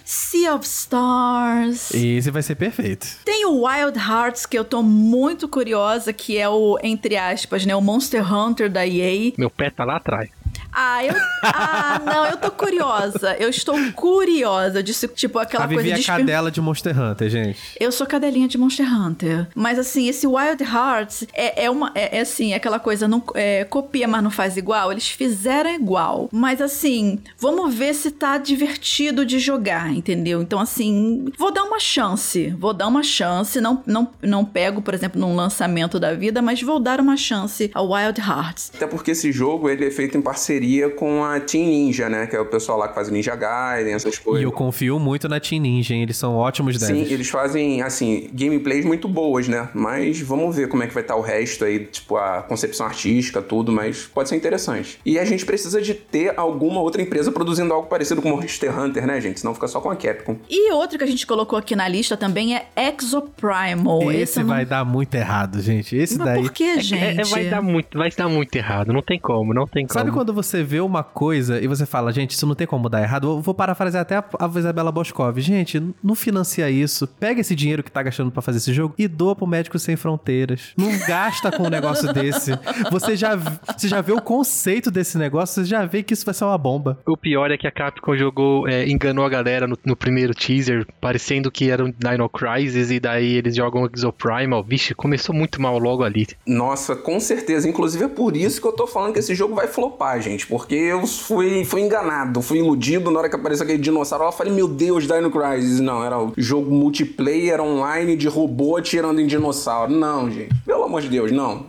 Sea 0.03 0.55
of 0.55 0.65
Stars. 0.65 1.93
Esse 1.93 2.31
vai 2.31 2.41
ser 2.41 2.55
perfeito. 2.55 3.07
Tem 3.23 3.45
o 3.45 3.65
Wild 3.65 3.97
Hearts, 3.97 4.45
que 4.45 4.57
eu 4.57 4.65
tô 4.65 4.83
muito 4.83 5.47
curiosa, 5.47 6.11
que 6.11 6.37
é 6.37 6.49
o, 6.49 6.77
entre 6.83 7.15
aspas, 7.15 7.65
né, 7.65 7.75
o 7.75 7.81
Monster 7.81 8.33
Hunter 8.33 8.69
da 8.69 8.85
EA. 8.85 9.31
Meu 9.37 9.49
pé 9.49 9.69
tá 9.69 9.85
lá 9.85 9.97
atrás. 9.97 10.29
Ah, 10.71 11.05
eu. 11.05 11.13
Ah, 11.43 12.01
não, 12.05 12.25
eu 12.27 12.37
tô 12.37 12.49
curiosa. 12.51 13.35
Eu 13.37 13.49
estou 13.49 13.75
curiosa. 13.93 14.79
Eu 14.79 14.83
disse, 14.83 15.07
tipo, 15.07 15.37
aquela 15.39 15.65
a 15.65 15.67
coisa 15.67 15.81
Vivi 15.81 15.93
é 15.93 15.99
de. 15.99 16.09
a 16.09 16.17
cadela 16.17 16.51
de 16.51 16.61
Monster 16.61 16.99
Hunter, 16.99 17.29
gente. 17.29 17.59
Eu 17.79 17.91
sou 17.91 18.07
cadelinha 18.07 18.47
de 18.47 18.57
Monster 18.57 18.87
Hunter. 18.87 19.47
Mas 19.53 19.77
assim, 19.77 20.07
esse 20.07 20.25
Wild 20.25 20.63
Hearts 20.63 21.27
é, 21.33 21.65
é 21.65 21.69
uma. 21.69 21.91
É, 21.93 22.17
é 22.17 22.21
assim, 22.21 22.53
aquela 22.53 22.79
coisa, 22.79 23.07
não 23.07 23.21
é, 23.35 23.65
copia, 23.65 24.07
mas 24.07 24.23
não 24.23 24.31
faz 24.31 24.55
igual. 24.55 24.91
Eles 24.91 25.09
fizeram 25.09 25.73
igual. 25.73 26.29
Mas 26.31 26.61
assim, 26.61 27.19
vamos 27.37 27.73
ver 27.73 27.93
se 27.93 28.11
tá 28.11 28.37
divertido 28.37 29.25
de 29.25 29.39
jogar, 29.39 29.91
entendeu? 29.91 30.41
Então, 30.41 30.59
assim, 30.59 31.25
vou 31.37 31.51
dar 31.51 31.63
uma 31.63 31.79
chance. 31.79 32.55
Vou 32.57 32.73
dar 32.73 32.87
uma 32.87 33.03
chance. 33.03 33.59
Não, 33.59 33.83
não, 33.85 34.09
não 34.21 34.45
pego, 34.45 34.81
por 34.81 34.93
exemplo, 34.93 35.19
num 35.19 35.35
lançamento 35.35 35.99
da 35.99 36.13
vida, 36.13 36.41
mas 36.41 36.61
vou 36.61 36.79
dar 36.79 36.99
uma 36.99 37.17
chance 37.17 37.69
ao 37.73 37.91
Wild 37.91 38.21
Hearts. 38.21 38.71
Até 38.73 38.87
porque 38.87 39.11
esse 39.11 39.31
jogo 39.31 39.69
ele 39.69 39.85
é 39.85 39.91
feito 39.91 40.17
em 40.17 40.21
parceria 40.21 40.60
com 40.95 41.23
a 41.23 41.39
Team 41.39 41.65
Ninja, 41.65 42.09
né? 42.09 42.27
Que 42.27 42.35
é 42.35 42.39
o 42.39 42.45
pessoal 42.45 42.77
lá 42.77 42.87
que 42.87 42.95
faz 42.95 43.07
o 43.07 43.11
Ninja 43.11 43.35
Gaiden, 43.35 43.93
essas 43.93 44.15
E 44.15 44.19
coisas. 44.21 44.43
eu 44.43 44.51
confio 44.51 44.99
muito 44.99 45.27
na 45.29 45.39
Team 45.39 45.61
Ninja, 45.61 45.93
hein? 45.93 46.03
Eles 46.03 46.17
são 46.17 46.35
ótimos 46.35 46.77
Sim, 46.79 46.93
devs. 46.95 47.11
eles 47.11 47.29
fazem, 47.29 47.81
assim, 47.81 48.29
gameplays 48.33 48.85
muito 48.85 49.07
boas, 49.07 49.47
né? 49.47 49.69
Mas 49.73 50.19
vamos 50.21 50.55
ver 50.55 50.67
como 50.67 50.83
é 50.83 50.87
que 50.87 50.93
vai 50.93 51.03
estar 51.03 51.15
o 51.15 51.21
resto 51.21 51.65
aí, 51.65 51.79
tipo, 51.85 52.17
a 52.17 52.41
concepção 52.41 52.85
artística, 52.85 53.41
tudo, 53.41 53.71
mas 53.71 54.03
pode 54.13 54.29
ser 54.29 54.35
interessante. 54.35 54.99
E 55.05 55.17
a 55.19 55.25
gente 55.25 55.45
precisa 55.45 55.81
de 55.81 55.93
ter 55.93 56.33
alguma 56.37 56.81
outra 56.81 57.01
empresa 57.01 57.31
produzindo 57.31 57.73
algo 57.73 57.87
parecido 57.87 58.21
com 58.21 58.29
Monster 58.29 58.77
Hunter, 58.79 59.05
né, 59.07 59.19
gente? 59.21 59.39
Senão 59.39 59.53
fica 59.53 59.67
só 59.67 59.79
com 59.81 59.89
a 59.89 59.95
Capcom. 59.95 60.37
E 60.49 60.71
outro 60.73 60.97
que 60.97 61.03
a 61.03 61.07
gente 61.07 61.25
colocou 61.27 61.57
aqui 61.57 61.75
na 61.75 61.87
lista 61.87 62.15
também 62.17 62.55
é 62.55 62.65
Exoprimal. 62.75 64.11
Esse 64.11 64.39
não- 64.39 64.47
vai 64.47 64.65
dar 64.65 64.83
muito 64.85 65.13
errado, 65.15 65.61
gente. 65.61 65.95
Esse 65.95 66.17
Mas 66.17 66.27
daí. 66.27 66.41
por 66.41 66.51
que, 66.51 66.63
É- 66.63 66.79
gente? 66.79 67.19
é- 67.21 67.23
vai, 67.23 67.45
dar 67.45 67.61
muito, 67.61 67.97
vai 67.97 68.09
dar 68.09 68.27
muito 68.29 68.55
errado. 68.55 68.91
Não 68.93 69.01
tem 69.01 69.19
como, 69.19 69.53
não 69.53 69.65
tem 69.67 69.85
como. 69.85 69.99
Sabe 69.99 70.11
quando 70.11 70.33
você 70.33 70.50
vê 70.63 70.79
uma 70.79 71.03
coisa 71.03 71.61
e 71.61 71.67
você 71.67 71.85
fala, 71.85 72.11
gente, 72.11 72.31
isso 72.31 72.47
não 72.47 72.55
tem 72.55 72.67
como 72.67 72.89
dar 72.89 73.01
errado? 73.01 73.27
Eu 73.27 73.41
vou 73.41 73.53
parafrasear 73.53 74.01
até 74.01 74.15
a, 74.17 74.23
a 74.39 74.47
Isabela 74.57 74.91
Boscov. 74.91 75.39
Gente, 75.39 75.81
não 76.03 76.15
financia 76.15 76.69
isso. 76.69 77.07
Pega 77.07 77.41
esse 77.41 77.55
dinheiro 77.55 77.83
que 77.83 77.91
tá 77.91 78.01
gastando 78.01 78.31
pra 78.31 78.41
fazer 78.41 78.57
esse 78.57 78.73
jogo 78.73 78.93
e 78.97 79.07
doa 79.07 79.35
pro 79.35 79.47
Médicos 79.47 79.83
Sem 79.83 79.95
Fronteiras. 79.95 80.73
Não 80.77 80.97
gasta 81.07 81.51
com 81.51 81.63
um 81.63 81.69
negócio 81.69 82.11
desse. 82.13 82.51
Você 82.91 83.15
já, 83.15 83.35
você 83.35 83.87
já 83.87 84.01
vê 84.01 84.11
o 84.11 84.21
conceito 84.21 84.89
desse 84.89 85.17
negócio, 85.17 85.61
você 85.63 85.69
já 85.69 85.85
vê 85.85 86.03
que 86.03 86.13
isso 86.13 86.25
vai 86.25 86.33
ser 86.33 86.45
uma 86.45 86.57
bomba. 86.57 86.99
O 87.05 87.17
pior 87.17 87.51
é 87.51 87.57
que 87.57 87.67
a 87.67 87.71
Capcom 87.71 88.15
jogou, 88.15 88.67
é, 88.67 88.87
enganou 88.87 89.25
a 89.25 89.29
galera 89.29 89.67
no, 89.67 89.77
no 89.85 89.95
primeiro 89.95 90.33
teaser, 90.33 90.85
parecendo 90.99 91.51
que 91.51 91.69
era 91.69 91.83
um 91.83 91.91
Dino 91.91 92.29
Crisis, 92.29 92.91
e 92.91 92.99
daí 92.99 93.35
eles 93.35 93.55
jogam 93.55 93.89
Exoprimal. 93.93 94.63
Vixe, 94.63 94.93
começou 94.93 95.33
muito 95.33 95.61
mal 95.61 95.77
logo 95.77 96.03
ali. 96.03 96.27
Nossa, 96.45 96.95
com 96.95 97.19
certeza. 97.19 97.67
Inclusive 97.67 98.05
é 98.05 98.07
por 98.07 98.35
isso 98.35 98.61
que 98.61 98.67
eu 98.67 98.73
tô 98.73 98.87
falando 98.87 99.13
que 99.13 99.19
esse 99.19 99.35
jogo 99.35 99.55
vai 99.55 99.67
flopar, 99.67 100.21
gente. 100.21 100.40
Gente, 100.41 100.47
porque 100.47 100.75
eu 100.75 101.05
fui, 101.05 101.63
fui 101.63 101.81
enganado, 101.81 102.41
fui 102.41 102.57
iludido 102.59 103.11
na 103.11 103.19
hora 103.19 103.29
que 103.29 103.35
apareceu 103.35 103.63
aquele 103.63 103.77
dinossauro. 103.79 104.25
Eu 104.25 104.31
falei, 104.31 104.51
meu 104.53 104.67
Deus, 104.67 105.05
Dino 105.05 105.29
Crisis. 105.29 105.79
Não, 105.79 106.03
era 106.03 106.19
o 106.19 106.33
jogo 106.37 106.71
multiplayer 106.71 107.61
online 107.61 108.15
de 108.15 108.27
robô 108.27 108.77
atirando 108.77 109.21
em 109.21 109.27
dinossauro. 109.27 109.91
Não, 109.91 110.31
gente. 110.31 110.49
Pelo 110.65 110.83
amor 110.83 111.01
de 111.01 111.09
Deus, 111.09 111.31
não. 111.31 111.65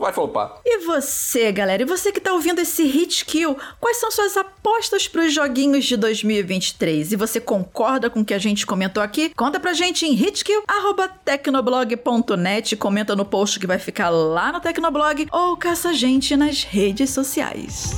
Vai 0.00 0.12
flopar. 0.12 0.60
E 0.64 0.78
você, 0.84 1.50
galera? 1.52 1.82
E 1.82 1.86
você 1.86 2.10
que 2.12 2.20
tá 2.20 2.32
ouvindo 2.32 2.60
esse 2.60 2.84
Hit 2.84 3.24
Kill, 3.24 3.56
quais 3.80 3.96
são 3.98 4.10
suas 4.10 4.36
apostas 4.36 5.06
pros 5.08 5.32
joguinhos 5.32 5.84
de 5.84 5.96
2023? 5.96 7.12
E 7.12 7.16
você 7.16 7.40
concorda 7.40 8.10
com 8.10 8.20
o 8.20 8.24
que 8.24 8.34
a 8.34 8.38
gente 8.38 8.66
comentou 8.66 9.02
aqui? 9.02 9.32
Conta 9.34 9.58
pra 9.60 9.72
gente 9.72 10.06
em 10.06 10.14
hitkill.tecnoblog.net, 10.14 12.76
comenta 12.76 13.16
no 13.16 13.24
post 13.24 13.58
que 13.58 13.66
vai 13.66 13.78
ficar 13.78 14.10
lá 14.10 14.52
no 14.52 14.60
Tecnoblog 14.60 15.26
ou 15.32 15.56
caça 15.56 15.88
a 15.90 15.92
gente 15.92 16.36
nas 16.36 16.62
redes 16.62 17.10
sociais. 17.10 17.96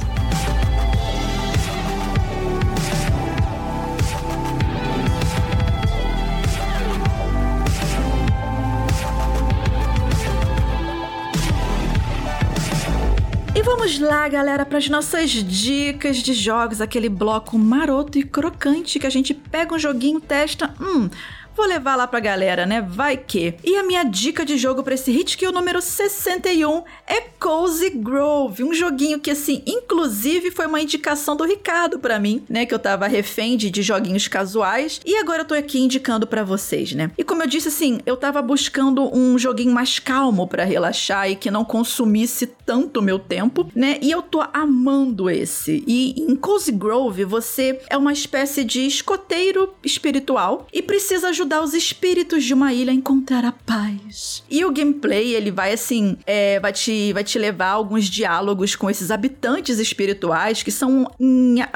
Vamos 13.87 14.01
lá, 14.01 14.29
galera, 14.29 14.67
para 14.67 14.79
as 14.79 14.89
nossas 14.89 15.31
dicas 15.31 16.17
de 16.17 16.35
jogos, 16.35 16.81
aquele 16.81 17.09
bloco 17.09 17.57
maroto 17.57 18.19
e 18.19 18.25
crocante 18.25 18.99
que 18.99 19.07
a 19.07 19.11
gente 19.11 19.33
pega 19.33 19.77
um 19.77 19.79
joguinho, 19.79 20.21
testa, 20.21 20.75
hum, 20.81 21.09
Vou 21.57 21.65
levar 21.65 21.97
lá 21.97 22.07
pra 22.07 22.21
galera, 22.21 22.67
né? 22.67 22.83
Vai 22.83 23.17
que. 23.17 23.55
E 23.65 23.77
a 23.77 23.83
minha 23.83 24.05
dica 24.05 24.45
de 24.45 24.59
jogo 24.59 24.83
para 24.83 24.93
esse 24.93 25.11
hit 25.11 25.39
que 25.39 25.49
o 25.49 25.53
número 25.53 25.81
61 25.81 26.83
é 27.07 27.23
Cozy 27.41 27.89
Grove, 27.91 28.63
um 28.63 28.75
joguinho 28.75 29.19
que 29.19 29.31
assim, 29.31 29.63
inclusive 29.67 30.51
foi 30.51 30.67
uma 30.67 30.83
indicação 30.83 31.35
do 31.35 31.45
Ricardo 31.45 31.99
para 31.99 32.19
mim, 32.19 32.45
né, 32.49 32.67
que 32.67 32.75
eu 32.75 32.79
tava 32.79 33.07
refém 33.07 33.57
de, 33.57 33.71
de 33.71 33.83
joguinhos 33.83 34.29
casuais, 34.29 35.01
e 35.05 35.17
agora 35.17 35.43
eu 35.43 35.45
tô 35.47 35.55
aqui 35.55 35.79
indicando 35.79 36.27
para 36.27 36.45
vocês, 36.45 36.93
né? 36.93 37.11
E 37.17 37.25
como 37.25 37.43
eu 37.43 37.47
disse 37.47 37.69
assim, 37.69 38.01
eu 38.05 38.17
tava 38.17 38.43
buscando 38.43 39.15
um 39.17 39.39
joguinho 39.39 39.73
mais 39.73 39.99
calmo 39.99 40.47
para 40.47 40.65
relaxar 40.65 41.31
e 41.31 41.37
que 41.37 41.51
não 41.51 41.65
consumisse 41.65 42.47
tanto 42.47 43.01
meu 43.01 43.19
tempo, 43.19 43.71
né? 43.75 43.99
E 44.03 44.11
eu 44.11 44.21
tô 44.21 44.43
amando 44.53 45.31
esse. 45.31 45.83
E 45.87 46.21
em 46.21 46.37
Cozy 46.37 46.73
Grove 46.73 47.25
você 47.25 47.81
é 47.89 47.97
uma 47.97 48.13
espécie 48.13 48.63
de 48.63 48.87
escoteiro 48.87 49.73
espiritual 49.83 50.67
e 50.73 50.83
precisa 50.83 51.29
ajudar 51.29 51.46
ajudar 51.47 51.63
os 51.63 51.75
espíritos 51.75 52.45
de 52.45 52.53
uma 52.53 52.73
ilha 52.73 52.91
a 52.91 52.95
encontrar 52.95 53.45
a 53.45 53.53
paz. 53.53 54.43
E 54.51 54.65
o 54.65 54.73
gameplay, 54.73 55.35
ele 55.35 55.51
vai 55.53 55.73
assim, 55.73 56.17
é, 56.27 56.59
vai, 56.59 56.73
te, 56.73 57.13
vai 57.13 57.23
te 57.23 57.39
levar 57.39 57.67
a 57.67 57.73
alguns 57.73 58.07
diálogos 58.07 58.75
com 58.75 58.91
esses 58.91 59.11
habitantes 59.11 59.79
espirituais 59.79 60.63
que 60.63 60.73
são, 60.73 61.09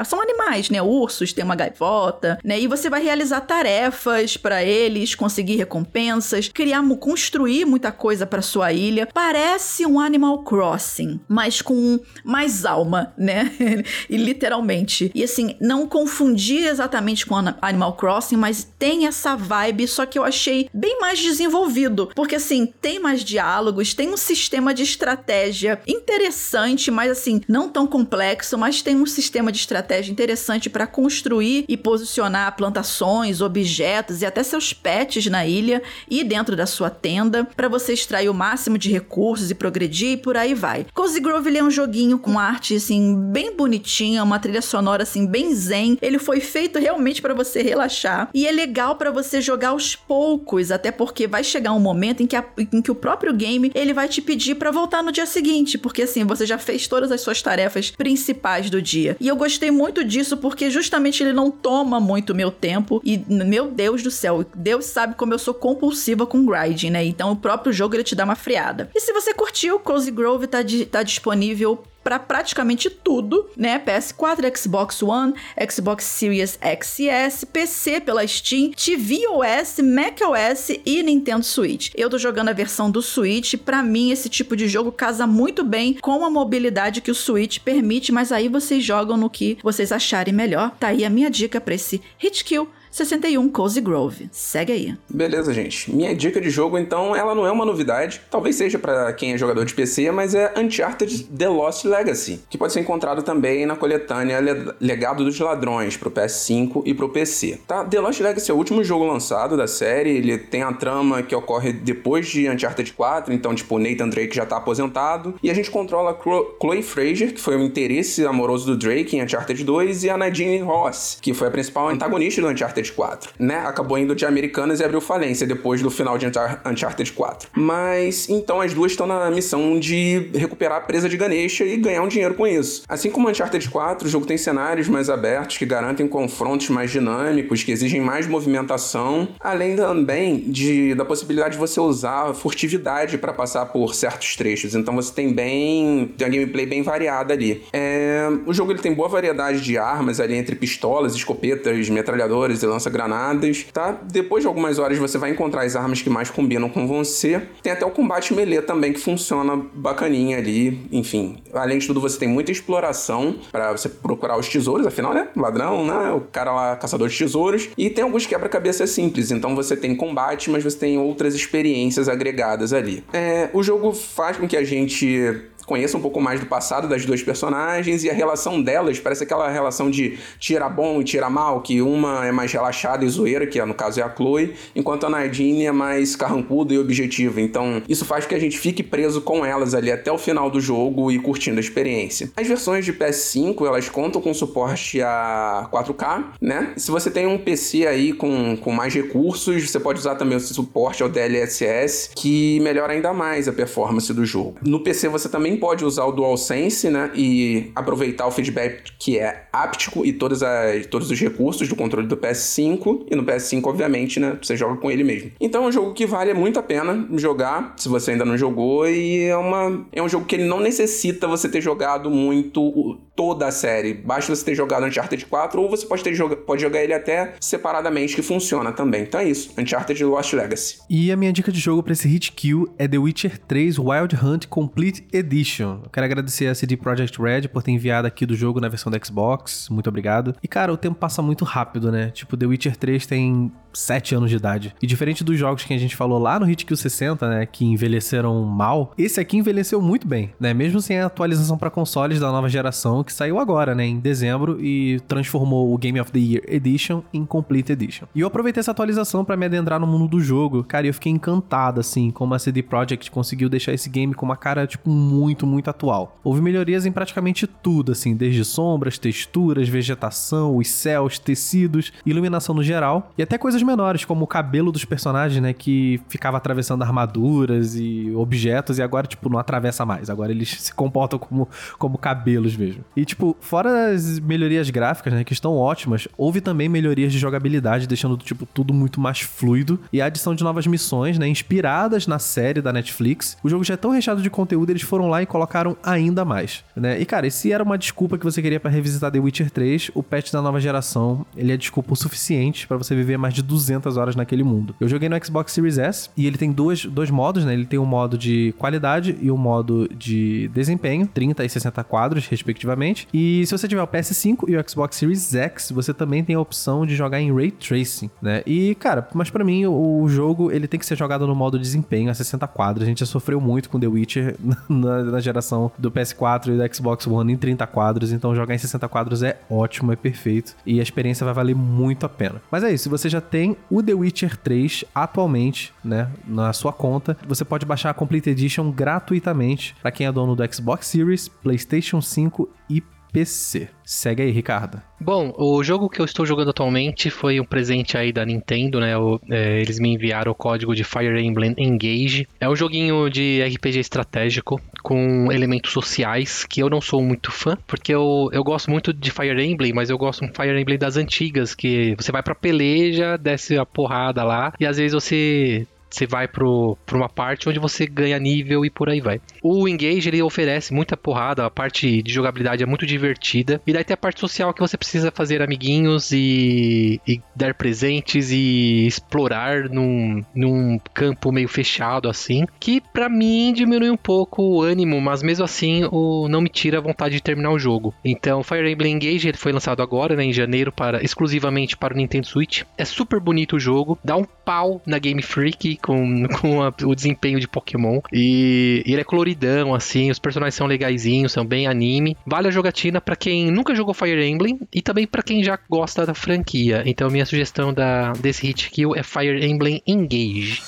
são 0.05 0.21
animais, 0.21 0.69
né? 0.69 0.81
Ursos, 0.81 1.31
tem 1.31 1.43
uma 1.43 1.55
gaivota, 1.55 2.37
né? 2.43 2.59
E 2.59 2.67
você 2.67 2.89
vai 2.89 3.01
realizar 3.01 3.41
tarefas 3.41 4.35
para 4.35 4.63
eles, 4.63 5.15
conseguir 5.15 5.55
recompensas, 5.55 6.49
criar, 6.49 6.83
construir 6.99 7.65
muita 7.65 7.91
coisa 7.91 8.25
para 8.25 8.41
sua 8.41 8.73
ilha. 8.73 9.07
Parece 9.13 9.85
um 9.85 9.99
Animal 9.99 10.43
Crossing, 10.43 11.19
mas 11.29 11.61
com 11.61 11.99
mais 12.25 12.65
alma, 12.65 13.13
né? 13.17 13.51
e 14.09 14.17
literalmente. 14.17 15.11
E 15.15 15.23
assim, 15.23 15.55
não 15.61 15.87
confundir 15.87 16.65
exatamente 16.65 17.25
com 17.25 17.35
Animal 17.61 17.93
Crossing, 17.93 18.35
mas 18.35 18.67
tem 18.77 19.07
essa 19.07 19.35
vibe 19.35 19.60
vibe, 19.61 19.87
só 19.87 20.05
que 20.05 20.17
eu 20.17 20.23
achei 20.23 20.69
bem 20.73 20.99
mais 20.99 21.19
desenvolvido. 21.19 22.09
Porque, 22.15 22.35
assim, 22.35 22.73
tem 22.81 22.99
mais 22.99 23.23
diálogos, 23.23 23.93
tem 23.93 24.09
um 24.09 24.17
sistema 24.17 24.73
de 24.73 24.83
estratégia 24.83 25.79
interessante, 25.87 26.89
mas, 26.89 27.11
assim, 27.11 27.41
não 27.47 27.69
tão 27.69 27.85
complexo, 27.85 28.57
mas 28.57 28.81
tem 28.81 28.95
um 28.95 29.05
sistema 29.05 29.51
de 29.51 29.59
estratégia 29.59 30.11
interessante 30.11 30.69
para 30.69 30.87
construir 30.87 31.65
e 31.67 31.77
posicionar 31.77 32.55
plantações, 32.55 33.41
objetos 33.41 34.21
e 34.21 34.25
até 34.25 34.41
seus 34.43 34.73
pets 34.73 35.25
na 35.27 35.45
ilha 35.45 35.81
e 36.09 36.23
dentro 36.23 36.55
da 36.55 36.65
sua 36.65 36.89
tenda, 36.89 37.45
para 37.55 37.67
você 37.67 37.93
extrair 37.93 38.29
o 38.29 38.33
máximo 38.33 38.77
de 38.77 38.89
recursos 38.89 39.51
e 39.51 39.55
progredir 39.55 40.11
e 40.11 40.17
por 40.17 40.35
aí 40.35 40.53
vai. 40.53 40.85
Cozy 40.93 41.19
Grove 41.19 41.51
é 41.55 41.63
um 41.63 41.69
joguinho 41.69 42.17
com 42.17 42.39
arte, 42.39 42.75
assim, 42.75 43.15
bem 43.31 43.55
bonitinha, 43.55 44.23
uma 44.23 44.39
trilha 44.39 44.61
sonora, 44.61 45.03
assim, 45.03 45.25
bem 45.25 45.53
zen. 45.53 45.97
Ele 46.01 46.17
foi 46.17 46.39
feito 46.39 46.79
realmente 46.79 47.21
para 47.21 47.33
você 47.33 47.61
relaxar 47.61 48.29
e 48.33 48.47
é 48.47 48.51
legal 48.51 48.95
para 48.95 49.11
você 49.11 49.41
jogar 49.41 49.50
aos 49.67 49.95
poucos, 49.95 50.71
até 50.71 50.91
porque 50.91 51.27
vai 51.27 51.43
chegar 51.43 51.73
um 51.73 51.79
momento 51.79 52.21
em 52.23 52.27
que, 52.27 52.35
a, 52.35 52.43
em 52.57 52.81
que 52.81 52.91
o 52.91 52.95
próprio 52.95 53.33
game 53.33 53.71
ele 53.73 53.93
vai 53.93 54.07
te 54.07 54.21
pedir 54.21 54.55
para 54.55 54.71
voltar 54.71 55.03
no 55.03 55.11
dia 55.11 55.25
seguinte, 55.25 55.77
porque 55.77 56.03
assim, 56.03 56.23
você 56.23 56.45
já 56.45 56.57
fez 56.57 56.87
todas 56.87 57.11
as 57.11 57.21
suas 57.21 57.41
tarefas 57.41 57.91
principais 57.91 58.69
do 58.69 58.81
dia. 58.81 59.17
E 59.19 59.27
eu 59.27 59.35
gostei 59.35 59.71
muito 59.71 60.03
disso 60.03 60.37
porque 60.37 60.69
justamente 60.69 61.23
ele 61.23 61.33
não 61.33 61.49
toma 61.51 61.99
muito 61.99 62.35
meu 62.35 62.51
tempo 62.51 63.01
e 63.03 63.17
meu 63.27 63.69
Deus 63.69 64.03
do 64.03 64.11
céu, 64.11 64.45
Deus 64.55 64.85
sabe 64.85 65.15
como 65.15 65.33
eu 65.33 65.39
sou 65.39 65.53
compulsiva 65.53 66.25
com 66.25 66.45
grinding, 66.45 66.89
né? 66.89 67.03
Então 67.05 67.31
o 67.31 67.35
próprio 67.35 67.73
jogo 67.73 67.95
ele 67.95 68.03
te 68.03 68.15
dá 68.15 68.23
uma 68.23 68.35
friada. 68.35 68.89
E 68.95 68.99
se 68.99 69.13
você 69.13 69.33
curtiu, 69.33 69.79
Cozy 69.79 70.11
Grove 70.11 70.47
tá, 70.47 70.59
tá 70.89 71.03
disponível 71.03 71.81
para 72.03 72.19
praticamente 72.19 72.89
tudo, 72.89 73.49
né? 73.55 73.79
PS4, 73.79 74.57
Xbox 74.57 75.01
One, 75.01 75.33
Xbox 75.69 76.03
Series 76.03 76.57
X 76.61 76.99
e 76.99 77.09
S, 77.09 77.45
PC 77.45 78.01
pela 78.01 78.25
Steam, 78.25 78.71
tvOS, 78.71 79.79
macOS 79.83 80.69
e 80.85 81.03
Nintendo 81.03 81.45
Switch. 81.45 81.91
Eu 81.95 82.09
tô 82.09 82.17
jogando 82.17 82.49
a 82.49 82.53
versão 82.53 82.89
do 82.89 83.01
Switch, 83.01 83.55
para 83.55 83.83
mim 83.83 84.11
esse 84.11 84.29
tipo 84.29 84.55
de 84.55 84.67
jogo 84.67 84.91
casa 84.91 85.27
muito 85.27 85.63
bem 85.63 85.95
com 86.01 86.25
a 86.25 86.29
mobilidade 86.29 87.01
que 87.01 87.11
o 87.11 87.15
Switch 87.15 87.59
permite, 87.59 88.11
mas 88.11 88.31
aí 88.31 88.47
vocês 88.47 88.83
jogam 88.83 89.17
no 89.17 89.29
que 89.29 89.57
vocês 89.63 89.91
acharem 89.91 90.33
melhor. 90.33 90.71
Tá 90.79 90.87
aí 90.87 91.05
a 91.05 91.09
minha 91.09 91.29
dica 91.29 91.61
para 91.61 91.75
esse 91.75 92.01
Hit 92.17 92.43
Kill 92.43 92.67
61 92.91 93.49
Cozy 93.49 93.79
Grove. 93.79 94.29
Segue 94.31 94.73
aí. 94.73 94.97
Beleza, 95.09 95.53
gente. 95.53 95.89
Minha 95.89 96.13
dica 96.13 96.41
de 96.41 96.49
jogo, 96.49 96.77
então, 96.77 97.15
ela 97.15 97.33
não 97.33 97.47
é 97.47 97.51
uma 97.51 97.65
novidade. 97.65 98.21
Talvez 98.29 98.57
seja 98.57 98.77
para 98.77 99.13
quem 99.13 99.31
é 99.33 99.37
jogador 99.37 99.63
de 99.63 99.73
PC, 99.73 100.11
mas 100.11 100.35
é 100.35 100.53
Uncharted 100.57 101.23
The 101.23 101.47
Lost 101.47 101.85
Legacy, 101.85 102.43
que 102.49 102.57
pode 102.57 102.73
ser 102.73 102.81
encontrado 102.81 103.23
também 103.23 103.65
na 103.65 103.75
coletânea 103.75 104.39
Legado 104.79 105.23
dos 105.23 105.39
Ladrões 105.39 105.95
pro 105.95 106.11
PS5 106.11 106.83
e 106.85 106.93
pro 106.93 107.09
PC. 107.09 107.61
Tá? 107.65 107.85
The 107.85 107.99
Lost 107.99 108.19
Legacy 108.19 108.51
é 108.51 108.53
o 108.53 108.57
último 108.57 108.83
jogo 108.83 109.05
lançado 109.05 109.55
da 109.55 109.67
série, 109.67 110.09
ele 110.09 110.37
tem 110.37 110.61
a 110.61 110.73
trama 110.73 111.23
que 111.23 111.33
ocorre 111.33 111.71
depois 111.71 112.27
de 112.27 112.49
Uncharted 112.49 112.91
4, 112.91 113.33
então, 113.33 113.55
tipo, 113.55 113.79
Nathan 113.79 114.09
Drake 114.09 114.35
já 114.35 114.45
tá 114.45 114.57
aposentado, 114.57 115.35
e 115.41 115.49
a 115.49 115.53
gente 115.53 115.71
controla 115.71 116.17
Chloe 116.59 116.83
Fraser, 116.83 117.33
que 117.33 117.39
foi 117.39 117.55
o 117.55 117.63
interesse 117.63 118.25
amoroso 118.25 118.65
do 118.65 118.77
Drake 118.77 119.15
em 119.15 119.23
Uncharted 119.23 119.63
2, 119.63 120.03
e 120.03 120.09
a 120.09 120.17
Nadine 120.17 120.59
Ross, 120.59 121.17
que 121.21 121.33
foi 121.33 121.47
a 121.47 121.51
principal 121.51 121.87
antagonista 121.87 122.41
do 122.41 122.49
Uncharted 122.49 122.80
Uncharted 122.81 122.91
4, 122.91 123.33
né? 123.39 123.63
Acabou 123.65 123.97
indo 123.97 124.15
de 124.15 124.25
Americanas 124.25 124.79
e 124.79 124.83
abriu 124.83 124.99
falência 124.99 125.45
depois 125.45 125.81
do 125.81 125.89
final 125.89 126.17
de 126.17 126.25
Uncharted 126.65 127.13
4. 127.13 127.49
Mas 127.53 128.29
então 128.29 128.61
as 128.61 128.73
duas 128.73 128.91
estão 128.91 129.07
na 129.07 129.29
missão 129.29 129.79
de 129.79 130.29
recuperar 130.33 130.77
a 130.79 130.81
presa 130.81 131.07
de 131.07 131.15
Ganesha 131.17 131.63
e 131.63 131.77
ganhar 131.77 132.01
um 132.01 132.07
dinheiro 132.07 132.33
com 132.33 132.45
isso. 132.45 132.83
Assim 132.87 133.09
como 133.09 133.29
Uncharted 133.29 133.69
4, 133.69 134.07
o 134.07 134.11
jogo 134.11 134.25
tem 134.25 134.37
cenários 134.37 134.87
mais 134.87 135.09
abertos 135.09 135.57
que 135.57 135.65
garantem 135.65 136.07
confrontos 136.07 136.69
mais 136.69 136.91
dinâmicos, 136.91 137.63
que 137.63 137.71
exigem 137.71 138.01
mais 138.01 138.27
movimentação, 138.27 139.29
além 139.39 139.75
também 139.75 140.39
de, 140.39 140.95
da 140.95 141.05
possibilidade 141.05 141.53
de 141.53 141.59
você 141.59 141.79
usar 141.79 142.33
furtividade 142.33 143.17
para 143.17 143.33
passar 143.33 143.67
por 143.67 143.93
certos 143.93 144.35
trechos. 144.35 144.75
Então 144.75 144.95
você 144.95 145.13
tem 145.13 145.31
bem 145.31 146.13
tem 146.17 146.27
uma 146.27 146.33
gameplay 146.35 146.65
bem 146.65 146.81
variada 146.81 147.33
ali. 147.33 147.63
É, 147.73 148.27
o 148.45 148.53
jogo 148.53 148.71
ele 148.71 148.79
tem 148.79 148.93
boa 148.93 149.07
variedade 149.07 149.61
de 149.61 149.77
armas 149.77 150.19
ali 150.19 150.35
entre 150.35 150.55
pistolas, 150.55 151.15
escopetas, 151.15 151.89
metralhadoras 151.89 152.63
e 152.63 152.65
lança-granadas, 152.71 153.65
tá? 153.71 153.97
Depois 154.03 154.43
de 154.43 154.47
algumas 154.47 154.79
horas 154.79 154.97
você 154.97 155.17
vai 155.17 155.31
encontrar 155.31 155.63
as 155.63 155.75
armas 155.75 156.01
que 156.01 156.09
mais 156.09 156.29
combinam 156.29 156.69
com 156.69 156.87
você. 156.87 157.41
Tem 157.61 157.71
até 157.71 157.85
o 157.85 157.91
combate 157.91 158.33
melee 158.33 158.61
também 158.61 158.93
que 158.93 158.99
funciona 158.99 159.61
bacaninha 159.73 160.37
ali. 160.37 160.87
Enfim, 160.91 161.37
além 161.53 161.79
de 161.79 161.87
tudo 161.87 161.99
você 162.01 162.17
tem 162.17 162.27
muita 162.27 162.51
exploração 162.51 163.35
para 163.51 163.71
você 163.71 163.89
procurar 163.89 164.37
os 164.37 164.47
tesouros, 164.47 164.87
afinal, 164.87 165.13
né? 165.13 165.27
Ladrão, 165.35 165.85
né? 165.85 166.11
O 166.11 166.21
cara 166.21 166.51
lá 166.53 166.75
caçador 166.75 167.09
de 167.09 167.17
tesouros. 167.17 167.69
E 167.77 167.89
tem 167.89 168.03
alguns 168.03 168.25
quebra-cabeças 168.25 168.89
simples, 168.89 169.31
então 169.31 169.55
você 169.55 169.75
tem 169.75 169.95
combate, 169.95 170.49
mas 170.49 170.63
você 170.63 170.77
tem 170.77 170.97
outras 170.97 171.35
experiências 171.35 172.07
agregadas 172.07 172.73
ali. 172.73 173.03
É, 173.13 173.49
o 173.53 173.61
jogo 173.61 173.91
faz 173.93 174.37
com 174.37 174.47
que 174.47 174.57
a 174.57 174.63
gente 174.63 175.41
conheça 175.71 175.97
um 175.97 176.01
pouco 176.01 176.19
mais 176.19 176.37
do 176.37 176.47
passado 176.47 176.85
das 176.85 177.05
duas 177.05 177.23
personagens 177.23 178.03
e 178.03 178.09
a 178.09 178.13
relação 178.13 178.61
delas 178.61 178.99
parece 178.99 179.23
aquela 179.23 179.49
relação 179.49 179.89
de 179.89 180.17
tira 180.37 180.67
bom 180.67 180.99
e 180.99 181.05
tira 181.05 181.29
mal, 181.29 181.61
que 181.61 181.81
uma 181.81 182.25
é 182.25 182.31
mais 182.33 182.51
relaxada 182.51 183.05
e 183.05 183.07
zoeira, 183.07 183.47
que 183.47 183.63
no 183.63 183.73
caso 183.73 184.01
é 184.01 184.03
a 184.03 184.13
Chloe, 184.13 184.53
enquanto 184.75 185.05
a 185.05 185.09
Nadine 185.09 185.67
é 185.67 185.71
mais 185.71 186.13
carrancuda 186.13 186.73
e 186.73 186.77
objetiva. 186.77 187.39
Então, 187.39 187.81
isso 187.87 188.03
faz 188.03 188.25
com 188.25 188.31
que 188.31 188.35
a 188.35 188.39
gente 188.39 188.59
fique 188.59 188.83
preso 188.83 189.21
com 189.21 189.45
elas 189.45 189.73
ali 189.73 189.89
até 189.89 190.11
o 190.11 190.17
final 190.17 190.49
do 190.49 190.59
jogo 190.59 191.09
e 191.09 191.17
curtindo 191.19 191.55
a 191.55 191.61
experiência. 191.61 192.29
As 192.35 192.45
versões 192.45 192.83
de 192.83 192.91
PS5, 192.91 193.65
elas 193.65 193.87
contam 193.87 194.21
com 194.21 194.33
suporte 194.33 195.01
a 195.01 195.69
4K, 195.71 196.25
né? 196.41 196.73
Se 196.75 196.91
você 196.91 197.09
tem 197.09 197.25
um 197.27 197.37
PC 197.37 197.87
aí 197.87 198.11
com, 198.11 198.57
com 198.57 198.73
mais 198.73 198.93
recursos, 198.93 199.69
você 199.69 199.79
pode 199.79 199.99
usar 199.99 200.15
também 200.15 200.35
o 200.35 200.39
suporte 200.41 201.01
ao 201.01 201.07
DLSS, 201.07 202.09
que 202.13 202.59
melhora 202.59 202.91
ainda 202.91 203.13
mais 203.13 203.47
a 203.47 203.53
performance 203.53 204.13
do 204.13 204.25
jogo. 204.25 204.55
No 204.61 204.83
PC 204.83 205.07
você 205.07 205.29
também 205.29 205.60
pode 205.61 205.85
usar 205.85 206.05
o 206.05 206.11
DualSense, 206.11 206.89
né? 206.89 207.11
E 207.15 207.71
aproveitar 207.75 208.25
o 208.25 208.31
feedback 208.31 208.91
que 208.97 209.19
é 209.19 209.47
áptico 209.53 210.03
e 210.03 210.11
todas 210.11 210.41
as, 210.41 210.87
todos 210.87 211.11
os 211.11 211.19
recursos 211.19 211.69
do 211.69 211.75
controle 211.75 212.07
do 212.07 212.17
PS5. 212.17 213.05
E 213.09 213.15
no 213.15 213.23
PS5, 213.23 213.65
obviamente, 213.65 214.19
né? 214.19 214.37
Você 214.41 214.57
joga 214.57 214.75
com 214.77 214.89
ele 214.89 215.03
mesmo. 215.03 215.31
Então 215.39 215.63
é 215.63 215.67
um 215.67 215.71
jogo 215.71 215.93
que 215.93 216.07
vale 216.07 216.33
muito 216.33 216.59
a 216.59 216.63
pena 216.63 217.07
jogar, 217.13 217.75
se 217.77 217.87
você 217.87 218.11
ainda 218.11 218.25
não 218.25 218.35
jogou. 218.35 218.89
E 218.89 219.25
é, 219.25 219.37
uma, 219.37 219.85
é 219.91 220.01
um 220.01 220.09
jogo 220.09 220.25
que 220.25 220.35
ele 220.35 220.45
não 220.45 220.59
necessita 220.59 221.27
você 221.27 221.47
ter 221.47 221.61
jogado 221.61 222.09
muito 222.09 222.99
toda 223.15 223.47
a 223.47 223.51
série. 223.51 223.93
Basta 223.93 224.35
você 224.35 224.43
ter 224.43 224.55
jogado 224.55 224.85
Uncharted 224.85 225.25
4 225.27 225.61
ou 225.61 225.69
você 225.69 225.85
pode, 225.85 226.03
ter, 226.03 226.17
pode 226.37 226.61
jogar 226.61 226.83
ele 226.83 226.93
até 226.93 227.35
separadamente, 227.39 228.15
que 228.15 228.23
funciona 228.23 228.71
também. 228.71 229.03
Então 229.03 229.19
é 229.19 229.29
isso. 229.29 229.53
Uncharted 229.55 230.03
Lost 230.03 230.33
Legacy. 230.33 230.79
E 230.89 231.11
a 231.11 231.15
minha 231.15 231.31
dica 231.31 231.51
de 231.51 231.59
jogo 231.59 231.83
para 231.83 231.93
esse 231.93 232.07
hit 232.07 232.31
kill 232.31 232.73
é 232.79 232.87
The 232.87 232.97
Witcher 232.97 233.37
3 233.37 233.77
Wild 233.77 234.15
Hunt 234.15 234.47
Complete 234.47 235.05
Edition. 235.13 235.40
Eu 235.83 235.89
quero 235.91 236.05
agradecer 236.05 236.47
a 236.47 236.55
CD 236.55 236.77
Projekt 236.77 237.21
Red 237.21 237.47
por 237.47 237.63
ter 237.63 237.71
enviado 237.71 238.07
aqui 238.07 238.25
do 238.25 238.35
jogo 238.35 238.59
na 238.59 238.67
versão 238.67 238.91
da 238.91 238.99
Xbox. 239.03 239.67
Muito 239.69 239.87
obrigado. 239.87 240.35
E 240.41 240.47
cara, 240.47 240.71
o 240.71 240.77
tempo 240.77 240.95
passa 240.95 241.21
muito 241.21 241.43
rápido, 241.45 241.91
né? 241.91 242.09
Tipo, 242.11 242.37
The 242.37 242.45
Witcher 242.45 242.75
3 242.75 243.05
tem 243.05 243.51
7 243.73 244.15
anos 244.15 244.29
de 244.29 244.35
idade. 244.35 244.75
E 244.81 244.87
diferente 244.87 245.23
dos 245.23 245.37
jogos 245.37 245.63
que 245.63 245.73
a 245.73 245.77
gente 245.77 245.95
falou 245.95 246.19
lá 246.19 246.39
no 246.39 246.45
Hit 246.45 246.65
Kill 246.65 246.77
60, 246.77 247.29
né, 247.29 247.45
que 247.45 247.65
envelheceram 247.65 248.43
mal, 248.43 248.93
esse 248.97 249.19
aqui 249.19 249.37
envelheceu 249.37 249.81
muito 249.81 250.07
bem, 250.07 250.33
né? 250.39 250.53
Mesmo 250.53 250.81
sem 250.81 250.99
a 250.99 251.05
atualização 251.05 251.57
para 251.57 251.69
consoles 251.69 252.19
da 252.19 252.31
nova 252.31 252.49
geração 252.49 253.03
que 253.03 253.13
saiu 253.13 253.39
agora, 253.39 253.73
né, 253.75 253.85
em 253.85 253.99
dezembro 253.99 254.63
e 254.63 254.99
transformou 255.07 255.73
o 255.73 255.77
Game 255.77 255.99
of 255.99 256.11
the 256.11 256.19
Year 256.19 256.43
Edition 256.47 257.01
em 257.13 257.25
Complete 257.25 257.71
Edition. 257.71 258.05
E 258.13 258.21
eu 258.21 258.27
aproveitei 258.27 258.59
essa 258.59 258.71
atualização 258.71 259.23
para 259.23 259.37
me 259.37 259.45
adentrar 259.45 259.79
no 259.79 259.87
mundo 259.87 260.07
do 260.07 260.19
jogo. 260.19 260.63
Cara, 260.63 260.87
eu 260.87 260.93
fiquei 260.93 261.11
encantado 261.11 261.79
assim, 261.79 262.11
como 262.11 262.33
a 262.33 262.39
CD 262.39 262.61
Projekt 262.61 263.09
conseguiu 263.11 263.49
deixar 263.49 263.73
esse 263.73 263.89
game 263.89 264.13
com 264.13 264.25
uma 264.25 264.35
cara 264.35 264.67
tipo 264.67 264.89
muito, 264.89 265.45
muito 265.45 265.69
atual. 265.69 266.17
Houve 266.23 266.41
melhorias 266.41 266.85
em 266.85 266.91
praticamente 266.91 267.47
tudo, 267.47 267.91
assim, 267.91 268.15
desde 268.15 268.43
sombras, 268.43 268.97
texturas, 268.97 269.67
vegetação, 269.67 270.57
os 270.57 270.67
céus, 270.69 271.19
tecidos, 271.19 271.91
iluminação 272.05 272.55
no 272.55 272.63
geral 272.63 273.11
e 273.17 273.23
até 273.23 273.37
coisas 273.37 273.60
coisas 273.61 273.63
menores, 273.63 274.05
como 274.05 274.25
o 274.25 274.27
cabelo 274.27 274.71
dos 274.71 274.83
personagens, 274.83 275.41
né? 275.41 275.53
Que 275.53 276.01
ficava 276.09 276.37
atravessando 276.37 276.81
armaduras 276.83 277.75
e 277.75 278.11
objetos, 278.15 278.77
e 278.77 278.81
agora, 278.81 279.07
tipo, 279.07 279.29
não 279.29 279.39
atravessa 279.39 279.85
mais. 279.85 280.09
Agora 280.09 280.31
eles 280.31 280.49
se 280.61 280.73
comportam 280.73 281.17
como, 281.17 281.47
como 281.77 281.97
cabelos 281.97 282.57
mesmo. 282.57 282.83
E, 282.95 283.05
tipo, 283.05 283.35
fora 283.39 283.91
as 283.91 284.19
melhorias 284.19 284.69
gráficas, 284.69 285.13
né? 285.13 285.23
Que 285.23 285.33
estão 285.33 285.55
ótimas, 285.55 286.07
houve 286.17 286.41
também 286.41 286.67
melhorias 286.67 287.13
de 287.13 287.19
jogabilidade, 287.19 287.87
deixando, 287.87 288.17
tipo, 288.17 288.45
tudo 288.45 288.73
muito 288.73 288.99
mais 288.99 289.21
fluido. 289.21 289.79
E 289.93 290.01
a 290.01 290.05
adição 290.05 290.35
de 290.35 290.43
novas 290.43 290.67
missões, 290.67 291.17
né? 291.17 291.27
Inspiradas 291.27 292.07
na 292.07 292.19
série 292.19 292.61
da 292.61 292.73
Netflix. 292.73 293.37
O 293.43 293.49
jogo 293.49 293.63
já 293.63 293.75
é 293.75 293.77
tão 293.77 293.91
recheado 293.91 294.21
de 294.21 294.29
conteúdo, 294.29 294.69
eles 294.69 294.81
foram 294.81 295.07
lá 295.07 295.21
e 295.21 295.25
colocaram 295.25 295.77
ainda 295.83 296.25
mais, 296.25 296.63
né? 296.75 296.99
E, 296.99 297.05
cara, 297.05 297.29
se 297.29 297.51
era 297.51 297.63
uma 297.63 297.77
desculpa 297.77 298.17
que 298.17 298.23
você 298.23 298.41
queria 298.41 298.59
para 298.59 298.69
revisitar 298.69 299.11
The 299.11 299.19
Witcher 299.19 299.49
3, 299.49 299.91
o 299.93 300.03
patch 300.03 300.31
da 300.31 300.41
nova 300.41 300.59
geração, 300.59 301.25
ele 301.35 301.51
é 301.51 301.57
desculpa 301.57 301.93
o 301.93 301.95
suficiente 301.95 302.67
para 302.67 302.77
você 302.77 302.95
viver 302.95 303.17
mais 303.17 303.33
de 303.33 303.41
200 303.51 303.97
horas 303.97 304.15
naquele 304.15 304.43
mundo. 304.43 304.73
Eu 304.79 304.87
joguei 304.87 305.09
no 305.09 305.23
Xbox 305.23 305.51
Series 305.51 305.77
S 305.77 306.09
e 306.15 306.25
ele 306.25 306.37
tem 306.37 306.51
dois, 306.51 306.85
dois 306.85 307.11
modos, 307.11 307.45
né? 307.45 307.53
Ele 307.53 307.65
tem 307.65 307.77
um 307.77 307.85
modo 307.85 308.17
de 308.17 308.53
qualidade 308.57 309.17
e 309.21 309.29
um 309.29 309.37
modo 309.37 309.89
de 309.95 310.49
desempenho, 310.53 311.05
30 311.05 311.43
e 311.43 311.49
60 311.49 311.83
quadros, 311.83 312.27
respectivamente. 312.27 313.07
E 313.13 313.45
se 313.45 313.51
você 313.51 313.67
tiver 313.67 313.83
o 313.83 313.87
PS5 313.87 314.49
e 314.49 314.55
o 314.55 314.69
Xbox 314.69 314.95
Series 314.95 315.33
X, 315.35 315.71
você 315.71 315.93
também 315.93 316.23
tem 316.23 316.35
a 316.35 316.39
opção 316.39 316.85
de 316.85 316.95
jogar 316.95 317.19
em 317.19 317.33
Ray 317.33 317.51
Tracing, 317.51 318.09
né? 318.21 318.41
E, 318.45 318.75
cara, 318.75 319.07
mas 319.13 319.29
para 319.29 319.43
mim 319.43 319.65
o 319.65 320.07
jogo 320.07 320.51
ele 320.51 320.67
tem 320.67 320.79
que 320.79 320.85
ser 320.85 320.97
jogado 320.97 321.27
no 321.27 321.35
modo 321.35 321.59
desempenho 321.59 322.09
a 322.09 322.13
60 322.13 322.47
quadros. 322.47 322.83
A 322.83 322.87
gente 322.87 323.01
já 323.01 323.05
sofreu 323.05 323.41
muito 323.41 323.69
com 323.69 323.79
The 323.79 323.87
Witcher 323.87 324.35
na, 324.69 325.03
na 325.03 325.19
geração 325.19 325.71
do 325.77 325.91
PS4 325.91 326.47
e 326.47 326.57
do 326.57 326.75
Xbox 326.75 327.05
One 327.07 327.33
em 327.33 327.37
30 327.37 327.67
quadros, 327.67 328.11
então 328.11 328.33
jogar 328.35 328.55
em 328.55 328.57
60 328.57 328.87
quadros 328.87 329.23
é 329.23 329.37
ótimo, 329.49 329.91
é 329.91 329.95
perfeito 329.95 330.55
e 330.65 330.79
a 330.79 330.83
experiência 330.83 331.25
vai 331.25 331.33
valer 331.33 331.55
muito 331.55 332.05
a 332.05 332.09
pena. 332.09 332.41
Mas 332.49 332.63
é 332.63 332.71
isso, 332.71 332.83
se 332.83 332.89
você 332.89 333.09
já 333.09 333.21
tem 333.21 333.40
tem 333.41 333.57
o 333.71 333.81
The 333.81 333.95
Witcher 333.95 334.37
3 334.37 334.85
atualmente, 334.93 335.73
né, 335.83 336.07
na 336.27 336.53
sua 336.53 336.71
conta. 336.71 337.17
Você 337.27 337.43
pode 337.43 337.65
baixar 337.65 337.89
a 337.89 337.93
Complete 337.93 338.29
Edition 338.29 338.69
gratuitamente 338.69 339.75
para 339.81 339.89
quem 339.89 340.05
é 340.05 340.11
dono 340.11 340.35
do 340.35 340.53
Xbox 340.53 340.85
Series, 340.85 341.27
PlayStation 341.27 342.01
5 342.01 342.47
e 342.69 342.83
PC. 343.11 343.69
Segue 343.83 344.23
aí, 344.23 344.31
Ricardo. 344.31 344.81
Bom, 344.99 345.33
o 345.37 345.61
jogo 345.63 345.89
que 345.89 345.99
eu 345.99 346.05
estou 346.05 346.25
jogando 346.25 346.51
atualmente 346.51 347.09
foi 347.09 347.39
um 347.39 347.45
presente 347.45 347.97
aí 347.97 348.13
da 348.13 348.25
Nintendo, 348.25 348.79
né? 348.79 348.97
O, 348.97 349.19
é, 349.29 349.59
eles 349.59 349.79
me 349.79 349.93
enviaram 349.93 350.31
o 350.31 350.35
código 350.35 350.75
de 350.75 350.83
Fire 350.83 351.21
Emblem 351.21 351.53
Engage. 351.57 352.27
É 352.39 352.47
um 352.47 352.55
joguinho 352.55 353.09
de 353.09 353.43
RPG 353.43 353.79
estratégico 353.79 354.61
com 354.81 355.31
elementos 355.31 355.71
sociais 355.71 356.45
que 356.45 356.61
eu 356.61 356.69
não 356.69 356.79
sou 356.79 357.01
muito 357.01 357.31
fã, 357.31 357.57
porque 357.67 357.93
eu, 357.93 358.29
eu 358.31 358.43
gosto 358.43 358.69
muito 358.71 358.93
de 358.93 359.11
Fire 359.11 359.43
Emblem, 359.43 359.73
mas 359.73 359.89
eu 359.89 359.97
gosto 359.97 360.25
de 360.25 360.31
Fire 360.33 360.59
Emblem 360.59 360.77
das 360.77 360.97
antigas, 360.97 361.53
que 361.53 361.95
você 361.97 362.11
vai 362.11 362.23
pra 362.23 362.35
peleja, 362.35 363.17
desce 363.17 363.57
a 363.57 363.65
porrada 363.65 364.23
lá, 364.23 364.53
e 364.59 364.65
às 364.65 364.77
vezes 364.77 364.93
você 364.93 365.67
você 365.91 366.07
vai 366.07 366.27
para 366.27 366.45
uma 366.45 367.09
parte 367.09 367.49
onde 367.49 367.59
você 367.59 367.85
ganha 367.85 368.17
nível 368.19 368.65
e 368.65 368.69
por 368.69 368.89
aí 368.89 369.01
vai. 369.01 369.19
O 369.41 369.67
Engage 369.67 370.07
ele 370.07 370.21
oferece 370.21 370.73
muita 370.73 370.95
porrada, 370.95 371.45
a 371.45 371.49
parte 371.49 372.01
de 372.01 372.13
jogabilidade 372.13 372.63
é 372.63 372.65
muito 372.65 372.85
divertida. 372.85 373.61
E 373.65 373.73
daí 373.73 373.83
tem 373.83 373.93
a 373.93 373.97
parte 373.97 374.19
social 374.19 374.53
que 374.53 374.61
você 374.61 374.77
precisa 374.77 375.11
fazer 375.11 375.41
amiguinhos 375.41 376.11
e, 376.11 376.99
e 377.07 377.21
dar 377.35 377.53
presentes 377.53 378.31
e 378.31 378.85
explorar 378.87 379.69
num, 379.69 380.23
num 380.33 380.79
campo 380.93 381.31
meio 381.31 381.47
fechado 381.47 382.09
assim. 382.09 382.45
Que 382.59 382.81
para 382.93 383.09
mim 383.09 383.53
diminui 383.53 383.89
um 383.89 383.97
pouco 383.97 384.41
o 384.41 384.61
ânimo, 384.61 384.99
mas 385.01 385.21
mesmo 385.21 385.43
assim 385.43 385.83
o, 385.91 386.27
não 386.29 386.41
me 386.41 386.49
tira 386.49 386.77
a 386.77 386.81
vontade 386.81 387.15
de 387.15 387.23
terminar 387.23 387.51
o 387.51 387.59
jogo. 387.59 387.93
Então 388.03 388.43
Fire 388.43 388.69
Emblem 388.69 388.95
Engage 388.95 389.27
ele 389.27 389.37
foi 389.37 389.51
lançado 389.51 389.81
agora, 389.81 390.15
né, 390.15 390.23
em 390.23 390.33
janeiro, 390.33 390.71
para 390.71 391.03
exclusivamente 391.03 391.75
para 391.75 391.93
o 391.93 391.97
Nintendo 391.97 392.27
Switch. 392.27 392.63
É 392.77 392.85
super 392.85 393.19
bonito 393.19 393.55
o 393.55 393.59
jogo, 393.59 393.97
dá 394.03 394.15
um 394.15 394.23
pau 394.23 394.81
na 394.85 394.99
Game 394.99 395.21
Freak 395.21 395.77
com, 395.81 396.27
com 396.39 396.61
a, 396.61 396.73
o 396.83 396.95
desempenho 396.95 397.39
de 397.39 397.47
Pokémon. 397.47 397.99
E, 398.11 398.83
e, 398.85 398.91
ele 398.91 399.01
é 399.01 399.05
coloridão, 399.05 399.73
assim, 399.73 400.09
os 400.09 400.19
personagens 400.19 400.55
são 400.55 400.67
legaisinhos, 400.67 401.31
são 401.31 401.45
bem 401.45 401.67
anime. 401.67 402.15
Vale 402.25 402.47
a 402.47 402.51
jogatina 402.51 403.01
para 403.01 403.15
quem 403.15 403.51
nunca 403.51 403.75
jogou 403.75 403.93
Fire 403.93 404.25
Emblem 404.25 404.59
e 404.73 404.81
também 404.81 405.07
para 405.07 405.23
quem 405.23 405.43
já 405.43 405.57
gosta 405.69 406.05
da 406.05 406.13
franquia. 406.13 406.83
Então 406.85 407.09
minha 407.09 407.25
sugestão 407.25 407.73
da, 407.73 408.13
desse 408.13 408.45
hit 408.45 408.69
kill 408.69 408.95
é 408.95 409.03
Fire 409.03 409.45
Emblem 409.45 409.81
Engage. 409.87 410.61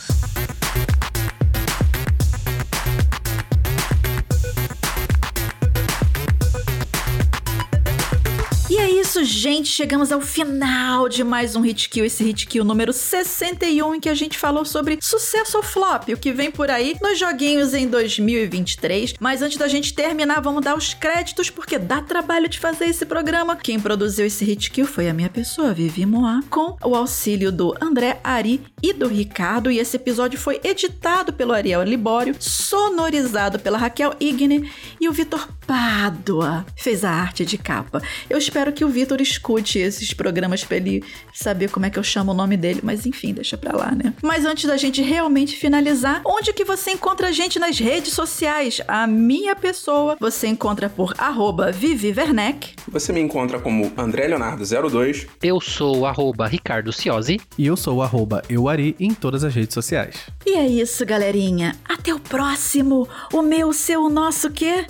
Gente, 9.24 9.70
chegamos 9.70 10.12
ao 10.12 10.20
final 10.20 11.08
de 11.08 11.24
mais 11.24 11.56
um 11.56 11.62
Hit 11.62 11.88
Kill, 11.90 12.06
esse 12.06 12.24
Hit 12.24 12.46
Kill 12.46 12.64
número 12.64 12.92
61, 12.92 13.96
em 13.96 14.00
que 14.00 14.10
a 14.10 14.14
gente 14.14 14.38
falou 14.38 14.66
sobre 14.66 15.00
sucesso 15.02 15.58
ou 15.58 15.64
flop, 15.64 16.10
o 16.10 16.18
que 16.18 16.34
vem 16.34 16.52
por 16.52 16.70
aí 16.70 16.96
nos 17.02 17.18
joguinhos 17.18 17.74
em 17.74 17.88
2023. 17.88 19.16
Mas 19.20 19.42
antes 19.42 19.58
da 19.58 19.68
gente 19.68 19.94
terminar, 19.94 20.42
vamos 20.42 20.64
dar 20.64 20.76
os 20.76 20.94
créditos, 20.94 21.50
porque 21.50 21.80
dá 21.80 22.02
trabalho 22.02 22.50
de 22.50 22.60
fazer 22.60 22.86
esse 22.86 23.06
programa. 23.06 23.56
Quem 23.56 23.80
produziu 23.80 24.26
esse 24.26 24.44
Hit 24.44 24.70
Kill 24.72 24.86
foi 24.86 25.10
a 25.10 25.14
minha 25.14 25.30
pessoa, 25.30 25.74
Vivi 25.74 26.06
Moá, 26.06 26.42
com 26.50 26.76
o 26.84 26.96
auxílio 26.96 27.52
do 27.52 27.74
André 27.80 28.20
Ari 28.24 28.62
e 28.82 28.92
do 28.92 29.08
Ricardo. 29.08 29.72
E 29.72 29.80
esse 29.80 29.96
episódio 29.96 30.38
foi 30.38 30.60
editado 30.64 31.32
pelo 31.32 31.54
Ariel 31.54 31.84
Libório, 31.84 32.36
sonorizado 32.40 33.58
pela 33.58 33.78
Raquel 33.78 34.14
Igne 34.20 34.70
e 35.00 35.08
o 35.08 35.14
Vitor 35.14 35.48
Pádua 35.66 36.66
fez 36.76 37.06
a 37.06 37.12
arte 37.12 37.46
de 37.46 37.58
capa. 37.58 38.02
Eu 38.30 38.38
espero 38.38 38.74
que 38.74 38.84
o 38.84 38.90
Vitor 38.90 39.13
Vitor 39.14 39.22
escute 39.22 39.80
esses 39.80 40.14
programas 40.14 40.64
pra 40.64 40.78
ele 40.78 41.04
saber 41.34 41.70
como 41.70 41.86
é 41.86 41.90
que 41.90 42.00
eu 42.00 42.04
chamo 42.04 42.32
o 42.32 42.36
nome 42.36 42.58
dele, 42.58 42.80
mas 42.84 43.06
enfim, 43.06 43.34
deixa 43.34 43.58
pra 43.58 43.76
lá, 43.76 43.92
né? 43.92 44.14
Mas 44.22 44.46
antes 44.46 44.66
da 44.66 44.78
gente 44.78 45.02
realmente 45.02 45.56
finalizar, 45.56 46.22
onde 46.26 46.52
que 46.54 46.66
você 46.66 46.92
encontra 46.92 47.28
a 47.28 47.32
gente 47.32 47.60
nas 47.60 47.78
redes 47.78 48.14
sociais? 48.14 48.82
A 48.88 49.06
minha 49.06 49.56
pessoa 49.56 50.18
você 50.20 50.48
encontra 50.48 50.90
por 50.90 51.14
arroba 51.18 51.72
Vivi 51.72 52.14
Werneck. 52.16 52.74
Você 52.88 53.14
me 53.14 53.22
encontra 53.22 53.60
como 53.60 53.92
André 53.98 54.28
Leonardo02. 54.28 55.28
Eu 55.42 55.62
sou 55.62 56.06
arroba 56.06 56.48
Ricardo 56.48 56.92
Ciosi. 56.92 57.40
E 57.58 57.68
eu 57.68 57.78
sou 57.78 58.02
arroba 58.02 58.42
Euari 58.50 58.96
em 59.00 59.14
todas 59.14 59.44
as 59.44 59.54
redes 59.54 59.74
sociais. 59.74 60.16
E 60.46 60.56
é 60.56 60.66
isso, 60.66 61.06
galerinha. 61.06 61.76
Até 61.88 62.14
o 62.14 62.20
próximo. 62.20 63.08
O 63.32 63.42
meu, 63.42 63.70
o 63.70 63.74
seu, 63.74 64.04
o 64.04 64.10
nosso 64.10 64.50
quê? 64.50 64.86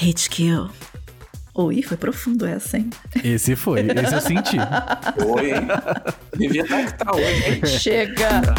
Hate 0.00 0.28
Kill. 0.28 0.68
Oi, 1.60 1.82
foi 1.82 1.96
profundo 1.96 2.46
essa, 2.46 2.78
hein? 2.78 2.88
Esse 3.24 3.56
foi, 3.56 3.80
esse 3.80 4.14
eu 4.14 4.20
senti. 4.20 4.56
Foi. 5.20 5.50
Devia 6.38 6.62
estar 6.62 6.86
que 6.86 7.04
tá 7.04 7.10
hoje? 7.16 7.66
Chega! 7.80 8.54